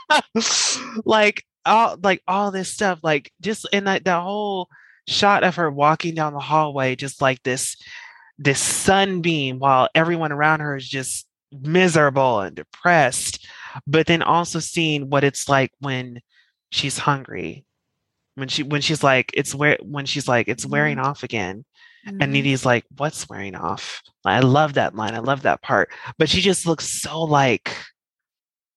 like 1.06 1.44
all 1.66 1.98
like 2.02 2.22
all 2.28 2.52
this 2.52 2.72
stuff 2.72 3.00
like 3.04 3.32
just 3.42 3.68
in 3.74 3.86
that 3.86 4.06
the 4.06 4.20
whole 4.20 4.70
shot 5.08 5.44
of 5.44 5.56
her 5.56 5.70
walking 5.70 6.16
down 6.16 6.34
the 6.34 6.40
hallway 6.40 6.96
just 6.96 7.22
like 7.22 7.42
this 7.44 7.76
this 8.38 8.60
sunbeam 8.60 9.60
while 9.60 9.90
everyone 9.96 10.32
around 10.32 10.60
her 10.60 10.76
is 10.76 10.88
just 10.88 11.28
miserable 11.52 12.42
and 12.42 12.56
depressed 12.56 13.48
but 13.86 14.06
then 14.06 14.22
also 14.22 14.60
seeing 14.60 15.10
what 15.10 15.24
it's 15.24 15.48
like 15.50 15.72
when 15.80 16.20
she's 16.72 16.98
hungry 16.98 17.66
when 18.36 18.48
she 18.48 18.64
when 18.64 18.82
she's 18.82 19.04
like 19.04 19.32
it's 19.34 19.56
where 19.56 19.78
when 19.82 20.06
she's 20.06 20.28
like 20.28 20.48
it's 20.48 20.66
wearing 20.66 20.98
mm-hmm. 20.98 21.08
off 21.08 21.24
again 21.24 21.64
Evangelista. 22.08 22.24
and 22.24 22.30
mm-hmm. 22.30 22.34
Needy's 22.34 22.66
like, 22.66 22.86
what's 22.96 23.30
wearing 23.30 23.56
off? 23.56 24.02
I 24.26 24.40
love 24.40 24.74
that 24.74 24.96
line. 24.96 25.14
I 25.14 25.20
love 25.20 25.42
that 25.44 25.62
part. 25.62 25.90
But 26.18 26.30
she 26.30 26.42
just 26.42 26.66
looks 26.66 26.88
so 26.88 27.24
like, 27.24 27.76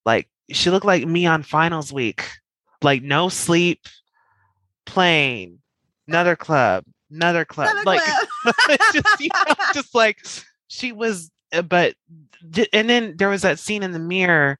like 0.05 0.29
she 0.53 0.71
looked 0.71 0.87
like 0.87 1.07
me 1.07 1.27
on 1.27 1.43
finals 1.43 1.93
week. 1.93 2.29
Like 2.83 3.03
no 3.03 3.29
sleep, 3.29 3.87
playing, 4.87 5.59
another 6.09 6.35
club, 6.35 6.85
another 7.11 7.45
club. 7.45 7.69
Another 7.71 7.85
like 7.85 8.01
clip. 8.43 8.81
just, 8.93 9.21
you 9.21 9.29
know, 9.35 9.55
just 9.75 9.95
like 9.95 10.19
she 10.69 10.93
was, 10.93 11.31
uh, 11.53 11.63
but 11.63 11.95
and 12.73 12.89
then 12.89 13.17
there 13.19 13.29
was 13.29 13.43
that 13.43 13.59
scene 13.59 13.83
in 13.83 13.93
the 13.93 13.99
mirror 13.99 14.59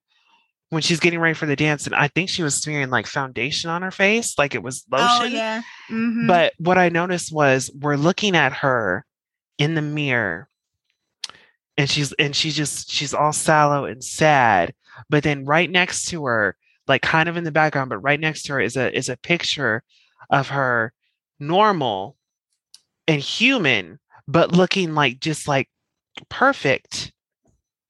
when 0.69 0.83
she's 0.83 1.01
getting 1.01 1.19
ready 1.19 1.35
for 1.35 1.47
the 1.47 1.57
dance, 1.57 1.87
and 1.87 1.95
I 1.95 2.09
think 2.09 2.29
she 2.29 2.43
was 2.43 2.55
smearing 2.55 2.91
like 2.91 3.07
foundation 3.07 3.71
on 3.71 3.81
her 3.83 3.91
face, 3.91 4.37
like 4.37 4.55
it 4.55 4.63
was 4.63 4.85
lotion. 4.91 5.07
oh 5.09 5.25
yeah. 5.25 5.63
Mhm. 5.91 6.27
But 6.27 6.53
what 6.59 6.77
I 6.77 6.91
noticed 6.91 7.33
was 7.33 7.71
we're 7.75 7.97
looking 7.97 8.37
at 8.37 8.53
her 8.53 9.05
in 9.57 9.75
the 9.75 9.83
mirror 9.83 10.51
and 11.81 11.89
she's 11.89 12.13
and 12.15 12.37
she 12.37 12.51
just 12.51 12.91
she's 12.91 13.15
all 13.15 13.33
sallow 13.33 13.87
and 13.87 14.05
sad. 14.05 14.75
But 15.09 15.23
then 15.23 15.45
right 15.45 15.71
next 15.71 16.07
to 16.07 16.25
her, 16.27 16.57
like 16.87 17.03
kind 17.03 17.29
of 17.29 17.37
in 17.37 17.45
the 17.45 17.53
background, 17.53 17.91
but 17.91 17.99
right 17.99 18.21
next 18.21 18.43
to 18.45 18.55
her 18.55 18.61
is 18.61 18.77
a 18.77 18.97
is 18.97 19.09
a 19.09 19.17
picture 19.17 19.83
of 20.31 20.49
her 20.49 20.93
normal 21.39 22.17
and 23.09 23.21
human, 23.21 23.99
but 24.29 24.53
looking 24.53 24.95
like 24.95 25.21
just 25.21 25.49
like 25.49 25.69
perfect. 26.29 27.13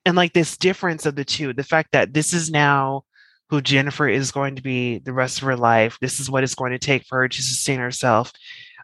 And 0.06 0.16
like 0.16 0.32
this 0.32 0.56
difference 0.56 1.04
of 1.04 1.14
the 1.14 1.24
two, 1.24 1.52
the 1.52 1.62
fact 1.62 1.92
that 1.92 2.14
this 2.14 2.32
is 2.32 2.50
now 2.50 3.04
who 3.50 3.60
Jennifer 3.60 4.08
is 4.08 4.32
going 4.32 4.56
to 4.56 4.62
be 4.62 4.98
the 4.98 5.12
rest 5.12 5.38
of 5.38 5.44
her 5.44 5.56
life. 5.56 5.98
This 6.00 6.20
is 6.20 6.30
what 6.30 6.42
it's 6.42 6.54
going 6.54 6.72
to 6.72 6.78
take 6.78 7.04
for 7.04 7.18
her 7.18 7.28
to 7.28 7.42
sustain 7.42 7.80
herself. 7.80 8.32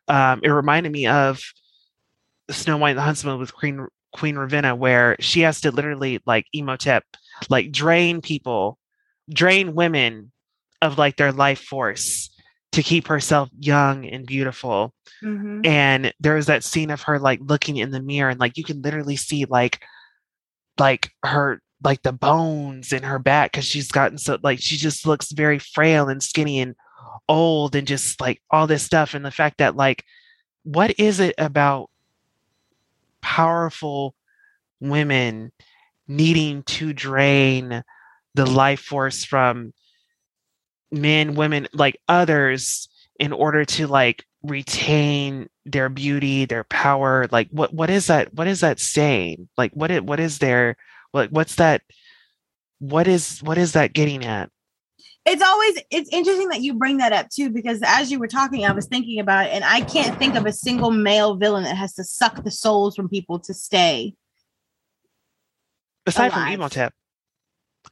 Um, 0.08 0.40
it 0.42 0.50
reminded 0.50 0.92
me 0.92 1.06
of 1.06 1.40
Snow 2.50 2.76
White 2.76 2.90
and 2.90 2.98
the 2.98 3.02
Huntsman 3.02 3.38
with 3.38 3.54
Queen 3.54 3.86
Queen 4.12 4.36
Ravenna, 4.36 4.74
where 4.74 5.16
she 5.20 5.40
has 5.40 5.60
to 5.62 5.70
literally 5.70 6.20
like 6.26 6.46
Imhotep, 6.52 7.04
like 7.48 7.72
drain 7.72 8.20
people, 8.20 8.78
drain 9.28 9.74
women 9.74 10.32
of 10.82 10.98
like 10.98 11.16
their 11.16 11.32
life 11.32 11.60
force 11.60 12.30
to 12.72 12.82
keep 12.82 13.08
herself 13.08 13.48
young 13.58 14.06
and 14.06 14.26
beautiful. 14.26 14.92
Mhm. 15.22 15.64
And 15.66 16.12
there 16.20 16.34
was 16.34 16.46
that 16.46 16.64
scene 16.64 16.90
of 16.90 17.02
her 17.02 17.18
like 17.18 17.40
looking 17.42 17.78
in 17.78 17.90
the 17.90 18.02
mirror 18.02 18.30
and 18.30 18.40
like 18.40 18.58
you 18.58 18.64
can 18.64 18.82
literally 18.82 19.16
see 19.16 19.46
like 19.46 19.82
like 20.78 21.10
her 21.22 21.62
like 21.82 22.02
the 22.02 22.12
bones 22.12 22.92
in 22.92 23.02
her 23.02 23.18
back 23.18 23.52
because 23.52 23.64
she's 23.64 23.90
gotten 23.90 24.18
so 24.18 24.38
like 24.42 24.58
she 24.60 24.76
just 24.76 25.06
looks 25.06 25.32
very 25.32 25.58
frail 25.58 26.08
and 26.08 26.22
skinny 26.22 26.60
and 26.60 26.74
old 27.28 27.74
and 27.74 27.86
just 27.86 28.20
like 28.20 28.42
all 28.50 28.66
this 28.66 28.82
stuff 28.82 29.14
and 29.14 29.24
the 29.24 29.30
fact 29.30 29.58
that 29.58 29.76
like 29.76 30.04
what 30.64 30.98
is 30.98 31.20
it 31.20 31.34
about 31.38 31.90
powerful 33.20 34.14
women 34.80 35.52
needing 36.08 36.62
to 36.64 36.92
drain 36.92 37.82
the 38.34 38.46
life 38.46 38.80
force 38.80 39.24
from 39.24 39.72
men, 40.90 41.34
women, 41.34 41.68
like 41.72 42.00
others 42.08 42.88
in 43.18 43.32
order 43.32 43.64
to 43.64 43.86
like 43.86 44.24
retain 44.42 45.48
their 45.64 45.88
beauty, 45.88 46.44
their 46.44 46.64
power. 46.64 47.26
Like 47.30 47.48
what 47.50 47.72
what 47.72 47.90
is 47.90 48.06
that? 48.06 48.32
What 48.34 48.46
is 48.46 48.60
that 48.60 48.78
saying? 48.78 49.48
Like 49.56 49.72
what 49.72 49.90
it 49.90 50.04
what 50.04 50.20
is 50.20 50.38
their 50.38 50.76
like 51.12 51.30
what's 51.30 51.56
that 51.56 51.82
what 52.78 53.08
is 53.08 53.42
what 53.42 53.58
is 53.58 53.72
that 53.72 53.92
getting 53.92 54.24
at? 54.24 54.50
it's 55.26 55.42
always 55.42 55.78
it's 55.90 56.08
interesting 56.12 56.48
that 56.48 56.62
you 56.62 56.72
bring 56.72 56.98
that 56.98 57.12
up 57.12 57.28
too 57.28 57.50
because 57.50 57.80
as 57.84 58.10
you 58.10 58.18
were 58.18 58.28
talking 58.28 58.64
i 58.64 58.72
was 58.72 58.86
thinking 58.86 59.18
about 59.18 59.46
it 59.46 59.50
and 59.50 59.64
i 59.64 59.80
can't 59.80 60.18
think 60.18 60.36
of 60.36 60.46
a 60.46 60.52
single 60.52 60.90
male 60.90 61.34
villain 61.34 61.64
that 61.64 61.76
has 61.76 61.92
to 61.92 62.04
suck 62.04 62.42
the 62.44 62.50
souls 62.50 62.94
from 62.94 63.08
people 63.08 63.38
to 63.38 63.52
stay 63.52 64.14
Aside 66.06 66.32
from 66.32 66.42
Alive. 66.42 66.54
Imhotep. 66.54 66.92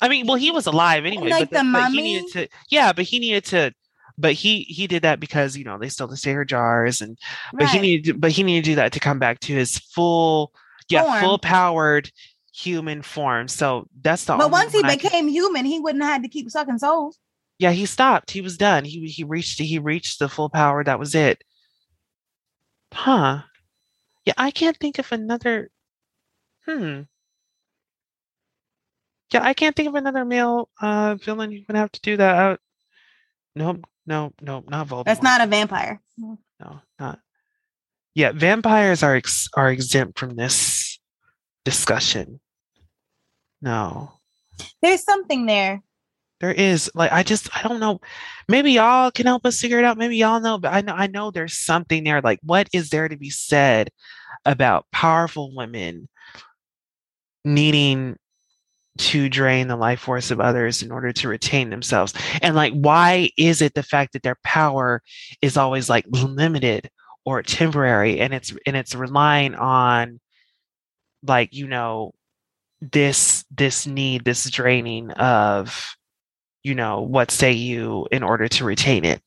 I 0.01 0.09
mean, 0.09 0.27
well, 0.27 0.37
he 0.37 0.51
was 0.51 0.67
alive 0.67 1.05
anyway. 1.05 1.31
Like 1.31 1.51
but, 1.51 1.51
the 1.51 1.71
but 1.73 1.91
he 1.91 1.97
mummy? 1.97 2.03
needed 2.03 2.33
to 2.33 2.49
yeah, 2.71 2.93
but 2.93 3.05
he 3.05 3.19
needed 3.19 3.45
to 3.47 3.73
but 4.19 4.33
he 4.33 4.63
he 4.63 4.87
did 4.87 5.03
that 5.03 5.21
because 5.21 5.57
you 5.57 5.65
know 5.65 5.79
they 5.79 5.89
stole 5.89 6.07
the 6.09 6.17
Sayer 6.17 6.45
jars 6.45 7.01
and 7.01 7.19
but 7.53 7.69
he 7.69 7.79
needed 7.79 8.05
to, 8.13 8.19
but 8.19 8.31
he 8.31 8.43
needed 8.43 8.65
to 8.65 8.71
do 8.71 8.75
that 8.77 8.93
to 8.93 9.01
come 9.01 9.19
back 9.19 9.41
to 9.41 9.53
his 9.55 9.79
full 9.79 10.53
yeah 10.89 11.03
Form. 11.03 11.21
full 11.21 11.39
powered 11.39 12.11
human 12.53 13.03
form 13.03 13.49
so 13.49 13.89
that's 14.01 14.25
the 14.27 14.37
but 14.37 14.53
once 14.53 14.73
he 14.73 14.79
one 14.81 14.91
I 14.91 14.97
can- 14.97 15.09
became 15.11 15.29
human 15.29 15.65
he 15.65 15.81
wouldn't 15.81 16.05
have 16.05 16.13
had 16.13 16.23
to 16.23 16.29
keep 16.29 16.49
sucking 16.51 16.79
souls 16.79 17.19
yeah 17.59 17.73
he 17.73 17.85
stopped 17.87 18.31
he 18.31 18.41
was 18.41 18.57
done 18.57 18.85
he 18.85 19.09
he 19.09 19.25
reached 19.25 19.59
he 19.59 19.79
reached 19.81 20.21
the 20.21 20.29
full 20.29 20.49
power 20.49 20.85
that 20.85 21.01
was 21.01 21.17
it 21.17 21.43
huh 22.93 23.41
yeah 24.25 24.35
i 24.37 24.53
can't 24.53 24.77
think 24.77 25.01
of 25.01 25.11
another 25.11 25.69
hmm 26.65 27.01
yeah 29.33 29.43
i 29.43 29.55
can't 29.55 29.75
think 29.77 29.89
of 29.89 29.95
another 29.95 30.25
male 30.25 30.69
uh 30.81 31.17
villain 31.17 31.51
who 31.53 31.61
would 31.67 31.77
have 31.77 31.93
to 31.93 32.01
do 32.01 32.17
that 32.17 32.37
uh, 32.37 32.57
nope 33.57 33.85
nope 34.07 34.35
nope 34.41 34.69
not 34.69 34.87
Voldemort. 34.89 35.05
that's 35.05 35.23
not 35.23 35.41
a 35.41 35.47
vampire 35.47 36.01
no 36.19 36.81
not 36.99 37.19
yeah 38.15 38.33
vampires 38.33 39.03
are 39.03 39.17
ex- 39.17 39.49
are 39.55 39.71
exempt 39.71 40.19
from 40.19 40.37
this 40.37 40.99
discussion 41.65 42.41
no 43.63 44.13
there's 44.83 45.03
something 45.03 45.47
there 45.47 45.83
There 46.41 46.53
is 46.53 46.91
like 46.95 47.11
I 47.13 47.23
just 47.23 47.49
I 47.57 47.67
don't 47.67 47.81
know. 47.81 48.01
Maybe 48.49 48.73
y'all 48.73 49.11
can 49.11 49.27
help 49.27 49.47
us 49.47 49.61
figure 49.61 49.79
it 49.79 49.85
out. 49.85 49.99
Maybe 49.99 50.17
y'all 50.17 50.41
know, 50.41 50.59
but 50.59 50.73
I 50.73 50.81
know 50.81 50.93
I 50.93 51.07
know 51.07 51.31
there's 51.31 51.57
something 51.57 52.05
there. 52.05 52.21
Like, 52.21 52.39
what 52.43 52.69
is 52.73 52.91
there 52.91 53.09
to 53.09 53.17
be 53.17 53.31
said 53.31 53.91
about 54.45 54.87
powerful 54.93 55.55
women 55.57 56.09
needing 57.45 58.17
to 58.97 59.29
drain 59.29 59.69
the 59.69 59.77
life 59.77 60.01
force 60.01 60.31
of 60.31 60.41
others 60.41 60.83
in 60.83 60.93
order 60.93 61.13
to 61.13 61.29
retain 61.29 61.71
themselves? 61.71 62.15
And 62.43 62.55
like, 62.55 62.73
why 62.73 63.31
is 63.37 63.63
it 63.63 63.75
the 63.75 63.83
fact 63.83 64.13
that 64.13 64.23
their 64.23 64.39
power 64.45 65.03
is 65.43 65.57
always 65.57 65.89
like 65.89 66.07
limited 66.09 66.91
or 67.25 67.43
temporary 67.43 68.21
and 68.21 68.35
it's 68.35 68.55
and 68.67 68.77
it's 68.77 68.95
relying 68.95 69.55
on 69.55 70.21
like, 71.27 71.55
you 71.55 71.67
know, 71.67 72.13
this 72.81 73.45
this 73.51 73.87
need, 73.87 74.25
this 74.25 74.49
draining 74.51 75.11
of 75.13 75.97
you 76.65 76.75
know, 76.75 77.03
what 77.03 77.31
say 77.31 77.53
you 77.53 78.09
in 78.11 78.23
order 78.23 78.49
to 78.49 78.65
retain 78.65 79.05
it. 79.05 79.21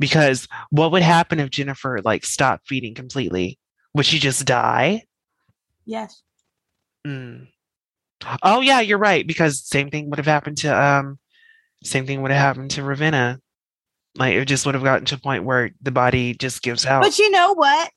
Because 0.00 0.48
what 0.70 0.90
would 0.90 1.02
happen 1.02 1.38
if 1.38 1.50
Jennifer 1.50 2.00
like 2.02 2.24
stopped 2.24 2.66
feeding 2.66 2.94
completely? 2.94 3.58
Would 3.94 4.06
she 4.06 4.18
just 4.18 4.44
die? 4.44 5.04
yes 5.84 6.22
Mm. 7.06 7.48
Oh 8.42 8.60
yeah, 8.60 8.80
you're 8.80 8.98
right. 8.98 9.26
Because 9.26 9.66
same 9.66 9.90
thing 9.90 10.10
would 10.10 10.18
have 10.18 10.26
happened 10.26 10.58
to 10.58 10.68
um 10.68 11.18
same 11.82 12.06
thing 12.06 12.22
would 12.22 12.30
have 12.30 12.40
happened 12.40 12.70
to 12.72 12.82
Ravenna. 12.82 13.40
Like 14.16 14.34
it 14.34 14.44
just 14.46 14.64
would 14.66 14.74
have 14.74 14.84
gotten 14.84 15.04
to 15.06 15.16
a 15.16 15.18
point 15.18 15.44
where 15.44 15.70
the 15.82 15.90
body 15.90 16.34
just 16.34 16.62
gives 16.62 16.86
out. 16.86 17.02
but 17.02 17.18
you 17.18 17.30
know 17.30 17.52
what 17.54 17.90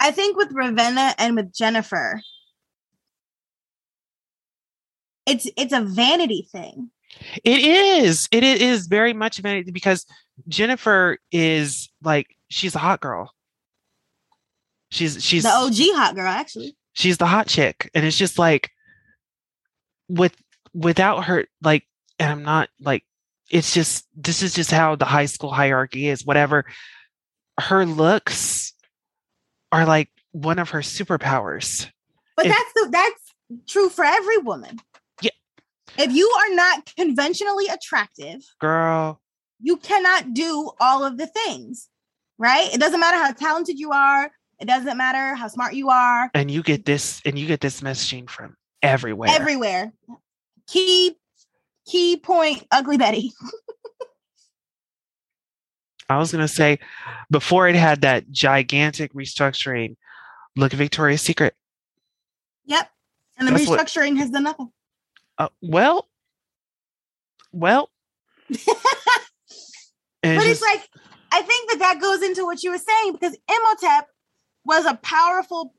i 0.00 0.10
think 0.10 0.36
with 0.36 0.48
ravenna 0.52 1.14
and 1.18 1.36
with 1.36 1.52
jennifer 1.52 2.20
it's 5.26 5.46
it's 5.56 5.72
a 5.74 5.82
vanity 5.82 6.48
thing 6.50 6.90
It 7.44 7.58
is. 7.60 8.28
It 8.32 8.44
is 8.44 8.86
very 8.86 9.12
much 9.12 9.38
vanity 9.38 9.70
because 9.70 10.06
Jennifer 10.46 11.18
is 11.32 11.90
like 12.02 12.28
she's 12.48 12.74
a 12.74 12.78
hot 12.78 13.00
girl. 13.00 13.34
She's 14.90 15.22
she's 15.22 15.42
the 15.42 15.50
og 15.50 15.72
hot 15.96 16.14
girl 16.14 16.28
actually 16.28 16.76
she's 16.98 17.16
the 17.18 17.26
hot 17.26 17.46
chick 17.46 17.90
and 17.94 18.04
it's 18.04 18.18
just 18.18 18.38
like 18.38 18.70
with 20.08 20.34
without 20.74 21.24
her 21.24 21.46
like 21.62 21.84
and 22.18 22.30
i'm 22.30 22.42
not 22.42 22.68
like 22.80 23.04
it's 23.50 23.72
just 23.72 24.06
this 24.16 24.42
is 24.42 24.52
just 24.52 24.70
how 24.70 24.96
the 24.96 25.04
high 25.04 25.26
school 25.26 25.50
hierarchy 25.50 26.08
is 26.08 26.26
whatever 26.26 26.64
her 27.60 27.86
looks 27.86 28.74
are 29.70 29.86
like 29.86 30.08
one 30.32 30.58
of 30.58 30.70
her 30.70 30.80
superpowers 30.80 31.88
But 32.36 32.46
If- 32.46 32.52
that's 32.52 32.72
the 32.74 32.88
that's 32.90 33.22
true 33.66 33.88
for 33.88 34.04
every 34.04 34.38
woman. 34.38 34.78
Yeah. 35.22 35.30
If 35.96 36.12
you 36.12 36.28
are 36.28 36.54
not 36.54 36.92
conventionally 36.96 37.66
attractive, 37.66 38.42
girl 38.60 39.20
you 39.60 39.76
cannot 39.78 40.34
do 40.34 40.70
all 40.80 41.04
of 41.04 41.16
the 41.16 41.26
things. 41.26 41.88
Right? 42.38 42.72
It 42.72 42.78
doesn't 42.78 43.00
matter 43.00 43.16
how 43.16 43.32
talented 43.32 43.78
you 43.78 43.90
are. 43.90 44.30
It 44.60 44.66
doesn't 44.66 44.96
matter 44.96 45.34
how 45.36 45.46
smart 45.48 45.74
you 45.74 45.88
are. 45.90 46.30
and 46.34 46.50
you 46.50 46.62
get 46.62 46.84
this 46.84 47.22
and 47.24 47.38
you 47.38 47.46
get 47.46 47.60
this 47.60 47.80
messaging 47.80 48.28
from 48.28 48.56
everywhere 48.82 49.30
Everywhere. 49.30 49.92
Key 50.66 51.16
key 51.86 52.16
point 52.16 52.66
ugly 52.70 52.96
Betty. 52.98 53.32
i 56.10 56.16
was 56.18 56.32
going 56.32 56.40
to 56.46 56.48
say 56.52 56.78
before 57.30 57.68
it 57.68 57.74
had 57.74 58.00
that 58.02 58.30
gigantic 58.30 59.12
restructuring 59.14 59.96
look 60.56 60.72
at 60.72 60.78
victoria's 60.78 61.22
secret 61.22 61.54
Yep. 62.66 62.90
And 63.38 63.48
the 63.48 63.52
That's 63.52 63.66
what- 63.66 63.80
restructuring 63.80 64.18
has 64.18 64.28
done 64.30 64.42
nothing. 64.42 64.70
uh, 65.38 65.48
well 65.62 66.06
well 67.52 67.88
but 68.50 68.58
it's 70.22 70.44
just- 70.44 70.62
like 70.62 70.86
I 71.30 71.42
think 71.42 71.70
that 71.70 71.78
that 71.80 72.00
goes 72.00 72.22
into 72.22 72.44
what 72.44 72.62
you 72.62 72.70
were 72.70 72.78
saying 72.78 73.12
because 73.12 73.36
Imhotep 73.50 74.06
was 74.68 74.84
a 74.84 74.94
powerful 75.02 75.74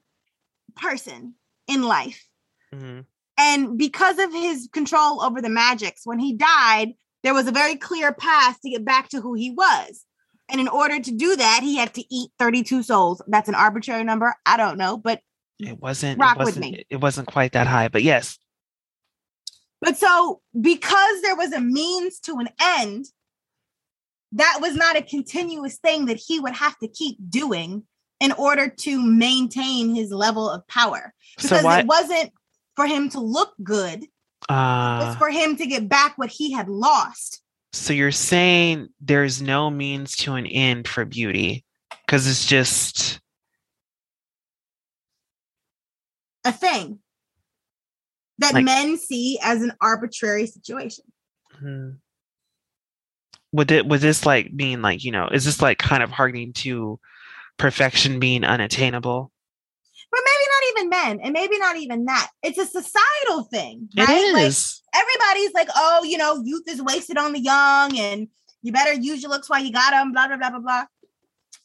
person 0.75 1.35
in 1.67 1.83
life. 1.83 2.27
Mhm. 2.73 3.05
And 3.37 3.77
because 3.77 4.19
of 4.19 4.33
his 4.33 4.67
control 4.73 5.21
over 5.21 5.41
the 5.41 5.49
magics, 5.49 6.01
when 6.05 6.19
he 6.19 6.33
died, 6.33 6.93
there 7.23 7.33
was 7.33 7.47
a 7.47 7.51
very 7.51 7.75
clear 7.75 8.11
path 8.11 8.59
to 8.61 8.69
get 8.69 8.83
back 8.83 9.09
to 9.09 9.21
who 9.21 9.33
he 9.35 9.51
was. 9.51 10.05
And 10.49 10.59
in 10.59 10.67
order 10.67 10.99
to 10.99 11.11
do 11.11 11.35
that, 11.35 11.61
he 11.61 11.77
had 11.77 11.93
to 11.93 12.03
eat 12.13 12.31
32 12.39 12.81
souls. 12.83 13.21
That's 13.27 13.47
an 13.47 13.55
arbitrary 13.55 14.03
number. 14.03 14.35
I 14.45 14.57
don't 14.57 14.77
know. 14.77 14.97
But 14.97 15.21
It 15.59 15.77
wasn't. 15.79 16.19
Rock 16.19 16.35
it 16.35 16.39
with 16.39 16.45
wasn't. 16.47 16.65
me. 16.65 16.85
It 16.89 16.97
wasn't 16.97 17.27
quite 17.27 17.51
that 17.53 17.67
high, 17.67 17.87
but 17.89 18.03
yes. 18.03 18.37
but 19.81 19.95
so 19.97 20.41
because 20.59 21.21
there 21.21 21.35
was 21.35 21.53
a 21.53 21.61
means 21.61 22.19
to 22.21 22.33
an 22.39 22.49
end, 22.59 23.05
that 24.33 24.57
was 24.61 24.75
not 24.75 24.97
a 24.97 25.01
continuous 25.01 25.77
thing 25.77 26.05
that 26.07 26.17
he 26.17 26.39
would 26.39 26.53
have 26.53 26.77
to 26.79 26.87
keep 26.87 27.17
doing 27.29 27.83
in 28.19 28.31
order 28.33 28.67
to 28.67 29.01
maintain 29.01 29.95
his 29.95 30.11
level 30.11 30.49
of 30.49 30.67
power. 30.67 31.13
Because 31.37 31.61
So 31.61 31.69
it 31.71 31.85
wasn't 31.85 32.31
for 32.75 32.85
him 32.85 33.09
to 33.11 33.19
look 33.19 33.53
good, 33.63 34.03
it 34.03 34.09
was 34.49 35.15
Uh, 35.15 35.17
for 35.17 35.29
him 35.29 35.55
to 35.57 35.65
get 35.65 35.87
back 35.89 36.17
what 36.17 36.29
he 36.29 36.51
had 36.51 36.67
lost. 36.69 37.41
so 37.71 37.93
you're 37.93 38.11
saying 38.11 38.89
there's 38.99 39.41
no 39.41 39.69
means 39.69 40.15
to 40.17 40.33
an 40.33 40.45
end 40.47 40.87
for 40.87 41.05
beauty, 41.05 41.63
because 42.05 42.27
it's 42.27 42.45
just 42.45 43.19
A 46.45 46.51
thing 46.51 46.99
that 48.39 48.53
Like- 48.53 48.63
men 48.65 48.97
see 48.97 49.37
as 49.43 49.61
an 49.61 49.73
arbitrary 49.81 50.47
situation. 50.47 51.03
hmm. 51.59 51.89
would 53.51 53.71
it 53.71 53.85
would 53.85 53.99
this 53.99 54.25
like 54.25 54.55
being 54.55 54.81
like 54.81 55.03
you 55.03 55.11
know 55.11 55.27
is 55.27 55.43
this 55.43 55.61
like 55.61 55.77
kind 55.79 56.01
of 56.03 56.11
harkening 56.11 56.53
to 56.53 56.99
perfection 57.59 58.19
being 58.19 58.43
unattainable? 58.43 59.31
But 60.11 60.21
maybe 60.25 60.49
not 60.49 60.69
even 60.71 60.89
men, 60.89 61.19
and 61.23 61.33
maybe 61.33 61.59
not 61.59 61.77
even 61.77 62.05
that. 62.05 62.29
It's 62.41 62.57
a 62.57 62.65
societal 62.65 63.43
thing, 63.43 63.89
It 63.95 64.07
right? 64.07 64.33
Like, 64.33 64.53
everybody's 64.95 65.53
like, 65.53 65.69
oh, 65.75 66.03
you 66.03 66.17
know, 66.17 66.41
youth 66.43 66.63
is 66.67 66.81
wasted 66.81 67.17
on 67.17 67.33
the 67.33 67.39
young, 67.39 67.95
and 67.95 68.27
you 68.63 68.71
better 68.71 68.93
use 68.93 69.21
your 69.21 69.29
looks 69.29 69.49
while 69.51 69.63
you 69.63 69.71
got 69.71 69.91
them, 69.91 70.11
blah 70.11 70.27
blah 70.27 70.37
blah 70.37 70.49
blah 70.49 70.59
blah. 70.59 70.85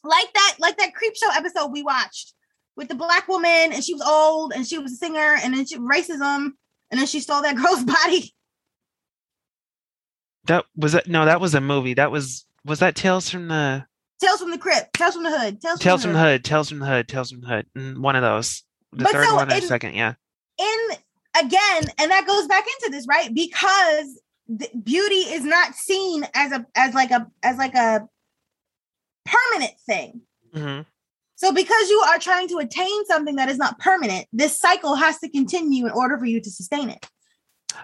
Like 0.03 0.31
that, 0.33 0.57
like 0.59 0.77
that 0.77 0.93
creep 0.93 1.15
show 1.15 1.29
episode 1.35 1.71
we 1.71 1.81
watched 1.81 2.33
with 2.75 2.87
the 2.87 2.93
black 2.95 3.27
woman, 3.27 3.71
and 3.73 3.83
she 3.83 3.93
was 3.95 4.03
old, 4.05 4.53
and 4.53 4.67
she 4.67 4.77
was 4.77 4.91
a 4.93 4.95
singer, 4.97 5.37
and 5.41 5.55
then 5.55 5.65
she 5.65 5.77
racism, 5.79 6.51
and 6.91 6.99
then 6.99 7.07
she 7.07 7.21
stole 7.21 7.41
that 7.41 7.55
girl's 7.61 7.83
body. 7.83 8.31
that 10.45 10.65
was 10.75 10.91
that. 10.91 11.07
No, 11.07 11.25
that 11.25 11.41
was 11.41 11.55
a 11.55 11.61
movie. 11.61 11.95
That 11.95 12.11
was 12.11 12.45
was 12.63 12.77
that 12.79 12.95
Tales 12.95 13.27
from 13.27 13.47
the 13.47 13.85
Tales 14.21 14.39
from 14.39 14.51
the 14.51 14.57
Crypt, 14.57 14.93
Tales 14.93 15.13
from 15.13 15.23
the 15.23 15.29
Hood, 15.37 15.61
Tales, 15.61 15.79
Tales 15.79 16.01
from 16.01 16.11
from 16.11 16.13
the 16.13 16.19
Hood, 16.27 16.43
Tales 16.43 16.69
from 16.69 16.79
the 16.79 16.85
Hood, 16.85 17.07
Tales 17.07 17.31
from 17.31 17.41
the 17.41 17.47
Hood. 17.47 17.65
Mm, 17.77 17.99
One 17.99 18.15
of 18.15 18.21
those. 18.21 18.63
The 18.93 19.03
But 19.03 19.11
third 19.13 19.25
so 19.27 19.35
one 19.35 19.51
or 19.51 19.55
in- 19.55 19.61
second, 19.61 19.93
yeah. 19.95 20.13
in 20.57 20.79
again, 21.37 21.83
and 21.99 22.11
that 22.11 22.25
goes 22.25 22.47
back 22.47 22.63
into 22.79 22.91
this, 22.95 23.05
right? 23.09 23.33
Because 23.33 24.21
the 24.47 24.69
beauty 24.83 25.15
is 25.15 25.43
not 25.43 25.75
seen 25.75 26.25
as 26.33 26.51
a 26.53 26.65
as 26.75 26.93
like 26.93 27.11
a 27.11 27.27
as 27.43 27.57
like 27.57 27.75
a 27.75 28.07
permanent 29.25 29.73
thing. 29.85 30.21
hmm 30.53 30.81
So 31.35 31.51
because 31.51 31.89
you 31.89 31.99
are 32.07 32.19
trying 32.19 32.47
to 32.49 32.57
attain 32.59 33.05
something 33.05 33.35
that 33.35 33.49
is 33.49 33.57
not 33.57 33.79
permanent, 33.79 34.27
this 34.31 34.57
cycle 34.59 34.95
has 34.95 35.19
to 35.19 35.29
continue 35.29 35.85
in 35.87 35.91
order 35.91 36.17
for 36.17 36.25
you 36.25 36.39
to 36.41 36.49
sustain 36.49 36.89
it. 36.89 37.05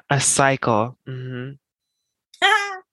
A 0.10 0.22
cycle. 0.22 0.98
hmm 1.06 1.52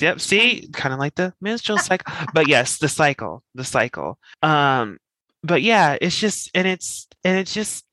Yep. 0.00 0.20
See, 0.20 0.68
kind 0.72 0.92
of 0.92 0.98
like 0.98 1.14
the 1.14 1.34
menstrual 1.40 1.78
cycle, 1.78 2.12
but 2.32 2.48
yes, 2.48 2.78
the 2.78 2.88
cycle, 2.88 3.42
the 3.54 3.64
cycle. 3.64 4.18
Um, 4.42 4.98
but 5.42 5.62
yeah, 5.62 5.96
it's 6.00 6.18
just, 6.18 6.50
and 6.54 6.66
it's, 6.66 7.06
and 7.24 7.38
it's 7.38 7.54
just, 7.54 7.84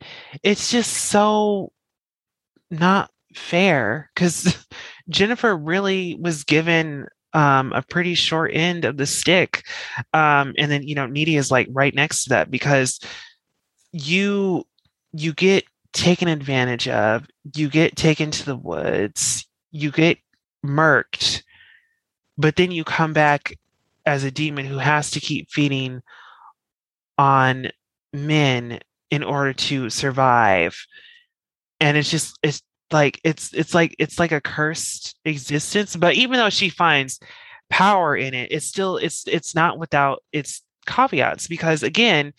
it's 0.44 0.72
just 0.72 0.92
so 0.92 1.72
not 2.72 3.12
fair 3.34 4.10
because 4.16 4.66
Jennifer 5.10 5.56
really 5.56 6.18
was 6.20 6.44
given 6.44 7.08
um 7.34 7.74
a 7.74 7.82
pretty 7.82 8.16
short 8.16 8.52
end 8.54 8.86
of 8.86 8.98
the 8.98 9.06
stick. 9.06 9.64
Um, 10.14 10.54
and 10.58 10.72
then 10.72 10.84
you 10.84 10.96
know, 10.96 11.06
Needy 11.06 11.36
is 11.36 11.52
like 11.52 11.68
right 11.72 11.94
next 11.94 12.24
to 12.24 12.30
that 12.30 12.50
because 12.50 13.00
you 13.92 14.66
you 15.12 15.34
get 15.34 15.66
taken 15.94 16.28
advantage 16.28 16.88
of, 16.88 17.26
you 17.56 17.70
get 17.70 17.96
taken 17.96 18.32
to 18.32 18.46
the 18.46 18.56
woods, 18.56 19.48
you 19.72 19.92
get 19.92 20.18
murked 20.66 21.44
but 22.38 22.56
then 22.56 22.72
you 22.72 22.84
come 22.84 23.14
back 23.14 23.58
as 24.06 24.24
a 24.24 24.32
demon 24.32 24.66
who 24.66 24.78
has 24.78 25.12
to 25.12 25.20
keep 25.20 25.50
feeding 25.50 26.02
on 27.18 27.70
men 28.14 28.80
in 29.10 29.24
order 29.24 29.54
to 29.54 29.90
survive. 29.90 30.86
And 31.80 31.98
it's 31.98 32.12
just 32.12 32.38
it's 32.44 32.62
like 32.92 33.20
it's 33.24 33.54
it's 33.54 33.74
like 33.74 33.96
it's 34.00 34.20
like 34.20 34.32
a 34.32 34.40
cursed 34.40 35.18
existence 35.26 35.96
but 35.96 36.14
even 36.14 36.38
though 36.38 36.52
she 36.52 36.70
finds 36.70 37.20
power 37.68 38.16
in 38.16 38.36
it 38.36 38.52
it's 38.52 38.68
still 38.68 38.98
it's 38.98 39.28
it's 39.28 39.56
not 39.56 39.80
without 39.80 40.24
its 40.32 40.62
caveats 40.86 41.48
because 41.48 41.82
again 41.82 42.32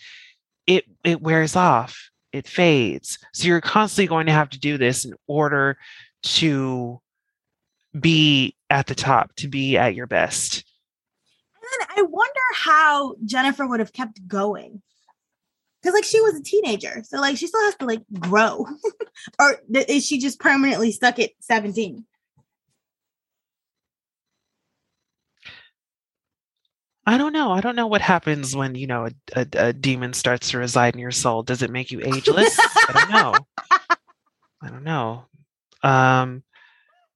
it 0.68 0.84
it 1.02 1.20
wears 1.20 1.56
off 1.56 2.10
it 2.36 2.46
fades. 2.46 3.18
So 3.32 3.48
you're 3.48 3.60
constantly 3.60 4.08
going 4.08 4.26
to 4.26 4.32
have 4.32 4.50
to 4.50 4.60
do 4.60 4.78
this 4.78 5.04
in 5.04 5.14
order 5.26 5.78
to 6.22 7.00
be 7.98 8.55
at 8.70 8.86
the 8.86 8.94
top 8.94 9.34
to 9.36 9.48
be 9.48 9.76
at 9.76 9.94
your 9.94 10.06
best 10.06 10.64
And 11.56 11.88
I 11.96 12.02
wonder 12.02 12.40
how 12.54 13.16
Jennifer 13.24 13.66
would 13.66 13.80
have 13.80 13.92
kept 13.92 14.26
going. 14.26 14.82
Because 15.80 15.94
like 15.94 16.04
she 16.04 16.20
was 16.20 16.34
a 16.34 16.42
teenager. 16.42 17.02
So 17.04 17.20
like 17.20 17.36
she 17.36 17.46
still 17.46 17.62
has 17.62 17.76
to 17.76 17.86
like 17.86 18.02
grow. 18.18 18.66
or 19.38 19.60
is 19.70 20.04
she 20.04 20.18
just 20.18 20.40
permanently 20.40 20.90
stuck 20.90 21.18
at 21.18 21.30
17? 21.40 22.04
I 27.08 27.18
don't 27.18 27.32
know. 27.32 27.52
I 27.52 27.60
don't 27.60 27.76
know 27.76 27.86
what 27.86 28.00
happens 28.00 28.56
when 28.56 28.74
you 28.74 28.88
know 28.88 29.06
a, 29.06 29.10
a, 29.40 29.46
a 29.68 29.72
demon 29.72 30.12
starts 30.12 30.50
to 30.50 30.58
reside 30.58 30.94
in 30.94 31.00
your 31.00 31.12
soul. 31.12 31.44
Does 31.44 31.62
it 31.62 31.70
make 31.70 31.92
you 31.92 32.00
ageless? 32.02 32.58
I 32.58 32.92
don't 32.92 33.10
know. 33.10 33.34
I 34.60 34.68
don't 34.68 34.82
know. 34.82 35.26
Um, 35.84 36.42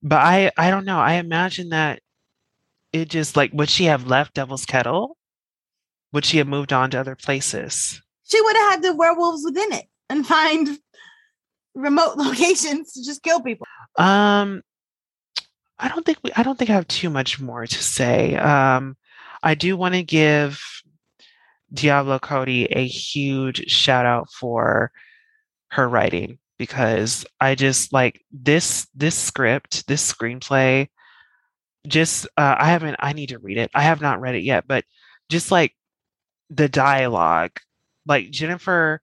but 0.02 0.18
I 0.18 0.51
I 0.56 0.70
don't 0.70 0.85
know. 0.85 0.98
I 0.98 1.14
imagine 1.14 1.70
that 1.70 2.01
it 2.93 3.09
just 3.09 3.36
like 3.36 3.52
would 3.52 3.70
she 3.70 3.85
have 3.85 4.06
left 4.06 4.35
Devil's 4.35 4.66
Kettle? 4.66 5.16
Would 6.12 6.24
she 6.24 6.39
have 6.39 6.48
moved 6.48 6.72
on 6.72 6.90
to 6.90 7.01
other 7.01 7.14
places? 7.14 8.02
She 8.24 8.40
would 8.40 8.56
have 8.56 8.70
had 8.72 8.82
the 8.82 8.94
werewolves 8.94 9.43
within 9.44 9.72
it 9.72 9.86
and 10.09 10.27
find 10.27 10.78
remote 11.74 12.16
locations 12.16 12.93
to 12.93 13.05
just 13.05 13.22
kill 13.22 13.40
people. 13.40 13.66
Um, 13.97 14.62
I 15.78 15.89
don't 15.89 16.05
think 16.05 16.18
we, 16.22 16.31
I 16.36 16.43
don't 16.43 16.59
think 16.59 16.70
I 16.70 16.74
have 16.74 16.89
too 16.89 17.10
much 17.10 17.40
more 17.40 17.66
to 17.66 17.82
say. 17.82 18.36
Um, 18.36 18.97
I 19.43 19.55
do 19.55 19.77
want 19.77 19.94
to 19.94 20.02
give 20.02 20.60
Diablo 21.72 22.18
Cody 22.18 22.64
a 22.64 22.86
huge 22.86 23.70
shout 23.70 24.05
out 24.05 24.31
for 24.32 24.90
her 25.68 25.89
writing 25.89 26.39
because 26.60 27.24
I 27.40 27.54
just 27.54 27.90
like 27.90 28.22
this 28.30 28.86
this 28.94 29.14
script, 29.14 29.86
this 29.86 30.12
screenplay. 30.12 30.88
Just 31.86 32.26
uh, 32.36 32.56
I 32.58 32.66
haven't. 32.66 32.96
I 33.00 33.14
need 33.14 33.30
to 33.30 33.38
read 33.38 33.56
it. 33.56 33.70
I 33.74 33.80
have 33.80 34.02
not 34.02 34.20
read 34.20 34.34
it 34.34 34.42
yet, 34.42 34.68
but 34.68 34.84
just 35.30 35.50
like 35.50 35.74
the 36.50 36.68
dialogue, 36.68 37.52
like 38.04 38.30
Jennifer, 38.30 39.00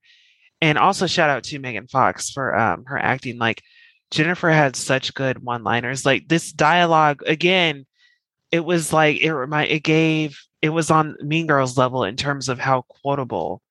and 0.61 0.77
also 0.77 1.07
shout 1.07 1.31
out 1.31 1.45
to 1.45 1.57
Megan 1.57 1.87
Fox 1.87 2.29
for 2.29 2.55
um, 2.55 2.85
her 2.85 2.99
acting. 2.99 3.39
Like 3.39 3.63
Jennifer 4.11 4.51
had 4.51 4.75
such 4.75 5.15
good 5.15 5.43
one-liners. 5.43 6.05
Like 6.05 6.27
this 6.27 6.51
dialogue 6.51 7.23
again, 7.25 7.87
it 8.51 8.63
was 8.63 8.93
like 8.93 9.19
it 9.19 9.33
remind 9.33 9.71
it 9.71 9.81
gave 9.81 10.39
it 10.61 10.69
was 10.69 10.91
on 10.91 11.15
Mean 11.23 11.47
Girls 11.47 11.75
level 11.75 12.03
in 12.03 12.17
terms 12.17 12.49
of 12.49 12.59
how 12.59 12.83
quotable 12.83 13.63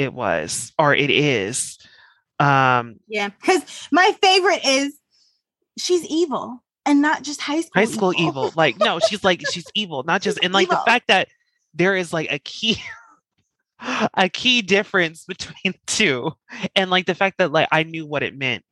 it 0.00 0.12
was 0.12 0.72
or 0.76 0.92
it 0.92 1.10
is. 1.10 1.78
Um 2.42 2.96
Yeah. 3.08 3.28
Because 3.28 3.88
my 3.92 4.14
favorite 4.22 4.64
is 4.64 4.98
she's 5.78 6.04
evil 6.06 6.62
and 6.84 7.00
not 7.00 7.22
just 7.22 7.40
high 7.40 7.60
school. 7.60 7.70
high 7.74 7.84
school 7.84 8.12
evil. 8.16 8.52
Like 8.56 8.78
no, 8.78 8.98
she's 8.98 9.22
like 9.24 9.42
she's 9.50 9.66
evil, 9.74 10.02
not 10.02 10.22
just 10.22 10.38
She's 10.38 10.44
and 10.44 10.52
like 10.52 10.68
the 10.68 10.82
fact 10.84 11.08
that 11.08 11.28
there 11.74 11.94
is 11.96 12.12
like 12.12 12.30
a 12.32 12.38
key 12.40 12.76
a 14.14 14.28
key 14.28 14.62
difference 14.62 15.24
between 15.24 15.72
the 15.72 15.78
two 15.86 16.32
and 16.74 16.90
like 16.90 17.06
the 17.06 17.14
fact 17.14 17.38
that 17.38 17.52
like 17.52 17.68
I 17.72 17.84
knew 17.84 18.06
what 18.06 18.22
it 18.22 18.36
meant. 18.36 18.64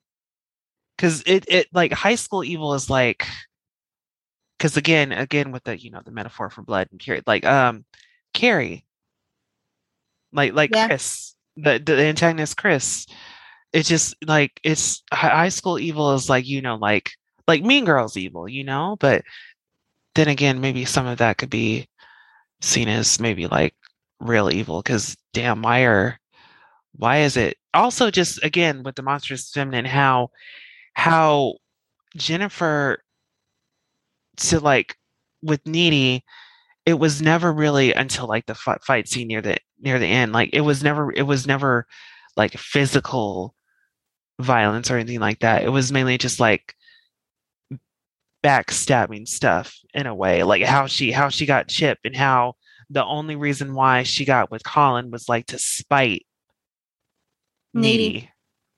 Cuz 0.99 1.23
it 1.27 1.45
it 1.49 1.69
like 1.73 1.93
high 1.93 2.17
school 2.17 2.45
evil 2.45 2.75
is 2.75 2.91
like 2.91 3.27
cuz 4.59 4.77
again 4.77 5.13
again 5.13 5.53
with 5.53 5.65
the 5.65 5.79
you 5.81 5.91
know 5.91 6.03
the 6.05 6.11
metaphor 6.11 6.51
for 6.51 6.63
blood 6.63 6.89
and 6.91 7.01
Carrie 7.01 7.23
like 7.27 7.45
um 7.47 7.85
Carrie 8.35 8.85
like 10.33 10.53
like 10.53 10.71
Yeah. 10.75 10.89
Chris 10.89 11.35
the 11.57 11.79
the 11.79 11.97
antagonist 12.03 12.57
Chris 12.57 13.07
it's 13.73 13.89
just 13.89 14.15
like 14.27 14.61
it's 14.65 15.03
high 15.13 15.49
school 15.49 15.79
evil 15.79 16.13
is 16.15 16.29
like 16.29 16.47
you 16.47 16.61
know 16.61 16.77
like 16.77 17.11
like 17.47 17.63
mean 17.63 17.85
girls 17.85 18.17
evil 18.17 18.49
you 18.49 18.65
know? 18.65 18.97
But 19.01 19.23
then 20.15 20.29
again 20.29 20.61
maybe 20.61 20.85
some 20.85 21.07
of 21.07 21.19
that 21.19 21.39
could 21.39 21.51
be 21.51 21.89
seen 22.61 22.89
as 22.89 23.21
maybe 23.21 23.47
like 23.47 23.75
real 24.21 24.51
evil 24.51 24.83
because 24.83 25.17
damn 25.33 25.63
why 25.63 26.17
why 26.93 27.19
is 27.19 27.37
it 27.37 27.57
also 27.75 28.11
just 28.11 28.43
again 28.45 28.83
with 28.83 28.97
the 28.97 29.03
monstrous 29.03 29.51
feminine 29.51 29.85
how 29.85 30.29
how 30.95 31.55
jennifer 32.17 33.03
to 34.37 34.61
like 34.61 34.97
with 35.43 35.65
needy 35.67 36.23
it 36.85 36.95
was 36.95 37.23
never 37.23 37.53
really 37.53 37.93
until 37.93 38.27
like 38.27 38.47
the 38.47 38.55
fi- 38.55 38.79
fight 38.83 39.09
scene 39.09 39.29
near 39.29 39.41
the 39.41 39.57
near 39.81 39.99
the 39.99 40.07
end 40.07 40.33
like 40.33 40.51
it 40.53 40.63
was 40.63 40.83
never 40.83 41.13
it 41.13 41.23
was 41.23 41.47
never 41.47 41.87
like 42.37 42.53
physical 42.59 43.55
violence 44.41 44.91
or 44.91 44.97
anything 44.97 45.21
like 45.21 45.41
that. 45.41 45.62
It 45.65 45.71
was 45.71 45.93
mainly 45.93 46.19
just 46.19 46.41
like 46.41 46.75
backstabbing 48.43 49.29
stuff 49.29 49.77
in 49.93 50.07
a 50.07 50.15
way 50.15 50.43
like 50.45 50.62
how 50.62 50.87
she 50.87 51.12
how 51.12 51.29
she 51.29 51.45
got 51.45 51.69
chip 51.69 51.99
and 52.05 52.17
how 52.17 52.55
the 52.89 53.05
only 53.05 53.37
reason 53.37 53.75
why 53.75 54.03
she 54.03 54.25
got 54.25 54.51
with 54.51 54.65
colin 54.65 55.11
was 55.11 55.29
like 55.29 55.45
to 55.45 55.59
spite 55.59 56.25
Needy. 57.75 58.31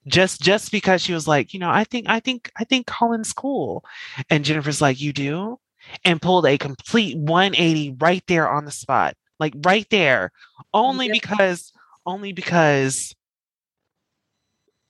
just 0.05 0.41
just 0.41 0.69
because 0.69 1.01
she 1.01 1.13
was 1.13 1.29
like 1.29 1.53
you 1.53 1.61
know 1.61 1.69
i 1.69 1.85
think 1.85 2.07
i 2.09 2.19
think 2.19 2.51
i 2.57 2.65
think 2.65 2.87
colin's 2.87 3.31
cool. 3.31 3.85
And 4.29 4.43
jennifer's 4.43 4.81
like 4.81 4.99
you 4.99 5.13
do? 5.13 5.59
And 6.03 6.21
pulled 6.21 6.45
a 6.45 6.57
complete 6.57 7.17
180 7.17 7.95
right 8.01 8.23
there 8.27 8.49
on 8.49 8.65
the 8.65 8.71
spot 8.71 9.15
like 9.39 9.53
right 9.63 9.87
there. 9.89 10.31
Only 10.73 11.09
because 11.09 11.71
only 12.05 12.33
because 12.33 13.13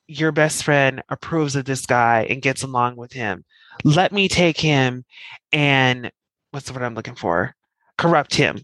your 0.08 0.32
best 0.32 0.64
friend 0.64 1.02
approves 1.10 1.56
of 1.56 1.66
this 1.66 1.86
guy 1.86 2.26
and 2.30 2.42
gets 2.42 2.64
along 2.64 2.96
with 2.96 3.14
him 3.14 3.44
let 3.84 4.12
me 4.12 4.28
take 4.28 4.60
him 4.60 5.04
and 5.52 6.12
what's 6.52 6.68
the 6.68 6.74
word 6.74 6.84
i'm 6.84 6.96
looking 6.96 7.16
for 7.16 7.56
corrupt 7.98 8.36
him 8.36 8.60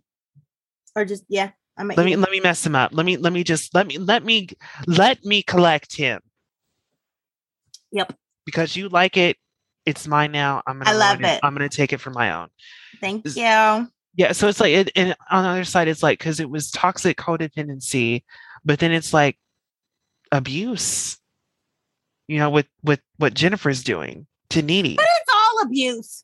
Or 0.96 1.06
just, 1.06 1.24
yeah. 1.30 1.52
I 1.78 1.84
might 1.84 1.98
let 1.98 2.06
me 2.06 2.16
let 2.18 2.30
me 2.32 2.40
mess 2.42 2.66
him 2.66 2.76
up 2.76 2.92
let 2.94 3.06
me 3.06 3.16
let 3.18 3.32
me 3.32 3.44
just 3.44 3.74
let 3.74 3.88
me 3.88 3.98
let 3.98 4.24
me 4.26 4.50
let 4.86 5.24
me 5.24 5.42
collect 5.44 5.96
him 5.96 6.20
Yep. 7.92 8.14
because 8.46 8.76
you 8.76 8.90
like 8.90 9.16
it 9.18 9.38
it's 9.86 10.06
mine 10.08 10.32
now 10.34 10.62
i'm 10.68 10.78
gonna 10.80 10.90
I 10.92 10.94
love 10.94 11.20
ruin 11.20 11.32
it. 11.32 11.40
i'm 11.42 11.54
gonna 11.56 11.70
take 11.70 11.94
it 11.94 12.02
for 12.02 12.12
my 12.12 12.34
own 12.34 12.50
Thank 13.00 13.26
you. 13.26 13.32
yeah 13.36 13.86
so 14.34 14.48
it's 14.50 14.60
like 14.60 14.74
it, 14.74 14.92
and 14.96 15.16
on 15.32 15.44
the 15.44 15.50
other 15.50 15.64
side 15.64 15.88
it's 15.88 16.04
like 16.04 16.20
because 16.20 16.40
it 16.42 16.50
was 16.50 16.70
toxic 16.70 17.18
codependency 17.18 18.24
but 18.66 18.80
then 18.80 18.92
it's 18.92 19.14
like 19.14 19.40
abuse 20.34 21.18
you 22.30 22.38
know 22.38 22.50
with 22.50 22.68
with 22.84 23.02
what 23.18 23.34
jennifer's 23.34 23.84
doing 23.84 24.26
to 24.50 24.62
needy 24.62 24.96
But 24.96 25.06
it's 25.22 25.32
all 25.34 25.64
abuse. 25.64 26.24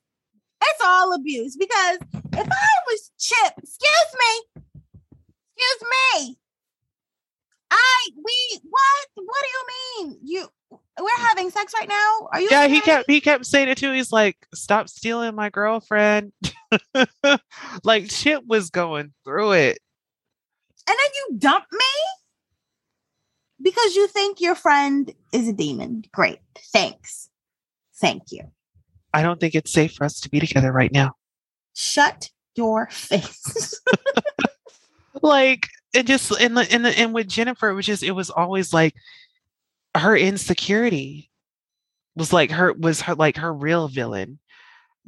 It's 0.64 0.82
all 0.84 1.14
abuse 1.14 1.56
because 1.58 1.98
if 2.14 2.48
I 2.52 2.68
was 2.88 3.12
Chip, 3.20 3.54
excuse 3.58 4.16
me, 4.20 4.64
excuse 5.56 5.82
me, 5.82 6.38
I 7.70 8.10
we 8.16 8.60
what? 8.64 9.08
What 9.16 9.44
do 9.44 9.48
you 9.48 10.08
mean? 10.08 10.20
You 10.24 10.48
we're 11.00 11.26
having 11.26 11.50
sex 11.50 11.74
right 11.78 11.90
now? 11.90 12.30
Are 12.32 12.42
you 12.42 12.48
Yeah, 12.50 12.68
he 12.68 12.82
kept 12.82 13.10
he 13.10 13.22
kept 13.22 13.46
saying 13.46 13.68
it 13.68 13.78
too. 13.78 13.92
He's 13.92 14.12
like, 14.12 14.38
"Stop 14.54 14.90
stealing 14.90 15.36
my 15.36 15.50
girlfriend." 15.50 16.32
like 17.84 18.10
shit 18.10 18.48
was 18.48 18.70
going 18.70 19.14
through 19.24 19.52
it. 19.54 19.78
and 20.88 20.96
then 20.98 21.12
you 21.16 21.38
dump 21.38 21.66
me 21.72 21.78
because 23.62 23.96
you 23.96 24.08
think 24.08 24.42
your 24.42 24.56
friend 24.56 25.14
is 25.32 25.48
a 25.48 25.54
demon. 25.54 26.04
Great. 26.12 26.40
Thanks. 26.74 27.30
Thank 27.96 28.32
you. 28.32 28.52
I 29.14 29.22
don't 29.22 29.40
think 29.40 29.56
it's 29.56 29.72
safe 29.72 29.94
for 29.94 30.04
us 30.04 30.20
to 30.22 30.30
be 30.30 30.40
together 30.40 30.72
right 30.72 30.92
now. 30.92 31.14
Shut 31.74 32.30
your 32.56 32.88
face. 32.88 33.82
like 35.22 35.68
it 35.94 36.06
just 36.06 36.32
and 36.40 36.58
the, 36.58 36.68
and 36.72 36.86
the, 36.86 37.00
and 37.00 37.14
with 37.14 37.28
Jennifer, 37.28 37.70
it 37.70 37.76
was 37.76 37.86
just 37.86 38.04
it 38.04 38.12
was 38.12 38.30
always 38.30 38.74
like 38.74 38.94
her 39.96 40.16
insecurity 40.18 41.30
was 42.16 42.34
like 42.34 42.52
her 42.52 42.74
was 42.74 43.02
her 43.02 43.16
like 43.16 43.38
her 43.38 43.54
real 43.54 43.88
villain 43.88 44.40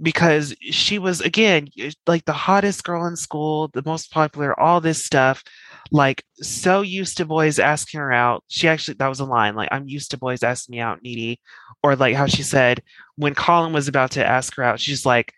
because 0.02 0.56
she 0.62 1.00
was 1.00 1.22
again 1.22 1.68
like 2.06 2.26
the 2.26 2.34
hottest 2.34 2.84
girl 2.84 3.06
in 3.06 3.16
school, 3.16 3.70
the 3.70 3.84
most 3.86 4.12
popular, 4.12 4.58
all 4.60 4.80
this 4.80 5.04
stuff. 5.04 5.44
Like 5.92 6.24
so 6.36 6.82
used 6.82 7.18
to 7.18 7.26
boys 7.26 7.60
asking 7.60 8.00
her 8.00 8.12
out. 8.12 8.44
She 8.48 8.68
actually 8.68 8.96
that 8.96 9.08
was 9.08 9.20
a 9.20 9.26
line 9.26 9.56
like 9.56 9.70
I'm 9.72 9.88
used 9.88 10.12
to 10.12 10.18
boys 10.18 10.44
asking 10.44 10.74
me 10.74 10.80
out, 10.80 11.02
needy, 11.02 11.40
or 11.84 11.96
like 11.96 12.16
how 12.16 12.26
she 12.28 12.44
said 12.44 12.82
when 13.16 13.34
Colin 13.36 13.74
was 13.74 13.88
about 13.88 14.12
to 14.12 14.26
ask 14.26 14.56
her 14.56 14.64
out, 14.64 14.80
she's 14.80 15.06
like, 15.06 15.34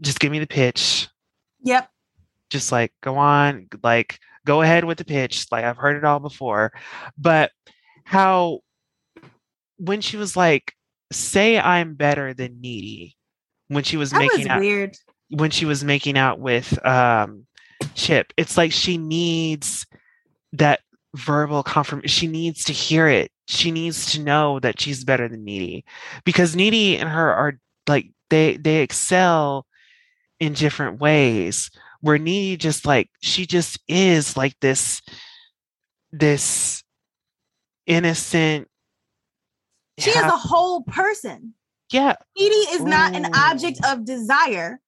just 0.00 0.20
give 0.20 0.32
me 0.32 0.38
the 0.40 0.46
pitch 0.46 1.08
yep. 1.62 1.88
just 2.50 2.72
like 2.72 2.92
go 3.02 3.16
on 3.16 3.68
like 3.82 4.18
go 4.44 4.60
ahead 4.60 4.84
with 4.84 4.98
the 4.98 5.04
pitch 5.04 5.46
like 5.52 5.64
i've 5.64 5.76
heard 5.76 5.96
it 5.96 6.04
all 6.04 6.18
before 6.18 6.72
but 7.16 7.52
how 8.04 8.58
when 9.78 10.00
she 10.00 10.16
was 10.16 10.36
like 10.36 10.72
say 11.12 11.56
i'm 11.58 11.94
better 11.94 12.34
than 12.34 12.60
needy 12.60 13.16
when 13.68 13.84
she 13.84 13.96
was 13.96 14.10
That 14.10 14.18
making 14.18 14.38
was 14.40 14.46
out 14.48 14.60
weird. 14.60 14.96
when 15.30 15.50
she 15.50 15.64
was 15.66 15.84
making 15.84 16.18
out 16.18 16.40
with 16.40 16.84
um 16.84 17.46
chip 17.94 18.32
it's 18.36 18.56
like 18.56 18.72
she 18.72 18.96
needs 18.98 19.86
that 20.52 20.80
verbal 21.14 21.62
confirmation 21.62 22.08
she 22.08 22.26
needs 22.26 22.64
to 22.64 22.72
hear 22.72 23.08
it 23.08 23.30
she 23.46 23.70
needs 23.70 24.12
to 24.12 24.20
know 24.20 24.58
that 24.60 24.80
she's 24.80 25.04
better 25.04 25.28
than 25.28 25.44
needy 25.44 25.84
because 26.24 26.56
needy 26.56 26.96
and 26.96 27.08
her 27.08 27.32
are 27.32 27.58
like 27.86 28.10
they 28.30 28.56
they 28.56 28.82
excel 28.82 29.66
in 30.40 30.54
different 30.54 31.00
ways 31.00 31.70
where 32.00 32.18
needy 32.18 32.56
just 32.56 32.86
like 32.86 33.10
she 33.20 33.46
just 33.46 33.78
is 33.88 34.36
like 34.36 34.58
this 34.60 35.02
this 36.12 36.82
innocent 37.86 38.68
She 39.98 40.10
is 40.10 40.16
a 40.16 40.30
whole 40.30 40.82
person. 40.82 41.54
yeah 41.92 42.16
Edie 42.38 42.68
is 42.74 42.82
not 42.82 43.14
an 43.14 43.26
object 43.34 43.80
of 43.86 44.04
desire. 44.04 44.80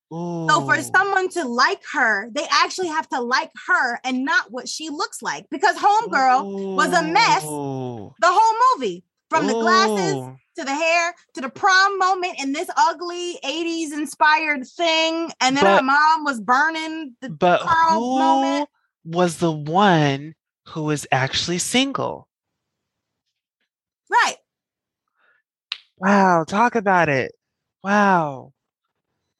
So 0.50 0.60
for 0.62 0.82
someone 0.82 1.28
to 1.30 1.48
like 1.48 1.82
her, 1.94 2.28
they 2.30 2.46
actually 2.50 2.88
have 2.88 3.08
to 3.08 3.20
like 3.20 3.50
her 3.66 3.98
and 4.04 4.24
not 4.24 4.50
what 4.50 4.68
she 4.68 4.90
looks 4.90 5.22
like. 5.22 5.46
Because 5.50 5.76
Homegirl 5.76 6.46
was 6.76 6.92
a 6.92 7.02
mess 7.02 7.58
the 8.20 8.28
whole 8.30 8.78
movie, 8.78 9.04
from 9.30 9.46
the 9.46 9.54
glasses 9.54 10.28
to 10.56 10.64
the 10.64 10.74
hair 10.74 11.14
to 11.34 11.40
the 11.40 11.48
prom 11.48 11.98
moment 11.98 12.40
in 12.40 12.52
this 12.52 12.70
ugly 12.76 13.38
80s 13.44 13.92
inspired 13.92 14.66
thing. 14.66 15.30
And 15.40 15.56
then 15.56 15.66
her 15.66 15.82
mom 15.82 16.24
was 16.24 16.40
burning 16.40 17.16
the 17.20 17.30
But 17.30 17.62
who 17.62 18.18
moment. 18.18 18.68
was 19.04 19.38
the 19.38 19.50
one 19.50 20.34
who 20.68 20.84
was 20.84 21.06
actually 21.10 21.58
single? 21.58 22.28
right. 24.10 24.36
Wow, 25.98 26.44
talk 26.44 26.74
about 26.74 27.08
it. 27.08 27.32
Wow. 27.82 28.53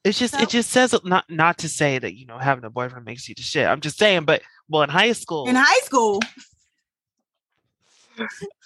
It's 0.04 0.18
just 0.18 0.34
So- 0.34 0.40
it 0.42 0.48
just 0.50 0.70
says 0.70 0.94
not 1.04 1.24
not 1.30 1.58
to 1.58 1.68
say 1.68 1.98
that 1.98 2.14
you 2.14 2.26
know 2.26 2.38
having 2.38 2.64
a 2.64 2.70
boyfriend 2.70 3.04
makes 3.06 3.28
you 3.28 3.34
the 3.34 3.42
shit. 3.42 3.66
I'm 3.66 3.80
just 3.80 3.98
saying, 3.98 4.24
but 4.24 4.42
well 4.68 4.82
in 4.82 4.90
high 4.90 5.12
school, 5.12 5.48
In 5.48 5.56
high 5.56 5.80
school. 5.82 6.20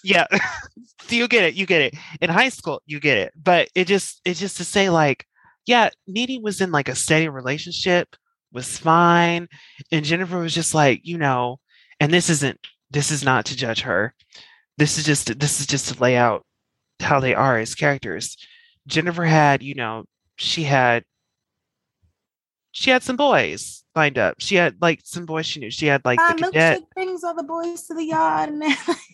yeah, 0.05 0.27
so 1.01 1.15
you 1.17 1.27
get 1.29 1.45
it, 1.45 1.55
you 1.55 1.65
get 1.67 1.81
it. 1.81 1.95
In 2.21 2.29
high 2.31 2.49
school, 2.51 2.83
you 2.87 3.01
get 3.01 3.17
it. 3.19 3.33
But 3.43 3.69
it 3.75 3.87
just 3.87 4.21
it's 4.25 4.41
just 4.41 4.57
to 4.59 4.65
say 4.65 4.91
like, 4.91 5.27
yeah, 5.67 5.91
Needy 6.07 6.39
was 6.39 6.61
in 6.61 6.71
like 6.73 6.89
a 6.89 6.95
steady 6.95 7.29
relationship, 7.29 8.15
was 8.53 8.77
fine, 8.79 9.49
and 9.91 10.05
Jennifer 10.05 10.39
was 10.39 10.55
just 10.55 10.75
like, 10.75 11.01
you 11.05 11.19
know, 11.19 11.61
and 12.01 12.13
this 12.13 12.29
isn't 12.31 12.59
this 12.91 13.11
is 13.11 13.25
not 13.25 13.47
to 13.47 13.57
judge 13.57 13.83
her. 13.83 14.15
This 14.77 14.99
is 14.99 15.05
just 15.05 15.39
this 15.39 15.61
is 15.61 15.67
just 15.67 15.89
to 15.95 16.01
lay 16.03 16.17
out 16.17 16.45
how 17.01 17.21
they 17.21 17.35
are 17.35 17.59
as 17.59 17.75
characters. 17.75 18.37
Jennifer 18.87 19.25
had, 19.25 19.63
you 19.63 19.75
know, 19.75 20.05
she 20.37 20.63
had 20.65 21.05
she 22.79 22.91
had 22.91 23.03
some 23.03 23.17
boys 23.17 23.83
lined 23.97 24.19
up. 24.19 24.37
She 24.39 24.55
had 24.55 24.77
like 24.81 25.01
some 25.03 25.27
boys 25.27 25.47
she 25.47 25.59
knew. 25.59 25.69
She 25.71 25.87
had 25.87 26.05
like 26.05 26.19
My 26.19 26.33
the 26.37 26.45
cadet 26.45 26.83
brings 26.95 27.25
all 27.25 27.35
the 27.35 27.43
boys 27.43 27.83
to 27.89 27.95
the 27.95 28.05
yard. 28.05 28.51
And 28.51 28.63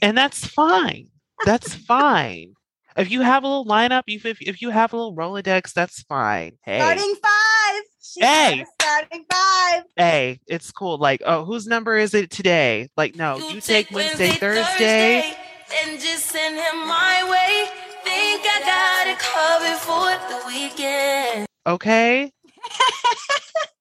and 0.03 0.19
that's 0.19 0.47
fine. 0.47 1.09
That's 1.47 1.75
fine. 1.89 2.53
If 2.95 3.11
you 3.11 3.23
have 3.23 3.43
a 3.43 3.47
little 3.47 3.65
lineup, 3.65 4.03
if, 4.07 4.27
if 4.27 4.43
if 4.43 4.61
you 4.61 4.69
have 4.69 4.93
a 4.93 4.97
little 4.97 5.17
Rolodex, 5.17 5.73
that's 5.73 6.03
fine. 6.03 6.59
Hey, 6.63 6.79
starting 6.79 7.15
five. 7.23 7.83
She 8.03 8.21
Hey. 8.21 8.67
starting 8.83 9.25
five. 9.33 9.85
hey, 9.97 10.41
it's 10.47 10.71
cool. 10.71 10.99
Like, 10.99 11.23
oh, 11.25 11.47
whose 11.47 11.67
number 11.67 11.97
is 11.97 12.13
it 12.13 12.31
today? 12.31 12.91
Like, 12.99 13.17
no, 13.17 13.39
you, 13.39 13.63
take 13.63 13.91
Wednesday, 13.91 14.33
Thursday. 14.33 15.35
then 15.71 15.99
just 15.99 16.27
send 16.27 16.55
him 16.55 16.87
my 16.87 17.25
way. 17.29 17.67
Think 18.05 18.43
I 18.45 18.61
got 18.61 19.07
it 19.09 19.19
covered 19.19 19.79
for 19.79 20.11
the 20.29 20.47
weekend. 20.47 21.47
Okay. 21.67 22.31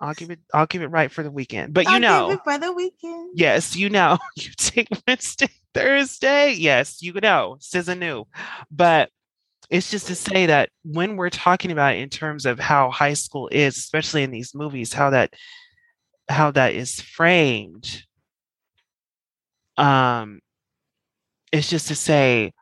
I'll 0.00 0.14
give 0.14 0.30
it. 0.30 0.38
I'll 0.54 0.66
give 0.66 0.82
it 0.82 0.88
right 0.88 1.10
for 1.10 1.22
the 1.22 1.30
weekend. 1.30 1.74
But 1.74 1.86
you 1.86 1.92
I'll 1.94 2.00
give 2.00 2.02
know, 2.02 2.30
it 2.30 2.40
for 2.44 2.58
the 2.58 2.72
weekend. 2.72 3.30
yes, 3.34 3.74
you 3.74 3.90
know, 3.90 4.18
you 4.36 4.50
take 4.56 4.88
Wednesday, 5.08 5.48
Thursday. 5.74 6.52
Yes, 6.52 7.02
you 7.02 7.12
know, 7.14 7.56
SZA 7.60 7.98
knew. 7.98 8.24
But 8.70 9.10
it's 9.70 9.90
just 9.90 10.06
to 10.06 10.14
say 10.14 10.46
that 10.46 10.70
when 10.84 11.16
we're 11.16 11.30
talking 11.30 11.72
about 11.72 11.96
it 11.96 11.98
in 11.98 12.08
terms 12.08 12.46
of 12.46 12.58
how 12.58 12.90
high 12.90 13.14
school 13.14 13.48
is, 13.50 13.76
especially 13.76 14.22
in 14.22 14.30
these 14.30 14.54
movies, 14.54 14.92
how 14.92 15.10
that 15.10 15.34
how 16.28 16.50
that 16.52 16.74
is 16.74 17.00
framed, 17.00 18.04
um, 19.76 20.40
it's 21.50 21.68
just 21.68 21.88
to 21.88 21.96
say 21.96 22.52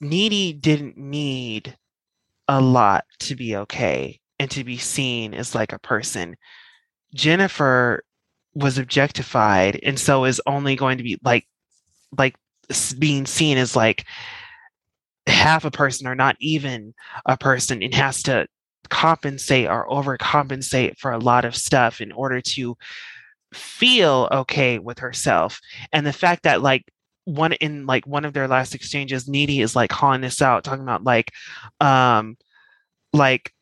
Needy 0.00 0.52
didn't 0.52 0.96
need 0.96 1.76
a 2.46 2.60
lot 2.60 3.04
to 3.18 3.34
be 3.34 3.56
okay 3.56 4.20
and 4.38 4.50
to 4.50 4.64
be 4.64 4.78
seen 4.78 5.34
as 5.34 5.54
like 5.54 5.72
a 5.72 5.78
person. 5.78 6.36
Jennifer 7.14 8.02
was 8.54 8.78
objectified 8.78 9.80
and 9.82 9.98
so 9.98 10.24
is 10.24 10.40
only 10.46 10.76
going 10.76 10.98
to 10.98 11.04
be 11.04 11.18
like 11.24 11.46
like 12.16 12.36
being 12.98 13.26
seen 13.26 13.58
as 13.58 13.74
like 13.74 14.04
half 15.26 15.64
a 15.64 15.70
person 15.70 16.06
or 16.06 16.14
not 16.14 16.36
even 16.40 16.94
a 17.26 17.36
person 17.36 17.82
and 17.82 17.94
has 17.94 18.22
to 18.22 18.46
compensate 18.90 19.68
or 19.68 19.88
overcompensate 19.88 20.98
for 20.98 21.12
a 21.12 21.18
lot 21.18 21.44
of 21.44 21.56
stuff 21.56 22.00
in 22.00 22.12
order 22.12 22.40
to 22.40 22.76
feel 23.52 24.28
okay 24.30 24.78
with 24.78 24.98
herself 24.98 25.60
and 25.92 26.06
the 26.06 26.12
fact 26.12 26.42
that 26.42 26.62
like 26.62 26.84
one 27.24 27.52
in 27.54 27.86
like 27.86 28.06
one 28.06 28.24
of 28.24 28.34
their 28.34 28.48
last 28.48 28.74
exchanges 28.74 29.28
needy 29.28 29.60
is 29.60 29.74
like 29.74 29.90
calling 29.90 30.20
this 30.20 30.42
out 30.42 30.64
talking 30.64 30.82
about 30.82 31.04
like 31.04 31.32
um 31.80 32.36
like 33.12 33.52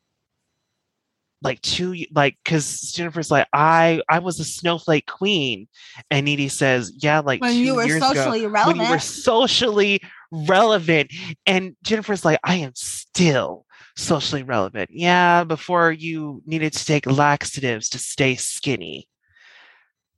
like 1.43 1.61
two 1.61 1.95
like 2.13 2.37
because 2.43 2.93
jennifer's 2.93 3.29
like 3.29 3.47
i 3.53 4.01
i 4.09 4.19
was 4.19 4.39
a 4.39 4.45
snowflake 4.45 5.05
queen 5.05 5.67
and 6.09 6.25
needy 6.25 6.47
says 6.47 6.91
yeah 6.97 7.19
like 7.19 7.41
When 7.41 7.55
you 7.55 7.75
were 7.75 7.85
years 7.85 7.97
ago, 7.97 8.13
socially 8.13 8.47
when 8.47 8.75
you 8.77 8.89
were 8.89 8.99
socially 8.99 10.01
relevant 10.31 11.11
and 11.45 11.75
jennifer's 11.83 12.23
like 12.23 12.39
i 12.43 12.55
am 12.55 12.71
still 12.75 13.65
socially 13.95 14.43
relevant. 14.43 14.89
Yeah 14.91 15.43
before 15.43 15.91
you 15.91 16.41
needed 16.45 16.73
to 16.73 16.85
take 16.85 17.05
laxatives 17.05 17.89
to 17.89 17.99
stay 17.99 18.35
skinny. 18.35 19.07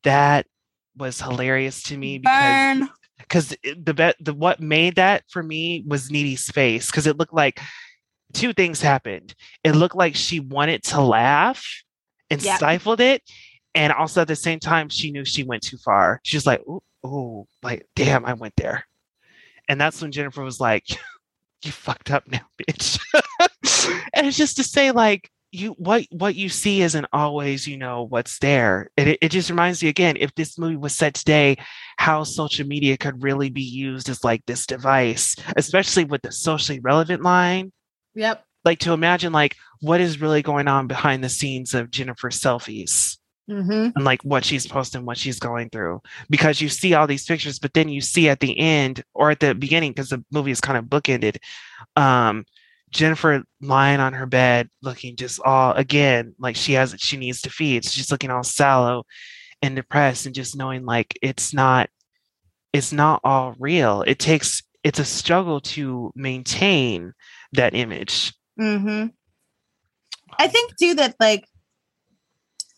That 0.04 0.46
was 0.96 1.22
hilarious 1.22 1.84
to 1.84 1.98
me 1.98 2.20
because 2.20 2.80
Burn. 2.80 2.90
because 3.18 3.56
the 3.78 3.94
bet 3.94 4.16
the 4.20 4.34
what 4.34 4.60
made 4.60 4.96
that 4.96 5.24
for 5.30 5.44
me 5.44 5.84
was 5.86 6.12
Needy's 6.12 6.50
face 6.50 6.90
because 6.90 7.08
it 7.08 7.18
looked 7.18 7.34
like 7.34 7.60
two 8.36 8.54
things 8.54 8.82
happened. 8.82 9.34
It 9.64 9.74
looked 9.74 9.96
like 9.96 10.16
she 10.16 10.40
wanted 10.40 10.84
to 10.84 11.02
laugh 11.02 11.66
and 12.30 12.42
Yep. 12.42 12.58
stifled 12.58 13.02
it, 13.02 13.24
and 13.74 13.92
also 13.94 14.22
at 14.22 14.28
the 14.28 14.36
same 14.36 14.60
time 14.60 14.90
she 14.90 15.12
knew 15.12 15.26
she 15.26 15.44
went 15.44 15.64
too 15.64 15.78
far. 15.78 16.20
She 16.24 16.38
was 16.38 16.46
like, 16.46 16.62
oh, 17.04 17.48
like 17.64 17.88
damn, 17.96 18.26
I 18.26 18.34
went 18.34 18.56
there," 18.58 18.86
and 19.70 19.80
that's 19.80 20.02
when 20.02 20.12
Jennifer 20.12 20.44
was 20.44 20.60
like, 20.60 20.86
"You 21.64 21.72
fucked 21.72 22.12
up 22.12 22.28
now, 22.28 22.46
bitch." 22.62 23.00
and 24.14 24.28
it's 24.28 24.38
just 24.38 24.58
to 24.58 24.64
say, 24.64 24.92
like, 24.92 25.30
you 25.56 25.72
what 25.78 26.06
what 26.12 26.36
you 26.36 26.50
see 26.50 26.82
isn't 26.82 27.06
always 27.14 27.66
you 27.68 27.78
know 27.78 28.04
what's 28.04 28.40
there 28.40 28.90
it, 28.98 29.18
it 29.22 29.30
just 29.30 29.50
reminds 29.50 29.82
me 29.82 29.90
again 29.90 30.18
if 30.20 30.34
this 30.36 30.58
movie 30.58 30.76
was 30.76 30.94
set 30.94 31.14
today 31.14 31.56
how 31.98 32.24
social 32.24 32.68
media 32.68 32.98
could 32.98 33.24
really 33.24 33.50
be 33.50 33.62
used 33.62 34.10
as 34.10 34.24
like 34.24 34.46
this 34.46 34.66
device 34.66 35.36
especially 35.56 36.04
with 36.04 36.22
the 36.24 36.32
socially 36.32 36.80
relevant 36.82 37.22
line 37.24 37.72
Yep. 38.16 38.44
like 38.64 38.80
to 38.80 38.94
imagine 38.94 39.32
like 39.34 39.56
what 39.82 40.02
is 40.02 40.22
really 40.22 40.42
going 40.42 40.68
on 40.68 40.88
behind 40.88 41.24
the 41.24 41.30
scenes 41.30 41.74
of 41.74 41.92
jennifer's 41.92 42.40
selfies 42.40 43.18
Mm-hmm. 43.48 43.90
and 43.96 44.04
like 44.04 44.24
what 44.24 44.44
she's 44.44 44.66
posting 44.66 45.06
what 45.06 45.20
she's 45.20 45.38
going 45.40 45.70
through 45.70 46.02
because 46.32 46.60
you 46.62 46.68
see 46.68 46.96
all 46.96 47.06
these 47.06 47.26
pictures 47.26 47.60
but 47.60 47.76
then 47.76 47.90
you 47.90 48.02
see 48.02 48.28
at 48.28 48.40
the 48.40 48.58
end 48.58 49.04
or 49.14 49.30
at 49.30 49.40
the 49.40 49.54
beginning 49.54 49.92
because 49.92 50.10
the 50.10 50.26
movie 50.32 50.50
is 50.50 50.60
kind 50.60 50.80
of 50.80 50.86
bookended 50.86 51.38
um 51.96 52.44
jennifer 52.90 53.44
lying 53.62 54.00
on 54.00 54.14
her 54.14 54.26
bed 54.26 54.68
looking 54.82 55.16
just 55.16 55.40
all 55.46 55.74
again 55.74 56.34
like 56.40 56.56
she 56.56 56.74
has 56.74 56.96
she 56.98 57.18
needs 57.18 57.40
to 57.42 57.52
feed 57.52 57.86
so 57.86 57.92
she's 57.92 58.10
looking 58.12 58.32
all 58.32 58.42
sallow 58.42 59.04
and 59.62 59.76
depressed 59.76 60.26
and 60.26 60.34
just 60.34 60.56
knowing 60.58 60.84
like 60.84 61.16
it's 61.22 61.54
not 61.54 61.88
it's 62.74 62.92
not 62.92 63.20
all 63.24 63.54
real 63.60 64.02
it 64.08 64.18
takes 64.18 64.64
it's 64.86 65.00
a 65.00 65.06
struggle 65.06 65.60
to 65.60 66.12
maintain 66.16 67.12
that 67.54 67.74
image 67.74 68.34
Mm-hmm. 68.60 69.08
I 70.40 70.48
think 70.48 70.78
too 70.78 70.96
that 70.96 71.16
like 71.20 71.46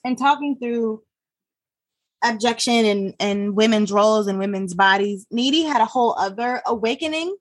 and 0.04 0.18
talking 0.18 0.58
through 0.60 1.04
abjection 2.24 2.86
and 2.86 3.14
and 3.20 3.56
women's 3.56 3.92
roles 3.92 4.28
and 4.28 4.40
women's 4.40 4.74
bodies, 4.74 5.26
Needy 5.32 5.64
had 5.64 5.82
a 5.82 5.86
whole 5.86 6.16
other 6.18 6.62
awakening. 6.66 7.36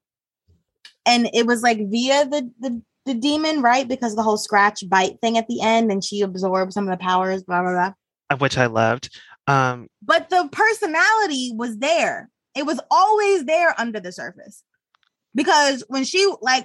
And 1.05 1.31
it 1.33 1.47
was 1.47 1.63
like 1.63 1.79
via 1.89 2.27
the 2.27 2.51
the 2.61 2.83
the 3.05 3.15
demon, 3.15 3.63
right? 3.63 3.87
Because 3.87 4.17
the 4.17 4.23
whole 4.23 4.37
scratch 4.37 4.89
bite 4.89 5.21
thing 5.21 5.39
at 5.39 5.47
the 5.49 5.63
end, 5.63 5.93
and 5.93 6.03
she 6.03 6.21
absorbed 6.23 6.73
some 6.73 6.89
of 6.89 6.91
the 6.91 7.03
powers, 7.03 7.43
blah 7.43 7.63
blah 7.63 7.93
blah. 8.29 8.39
which 8.39 8.59
i 8.59 8.67
loved 8.67 9.17
um 9.47 9.89
But 10.03 10.31
the 10.31 10.49
personality 10.51 11.53
was 11.55 11.79
there. 11.79 12.29
It 12.57 12.67
was 12.67 12.81
always 12.91 13.45
there 13.45 13.79
under 13.79 14.01
the 14.01 14.13
surface. 14.13 14.63
Because 15.35 15.85
when 15.89 16.05
she 16.05 16.27
like 16.41 16.65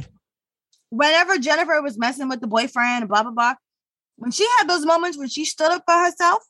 whenever 0.89 1.37
Jennifer 1.37 1.81
was 1.81 1.97
messing 1.97 2.29
with 2.29 2.39
the 2.39 2.47
boyfriend, 2.47 3.07
blah 3.09 3.23
blah 3.23 3.31
blah, 3.31 3.55
when 4.15 4.31
she 4.31 4.47
had 4.57 4.69
those 4.69 4.85
moments 4.85 5.17
when 5.17 5.27
she 5.27 5.45
stood 5.45 5.71
up 5.71 5.83
for 5.85 5.93
herself, 5.97 6.43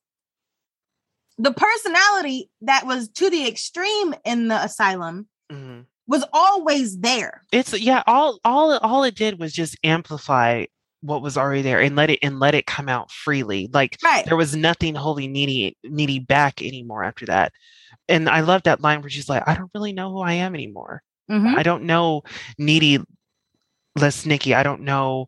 the 1.38 1.52
personality 1.52 2.52
that 2.62 2.86
was 2.86 3.10
to 3.10 3.30
the 3.30 3.48
extreme 3.48 4.14
in 4.24 4.48
the 4.50 4.64
asylum 4.64 5.28
mhm. 5.52 5.86
was 6.08 6.24
always 6.32 7.00
there. 7.00 7.44
it's 7.52 7.78
yeah 7.80 8.04
all 8.06 8.40
all 8.46 8.78
all 8.78 9.04
it 9.04 9.16
did 9.16 9.40
was 9.40 9.54
just 9.54 9.76
amplify 9.84 10.66
what 11.02 11.22
was 11.22 11.38
already 11.38 11.62
there 11.62 11.82
and 11.82 11.96
let 11.96 12.10
it 12.10 12.20
and 12.22 12.40
let 12.40 12.56
it 12.56 12.66
come 12.66 12.88
out 12.88 13.12
freely 13.12 13.70
like 13.74 13.98
Right. 14.04 14.24
there 14.26 14.38
was 14.38 14.56
nothing 14.56 14.96
holding 14.96 15.32
needy 15.32 15.76
needy 15.84 16.20
back 16.20 16.62
anymore 16.62 17.04
after 17.04 17.26
that 17.26 17.52
and 18.08 18.30
i 18.30 18.42
love 18.42 18.64
that 18.64 18.82
line 18.82 19.02
where 19.02 19.10
she's 19.10 19.28
like 19.30 19.44
i 19.48 19.56
don't 19.56 19.72
really 19.74 19.94
know 19.94 20.12
who 20.12 20.20
i 20.22 20.34
am 20.34 20.54
anymore 20.56 21.02
Mhm. 21.30 21.56
i 21.58 21.64
don't 21.64 21.84
know 21.84 22.22
needy 22.58 23.00
Lesnicki 23.98 24.56
i 24.56 24.64
don't 24.64 24.82
know 24.82 25.28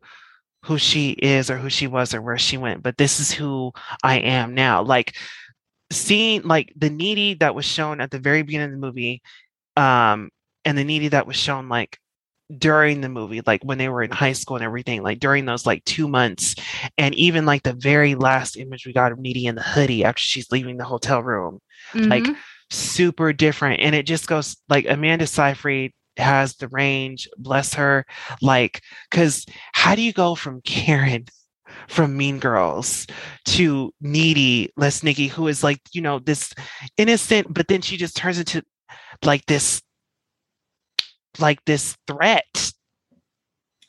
who 0.65 0.77
she 0.77 1.11
is 1.11 1.49
or 1.49 1.57
who 1.57 1.69
she 1.69 1.87
was 1.87 2.13
or 2.13 2.21
where 2.21 2.37
she 2.37 2.57
went 2.57 2.81
but 2.83 2.97
this 2.97 3.19
is 3.19 3.31
who 3.31 3.71
i 4.03 4.17
am 4.19 4.53
now 4.53 4.81
like 4.81 5.15
seeing 5.91 6.41
like 6.43 6.71
the 6.75 6.89
needy 6.89 7.33
that 7.35 7.53
was 7.55 7.65
shown 7.65 7.99
at 7.99 8.11
the 8.11 8.19
very 8.19 8.41
beginning 8.41 8.67
of 8.67 8.71
the 8.71 8.77
movie 8.77 9.21
um 9.75 10.29
and 10.65 10.77
the 10.77 10.83
needy 10.83 11.09
that 11.09 11.27
was 11.27 11.35
shown 11.35 11.67
like 11.67 11.99
during 12.57 13.01
the 13.01 13.09
movie 13.09 13.41
like 13.45 13.63
when 13.63 13.77
they 13.77 13.89
were 13.89 14.03
in 14.03 14.11
high 14.11 14.33
school 14.33 14.57
and 14.57 14.65
everything 14.65 15.01
like 15.01 15.19
during 15.19 15.45
those 15.45 15.65
like 15.65 15.83
two 15.85 16.07
months 16.07 16.55
and 16.97 17.15
even 17.15 17.45
like 17.45 17.63
the 17.63 17.73
very 17.73 18.15
last 18.15 18.57
image 18.57 18.85
we 18.85 18.93
got 18.93 19.11
of 19.11 19.19
needy 19.19 19.45
in 19.45 19.55
the 19.55 19.61
hoodie 19.61 20.03
after 20.03 20.21
she's 20.21 20.51
leaving 20.51 20.77
the 20.77 20.83
hotel 20.83 21.21
room 21.23 21.59
like 21.95 22.23
Mhm. 22.23 22.35
super 22.69 23.33
different 23.33 23.79
and 23.79 23.95
it 23.95 24.05
just 24.05 24.27
goes 24.27 24.57
like 24.69 24.85
amanda 24.89 25.25
seyfried 25.25 25.93
has 26.17 26.55
the 26.57 26.67
range 26.67 27.27
bless 27.37 27.73
her 27.73 28.05
like 28.41 28.81
because 29.09 29.45
how 29.73 29.95
do 29.95 30.01
you 30.01 30.13
go 30.13 30.35
from 30.35 30.61
karen 30.61 31.25
from 31.87 32.15
mean 32.15 32.39
girls 32.39 33.07
to 33.45 33.91
needy 34.01 34.71
Lesnicki 34.79 35.29
who 35.29 35.47
is 35.47 35.63
like 35.63 35.79
you 35.91 36.01
know 36.01 36.19
this 36.19 36.53
innocent 36.97 37.47
but 37.51 37.67
then 37.67 37.81
she 37.81 37.97
just 37.97 38.15
turns 38.15 38.37
into 38.37 38.61
like 39.23 39.45
this 39.47 39.81
like 41.39 41.63
this 41.65 41.95
threat. 42.07 42.71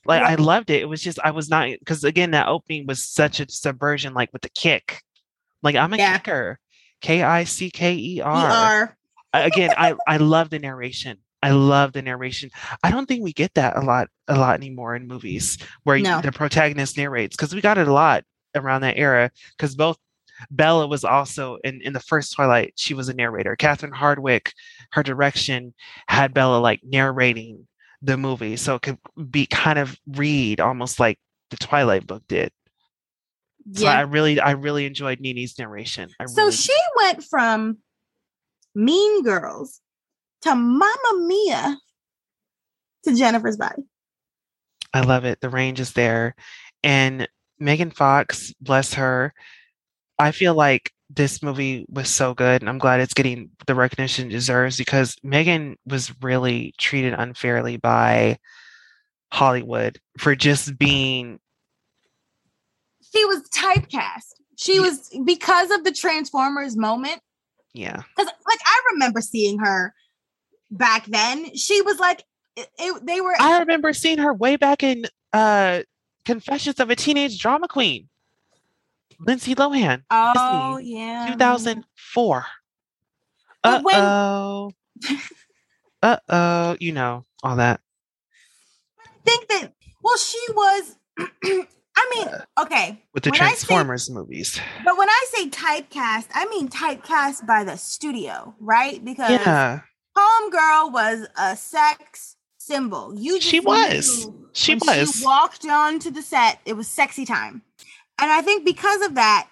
Like 0.06 0.22
i 0.22 0.34
loved 0.34 0.68
it. 0.70 0.82
It 0.82 0.88
was 0.88 1.00
just 1.02 1.18
i 1.24 1.30
was 1.30 1.48
not 1.48 1.68
because 1.78 2.04
again 2.04 2.32
that 2.32 2.48
opening 2.48 2.86
was 2.86 3.02
such 3.02 3.40
a 3.40 3.48
subversion 3.48 4.12
like 4.14 4.32
with 4.32 4.42
the 4.42 4.50
kick. 4.50 5.00
Like 5.62 5.76
i'm 5.76 5.92
a 5.94 5.96
Yeah. 5.96 6.18
kicker. 6.18 6.58
K-i-c-k-e-r 7.00 8.32
We 8.32 8.38
are. 8.40 8.96
I- 9.32 9.40
again 9.42 9.70
i 9.76 9.94
i 10.06 10.16
love 10.18 10.50
the 10.50 10.58
narration. 10.58 11.18
I 11.42 11.50
love 11.50 11.92
the 11.92 12.00
narration. 12.02 12.50
I 12.82 12.90
don't 12.90 13.04
think 13.06 13.22
we 13.22 13.32
get 13.34 13.52
that 13.54 13.76
a 13.76 13.80
lot 13.82 14.08
a 14.28 14.36
lot 14.36 14.54
anymore 14.56 14.94
in 14.96 15.06
movies 15.06 15.58
where 15.84 15.98
No. 15.98 16.20
the 16.20 16.32
protagonist 16.32 16.96
narrates 16.96 17.36
because 17.36 17.54
we 17.54 17.60
got 17.60 17.78
it 17.78 17.88
a 17.88 17.92
lot 17.92 18.24
around 18.54 18.82
that 18.82 18.96
era 18.96 19.30
because 19.56 19.74
both 19.74 19.98
bella 20.50 20.86
was 20.86 21.04
also 21.04 21.58
in 21.64 21.80
in 21.82 21.92
the 21.92 22.00
first 22.00 22.32
twilight 22.32 22.72
she 22.76 22.94
was 22.94 23.08
a 23.08 23.14
narrator 23.14 23.56
catherine 23.56 23.92
hardwicke 23.92 24.50
her 24.92 25.02
direction 25.02 25.74
had 26.08 26.34
bella 26.34 26.58
like 26.58 26.80
narrating 26.82 27.66
the 28.02 28.16
movie 28.16 28.56
so 28.56 28.74
it 28.74 28.82
could 28.82 28.98
be 29.30 29.46
kind 29.46 29.78
of 29.78 29.98
read 30.06 30.60
almost 30.60 31.00
like 31.00 31.18
the 31.50 31.56
twilight 31.56 32.06
book 32.06 32.22
did 32.28 32.50
so 33.72 33.86
i 33.86 34.02
really 34.02 34.38
i 34.40 34.50
really 34.50 34.84
enjoyed 34.84 35.20
nini's 35.20 35.58
narration 35.58 36.10
I 36.20 36.26
So 36.26 36.42
really, 36.42 36.52
she 36.52 36.76
went 36.96 37.24
from 37.24 37.78
Mean 38.74 39.22
Girls 39.22 39.80
to 40.42 40.54
Mamma 40.54 41.26
Mia 41.26 41.78
to 43.04 43.14
Jennifer's 43.14 43.56
body. 43.56 43.82
I 44.92 45.00
love 45.00 45.24
it. 45.24 45.40
The 45.40 45.48
range 45.48 45.80
is 45.80 45.92
there. 45.92 46.34
And 46.82 47.28
Megan 47.58 47.90
Fox, 47.90 48.52
bless 48.60 48.94
her, 48.94 49.32
I 50.18 50.30
feel 50.32 50.54
like 50.54 50.92
this 51.10 51.42
movie 51.42 51.84
was 51.88 52.08
so 52.08 52.34
good. 52.34 52.62
And 52.62 52.68
I'm 52.68 52.78
glad 52.78 53.00
it's 53.00 53.14
getting 53.14 53.50
the 53.66 53.74
recognition 53.74 54.28
it 54.28 54.30
deserves 54.30 54.76
because 54.76 55.16
Megan 55.22 55.76
was 55.86 56.12
really 56.22 56.74
treated 56.78 57.12
unfairly 57.14 57.76
by 57.76 58.38
Hollywood 59.32 59.98
for 60.18 60.34
just 60.34 60.78
being 60.78 61.38
She 63.12 63.24
was 63.26 63.42
typecast. 63.50 64.32
She 64.56 64.76
Yeah. 64.76 64.80
was 64.82 65.10
because 65.24 65.70
of 65.70 65.84
the 65.84 65.92
Transformers 65.92 66.76
moment. 66.76 67.20
yeah. 67.72 68.02
Because 68.16 68.26
like 68.46 68.60
I 68.64 68.80
remember 68.92 69.20
seeing 69.20 69.58
her 69.58 69.94
back 70.70 71.06
then. 71.06 71.54
She 71.56 71.82
was 71.82 71.98
like 71.98 72.24
it, 72.56 72.68
it- 72.78 73.04
they 73.06 73.20
were 73.20 73.34
I 73.40 73.58
remember 73.58 73.92
seeing 73.92 74.18
her 74.18 74.32
way 74.32 74.56
back 74.56 74.82
in 74.82 75.06
uh 75.32 75.82
Confessions 76.24 76.80
of 76.80 76.88
a 76.90 76.96
Teenage 76.96 77.38
Drama 77.40 77.68
Queen. 77.68 78.08
Lindsay 79.26 79.54
Lohan, 79.54 80.02
oh 80.10 80.76
Disney, 80.78 80.98
yeah 80.98 81.26
2004. 81.32 82.46
Uh 83.62 83.80
when- 83.82 83.94
oh. 83.96 84.70
Uh 86.02 86.16
oh. 86.28 86.76
You 86.80 86.92
know, 86.92 87.24
all 87.42 87.56
that. 87.56 87.80
I 89.00 89.08
think 89.24 89.48
that 89.48 89.72
well 90.02 90.16
she 90.18 90.38
was 90.50 90.96
I 91.96 92.10
mean 92.14 92.28
okay 92.60 93.02
with 93.14 93.22
the 93.22 93.30
When 93.30 93.40
I 93.40 93.44
say- 93.54 93.66
Transformers 93.66 94.10
movies. 94.10 94.60
but 94.84 94.98
when 94.98 95.08
I 95.08 95.24
say 95.32 95.48
typecast 95.48 96.26
I 96.34 96.46
mean 96.50 96.68
typecast 96.68 97.46
by 97.46 97.64
the 97.64 97.76
studio 97.76 98.54
right 98.60 99.02
because 99.04 99.30
Yeah, 99.30 99.80
Homegirl 100.16 100.92
was 100.92 101.26
a 101.38 101.56
sex 101.56 102.36
symbol. 102.58 103.14
You 103.16 103.40
She 103.40 103.60
was. 103.60 104.28
She 104.52 104.74
was. 104.74 105.16
She 105.18 105.24
walked 105.24 105.66
onto 105.66 106.10
the 106.10 106.22
set. 106.22 106.60
It 106.64 106.74
was 106.74 106.86
sexy 106.88 107.24
time, 107.26 107.62
and 108.18 108.32
I 108.32 108.42
think 108.42 108.64
because 108.64 109.02
of 109.02 109.14
that, 109.14 109.48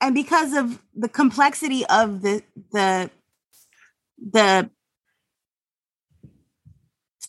and 0.00 0.14
because 0.14 0.52
of 0.52 0.80
the 0.94 1.08
complexity 1.08 1.84
of 1.86 2.22
the 2.22 2.42
the 2.72 3.10
the 4.32 4.70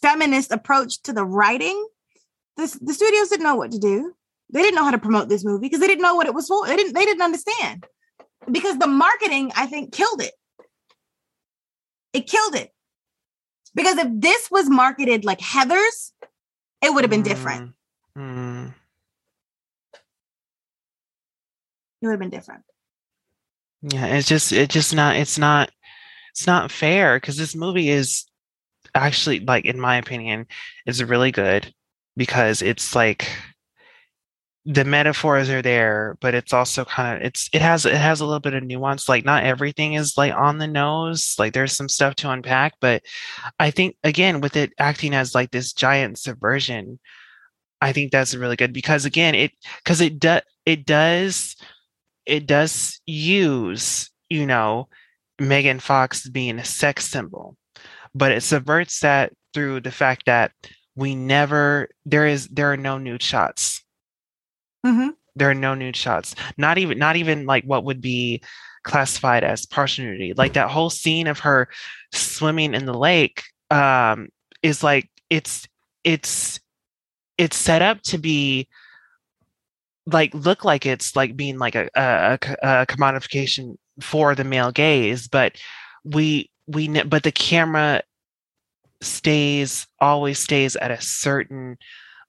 feminist 0.01 0.51
approach 0.51 1.01
to 1.03 1.13
the 1.13 1.25
writing, 1.25 1.87
the 2.57 2.77
the 2.81 2.93
studios 2.93 3.29
didn't 3.29 3.43
know 3.43 3.55
what 3.55 3.71
to 3.71 3.79
do. 3.79 4.13
They 4.51 4.61
didn't 4.61 4.75
know 4.75 4.83
how 4.83 4.91
to 4.91 4.97
promote 4.97 5.29
this 5.29 5.43
movie 5.43 5.61
because 5.67 5.79
they 5.79 5.87
didn't 5.87 6.03
know 6.03 6.15
what 6.15 6.27
it 6.27 6.33
was 6.33 6.47
for. 6.47 6.67
They 6.67 6.75
didn't. 6.75 6.93
They 6.93 7.05
didn't 7.05 7.23
understand 7.23 7.85
because 8.51 8.77
the 8.77 8.87
marketing, 8.87 9.51
I 9.55 9.65
think, 9.65 9.91
killed 9.91 10.21
it. 10.21 10.33
It 12.13 12.27
killed 12.27 12.55
it. 12.55 12.71
Because 13.73 13.97
if 13.97 14.07
this 14.11 14.49
was 14.49 14.69
marketed 14.69 15.25
like 15.25 15.39
Heathers, 15.39 16.11
it 16.81 16.93
would 16.93 17.03
have 17.03 17.11
been 17.11 17.23
different. 17.23 17.73
Mm, 18.17 18.35
mm. 18.35 18.73
Would 22.05 22.11
have 22.11 22.19
been 22.19 22.29
different. 22.29 22.63
Yeah, 23.81 24.05
it's 24.05 24.27
just 24.27 24.51
it's 24.51 24.73
just 24.73 24.93
not 24.93 25.15
it's 25.15 25.37
not 25.37 25.71
it's 26.31 26.47
not 26.47 26.71
fair 26.71 27.17
because 27.17 27.37
this 27.37 27.55
movie 27.55 27.89
is 27.89 28.25
actually 28.93 29.39
like 29.39 29.65
in 29.65 29.79
my 29.79 29.97
opinion 29.97 30.47
is 30.85 31.03
really 31.03 31.31
good 31.31 31.73
because 32.15 32.61
it's 32.61 32.95
like 32.95 33.27
the 34.65 34.83
metaphors 34.83 35.49
are 35.49 35.61
there, 35.61 36.17
but 36.21 36.33
it's 36.33 36.53
also 36.53 36.85
kind 36.85 37.17
of 37.17 37.25
it's 37.25 37.49
it 37.53 37.61
has 37.61 37.85
it 37.85 37.95
has 37.95 38.21
a 38.21 38.25
little 38.25 38.39
bit 38.39 38.55
of 38.55 38.63
nuance. 38.63 39.07
Like 39.07 39.25
not 39.25 39.43
everything 39.43 39.93
is 39.93 40.17
like 40.17 40.33
on 40.33 40.57
the 40.57 40.67
nose. 40.67 41.35
Like 41.37 41.53
there's 41.53 41.73
some 41.73 41.89
stuff 41.89 42.15
to 42.17 42.31
unpack, 42.31 42.73
but 42.81 43.03
I 43.59 43.71
think 43.71 43.95
again 44.03 44.41
with 44.41 44.55
it 44.55 44.73
acting 44.79 45.13
as 45.13 45.35
like 45.35 45.51
this 45.51 45.73
giant 45.73 46.17
subversion, 46.17 46.99
I 47.81 47.93
think 47.93 48.11
that's 48.11 48.35
really 48.35 48.55
good 48.55 48.73
because 48.73 49.05
again 49.05 49.35
it 49.35 49.51
because 49.83 50.01
it 50.01 50.19
does 50.19 50.41
it 50.65 50.85
does 50.85 51.55
it 52.25 52.47
does 52.47 53.01
use 53.05 54.09
you 54.29 54.45
know 54.45 54.87
Megan 55.39 55.79
Fox 55.79 56.27
being 56.29 56.59
a 56.59 56.65
sex 56.65 57.05
symbol, 57.05 57.55
but 58.13 58.31
it 58.31 58.41
subverts 58.41 58.99
that 59.01 59.33
through 59.53 59.81
the 59.81 59.91
fact 59.91 60.25
that 60.25 60.51
we 60.95 61.15
never 61.15 61.89
there 62.05 62.27
is 62.27 62.47
there 62.47 62.71
are 62.71 62.77
no 62.77 62.97
nude 62.97 63.23
shots. 63.23 63.83
Hmm 64.85 65.09
there 65.35 65.49
are 65.49 65.55
no 65.55 65.75
nude 65.75 65.95
shots. 65.95 66.35
Not 66.57 66.77
even 66.77 66.97
not 66.97 67.15
even 67.15 67.45
like 67.45 67.63
what 67.65 67.83
would 67.83 68.01
be 68.01 68.41
classified 68.83 69.43
as 69.43 69.65
partial 69.65 70.05
nudity. 70.05 70.33
Like 70.35 70.53
that 70.53 70.69
whole 70.69 70.89
scene 70.89 71.27
of 71.27 71.39
her 71.39 71.67
swimming 72.13 72.73
in 72.73 72.85
the 72.85 72.97
lake 72.97 73.43
um 73.71 74.29
is 74.61 74.83
like 74.83 75.09
it's 75.29 75.67
it's 76.03 76.59
it's 77.37 77.57
set 77.57 77.81
up 77.81 78.01
to 78.03 78.17
be 78.17 78.67
like 80.05 80.33
look 80.33 80.63
like 80.63 80.85
it's 80.85 81.15
like 81.15 81.35
being 81.35 81.57
like 81.57 81.75
a, 81.75 81.89
a, 81.95 82.33
a 82.61 82.85
commodification 82.85 83.75
for 84.01 84.35
the 84.35 84.43
male 84.43 84.71
gaze 84.71 85.27
but 85.27 85.57
we 86.03 86.49
we 86.67 86.87
but 87.03 87.23
the 87.23 87.31
camera 87.31 88.01
stays 89.01 89.87
always 89.99 90.39
stays 90.39 90.75
at 90.75 90.91
a 90.91 91.01
certain 91.01 91.77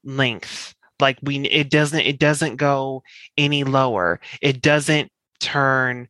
length. 0.05 0.75
Like 1.01 1.19
we 1.23 1.39
it 1.47 1.71
doesn't 1.71 2.01
it 2.01 2.19
doesn't 2.19 2.57
go 2.57 3.03
any 3.37 3.65
lower. 3.65 4.21
It 4.41 4.63
doesn't 4.63 5.11
turn 5.41 6.09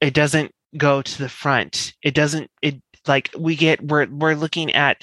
it 0.00 0.14
doesn't 0.14 0.52
go 0.76 1.02
to 1.02 1.18
the 1.18 1.28
front. 1.28 1.94
It 2.02 2.14
doesn't 2.14 2.50
it 2.62 2.80
like 3.06 3.30
we 3.38 3.56
get 3.56 3.82
we're 3.82 4.06
we're 4.06 4.34
looking 4.34 4.72
at 4.74 5.02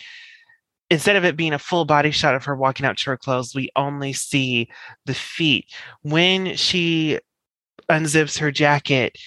instead 0.90 1.16
of 1.16 1.26
it 1.26 1.36
being 1.38 1.54
a 1.54 1.60
full 1.60 1.86
body 1.86 2.12
shot 2.12 2.36
of 2.36 2.46
her 2.46 2.56
walking 2.56 2.86
out 2.86 2.98
to 2.98 3.10
her 3.10 3.18
clothes 3.18 3.56
we 3.56 3.70
only 3.76 4.14
see 4.14 4.70
the 5.06 5.14
feet. 5.14 5.66
When 6.02 6.56
she 6.56 7.20
unzips 7.90 8.40
her 8.40 8.52
jacket 8.52 9.18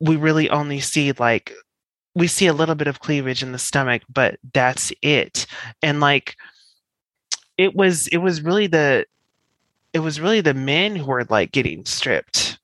we 0.00 0.16
really 0.16 0.50
only 0.50 0.80
see 0.80 1.12
like 1.12 1.52
we 2.14 2.26
see 2.26 2.46
a 2.46 2.52
little 2.52 2.74
bit 2.74 2.88
of 2.88 3.00
cleavage 3.00 3.42
in 3.42 3.52
the 3.52 3.58
stomach 3.58 4.02
but 4.12 4.38
that's 4.52 4.92
it. 5.02 5.46
And 5.82 6.00
like 6.00 6.36
it 7.58 7.74
was 7.74 8.08
it 8.08 8.18
was 8.18 8.42
really 8.42 8.66
the 8.66 9.06
it 9.92 10.00
was 10.00 10.20
really 10.20 10.40
the 10.40 10.54
men 10.54 10.96
who 10.96 11.06
were 11.06 11.24
like 11.28 11.52
getting 11.52 11.84
stripped. 11.84 12.58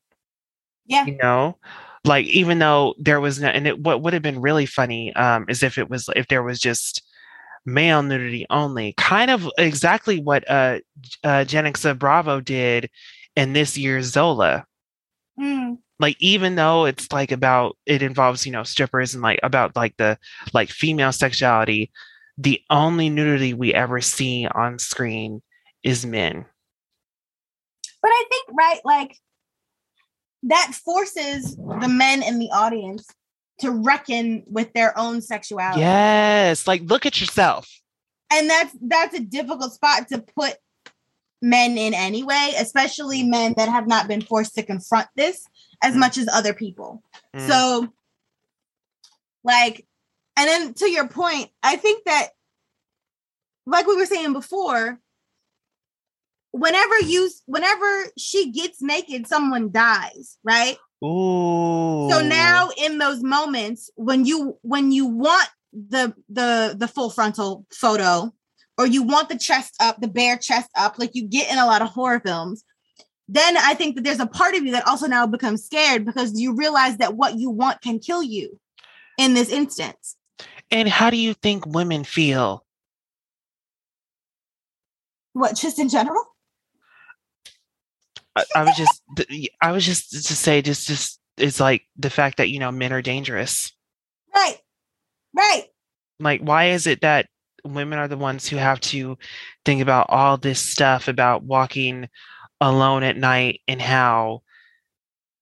Yeah. 0.87 1.05
you 1.05 1.17
know? 1.17 1.59
Like 2.05 2.27
even 2.27 2.59
though 2.59 2.95
there 2.99 3.21
was 3.21 3.41
no 3.41 3.49
and 3.49 3.67
it 3.67 3.81
what 3.81 4.03
would 4.03 4.13
have 4.13 4.23
been 4.23 4.41
really 4.41 4.67
funny 4.67 5.15
um 5.15 5.45
is 5.49 5.63
if 5.63 5.79
it 5.79 5.91
was 5.91 6.09
if 6.17 6.29
there 6.29 6.43
was 6.43 6.59
just 6.59 7.03
male 7.73 8.03
nudity 8.03 8.47
only. 8.51 8.95
Kind 8.97 9.31
of 9.31 9.49
exactly 9.59 10.21
what 10.21 10.49
uh 10.51 10.79
uh 11.25 11.45
Janicza 11.45 11.99
Bravo 11.99 12.41
did 12.41 12.91
in 13.37 13.53
this 13.53 13.77
year's 13.79 14.07
Zola. 14.07 14.65
Mm. 15.41 15.79
like 16.01 16.17
even 16.19 16.57
though 16.57 16.85
it's 16.85 17.13
like 17.13 17.31
about 17.31 17.77
it 17.87 18.03
involves 18.03 18.45
you 18.45 18.51
know 18.51 18.65
strippers 18.65 19.15
and 19.15 19.23
like 19.23 19.39
about 19.45 19.77
like 19.77 19.97
the 19.97 20.19
like 20.53 20.69
female 20.69 21.13
sexuality 21.13 21.93
the 22.39 22.63
only 22.71 23.11
nudity 23.11 23.53
we 23.53 23.75
ever 23.75 24.01
see 24.01 24.47
on 24.47 24.79
screen 24.79 25.43
is 25.83 26.07
men. 26.07 26.47
But 28.01 28.09
I 28.09 28.25
think, 28.31 28.57
right, 28.57 28.81
like 28.85 29.17
that 30.45 30.73
forces 30.73 31.57
the 31.57 31.89
men 31.89 32.23
in 32.23 32.39
the 32.39 32.51
audience 32.53 33.05
to 33.61 33.71
reckon 33.71 34.43
with 34.47 34.73
their 34.73 34.97
own 34.99 35.21
sexuality. 35.21 35.81
yes 35.81 36.67
like 36.67 36.83
look 36.83 37.05
at 37.07 37.21
yourself 37.21 37.69
And 38.31 38.49
that's 38.49 38.75
that's 38.81 39.15
a 39.15 39.21
difficult 39.21 39.73
spot 39.73 40.09
to 40.09 40.19
put 40.21 40.55
men 41.41 41.79
in 41.79 41.95
anyway, 41.95 42.53
especially 42.59 43.23
men 43.23 43.55
that 43.57 43.69
have 43.69 43.87
not 43.87 44.09
been 44.09 44.21
forced 44.21 44.55
to 44.57 44.63
confront 44.63 45.07
this 45.17 45.47
as 45.83 45.95
Mm. 45.95 45.99
much 45.99 46.19
as 46.19 46.29
other 46.29 46.53
people. 46.53 47.03
Mm. 47.35 47.47
So 47.49 47.89
like 49.45 49.87
and 50.37 50.49
then 50.49 50.75
to 50.75 50.91
your 50.91 51.09
point, 51.09 51.49
I 51.63 51.77
think 51.77 52.05
that 52.05 52.29
like 53.67 53.87
we 53.87 53.97
were 53.97 54.07
saying 54.07 54.33
before, 54.33 55.01
whenever 56.53 56.99
you 57.01 57.31
whenever 57.47 58.07
she 58.17 58.51
gets 58.53 58.81
naked, 58.83 59.27
someone 59.27 59.71
dies, 59.71 60.39
right? 60.45 60.77
Ooh. 61.05 62.09
So 62.11 62.21
now 62.21 62.71
in 62.77 62.99
those 62.99 63.23
moments 63.23 63.91
when 63.95 64.25
you 64.25 64.59
when 64.63 64.91
you 64.91 65.07
want 65.07 65.49
the 65.73 66.15
the 66.29 66.75
the 66.77 66.89
full 66.89 67.11
frontal 67.11 67.65
photo 67.73 68.33
or 68.77 68.87
you 68.87 69.03
want 69.03 69.29
the 69.29 69.39
chest 69.39 69.75
up, 69.81 70.01
the 70.01 70.09
bare 70.09 70.37
chest 70.37 70.71
up 70.77 70.99
like 70.99 71.11
you 71.15 71.27
get 71.27 71.51
in 71.53 71.59
a 71.59 71.67
lot 71.67 71.83
of 71.83 71.89
horror 71.89 72.21
films, 72.21 72.65
then 73.29 73.57
I 73.57 73.75
think 73.75 73.95
that 73.97 74.05
there's 74.05 74.21
a 74.21 74.27
part 74.27 74.55
of 74.55 74.65
you 74.65 74.73
that 74.73 74.87
also 74.87 75.07
now 75.07 75.27
becomes 75.27 75.65
scared 75.65 76.05
because 76.05 76.41
you 76.41 76.55
realize 76.55 76.97
that 76.97 77.15
what 77.15 77.37
you 77.39 77.51
want 77.51 77.81
can 77.83 77.99
kill 77.99 78.23
you 78.23 78.59
in 79.19 79.35
this 79.35 79.51
instance. 79.51 80.17
and 80.71 80.89
how 80.89 81.11
do 81.11 81.17
you 81.17 81.35
think 81.35 81.67
women 81.67 82.05
feel 82.05 82.65
What 85.33 85.57
just 85.57 85.79
in 85.79 85.89
general? 85.89 86.25
I, 88.55 88.61
I 88.61 88.65
was 88.65 88.77
just 88.77 89.03
I 89.63 89.73
was 89.73 89.85
just 89.85 90.11
to 90.11 90.37
say 90.37 90.63
just 90.63 90.87
just 90.87 91.21
it's 91.37 91.61
like 91.61 91.83
the 91.97 92.11
fact 92.11 92.37
that 92.39 92.51
you 92.51 92.59
know 92.59 92.71
men 92.71 92.93
are 92.93 93.03
dangerous 93.03 93.73
Right. 94.35 94.59
Right. 95.35 95.65
like 96.21 96.41
why 96.41 96.71
is 96.71 96.87
it 96.87 97.01
that 97.03 97.27
women 97.65 97.99
are 97.99 98.09
the 98.09 98.17
ones 98.17 98.49
who 98.49 98.57
have 98.57 98.81
to 98.81 99.19
think 99.65 99.83
about 99.83 100.07
all 100.09 100.37
this 100.37 100.61
stuff 100.61 101.09
about 101.09 101.43
walking 101.43 102.09
alone 102.61 103.03
at 103.03 103.17
night 103.17 103.61
and 103.69 103.81
how 103.81 104.43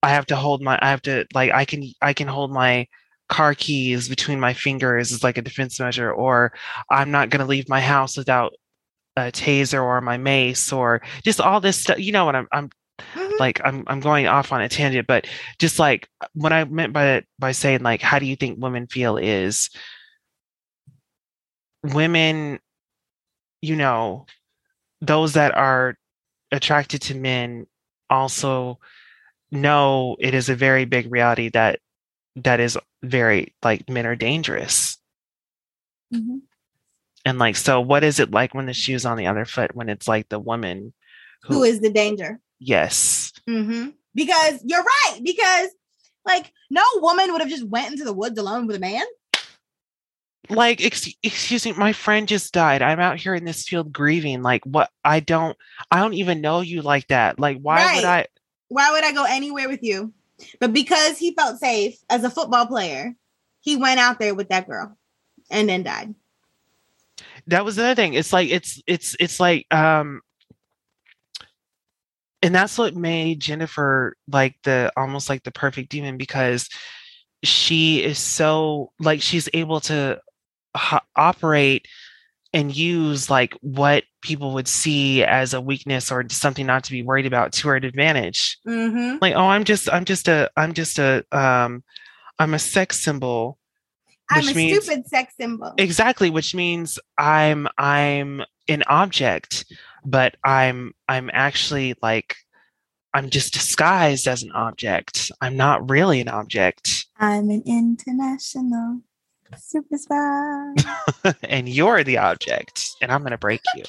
i 0.02 0.10
have 0.10 0.27
to 0.27 0.36
hold 0.36 0.62
my 0.62 0.78
i 0.82 0.90
have 0.90 1.02
to 1.02 1.24
like 1.35 1.51
i 1.52 1.64
can 1.64 1.85
i 2.02 2.12
can 2.12 2.28
hold 2.28 2.51
my 2.52 2.86
car 3.28 3.55
keys 3.55 4.09
between 4.09 4.39
my 4.40 4.52
fingers 4.52 5.12
as 5.12 5.23
like 5.24 5.39
a 5.39 5.43
defense 5.43 5.81
measure 5.81 6.12
or 6.12 6.52
i'm 6.90 7.10
not 7.10 7.31
going 7.31 7.40
to 7.40 7.47
leave 7.47 7.68
my 7.68 7.81
house 7.81 8.16
without 8.16 8.55
a 9.16 9.32
taser 9.32 9.82
or 9.82 10.01
my 10.01 10.16
mace 10.16 10.73
or 10.73 11.01
just 11.24 11.40
all 11.40 11.60
this 11.60 11.78
stuff 11.78 11.98
you 11.98 12.12
know 12.12 12.24
what 12.24 12.36
i'm 12.36 12.48
i'm. 12.52 12.70
Like 13.39 13.60
I'm 13.64 13.85
I'm 13.86 14.01
going 14.01 14.27
off 14.27 14.52
on 14.52 14.62
a 14.62 14.68
tangent, 14.68 15.06
but 15.06 15.27
just 15.59 15.78
like 15.78 16.09
what 16.35 16.52
I 16.52 16.64
meant 16.64 16.93
by 16.93 17.24
by 17.39 17.52
saying 17.52 17.82
like 17.82 18.01
how 18.01 18.18
do 18.18 18.27
you 18.27 18.36
think 18.36 18.59
women 18.60 18.86
feel 18.86 19.16
is 19.16 19.70
women, 21.82 22.59
you 23.62 23.77
know, 23.77 24.27
those 25.01 25.35
that 25.35 25.55
are 25.55 25.97
attracted 26.52 27.02
to 27.02 27.14
men 27.14 27.66
also 28.09 28.78
know 29.51 30.16
it 30.20 30.35
is 30.35 30.48
a 30.48 30.55
very 30.55 30.85
big 30.85 31.10
reality 31.10 31.48
that 31.51 31.81
that 32.36 32.60
is 32.60 32.78
very 33.02 33.55
like 33.62 33.89
men 33.89 34.06
are 34.06 34.16
dangerous. 34.16 34.98
Mhm. 36.12 36.43
And 37.24 37.39
like 37.39 37.56
so 37.56 37.81
what 37.81 38.05
is 38.05 38.20
it 38.20 38.31
like 38.31 38.55
when 38.55 38.66
the 38.66 38.73
shoe's 38.73 39.05
on 39.05 39.16
the 39.16 39.27
other 39.27 39.44
foot 39.44 39.74
when 39.74 39.89
it's 39.89 40.06
like 40.09 40.28
the 40.28 40.39
woman 40.39 40.93
Who 41.44 41.62
is 41.62 41.81
the 41.81 41.90
danger? 41.90 42.40
Yes. 42.58 43.32
Mm-hmm. 43.48 43.90
Because 44.14 44.60
you're 44.64 44.82
right. 44.82 45.20
Because 45.22 45.70
like 46.24 46.52
no 46.70 46.82
woman 46.96 47.32
would 47.32 47.40
have 47.40 47.50
just 47.50 47.66
went 47.68 47.92
into 47.92 48.04
the 48.04 48.12
woods 48.12 48.38
alone 48.38 48.66
with 48.66 48.76
a 48.76 48.80
man. 48.80 49.04
like 50.48 50.84
ex- 50.84 51.12
excuse 51.24 51.64
me 51.66 51.72
my 51.72 51.92
friend 51.92 52.28
just 52.28 52.52
died 52.52 52.80
i'm 52.80 53.00
out 53.00 53.18
here 53.18 53.34
in 53.34 53.44
this 53.44 53.64
field 53.66 53.92
grieving 53.92 54.42
like 54.42 54.62
what 54.64 54.90
i 55.04 55.18
don't 55.18 55.56
i 55.90 55.98
don't 55.98 56.14
even 56.14 56.40
know 56.40 56.60
you 56.60 56.82
like 56.82 57.04
that 57.08 57.40
like 57.40 57.58
why 57.58 57.96
would 57.96 58.04
i 58.04 58.26
Why 58.68 58.92
would 58.92 59.04
I 59.04 59.12
go 59.12 59.24
anywhere 59.24 59.68
with 59.68 59.82
you? 59.82 60.12
But 60.60 60.72
because 60.72 61.18
he 61.18 61.34
felt 61.34 61.58
safe 61.58 61.98
as 62.10 62.24
a 62.24 62.30
football 62.30 62.66
player, 62.66 63.14
he 63.60 63.76
went 63.76 63.98
out 64.00 64.18
there 64.18 64.34
with 64.34 64.48
that 64.50 64.66
girl 64.68 64.96
and 65.50 65.68
then 65.68 65.82
died. 65.82 66.14
that 67.46 67.64
was 67.64 67.76
the 67.76 67.84
other 67.84 67.94
thing 67.94 68.14
it's 68.14 68.32
like 68.32 68.48
it's 68.50 68.82
it's 68.86 69.16
it's 69.20 69.38
like 69.40 69.66
um 69.74 70.20
and 72.47 72.55
that's 72.55 72.78
what 72.78 72.94
made 72.94 73.40
jennifer 73.40 74.16
like 74.31 74.55
the 74.62 74.90
almost 74.97 75.28
like 75.28 75.43
the 75.43 75.51
perfect 75.51 75.90
demon 75.90 76.16
because 76.16 76.68
she 77.44 78.02
is 78.02 78.18
so 78.18 78.90
like 78.98 79.20
she's 79.20 79.48
able 79.52 79.81
to 79.81 80.18
ho- 80.77 81.01
operate 81.16 81.86
and 82.55 82.74
use 82.74 83.28
like 83.28 83.52
what 83.60 84.05
people 84.23 84.55
would 84.55 84.68
see 84.68 85.23
as 85.23 85.52
a 85.52 85.60
weakness 85.60 86.10
or 86.10 86.24
something 86.31 86.64
not 86.66 86.85
to 86.85 86.93
be 86.93 87.02
worried 87.02 87.27
about 87.27 87.52
to 87.52 87.68
her 87.68 87.77
advantage 87.77 88.59
Mm-hmm. 88.66 89.18
like 89.20 89.35
oh 89.35 89.47
i'm 89.48 89.64
just 89.64 89.93
i'm 89.93 90.05
just 90.05 90.28
a 90.28 90.51
i'm 90.56 90.73
just 90.73 90.98
a 90.98 91.24
um 91.32 91.82
i'm 92.39 92.55
a 92.55 92.59
sex 92.59 92.98
symbol 93.01 93.59
I'm 94.31 94.48
a 94.48 94.55
means- 94.55 94.85
stupid 94.85 95.06
sex 95.06 95.35
symbol. 95.39 95.74
exactly 95.78 96.31
which 96.31 96.55
means 96.55 96.98
i'm 97.18 97.68
i'm 97.78 98.43
an 98.68 98.82
object 98.88 99.64
but 100.05 100.36
i'm 100.44 100.93
i'm 101.09 101.30
actually 101.32 101.94
like 102.02 102.36
I'm 103.14 103.30
just 103.30 103.55
disguised 103.55 104.28
as 104.28 104.43
an 104.43 104.52
object. 104.52 105.30
I'm 105.40 105.56
not 105.56 105.88
really 105.88 106.20
an 106.20 106.28
object. 106.28 107.06
I'm 107.18 107.48
an 107.48 107.62
international 107.64 109.01
super 109.56 109.97
spy. 109.97 110.74
and 111.44 111.68
you're 111.68 112.05
the 112.05 112.18
object, 112.18 112.90
and 113.01 113.10
I'm 113.10 113.22
gonna 113.22 113.38
break 113.38 113.62
you. 113.74 113.84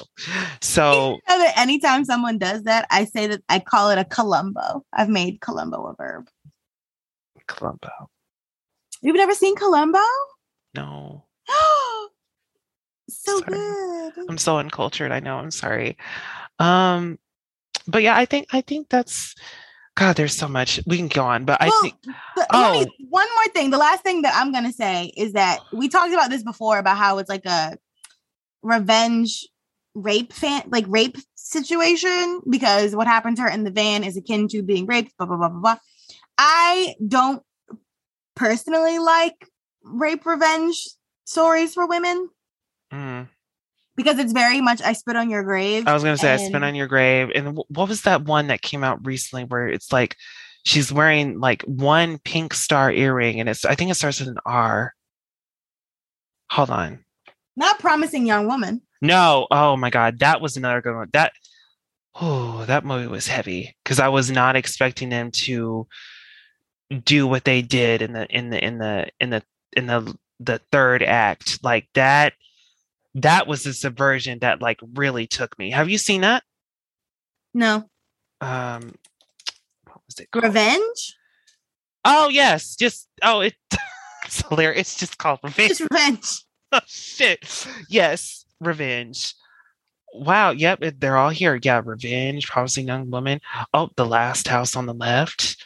So 0.60 1.18
You 1.28 1.36
know 1.36 1.44
that 1.44 1.58
anytime 1.58 2.04
someone 2.04 2.38
does 2.38 2.62
that, 2.62 2.86
I 2.90 3.04
say 3.04 3.26
that 3.26 3.42
I 3.48 3.58
call 3.58 3.90
it 3.90 3.98
a 3.98 4.04
Columbo. 4.04 4.84
I've 4.92 5.08
made 5.08 5.40
Columbo 5.40 5.86
a 5.86 5.94
verb. 5.94 6.28
Columbo. 7.46 7.90
You've 9.02 9.16
never 9.16 9.34
seen 9.34 9.56
Columbo? 9.56 9.98
No. 10.74 11.24
so 13.08 13.38
Sorry. 13.38 13.50
good. 13.52 14.12
I'm 14.28 14.38
so 14.38 14.58
uncultured. 14.58 15.12
I 15.12 15.20
know. 15.20 15.36
I'm 15.38 15.50
sorry. 15.50 15.96
Um, 16.58 17.18
but 17.86 18.02
yeah, 18.02 18.16
I 18.16 18.24
think 18.24 18.48
I 18.52 18.60
think 18.60 18.88
that's 18.88 19.34
God. 19.96 20.16
There's 20.16 20.36
so 20.36 20.48
much 20.48 20.80
we 20.86 20.96
can 20.98 21.08
go 21.08 21.24
on, 21.24 21.44
but 21.44 21.60
I 21.60 21.68
Well, 21.68 21.80
think 21.82 21.94
But 22.36 22.46
let 22.52 22.72
me- 22.72 22.86
Oh. 22.86 23.04
one 23.08 23.26
more 23.34 23.48
thing. 23.54 23.70
The 23.70 23.78
last 23.78 24.02
thing 24.02 24.22
that 24.22 24.34
I'm 24.36 24.52
gonna 24.52 24.72
say 24.72 25.12
is 25.16 25.32
that 25.32 25.60
we 25.72 25.88
talked 25.88 26.12
about 26.12 26.30
this 26.30 26.42
before 26.42 26.78
about 26.78 26.96
how 26.98 27.18
it's 27.18 27.28
like 27.30 27.46
a 27.46 27.76
revenge 28.62 29.46
rape 29.94 30.32
fan 30.32 30.62
like 30.68 30.84
rape 30.88 31.16
situation 31.34 32.40
because 32.48 32.94
what 32.94 33.06
happened 33.06 33.36
to 33.36 33.42
her 33.42 33.48
in 33.48 33.64
the 33.64 33.70
van 33.70 34.04
is 34.04 34.16
akin 34.16 34.46
to 34.48 34.62
being 34.62 34.86
raped, 34.86 35.16
blah 35.16 35.26
blah 35.26 35.36
blah 35.36 35.48
blah 35.48 35.60
blah. 35.60 35.76
I 36.36 36.94
don't 37.06 37.42
personally 38.36 38.98
like 38.98 39.48
rape 39.82 40.24
revenge 40.26 40.86
stories 41.24 41.74
for 41.74 41.86
women 41.86 42.28
mm, 42.92 43.28
because 43.96 44.18
it's 44.18 44.32
very 44.32 44.60
much 44.60 44.80
I 44.80 44.92
spit 44.92 45.16
on 45.16 45.28
your 45.28 45.42
grave. 45.42 45.86
I 45.86 45.92
was 45.92 46.04
gonna 46.04 46.16
say 46.16 46.32
I 46.32 46.36
spit 46.36 46.62
on 46.62 46.74
your 46.74 46.86
grave. 46.86 47.30
And 47.34 47.58
what 47.68 47.88
was 47.88 48.02
that 48.02 48.22
one 48.22 48.46
that 48.46 48.62
came 48.62 48.84
out 48.84 49.04
recently 49.04 49.44
where 49.44 49.68
it's 49.68 49.92
like 49.92 50.16
she's 50.64 50.92
wearing 50.92 51.40
like 51.40 51.62
one 51.62 52.18
pink 52.18 52.54
star 52.54 52.92
earring, 52.92 53.40
and 53.40 53.48
it's 53.48 53.64
I 53.64 53.74
think 53.74 53.90
it 53.90 53.94
starts 53.94 54.20
with 54.20 54.28
an 54.28 54.38
R. 54.46 54.94
Hold 56.50 56.70
on. 56.70 57.04
Not 57.56 57.80
promising 57.80 58.26
young 58.26 58.46
woman. 58.46 58.82
No, 59.02 59.46
oh 59.50 59.76
my 59.76 59.90
god, 59.90 60.20
that 60.20 60.40
was 60.40 60.56
another 60.56 60.80
good 60.80 60.94
one. 60.94 61.10
That 61.12 61.32
oh, 62.20 62.64
that 62.66 62.84
movie 62.84 63.08
was 63.08 63.26
heavy 63.26 63.76
because 63.82 63.98
I 63.98 64.08
was 64.08 64.30
not 64.30 64.56
expecting 64.56 65.08
them 65.08 65.30
to 65.32 65.86
do 67.04 67.26
what 67.26 67.44
they 67.44 67.62
did 67.62 68.00
in 68.00 68.12
the 68.12 68.26
in 68.26 68.50
the 68.50 68.64
in 68.64 68.78
the 68.78 69.08
in 69.20 69.30
the 69.30 69.42
in 69.76 69.86
the 69.86 70.16
the 70.40 70.60
third 70.70 71.02
act. 71.02 71.62
Like 71.64 71.88
that 71.94 72.34
that 73.16 73.46
was 73.46 73.64
the 73.64 73.72
subversion 73.72 74.38
that 74.40 74.60
like 74.62 74.80
really 74.94 75.26
took 75.26 75.58
me. 75.58 75.70
Have 75.70 75.88
you 75.88 75.98
seen 75.98 76.20
that? 76.22 76.42
No. 77.54 77.88
Um 78.40 78.94
what 79.86 80.00
was 80.06 80.18
it 80.20 80.30
called? 80.30 80.44
Revenge? 80.44 81.16
Oh 82.04 82.28
yes, 82.28 82.76
just 82.76 83.08
oh 83.22 83.40
it 83.40 83.54
it's 84.24 84.46
hilarious. 84.48 84.80
It's 84.92 84.96
just 84.98 85.18
called 85.18 85.40
Revenge. 85.42 85.68
Just 85.68 85.80
revenge. 85.90 86.44
Oh, 86.70 86.80
shit. 86.86 87.66
Yes, 87.88 88.44
revenge. 88.60 89.32
Wow. 90.12 90.50
Yep. 90.50 90.82
it- 90.82 91.00
They're 91.00 91.16
all 91.16 91.30
here. 91.30 91.58
Yeah, 91.62 91.80
revenge. 91.82 92.46
Promising 92.46 92.86
young 92.86 93.10
woman. 93.10 93.40
Oh, 93.72 93.88
the 93.96 94.04
last 94.04 94.46
house 94.48 94.76
on 94.76 94.84
the 94.84 94.92
left. 94.92 95.56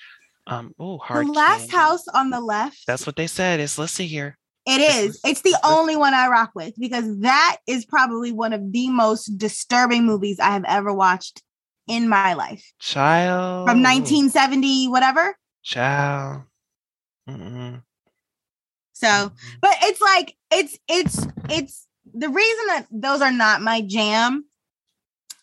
Um. 0.47 0.73
Oh, 0.79 0.99
hard. 0.99 1.27
the 1.27 1.33
last 1.33 1.73
house 1.73 2.07
on 2.07 2.31
the 2.31 2.41
left. 2.41 2.87
That's 2.87 3.05
what 3.05 3.17
they 3.17 3.27
said. 3.27 3.59
It's 3.59 3.79
listed 3.79 4.07
here. 4.07 4.39
It 4.67 4.81
is. 4.81 5.21
It's 5.25 5.43
the 5.43 5.57
only 5.65 5.97
one 5.97 6.15
I 6.15 6.29
rock 6.29 6.53
with 6.55 6.75
because 6.79 7.19
that 7.21 7.57
is 7.67 7.85
probably 7.85 8.31
one 8.33 8.53
of 8.53 8.73
the 8.73 8.89
most 8.91 9.37
disturbing 9.37 10.05
movies 10.07 10.39
I 10.39 10.51
have 10.51 10.65
ever 10.67 10.93
watched 10.93 11.43
in 11.89 12.09
my 12.09 12.35
life. 12.35 12.73
Child. 12.79 13.67
From 13.69 13.83
1970, 13.83 14.89
whatever. 14.89 15.37
Child. 15.65 16.43
Mm-mm. 17.29 17.83
So, 18.93 19.33
but 19.61 19.75
it's 19.83 20.01
like 20.01 20.37
it's 20.53 20.79
it's 20.89 21.27
it's 21.51 21.89
the 22.15 22.29
reason 22.29 22.67
that 22.69 22.87
those 22.93 23.21
are 23.21 23.33
not 23.33 23.63
my 23.63 23.81
jam 23.81 24.45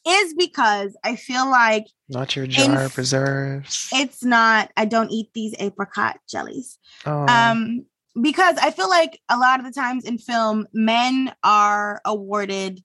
is 0.08 0.34
because 0.34 0.96
I 1.04 1.18
feel 1.18 1.50
like 1.50 1.88
Not 2.08 2.36
your 2.36 2.48
jar 2.48 2.86
of 2.86 2.94
preserves. 2.94 3.90
it's 3.94 4.24
not 4.24 4.72
I 4.78 4.86
don't 4.86 5.12
eat 5.12 5.32
these 5.34 5.56
apricot 5.60 6.20
jellies. 6.30 6.78
oh. 7.06 7.28
um 7.28 7.86
because 8.22 8.57
i 8.57 8.72
feel 8.72 8.90
like 8.90 9.19
a 9.30 9.38
lot 9.38 9.60
of 9.60 9.65
the 9.65 9.72
times 9.72 10.06
in 10.06 10.18
film 10.18 10.68
men 10.73 11.31
are 11.44 12.02
awarded 12.06 12.84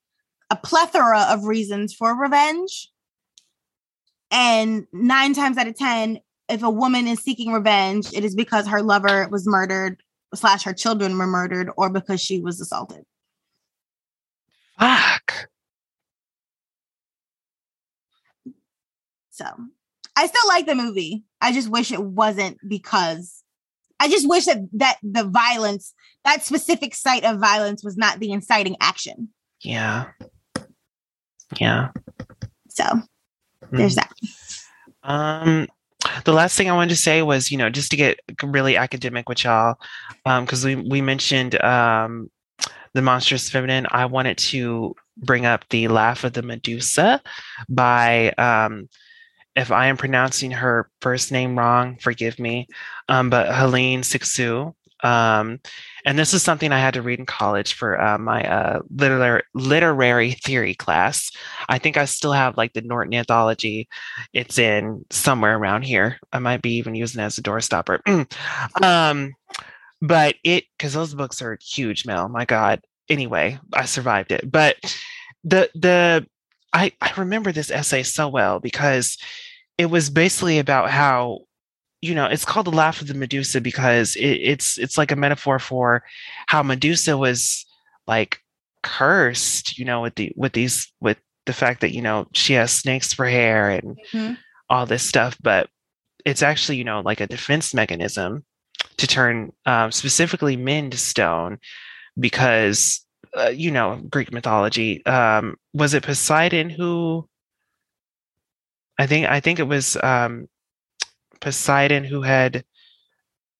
a 0.50 0.56
plethora 0.56 1.26
of 1.30 1.44
reasons 1.44 1.94
for 1.94 2.16
revenge. 2.16 2.88
And 4.30 4.86
nine 4.92 5.34
times 5.34 5.56
out 5.56 5.68
of 5.68 5.76
ten 5.76 6.18
if 6.48 6.62
a 6.62 6.70
woman 6.70 7.06
is 7.06 7.20
seeking 7.20 7.52
revenge 7.52 8.12
it 8.12 8.24
is 8.24 8.34
because 8.34 8.66
her 8.68 8.82
lover 8.82 9.28
was 9.30 9.46
murdered 9.46 10.02
slash 10.34 10.64
her 10.64 10.74
children 10.74 11.16
were 11.16 11.26
murdered 11.26 11.70
or 11.76 11.90
because 11.90 12.20
she 12.20 12.40
was 12.40 12.60
assaulted. 12.60 13.04
Fuck. 14.78 15.48
so 19.30 19.46
i 20.16 20.26
still 20.26 20.48
like 20.48 20.66
the 20.66 20.74
movie. 20.74 21.24
I 21.40 21.52
just 21.52 21.68
wish 21.68 21.90
it 21.92 22.02
wasn't 22.02 22.58
because 22.68 23.43
i 24.00 24.08
just 24.08 24.28
wish 24.28 24.44
that 24.46 24.58
that 24.72 24.96
the 25.02 25.24
violence 25.24 25.94
that 26.24 26.42
specific 26.44 26.94
site 26.94 27.24
of 27.24 27.38
violence 27.38 27.84
was 27.84 27.96
not 27.96 28.18
the 28.20 28.30
inciting 28.32 28.76
action 28.80 29.28
Yeah. 29.62 30.06
Yeah. 31.58 31.88
So 32.68 32.84
there's 33.70 33.94
Mhm. 33.96 33.96
that. 33.96 34.12
Um, 35.02 35.68
the 36.24 36.32
last 36.32 36.56
thing 36.56 36.68
I 36.68 36.74
wanted 36.74 36.90
to 36.90 36.96
say 37.00 37.22
was, 37.22 37.50
you 37.50 37.56
know, 37.58 37.70
just 37.70 37.90
to 37.90 37.96
get 37.96 38.20
really 38.42 38.76
academic 38.76 39.28
with 39.28 39.44
y'all, 39.44 39.76
because 40.24 40.64
we 40.64 40.74
we 40.76 41.00
mentioned 41.00 41.60
um, 41.62 42.30
the 42.94 43.02
monstrous 43.02 43.48
feminine. 43.50 43.86
I 43.90 44.06
wanted 44.06 44.38
to 44.52 44.94
bring 45.16 45.46
up 45.46 45.64
the 45.70 45.88
Laugh 45.88 46.24
of 46.24 46.32
the 46.32 46.42
Medusa 46.42 47.22
by, 47.68 48.30
um, 48.32 48.88
if 49.56 49.70
I 49.70 49.86
am 49.86 49.96
pronouncing 49.96 50.50
her 50.50 50.90
first 51.00 51.30
name 51.30 51.58
wrong, 51.58 51.96
forgive 51.96 52.38
me, 52.38 52.68
um, 53.08 53.30
but 53.30 53.48
Hélène 53.48 54.00
Cixous. 54.00 54.74
Um, 55.02 55.60
and 56.06 56.18
this 56.18 56.32
is 56.32 56.42
something 56.42 56.72
I 56.72 56.78
had 56.78 56.94
to 56.94 57.02
read 57.02 57.18
in 57.18 57.26
college 57.26 57.74
for 57.74 58.00
uh, 58.00 58.16
my 58.16 58.42
uh, 58.42 58.80
literary 58.90 59.42
literary 59.52 60.32
theory 60.32 60.74
class. 60.74 61.30
I 61.68 61.78
think 61.78 61.96
I 61.98 62.06
still 62.06 62.32
have 62.32 62.56
like 62.56 62.72
the 62.72 62.80
Norton 62.80 63.12
anthology 63.12 63.88
it's 64.32 64.58
in 64.58 65.04
somewhere 65.10 65.58
around 65.58 65.82
here. 65.82 66.18
I 66.32 66.38
might 66.38 66.62
be 66.62 66.76
even 66.76 66.94
using 66.94 67.20
it 67.20 67.24
as 67.24 67.38
a 67.38 67.42
doorstopper. 67.42 68.00
um, 68.82 69.34
but 70.00 70.36
it 70.42 70.64
because 70.76 70.94
those 70.94 71.14
books 71.14 71.42
are 71.42 71.58
huge, 71.62 72.06
Mel. 72.06 72.28
My 72.28 72.46
God. 72.46 72.80
Anyway, 73.10 73.58
I 73.74 73.84
survived 73.84 74.32
it. 74.32 74.50
But 74.50 74.76
the 75.44 75.70
the 75.74 76.26
I 76.72 76.92
I 77.00 77.12
remember 77.16 77.52
this 77.52 77.70
essay 77.70 78.02
so 78.02 78.28
well 78.28 78.58
because 78.58 79.18
it 79.78 79.86
was 79.86 80.10
basically 80.10 80.58
about 80.58 80.90
how 80.90 81.40
you 82.00 82.14
know 82.14 82.26
it's 82.26 82.44
called 82.44 82.66
the 82.66 82.70
laugh 82.72 83.00
of 83.00 83.08
the 83.08 83.14
medusa 83.14 83.60
because 83.60 84.14
it, 84.16 84.26
it's 84.26 84.78
it's 84.78 84.98
like 84.98 85.10
a 85.10 85.16
metaphor 85.16 85.58
for 85.58 86.02
how 86.46 86.62
medusa 86.62 87.16
was 87.16 87.64
like 88.06 88.40
cursed 88.82 89.78
you 89.78 89.84
know 89.84 90.02
with 90.02 90.14
the 90.16 90.32
with 90.36 90.52
these 90.52 90.92
with 91.00 91.16
the 91.46 91.52
fact 91.52 91.80
that 91.80 91.94
you 91.94 92.02
know 92.02 92.26
she 92.34 92.52
has 92.52 92.70
snakes 92.72 93.12
for 93.12 93.26
hair 93.26 93.70
and 93.70 93.98
Mhm. 94.12 94.36
all 94.68 94.86
this 94.86 95.02
stuff 95.02 95.36
but 95.42 95.68
it's 96.24 96.42
actually 96.42 96.76
you 96.78 96.84
know 96.84 97.00
like 97.00 97.20
a 97.20 97.26
defense 97.26 97.72
mechanism 97.74 98.44
to 98.98 99.06
turn 99.06 99.52
um, 99.66 99.90
specifically 99.90 100.56
men 100.56 100.90
to 100.90 100.98
stone 100.98 101.58
because 102.18 103.04
uh, 103.36 103.48
you 103.48 103.70
know 103.70 104.00
greek 104.10 104.32
mythology 104.32 105.04
um 105.06 105.56
was 105.72 105.94
it 105.94 106.02
poseidon 106.02 106.70
who 106.70 107.26
i 108.98 109.06
think 109.06 109.26
i 109.28 109.40
think 109.40 109.58
it 109.58 109.64
was 109.68 109.96
um 110.02 110.48
poseidon 111.40 112.04
who 112.04 112.22
had 112.22 112.64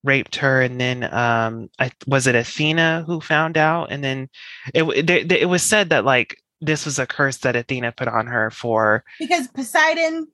raped 0.05 0.37
her 0.37 0.61
and 0.63 0.81
then 0.81 1.05
um 1.15 1.69
I, 1.79 1.91
was 2.07 2.27
it 2.27 2.35
athena 2.35 3.05
who 3.07 3.21
found 3.21 3.57
out 3.57 3.91
and 3.91 4.03
then 4.05 4.29
it 4.75 5.07
they- 5.07 5.41
it 5.41 5.49
was 5.49 5.63
said 5.63 5.91
that 5.91 6.05
like 6.05 6.37
this 6.61 6.85
was 6.85 6.99
a 6.99 7.07
curse 7.07 7.39
that 7.39 7.57
athena 7.57 7.93
put 7.93 8.09
on 8.09 8.27
her 8.27 8.51
for 8.51 9.05
Because 9.19 9.49
Poseidon 9.49 10.29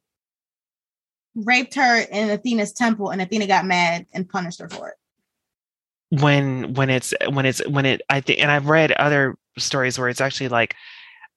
raped 1.37 1.75
her 1.77 2.01
in 2.11 2.29
Athena's 2.31 2.73
temple 2.73 3.11
and 3.11 3.23
Athena 3.23 3.47
got 3.47 3.65
mad 3.65 4.05
and 4.13 4.29
punished 4.29 4.59
her 4.61 4.69
for 4.69 4.89
it. 4.89 4.95
when 6.21 6.75
when 6.75 6.91
it's 6.91 7.15
when 7.31 7.47
it's 7.47 7.65
when 7.69 7.87
it 7.87 8.03
i 8.11 8.21
think 8.21 8.41
and 8.41 8.51
i've 8.51 8.67
read 8.67 8.91
other 8.93 9.37
stories 9.57 9.97
where 9.99 10.09
it's 10.09 10.21
actually 10.21 10.49
like 10.49 10.75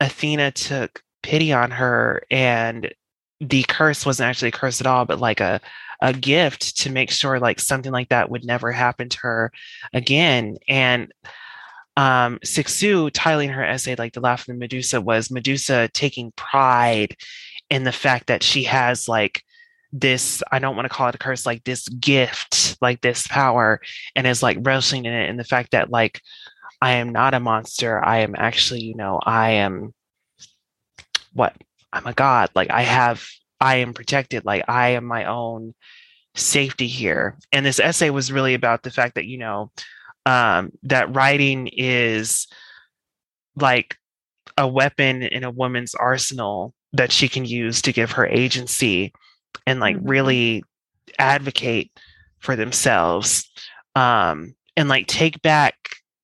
athena 0.02 0.50
took 0.52 1.04
pity 1.22 1.54
on 1.54 1.70
her 1.70 2.24
and 2.32 2.92
the 3.50 3.64
curse 3.64 4.06
wasn't 4.06 4.28
actually 4.28 4.50
a 4.50 4.52
curse 4.52 4.80
at 4.80 4.88
all 4.88 5.06
but 5.06 5.20
like 5.20 5.40
a 5.40 5.60
a 6.02 6.14
gift 6.14 6.78
to 6.78 6.90
make 6.90 7.12
sure 7.12 7.40
like 7.40 7.60
something 7.60 7.92
like 7.92 8.10
that 8.10 8.30
would 8.30 8.44
never 8.44 8.72
happen 8.72 9.10
to 9.10 9.20
her 9.20 9.52
again 9.94 10.58
and 10.68 11.12
um 11.96 12.40
Cixous 12.44 13.12
titling 13.12 13.54
her 13.54 13.64
essay 13.64 13.96
like 13.96 14.14
the 14.14 14.20
laugh 14.20 14.42
of 14.42 14.48
the 14.48 14.54
medusa 14.54 15.00
was 15.00 15.30
medusa 15.30 15.90
taking 15.94 16.32
pride 16.36 17.16
in 17.70 17.84
the 17.84 17.92
fact 17.92 18.28
that 18.28 18.44
she 18.44 18.64
has 18.64 19.08
like 19.08 19.44
this 19.92 20.42
i 20.52 20.60
don't 20.60 20.76
want 20.76 20.86
to 20.86 20.94
call 20.94 21.08
it 21.08 21.16
a 21.16 21.20
curse 21.20 21.46
like 21.46 21.64
this 21.64 21.88
gift 21.90 22.78
like 22.82 23.02
this 23.02 23.28
power 23.28 23.80
and 24.16 24.26
is 24.26 24.42
like 24.42 24.58
wrestling 24.62 25.06
in 25.06 25.14
it 25.14 25.30
and 25.30 25.40
the 25.40 25.44
fact 25.44 25.72
that 25.72 25.92
like 25.92 26.20
i 26.82 26.94
am 26.94 27.10
not 27.10 27.34
a 27.34 27.40
monster 27.40 28.04
i 28.04 28.20
am 28.20 28.34
actually 28.36 28.82
you 28.82 28.96
know 28.96 29.20
i 29.24 29.52
am 29.52 29.94
what 31.34 31.54
i'm 31.94 32.06
a 32.08 32.14
god 32.14 32.50
like 32.56 32.70
i 32.72 32.82
have 32.82 33.26
i 33.62 33.78
am 33.78 33.94
protected 33.94 34.44
like 34.44 34.64
i 34.68 34.90
am 34.90 35.06
my 35.06 35.24
own 35.26 35.74
safety 36.36 36.88
here 36.88 37.38
and 37.52 37.66
this 37.66 37.80
essay 37.80 38.10
was 38.10 38.32
really 38.32 38.54
about 38.56 38.84
the 38.84 38.92
fact 38.92 39.16
that 39.16 39.26
you 39.26 39.38
know 39.38 39.72
um 40.26 40.72
that 40.82 41.14
writing 41.16 41.70
is 41.72 42.48
like 43.56 43.98
a 44.58 44.68
weapon 44.68 45.24
in 45.24 45.44
a 45.44 45.52
woman's 45.52 45.96
arsenal 45.96 46.74
that 46.92 47.12
she 47.12 47.28
can 47.30 47.46
use 47.46 47.82
to 47.82 47.94
give 47.94 48.12
her 48.12 48.26
agency 48.28 49.14
and 49.66 49.80
like 49.80 49.96
Mhm. 49.98 50.10
really 50.10 50.64
advocate 51.20 51.92
for 52.40 52.56
themselves 52.56 53.50
um 53.96 54.56
and 54.76 54.90
like 54.90 55.06
take 55.08 55.42
back 55.44 55.76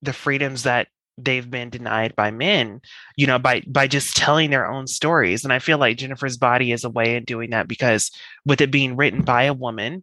the 0.02 0.12
freedoms 0.12 0.64
that 0.64 0.88
they've 1.24 1.50
been 1.50 1.70
denied 1.70 2.14
by 2.16 2.30
men 2.30 2.80
you 3.16 3.26
know 3.26 3.38
by 3.38 3.62
by 3.66 3.86
just 3.86 4.16
telling 4.16 4.50
their 4.50 4.70
own 4.70 4.86
stories 4.86 5.44
and 5.44 5.52
i 5.52 5.58
feel 5.58 5.78
like 5.78 5.96
jennifer's 5.96 6.36
body 6.36 6.72
is 6.72 6.84
a 6.84 6.90
way 6.90 7.16
of 7.16 7.26
doing 7.26 7.50
that 7.50 7.68
because 7.68 8.10
with 8.44 8.60
it 8.60 8.70
being 8.70 8.96
written 8.96 9.22
by 9.22 9.44
a 9.44 9.54
woman 9.54 10.02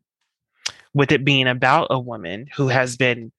with 0.93 1.11
it 1.11 1.23
being 1.25 1.47
about 1.47 1.87
a 1.89 1.99
woman 1.99 2.47
who 2.55 2.67
has 2.67 2.97
been 2.97 3.31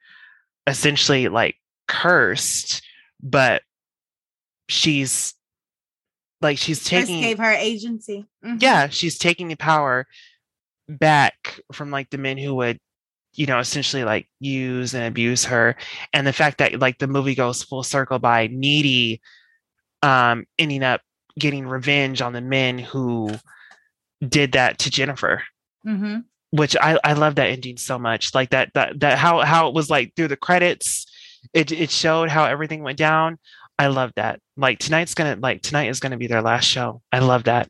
essentially 0.67 1.29
like 1.29 1.57
cursed 1.87 2.83
but 3.23 3.63
she's 4.69 5.35
like 6.41 6.59
she's 6.59 6.79
First 6.79 6.91
taking 6.91 7.21
gave 7.21 7.39
her 7.39 7.53
agency. 7.53 8.27
Mhm. 8.45 8.61
yeah 8.63 8.89
she's 8.89 9.19
taking 9.19 9.49
the 9.49 9.57
power 9.57 10.07
back 10.89 11.61
from 11.73 11.91
like 11.91 12.11
the 12.11 12.19
men 12.19 12.39
who 12.39 12.55
would 12.57 12.79
you 13.39 13.47
know 13.47 13.59
essentially 13.59 14.05
like 14.05 14.29
use 14.41 14.95
and 14.95 15.05
abuse 15.05 15.45
her 15.45 15.77
and 16.13 16.27
the 16.27 16.33
fact 16.33 16.59
that 16.59 16.79
like 16.81 16.99
the 16.99 17.07
movie 17.07 17.35
goes 17.35 17.63
full 17.63 17.83
circle 17.83 18.19
by 18.19 18.49
needy 18.49 19.21
um 20.03 20.45
ending 20.59 20.83
up 20.83 21.01
getting 21.39 21.67
revenge 21.67 22.21
on 22.21 22.33
the 22.33 22.41
men 22.41 22.79
who 22.79 23.31
did 24.27 24.53
that 24.53 24.79
to 24.79 24.91
jennifer. 24.91 25.43
Mhm. 25.87 26.25
which 26.51 26.77
i 26.77 26.99
i 27.05 27.13
love 27.13 27.37
that 27.37 27.49
ending 27.51 27.77
so 27.77 27.99
much 27.99 28.35
like 28.35 28.51
that 28.51 28.71
that 28.75 28.99
that 29.01 29.17
how 29.19 29.41
how 29.41 29.69
it 29.69 29.75
was 29.75 29.89
like 29.89 30.15
through 30.17 30.29
the 30.29 30.37
credits 30.37 31.07
it 31.55 31.71
it 31.71 31.91
showed 31.91 32.29
how 32.29 32.45
everything 32.45 32.83
went 32.83 32.99
down. 32.99 33.39
I 33.79 33.87
love 33.87 34.11
that. 34.17 34.41
Like 34.57 34.81
tonight's 34.81 35.15
gonna 35.15 35.37
like 35.41 35.63
tonight 35.63 35.89
is 35.89 36.01
gonna 36.01 36.17
be 36.17 36.27
their 36.27 36.43
last 36.43 36.65
show. 36.65 37.01
I 37.13 37.21
love 37.21 37.45
that 37.45 37.69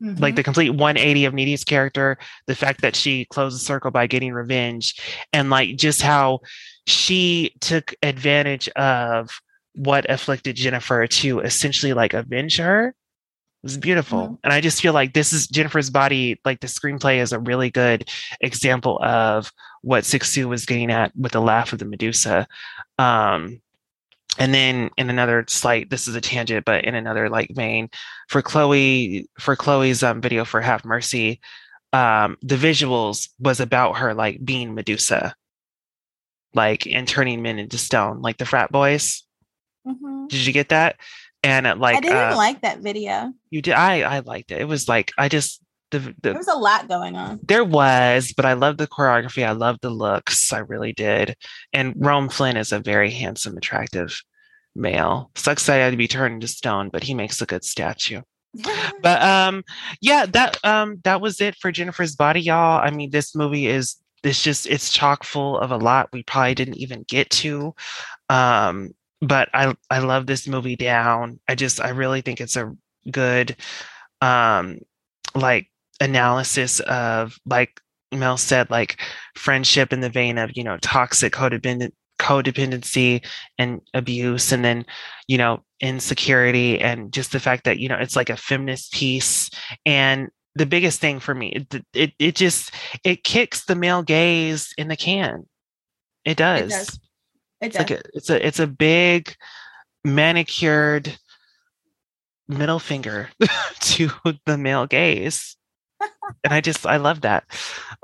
like 0.00 0.34
Mhm. 0.34 0.36
the 0.36 0.42
complete 0.42 0.70
180 0.70 1.24
of 1.24 1.34
Needy's 1.34 1.64
character, 1.64 2.18
the 2.46 2.54
fact 2.54 2.82
that 2.82 2.96
she 2.96 3.24
closed 3.26 3.56
the 3.56 3.64
circle 3.64 3.90
by 3.90 4.06
getting 4.06 4.32
revenge, 4.32 4.94
and 5.32 5.50
like 5.50 5.76
just 5.76 6.02
how 6.02 6.40
she 6.86 7.54
took 7.60 7.94
advantage 8.02 8.68
of 8.70 9.30
what 9.74 10.08
afflicted 10.10 10.56
Jennifer 10.56 11.06
to 11.06 11.40
essentially 11.40 11.92
like 11.94 12.14
avenge 12.14 12.58
her 12.58 12.94
was 13.62 13.78
beautiful. 13.78 14.28
Mhm. 14.28 14.38
And 14.44 14.52
I 14.52 14.60
just 14.60 14.82
feel 14.82 14.92
like 14.92 15.14
this 15.14 15.32
is 15.32 15.46
Jennifer's 15.48 15.90
body, 15.90 16.38
like 16.44 16.60
the 16.60 16.66
screenplay 16.66 17.18
is 17.18 17.32
a 17.32 17.38
really 17.40 17.70
good 17.70 18.08
example 18.40 19.00
of 19.02 19.50
what 19.80 20.04
Cixous 20.04 20.44
was 20.44 20.66
getting 20.66 20.90
at 20.92 21.12
with 21.16 21.32
the 21.32 21.40
laugh 21.40 21.72
of 21.72 21.78
the 21.78 21.84
Medusa. 21.86 22.46
Um, 22.98 23.60
and 24.38 24.52
then 24.52 24.90
in 24.96 25.10
another 25.10 25.44
slight 25.48 25.90
this 25.90 26.08
is 26.08 26.14
a 26.14 26.20
tangent 26.20 26.64
but 26.64 26.84
in 26.84 26.94
another 26.94 27.28
like 27.28 27.50
vein 27.54 27.88
for 28.28 28.42
chloe 28.42 29.28
for 29.38 29.54
chloe's 29.56 30.02
um, 30.02 30.20
video 30.20 30.44
for 30.44 30.60
have 30.60 30.84
mercy 30.84 31.40
um 31.92 32.36
the 32.42 32.56
visuals 32.56 33.28
was 33.38 33.60
about 33.60 33.98
her 33.98 34.14
like 34.14 34.44
being 34.44 34.74
medusa 34.74 35.34
like 36.54 36.86
and 36.86 37.06
turning 37.08 37.42
men 37.42 37.58
into 37.58 37.78
stone 37.78 38.20
like 38.22 38.38
the 38.38 38.46
frat 38.46 38.70
boys 38.70 39.22
Mhm. 39.86 40.28
did 40.28 40.46
you 40.46 40.52
get 40.52 40.70
that 40.70 40.96
and 41.42 41.66
uh, 41.66 41.76
like 41.76 41.96
I 41.98 42.00
didn't 42.00 42.32
uh, 42.32 42.36
like 42.36 42.62
that 42.62 42.78
video. 42.80 43.32
you 43.50 43.60
did 43.60 43.74
i 43.74 44.00
i 44.00 44.18
liked 44.20 44.50
it 44.50 44.60
it 44.60 44.64
was 44.64 44.88
like 44.88 45.12
i 45.18 45.28
just 45.28 45.60
the, 45.98 46.14
the 46.22 46.30
There 46.30 46.34
was 46.34 46.48
a 46.48 46.54
lot 46.54 46.88
going 46.88 47.16
on. 47.16 47.40
there 47.46 47.64
was, 47.64 48.32
but 48.36 48.44
I 48.44 48.52
love 48.54 48.76
the 48.76 48.86
choreography. 48.86 49.46
I 49.46 49.52
love 49.52 49.78
the 49.80 49.90
looks. 49.90 50.52
I 50.52 50.58
really 50.58 50.92
did. 50.92 51.36
And 51.72 51.94
Rome 51.96 52.28
Flynn 52.28 52.56
is 52.56 52.72
a 52.72 52.78
very 52.80 53.10
handsome, 53.10 53.56
attractive 53.56 54.22
male. 54.74 55.30
Sucks 55.34 55.66
that 55.66 55.76
he 55.76 55.80
had 55.80 55.90
to 55.90 55.96
be 55.96 56.08
turned 56.08 56.34
into 56.34 56.48
stone, 56.48 56.88
but 56.90 57.02
he 57.04 57.14
makes 57.14 57.40
a 57.40 57.46
good 57.46 57.64
statue. 57.64 58.20
But 59.02 59.20
um, 59.22 59.64
yeah, 60.00 60.26
that 60.26 60.58
um, 60.64 61.00
that 61.04 61.20
was 61.20 61.40
it 61.40 61.56
for 61.56 61.72
Jennifer's 61.72 62.14
Body, 62.16 62.40
y'all. 62.40 62.80
I 62.80 62.90
mean, 62.90 63.10
this 63.10 63.34
movie 63.34 63.66
is 63.66 63.96
it's 64.22 64.42
just 64.42 64.66
it's 64.66 64.90
chock 64.92 65.24
full 65.24 65.58
of 65.58 65.70
a 65.70 65.76
lot 65.76 66.08
we 66.12 66.22
probably 66.22 66.54
didn't 66.54 66.76
even 66.76 67.04
get 67.06 67.28
to. 67.30 67.74
Um, 68.30 68.92
but 69.20 69.48
I 69.52 69.74
I 69.90 69.98
love 69.98 70.26
this 70.26 70.46
movie 70.48 70.76
down. 70.76 71.40
I 71.48 71.54
just 71.54 71.80
I 71.80 71.90
really 71.90 72.20
think 72.22 72.40
it's 72.40 72.56
a 72.56 72.74
good 73.10 73.56
um 74.22 74.78
like 75.34 75.68
analysis 76.00 76.80
of 76.80 77.36
like 77.46 77.80
Mel 78.12 78.36
said, 78.36 78.70
like 78.70 79.00
friendship 79.36 79.92
in 79.92 80.00
the 80.00 80.10
vein 80.10 80.38
of, 80.38 80.50
you 80.54 80.64
know, 80.64 80.78
toxic 80.80 81.32
codependent 81.32 81.92
codependency 82.18 83.24
and 83.58 83.80
abuse 83.92 84.52
and 84.52 84.64
then 84.64 84.86
you 85.26 85.36
know 85.36 85.64
insecurity 85.80 86.80
and 86.80 87.12
just 87.12 87.32
the 87.32 87.40
fact 87.40 87.64
that 87.64 87.78
you 87.80 87.88
know 87.88 87.96
it's 87.96 88.16
like 88.16 88.30
a 88.30 88.36
feminist 88.36 88.92
piece. 88.92 89.50
And 89.84 90.30
the 90.54 90.66
biggest 90.66 91.00
thing 91.00 91.18
for 91.18 91.34
me 91.34 91.48
it 91.48 91.84
it, 91.92 92.12
it 92.18 92.34
just 92.36 92.72
it 93.02 93.24
kicks 93.24 93.64
the 93.64 93.74
male 93.74 94.02
gaze 94.02 94.72
in 94.78 94.88
the 94.88 94.96
can. 94.96 95.46
It 96.24 96.36
does, 96.36 96.70
does. 96.70 97.00
It 97.60 97.66
it's 97.66 97.76
like 97.76 97.90
a, 97.90 98.00
it's 98.14 98.30
a 98.30 98.46
it's 98.46 98.60
a 98.60 98.66
big 98.66 99.34
manicured 100.04 101.18
middle 102.46 102.78
finger 102.78 103.30
to 103.80 104.10
the 104.46 104.56
male 104.56 104.86
gaze 104.86 105.56
and 106.44 106.52
i 106.52 106.60
just 106.60 106.86
i 106.86 106.96
love 106.96 107.20
that 107.22 107.44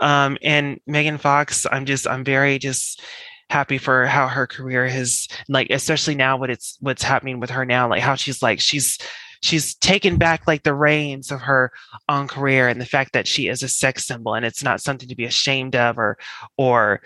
um 0.01 0.37
and 0.43 0.81
megan 0.87 1.19
fox 1.19 1.67
i'm 1.71 1.85
just 1.85 2.07
i'm 2.07 2.25
very 2.25 2.59
just 2.59 3.03
happy 3.49 3.79
for 3.79 4.07
how 4.07 4.29
her 4.29 4.47
career 4.47 4.87
has 4.87 5.27
like 5.49 5.69
especially 5.71 6.15
now 6.15 6.37
what 6.37 6.51
it's 6.51 6.77
what's 6.81 7.03
happening 7.03 7.41
with 7.41 7.51
her 7.51 7.65
now 7.65 7.89
like 7.89 8.03
how 8.03 8.15
she's 8.15 8.43
like 8.43 8.61
she's 8.61 8.97
she's 9.43 9.75
taken 9.75 10.17
back 10.19 10.47
like 10.47 10.63
the 10.63 10.75
reins 10.75 11.31
of 11.31 11.41
her 11.41 11.73
own 12.09 12.29
career 12.29 12.69
and 12.69 12.81
the 12.81 12.87
fact 12.87 13.13
that 13.13 13.27
she 13.27 13.49
is 13.49 13.63
a 13.63 13.69
sex 13.69 14.07
symbol 14.07 14.35
and 14.35 14.45
it's 14.45 14.63
not 14.63 14.81
something 14.81 15.09
to 15.09 15.17
be 15.17 15.25
ashamed 15.25 15.75
of 15.75 15.99
or 15.99 16.17
or 16.57 17.01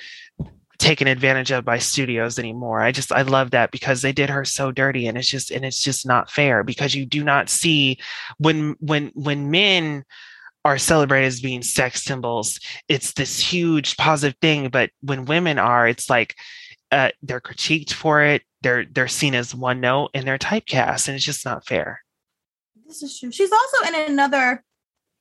taken 0.79 1.07
advantage 1.07 1.51
of 1.51 1.65
by 1.65 1.79
studios 1.79 2.39
anymore. 2.39 2.81
I 2.81 2.93
just 2.93 3.13
I 3.13 3.23
love 3.23 3.53
that 3.53 3.71
because 3.71 4.03
they 4.03 4.13
did 4.13 4.29
her 4.29 4.45
so 4.45 4.73
dirty 4.73 5.07
and 5.07 5.17
it's 5.17 5.29
just 5.29 5.51
and 5.51 5.65
it's 5.65 5.83
just 5.83 6.07
not 6.07 6.31
fair 6.31 6.65
because 6.65 6.95
you 6.95 7.07
do 7.07 7.25
not 7.25 7.49
see 7.49 7.99
when 8.39 8.77
when 8.81 9.11
when 9.15 9.51
men 9.51 10.05
are 10.65 10.79
celebrated 10.79 11.27
as 11.27 11.41
being 11.41 11.63
sex 11.63 12.03
symbols, 12.03 12.59
it's 12.89 13.13
this 13.13 13.39
huge 13.39 13.97
positive 13.97 14.37
thing. 14.41 14.69
But 14.69 14.91
when 15.01 15.27
women 15.27 15.59
are, 15.59 15.87
it's 15.87 16.09
like 16.09 16.35
uh, 16.91 17.11
they're 17.23 17.41
critiqued 17.41 17.93
for 17.93 18.23
it. 18.23 18.43
They're 18.63 18.85
they're 18.87 19.09
seen 19.09 19.35
as 19.35 19.55
one 19.55 19.81
note 19.81 20.11
and 20.15 20.27
they're 20.27 20.39
typecast, 20.39 21.09
and 21.09 21.17
it's 21.17 21.25
just 21.25 21.45
not 21.45 21.67
fair. 21.67 22.01
This 22.87 23.03
is 23.03 23.19
true. 23.19 23.31
She's 23.31 23.53
also 23.53 23.89
in 23.89 24.11
another 24.13 24.63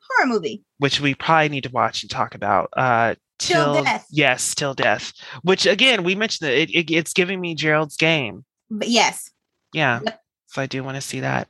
horror 0.09 0.27
movie. 0.27 0.63
Which 0.77 0.99
we 1.01 1.15
probably 1.15 1.49
need 1.49 1.63
to 1.63 1.71
watch 1.71 2.03
and 2.03 2.09
talk 2.09 2.35
about. 2.35 2.69
Uh, 2.75 3.15
Till 3.39 3.83
Death. 3.83 4.05
yes, 4.09 4.55
till 4.55 4.73
death. 4.73 5.11
Which 5.41 5.65
again, 5.65 6.03
we 6.03 6.15
mentioned 6.15 6.47
that 6.47 6.57
it, 6.57 6.69
it, 6.69 6.91
it's 6.91 7.11
giving 7.11 7.41
me 7.41 7.55
Gerald's 7.55 7.97
game. 7.97 8.45
But 8.69 8.87
yes, 8.87 9.31
Yeah. 9.73 9.99
Yep. 10.05 10.19
So 10.47 10.61
I 10.61 10.65
do 10.67 10.83
want 10.83 10.95
to 10.95 11.01
see 11.01 11.21
that. 11.21 11.49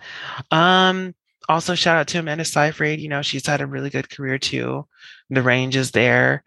Um, 0.49 1.13
also 1.49 1.75
shout 1.75 1.97
out 1.97 2.07
to 2.07 2.19
Amanda 2.19 2.45
Seyfried. 2.45 2.99
You 2.99 3.09
know, 3.09 3.21
she's 3.21 3.45
had 3.45 3.61
a 3.61 3.67
really 3.67 3.89
good 3.89 4.09
career 4.09 4.37
too. 4.37 4.87
The 5.29 5.41
range 5.41 5.75
is 5.75 5.91
there. 5.91 6.43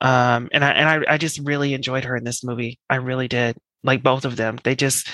Um, 0.00 0.48
and 0.52 0.64
I 0.64 0.70
and 0.72 0.88
I, 0.88 1.14
I 1.14 1.18
just 1.18 1.38
really 1.40 1.74
enjoyed 1.74 2.04
her 2.04 2.16
in 2.16 2.24
this 2.24 2.42
movie. 2.42 2.78
I 2.90 2.96
really 2.96 3.28
did. 3.28 3.56
Like 3.84 4.02
both 4.02 4.24
of 4.24 4.36
them. 4.36 4.58
They 4.62 4.74
just 4.74 5.08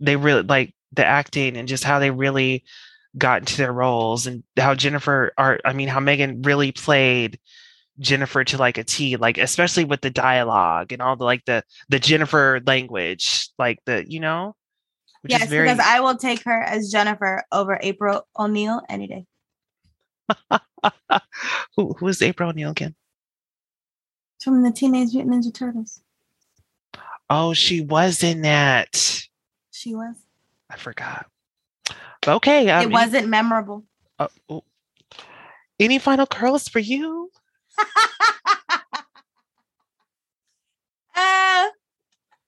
they 0.00 0.16
really 0.16 0.42
like 0.42 0.74
the 0.92 1.04
acting 1.04 1.56
and 1.56 1.68
just 1.68 1.84
how 1.84 1.98
they 1.98 2.10
really 2.10 2.64
got 3.16 3.40
into 3.40 3.56
their 3.56 3.72
roles 3.72 4.26
and 4.26 4.42
how 4.56 4.74
Jennifer 4.74 5.32
are 5.38 5.60
I 5.64 5.72
mean 5.72 5.88
how 5.88 6.00
Megan 6.00 6.42
really 6.42 6.72
played 6.72 7.38
Jennifer 7.98 8.42
to 8.44 8.58
like 8.58 8.78
a 8.78 8.84
T, 8.84 9.16
like 9.16 9.38
especially 9.38 9.84
with 9.84 10.00
the 10.00 10.10
dialogue 10.10 10.92
and 10.92 11.00
all 11.00 11.16
the 11.16 11.24
like 11.24 11.44
the 11.44 11.62
the 11.88 11.98
Jennifer 11.98 12.60
language, 12.66 13.50
like 13.58 13.78
the 13.86 14.04
you 14.08 14.20
know, 14.20 14.56
which 15.24 15.32
yes, 15.32 15.48
very 15.48 15.66
because 15.66 15.78
I 15.82 16.00
will 16.00 16.16
take 16.18 16.42
her 16.42 16.60
as 16.62 16.90
Jennifer 16.90 17.42
over 17.50 17.78
April 17.80 18.26
O'Neil 18.38 18.82
any 18.90 19.06
day. 19.06 19.24
who 21.76 21.94
who 21.94 22.08
is 22.08 22.20
April 22.20 22.50
O'Neil 22.50 22.72
again? 22.72 22.94
From 24.42 24.62
the 24.62 24.70
Teenage 24.70 25.14
Mutant 25.14 25.42
Ninja 25.42 25.54
Turtles. 25.54 26.02
Oh, 27.30 27.54
she 27.54 27.80
was 27.80 28.22
in 28.22 28.42
that. 28.42 29.26
She 29.72 29.94
was. 29.94 30.14
I 30.68 30.76
forgot. 30.76 31.24
Okay, 32.26 32.68
um, 32.68 32.82
it 32.82 32.92
wasn't 32.92 33.28
memorable. 33.28 33.82
uh, 34.18 34.28
oh. 34.50 34.62
any 35.80 35.98
final 35.98 36.26
curls 36.26 36.68
for 36.68 36.80
you? 36.80 37.30
uh, 41.16 41.68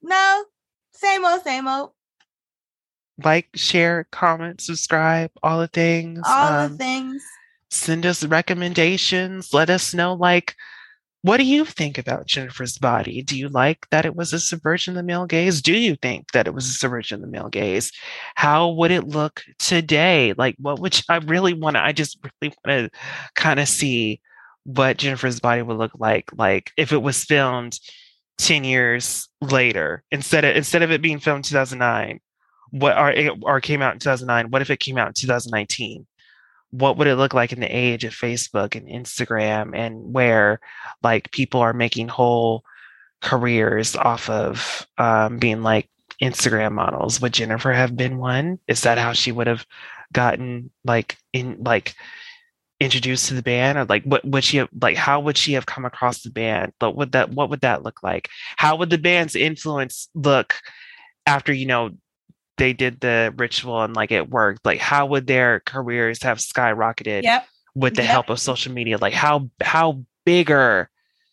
no, 0.03 0.45
same 0.93 1.25
old, 1.25 1.41
same 1.41 1.67
old. 1.67 1.93
Like, 3.23 3.49
share, 3.55 4.07
comment, 4.11 4.61
subscribe, 4.61 5.31
all 5.41 5.59
the 5.59 5.67
things. 5.67 6.21
All 6.27 6.53
Um, 6.53 6.71
the 6.73 6.77
things. 6.77 7.23
send 7.71 8.05
us 8.05 8.23
recommendations. 8.23 9.53
Let 9.53 9.69
us 9.69 9.93
know, 9.93 10.13
like, 10.13 10.55
what 11.23 11.37
do 11.37 11.43
you 11.43 11.65
think 11.65 11.97
about 11.97 12.27
Jennifer's 12.27 12.77
body? 12.77 13.21
Do 13.23 13.37
you 13.37 13.49
like 13.49 13.87
that 13.89 14.05
it 14.05 14.15
was 14.15 14.31
a 14.33 14.39
subversion 14.39 14.91
of 14.93 14.97
the 14.97 15.03
male 15.03 15.25
gaze? 15.25 15.61
Do 15.61 15.73
you 15.75 15.95
think 15.95 16.31
that 16.31 16.47
it 16.47 16.53
was 16.53 16.67
a 16.69 16.73
subversion 16.73 17.15
of 17.15 17.21
the 17.21 17.27
male 17.27 17.49
gaze? 17.49 17.91
How 18.35 18.69
would 18.69 18.91
it 18.91 19.07
look 19.07 19.43
today? 19.59 20.33
Like, 20.37 20.55
what 20.59 20.79
would 20.79 20.95
you, 20.95 21.03
I 21.09 21.17
really 21.17 21.53
want 21.53 21.75
to? 21.75 21.83
I 21.83 21.91
just 21.91 22.17
really 22.41 22.55
want 22.63 22.91
to 22.93 22.99
kind 23.35 23.59
of 23.59 23.67
see 23.67 24.21
what 24.63 24.97
Jennifer's 24.97 25.39
body 25.39 25.61
would 25.63 25.77
look 25.77 25.93
like, 25.97 26.29
like 26.37 26.71
if 26.77 26.91
it 26.93 27.01
was 27.01 27.23
filmed 27.23 27.77
ten 28.37 28.63
years 28.63 29.27
later 29.41 30.03
instead 30.11 30.45
of 30.45 30.55
instead 30.55 30.83
of 30.83 30.91
it 30.91 31.01
being 31.01 31.19
filmed 31.19 31.43
2009. 31.45 32.19
What 32.71 32.97
or, 32.97 33.35
or 33.41 33.61
came 33.61 33.81
out 33.81 33.93
in 33.93 33.99
2009? 33.99 34.51
What 34.51 34.61
if 34.61 34.69
it 34.69 34.79
came 34.79 34.97
out 34.97 35.07
in 35.07 35.13
2019? 35.13 36.05
what 36.71 36.97
would 36.97 37.07
it 37.07 37.15
look 37.15 37.33
like 37.33 37.53
in 37.53 37.59
the 37.59 37.75
age 37.75 38.03
of 38.03 38.13
Facebook 38.13 38.75
and 38.75 38.87
Instagram 38.87 39.75
and 39.75 40.13
where 40.13 40.59
like 41.01 41.31
people 41.31 41.61
are 41.61 41.73
making 41.73 42.07
whole 42.07 42.63
careers 43.21 43.95
off 43.95 44.29
of 44.29 44.85
um, 44.97 45.37
being 45.39 45.63
like 45.63 45.89
Instagram 46.21 46.73
models? 46.73 47.21
Would 47.21 47.33
Jennifer 47.33 47.71
have 47.71 47.95
been 47.95 48.17
one? 48.17 48.59
Is 48.67 48.81
that 48.81 48.97
how 48.97 49.13
she 49.13 49.31
would 49.31 49.47
have 49.47 49.65
gotten 50.11 50.71
like 50.83 51.17
in 51.33 51.63
like 51.63 51.95
introduced 52.79 53.27
to 53.27 53.33
the 53.33 53.41
band 53.41 53.77
or 53.77 53.85
like 53.85 54.03
what 54.03 54.23
would 54.23 54.43
she 54.43 54.57
have 54.57 54.69
like 54.79 54.95
how 54.95 55.19
would 55.19 55.37
she 55.37 55.53
have 55.53 55.65
come 55.65 55.83
across 55.83 56.21
the 56.21 56.29
band 56.29 56.71
but 56.79 56.95
would 56.95 57.11
that 57.11 57.31
what 57.31 57.49
would 57.49 57.61
that 57.61 57.81
look 57.81 58.03
like 58.03 58.29
how 58.55 58.75
would 58.75 58.91
the 58.91 58.99
band's 58.99 59.35
influence 59.35 60.09
look 60.13 60.53
after 61.25 61.51
you 61.51 61.65
know 61.65 61.89
they 62.57 62.73
did 62.73 62.99
the 62.99 63.33
ritual 63.37 63.81
and 63.83 63.95
like 63.95 64.11
it 64.11 64.29
worked 64.29 64.65
like 64.65 64.79
how 64.79 65.05
would 65.05 65.27
their 65.27 65.59
careers 65.61 66.21
have 66.23 66.37
skyrocketed 66.39 67.23
Yep. 67.23 67.47
with 67.75 67.95
the 67.95 68.01
Yep. 68.01 68.11
help 68.11 68.29
of 68.29 68.39
social 68.39 68.73
media 68.73 68.97
like 68.97 69.13
how 69.13 69.49
how 69.61 70.03
bigger 70.25 70.89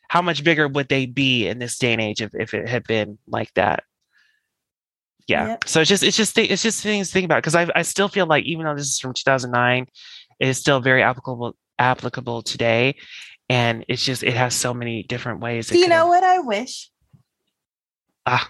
how 0.08 0.22
much 0.22 0.44
bigger 0.44 0.68
would 0.68 0.88
they 0.88 1.06
be 1.06 1.46
in 1.48 1.58
this 1.58 1.78
day 1.78 1.92
and 1.92 2.00
age 2.02 2.22
if, 2.22 2.34
if 2.34 2.54
it 2.54 2.68
had 2.68 2.84
been 2.84 3.18
like 3.26 3.52
that 3.54 3.82
yeah 5.26 5.46
Yep. 5.48 5.68
so 5.68 5.80
it's 5.80 5.88
just 5.88 6.02
it's 6.02 6.16
just 6.16 6.36
it's 6.38 6.62
just 6.62 6.82
things 6.82 7.08
to 7.08 7.12
think 7.12 7.24
about 7.24 7.38
because 7.38 7.54
I, 7.54 7.68
I 7.74 7.82
still 7.82 8.08
feel 8.08 8.26
like 8.26 8.44
even 8.44 8.66
though 8.66 8.74
this 8.74 8.86
is 8.86 9.00
from 9.00 9.14
2009 9.14 9.86
it 10.40 10.48
is 10.48 10.58
still 10.58 10.80
very 10.80 11.02
applicable 11.02 11.56
applicable 11.78 12.42
today 12.42 12.96
and 13.48 13.84
it's 13.88 14.04
just 14.04 14.22
it 14.22 14.34
has 14.34 14.54
so 14.54 14.72
many 14.74 15.02
different 15.04 15.40
ways 15.40 15.68
Do 15.68 15.78
you 15.78 15.88
know 15.88 16.06
what 16.06 16.22
I 16.22 16.38
wish? 16.40 16.90
Ah. 18.26 18.48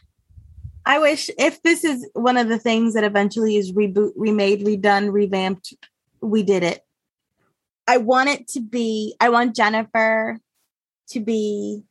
I 0.86 0.98
wish 0.98 1.31
if 1.39 1.62
this 1.62 1.82
is 1.85 2.09
one 2.12 2.36
of 2.36 2.48
the 2.48 2.59
things 2.59 2.94
that 2.94 3.05
eventually 3.05 3.56
is 3.56 3.73
reboot, 3.73 4.12
remade, 4.16 4.65
redone, 4.65 5.12
revamped, 5.12 5.74
we 6.20 6.43
did 6.43 6.62
it. 6.62 6.85
I 7.86 7.98
want 7.98 8.28
it 8.28 8.48
to 8.48 8.61
be, 8.61 9.15
I 9.20 9.28
want 9.31 9.56
Jennifer 9.56 10.39
to 11.11 11.20
be 11.20 11.82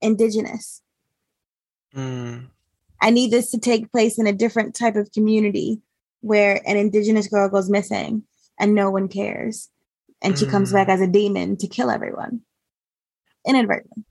indigenous. 0.00 0.82
Mm, 1.94 2.46
I 3.00 3.10
need 3.10 3.30
this 3.30 3.50
to 3.52 3.58
take 3.58 3.90
place 3.92 4.18
in 4.18 4.26
a 4.26 4.32
different 4.32 4.74
type 4.74 4.96
of 4.96 5.12
community 5.12 5.80
where 6.20 6.60
an 6.66 6.76
indigenous 6.76 7.28
girl 7.28 7.48
goes 7.48 7.70
missing 7.70 8.22
and 8.58 8.74
no 8.74 8.90
one 8.90 9.08
cares. 9.08 9.68
And 10.22 10.38
she 10.38 10.46
comes 10.46 10.70
Mm. 10.70 10.74
back 10.74 10.88
as 10.88 11.00
a 11.00 11.06
demon 11.06 11.56
to 11.58 11.68
kill 11.68 11.90
everyone 11.90 12.40
inadvertently. 13.46 14.04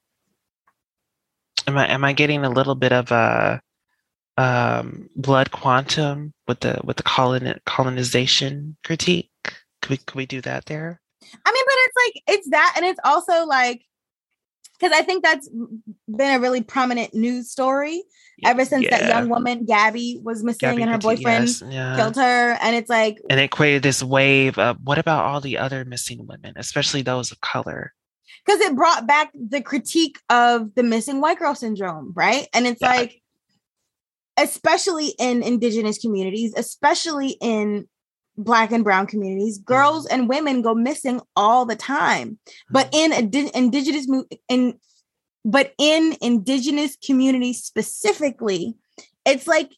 Am 1.67 1.77
i 1.77 1.87
am 1.87 2.03
i 2.03 2.13
getting 2.13 2.43
a 2.43 2.49
little 2.49 2.75
bit 2.75 2.91
of 2.91 3.11
a 3.11 3.61
um 4.37 5.09
blood 5.15 5.51
quantum 5.51 6.33
with 6.47 6.59
the 6.59 6.79
with 6.83 6.97
the 6.97 7.03
colon 7.03 7.59
colonization 7.65 8.77
critique? 8.83 9.29
Could 9.81 9.91
we 9.91 9.97
could 9.97 10.15
we 10.15 10.25
do 10.25 10.41
that 10.41 10.65
there? 10.65 11.01
I 11.45 11.51
mean, 11.51 11.63
but 11.65 11.75
it's 11.77 11.95
like 11.97 12.23
it's 12.27 12.49
that, 12.49 12.73
and 12.77 12.85
it's 12.85 12.99
also 13.03 13.45
like 13.45 13.83
because 14.79 14.95
I 14.97 15.03
think 15.03 15.23
that's 15.23 15.49
been 15.49 16.35
a 16.35 16.39
really 16.39 16.61
prominent 16.61 17.13
news 17.13 17.49
story 17.49 18.03
ever 18.43 18.65
since 18.65 18.89
that 18.89 19.07
young 19.07 19.29
woman 19.29 19.65
Gabby 19.65 20.19
was 20.21 20.43
missing 20.43 20.69
Gabby 20.69 20.81
and 20.81 20.91
her 20.91 20.97
boyfriend 20.97 21.47
yes, 21.47 21.63
yeah. 21.69 21.95
killed 21.95 22.17
her, 22.17 22.57
and 22.61 22.75
it's 22.75 22.89
like 22.89 23.17
and 23.29 23.39
it 23.39 23.51
created 23.51 23.83
this 23.83 24.03
wave 24.03 24.57
of 24.59 24.77
what 24.83 24.97
about 24.97 25.25
all 25.25 25.39
the 25.39 25.57
other 25.57 25.85
missing 25.85 26.27
women 26.27 26.53
especially 26.57 27.01
those 27.01 27.31
of 27.31 27.39
color 27.41 27.93
because 28.45 28.61
it 28.61 28.75
brought 28.75 29.07
back 29.07 29.31
the 29.33 29.61
critique 29.61 30.19
of 30.29 30.73
the 30.75 30.83
missing 30.83 31.21
white 31.21 31.39
girl 31.39 31.55
syndrome, 31.55 32.13
right? 32.15 32.47
And 32.53 32.67
it's 32.67 32.81
Yeah. 32.81 32.89
like, 32.89 33.21
especially 34.37 35.15
in 35.17 35.41
indigenous 35.41 35.97
communities, 35.97 36.53
especially 36.55 37.37
in 37.41 37.87
black 38.37 38.71
and 38.71 38.83
brown 38.83 39.07
communities, 39.07 39.57
mm-hmm. 39.57 39.73
girls 39.73 40.05
and 40.05 40.29
women 40.29 40.61
go 40.61 40.75
missing 40.75 41.21
all 41.35 41.65
the 41.65 41.75
time. 41.75 42.37
But 42.69 42.91
mm-hmm. 42.91 43.13
in 43.13 43.23
indi- 43.23 43.51
indigenous 43.53 44.07
in 44.49 44.79
but 45.47 45.73
in 45.77 46.17
indigenous 46.21 46.97
communities 47.05 47.63
specifically, 47.63 48.75
it's 49.25 49.45
like 49.45 49.71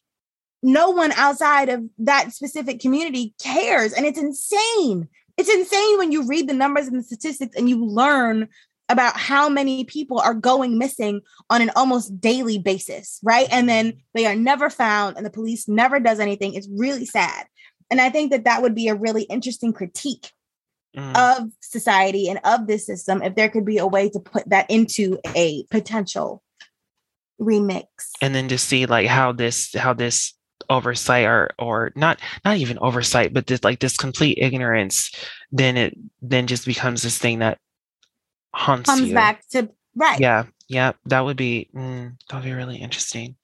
no 0.62 0.90
one 0.90 1.12
outside 1.12 1.68
of 1.68 1.84
that 1.98 2.32
specific 2.32 2.80
community 2.80 3.34
cares 3.40 3.92
and 3.92 4.06
it's 4.06 4.18
insane 4.18 5.08
it's 5.38 5.48
insane 5.48 5.98
when 5.98 6.12
you 6.12 6.26
read 6.26 6.48
the 6.48 6.54
numbers 6.54 6.86
and 6.86 6.98
the 6.98 7.02
statistics 7.02 7.56
and 7.56 7.68
you 7.68 7.84
learn 7.84 8.48
about 8.90 9.16
how 9.16 9.48
many 9.48 9.84
people 9.84 10.18
are 10.18 10.34
going 10.34 10.78
missing 10.78 11.20
on 11.50 11.62
an 11.62 11.70
almost 11.76 12.20
daily 12.20 12.58
basis 12.58 13.20
right? 13.22 13.46
And 13.50 13.68
then 13.68 13.94
they 14.14 14.26
are 14.26 14.34
never 14.34 14.68
found 14.68 15.16
and 15.16 15.24
the 15.24 15.30
police 15.30 15.68
never 15.68 16.00
does 16.00 16.20
anything. 16.20 16.54
It's 16.54 16.68
really 16.70 17.06
sad. 17.06 17.46
And 17.90 18.02
i 18.02 18.10
think 18.10 18.32
that 18.32 18.44
that 18.44 18.60
would 18.60 18.74
be 18.74 18.88
a 18.88 18.94
really 18.94 19.22
interesting 19.22 19.72
critique 19.72 20.32
Mm, 20.96 21.16
of 21.16 21.50
society 21.60 22.28
and 22.30 22.40
of 22.44 22.66
this 22.66 22.86
system 22.86 23.22
if 23.22 23.34
there 23.34 23.50
could 23.50 23.66
be 23.66 23.76
a 23.76 23.86
way 23.86 24.08
to 24.08 24.18
put 24.18 24.48
that 24.48 24.68
into 24.70 25.18
a 25.36 25.62
potential 25.70 26.42
remix. 27.38 27.84
And 28.22 28.34
then 28.34 28.48
to 28.48 28.56
see 28.56 28.86
like 28.86 29.06
how 29.06 29.32
this 29.32 29.74
how 29.74 29.92
this 29.92 30.32
oversight 30.70 31.24
or 31.24 31.50
or 31.58 31.92
not 31.96 32.20
not 32.44 32.58
even 32.58 32.78
oversight 32.80 33.32
but 33.32 33.46
this 33.46 33.64
like 33.64 33.80
this 33.80 33.96
complete 33.96 34.38
ignorance 34.40 35.10
then 35.50 35.76
it 35.76 35.96
then 36.20 36.46
just 36.46 36.66
becomes 36.66 37.02
this 37.02 37.18
thing 37.18 37.38
that 37.38 37.58
haunts 38.54 38.88
comes 38.88 39.08
you. 39.08 39.14
back 39.14 39.46
to 39.48 39.68
right. 39.94 40.20
Yeah 40.20 40.44
yeah 40.68 40.92
that 41.06 41.24
would 41.24 41.36
be 41.36 41.70
mm, 41.74 42.12
that 42.28 42.36
would 42.36 42.44
be 42.44 42.52
really 42.52 42.76
interesting. 42.76 43.36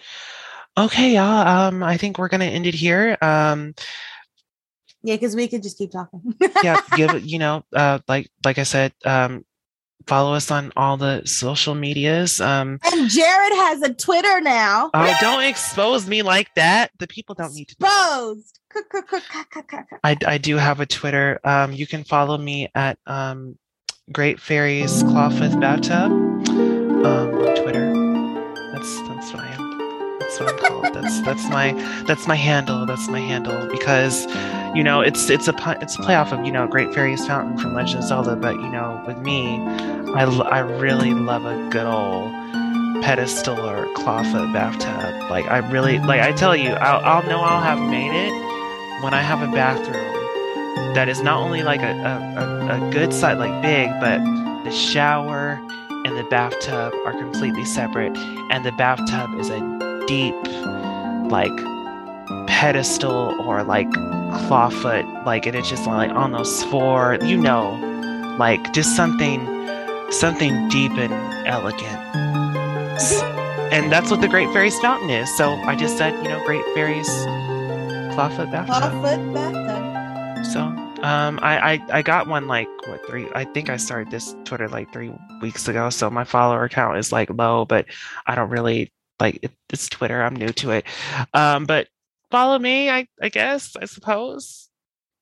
Okay 0.77 1.15
y'all 1.15 1.47
um 1.47 1.83
i 1.83 1.97
think 1.97 2.19
we're 2.19 2.29
gonna 2.29 2.45
end 2.45 2.67
it 2.67 2.75
here 2.75 3.17
um 3.23 3.75
yeah 5.03 5.15
because 5.15 5.37
we 5.37 5.49
could 5.49 5.63
just 5.63 5.79
keep 5.79 5.93
talking. 5.93 6.35
Yeah 6.63 6.81
give 6.97 7.25
you 7.25 7.39
know 7.39 7.65
uh 7.75 8.01
like 8.09 8.29
like 8.45 8.59
i 8.59 8.65
said 8.65 8.93
um 9.05 9.45
follow 10.07 10.35
us 10.35 10.51
on 10.51 10.73
all 10.77 10.97
the 10.97 11.23
social 11.25 11.75
medias 11.75 12.41
um 12.41 12.79
and 12.85 13.09
jared 13.09 13.53
has 13.53 13.81
a 13.83 13.95
twitter 13.95 14.41
now 14.41 14.91
oh 14.93 15.16
don't 15.21 15.45
expose 15.45 16.07
me 16.07 16.23
like 16.23 16.53
that 16.55 16.91
the 16.99 17.07
people 17.07 17.35
don't 17.35 17.55
need 17.55 17.69
to 17.69 17.77
exposed 17.81 18.61
I, 20.03 20.16
I 20.27 20.39
do 20.39 20.57
have 20.57 20.81
a 20.81 20.87
Twitter. 20.87 21.39
Um, 21.45 21.73
you 21.73 21.87
can 21.87 22.05
follow 22.05 22.37
me 22.37 22.69
at 22.75 22.99
um, 23.07 23.57
Great 24.12 24.41
Fairies 24.41 25.03
Clawfoot 25.05 25.61
Bathtub 25.61 26.11
um, 26.11 27.07
on 27.07 27.55
Twitter. 27.57 27.93
That's 28.73 29.01
that's 29.09 29.33
what 29.33 29.45
I. 29.45 29.53
That's 30.35 30.52
what 30.52 30.65
I'm 30.65 30.81
called. 30.82 30.94
That's 30.94 31.20
that's 31.20 31.48
my 31.48 31.73
that's 32.06 32.27
my 32.27 32.35
handle. 32.35 32.86
That's 32.86 33.06
my 33.09 33.20
handle 33.20 33.69
because 33.70 34.27
you 34.74 34.82
know 34.82 35.01
it's 35.01 35.31
it's 35.31 35.47
a 35.47 35.78
it's 35.81 35.97
a 35.97 36.02
playoff 36.02 36.36
of 36.36 36.44
you 36.44 36.51
know 36.51 36.66
Great 36.66 36.93
Fairies 36.93 37.24
Fountain 37.24 37.56
from 37.56 37.74
Legend 37.74 38.02
of 38.02 38.09
Zelda. 38.09 38.35
But 38.35 38.56
you 38.56 38.69
know 38.69 39.02
with 39.06 39.19
me, 39.19 39.59
I 40.15 40.24
I 40.24 40.59
really 40.59 41.15
love 41.15 41.44
a 41.44 41.69
good 41.70 41.86
old 41.86 42.32
pedestal 43.05 43.61
or 43.61 43.86
clawfoot 43.94 44.52
bathtub. 44.52 45.31
Like 45.31 45.47
I 45.47 45.59
really 45.59 46.01
like 46.01 46.20
I 46.20 46.32
tell 46.32 46.56
you, 46.56 46.70
I'll 46.70 47.05
I'll 47.05 47.28
know 47.28 47.40
I'll 47.40 47.62
have 47.62 47.78
made 47.89 48.12
it 48.12 49.02
when 49.05 49.15
I 49.15 49.20
have 49.20 49.40
a 49.40 49.52
bathroom 49.52 50.15
that 50.94 51.09
is 51.09 51.23
not 51.23 51.40
only 51.40 51.62
like 51.62 51.82
a, 51.82 51.93
a, 51.93 52.77
a, 52.77 52.89
a 52.89 52.90
good 52.90 53.12
side, 53.12 53.39
like 53.39 53.62
big, 53.62 53.89
but 54.01 54.19
the 54.65 54.73
shower 54.73 55.61
and 56.05 56.16
the 56.16 56.24
bathtub 56.24 56.93
are 57.05 57.12
completely 57.12 57.65
separate. 57.65 58.16
And 58.51 58.65
the 58.65 58.73
bathtub 58.73 59.39
is 59.39 59.51
a 59.51 59.61
deep, 60.06 60.35
like, 61.31 61.52
pedestal 62.47 63.35
or 63.43 63.62
like 63.62 63.89
clawfoot, 63.90 65.26
like, 65.26 65.47
and 65.47 65.55
it's 65.56 65.68
just 65.68 65.86
like 65.86 66.10
on 66.10 66.32
those 66.32 66.64
four, 66.64 67.18
you 67.22 67.36
know, 67.36 67.72
like 68.39 68.72
just 68.72 68.97
something, 68.97 69.40
something 70.10 70.68
deep 70.68 70.93
and 70.93 71.12
elegant. 71.47 72.01
And 73.72 73.90
that's 73.93 74.10
what 74.10 74.20
the 74.20 74.28
Great 74.28 74.51
Fairies 74.52 74.78
Fountain 74.81 75.10
is. 75.10 75.35
So 75.36 75.52
I 75.52 75.74
just 75.76 75.98
said, 75.98 76.14
you 76.22 76.31
know, 76.31 76.43
Great 76.47 76.64
Fairies 76.74 77.09
Clawfoot 78.14 78.51
Bathtub. 78.51 78.93
Clawfoot 78.93 79.35
bathtub. 79.35 80.47
So, 80.47 80.60
Um, 81.05 81.39
I, 81.43 81.74
I 81.74 81.98
I 81.98 82.02
got 82.02 82.28
one 82.28 82.47
like 82.47 82.68
what 82.86 83.06
three? 83.06 83.28
I 83.35 83.44
think 83.44 83.68
I 83.68 83.76
started 83.76 84.10
this 84.10 84.35
Twitter 84.44 84.68
like 84.68 84.90
three 84.90 85.12
weeks 85.43 85.68
ago, 85.68 85.90
so 85.90 86.09
my 86.09 86.24
follower 86.24 86.66
count 86.68 86.97
is 86.97 87.12
like 87.12 87.28
low, 87.28 87.66
but 87.66 87.85
I 88.26 88.35
don't 88.35 88.48
really 88.48 88.90
like 89.20 89.41
it, 89.43 89.53
it's 89.70 89.89
Twitter. 89.89 90.23
I'm 90.23 90.36
new 90.36 90.49
to 90.49 90.70
it. 90.70 90.85
Um, 91.32 91.65
but 91.65 91.89
follow 92.31 92.59
me, 92.59 92.91
I 92.91 93.07
I 93.20 93.28
guess 93.28 93.77
I 93.81 93.86
suppose. 93.86 94.69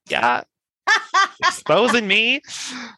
Yeah, 0.08 0.42
exposing 1.40 2.06
me. 2.06 2.42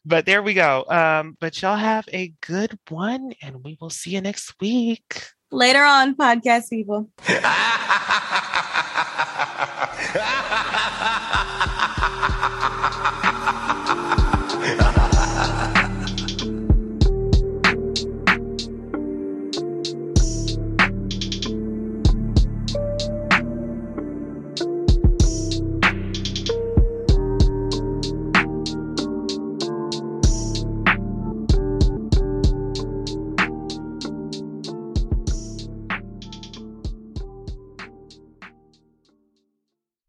But 0.04 0.26
there 0.26 0.42
we 0.42 0.54
go. 0.54 0.84
Um, 0.88 1.36
but 1.40 1.60
y'all 1.60 1.76
have 1.76 2.08
a 2.12 2.32
good 2.40 2.78
one, 2.88 3.34
and 3.42 3.64
we 3.64 3.76
will 3.80 3.90
see 3.90 4.10
you 4.10 4.20
next 4.20 4.54
week. 4.60 5.22
Later 5.50 5.84
on, 5.84 6.16
podcast 6.16 6.70
people. 6.70 7.10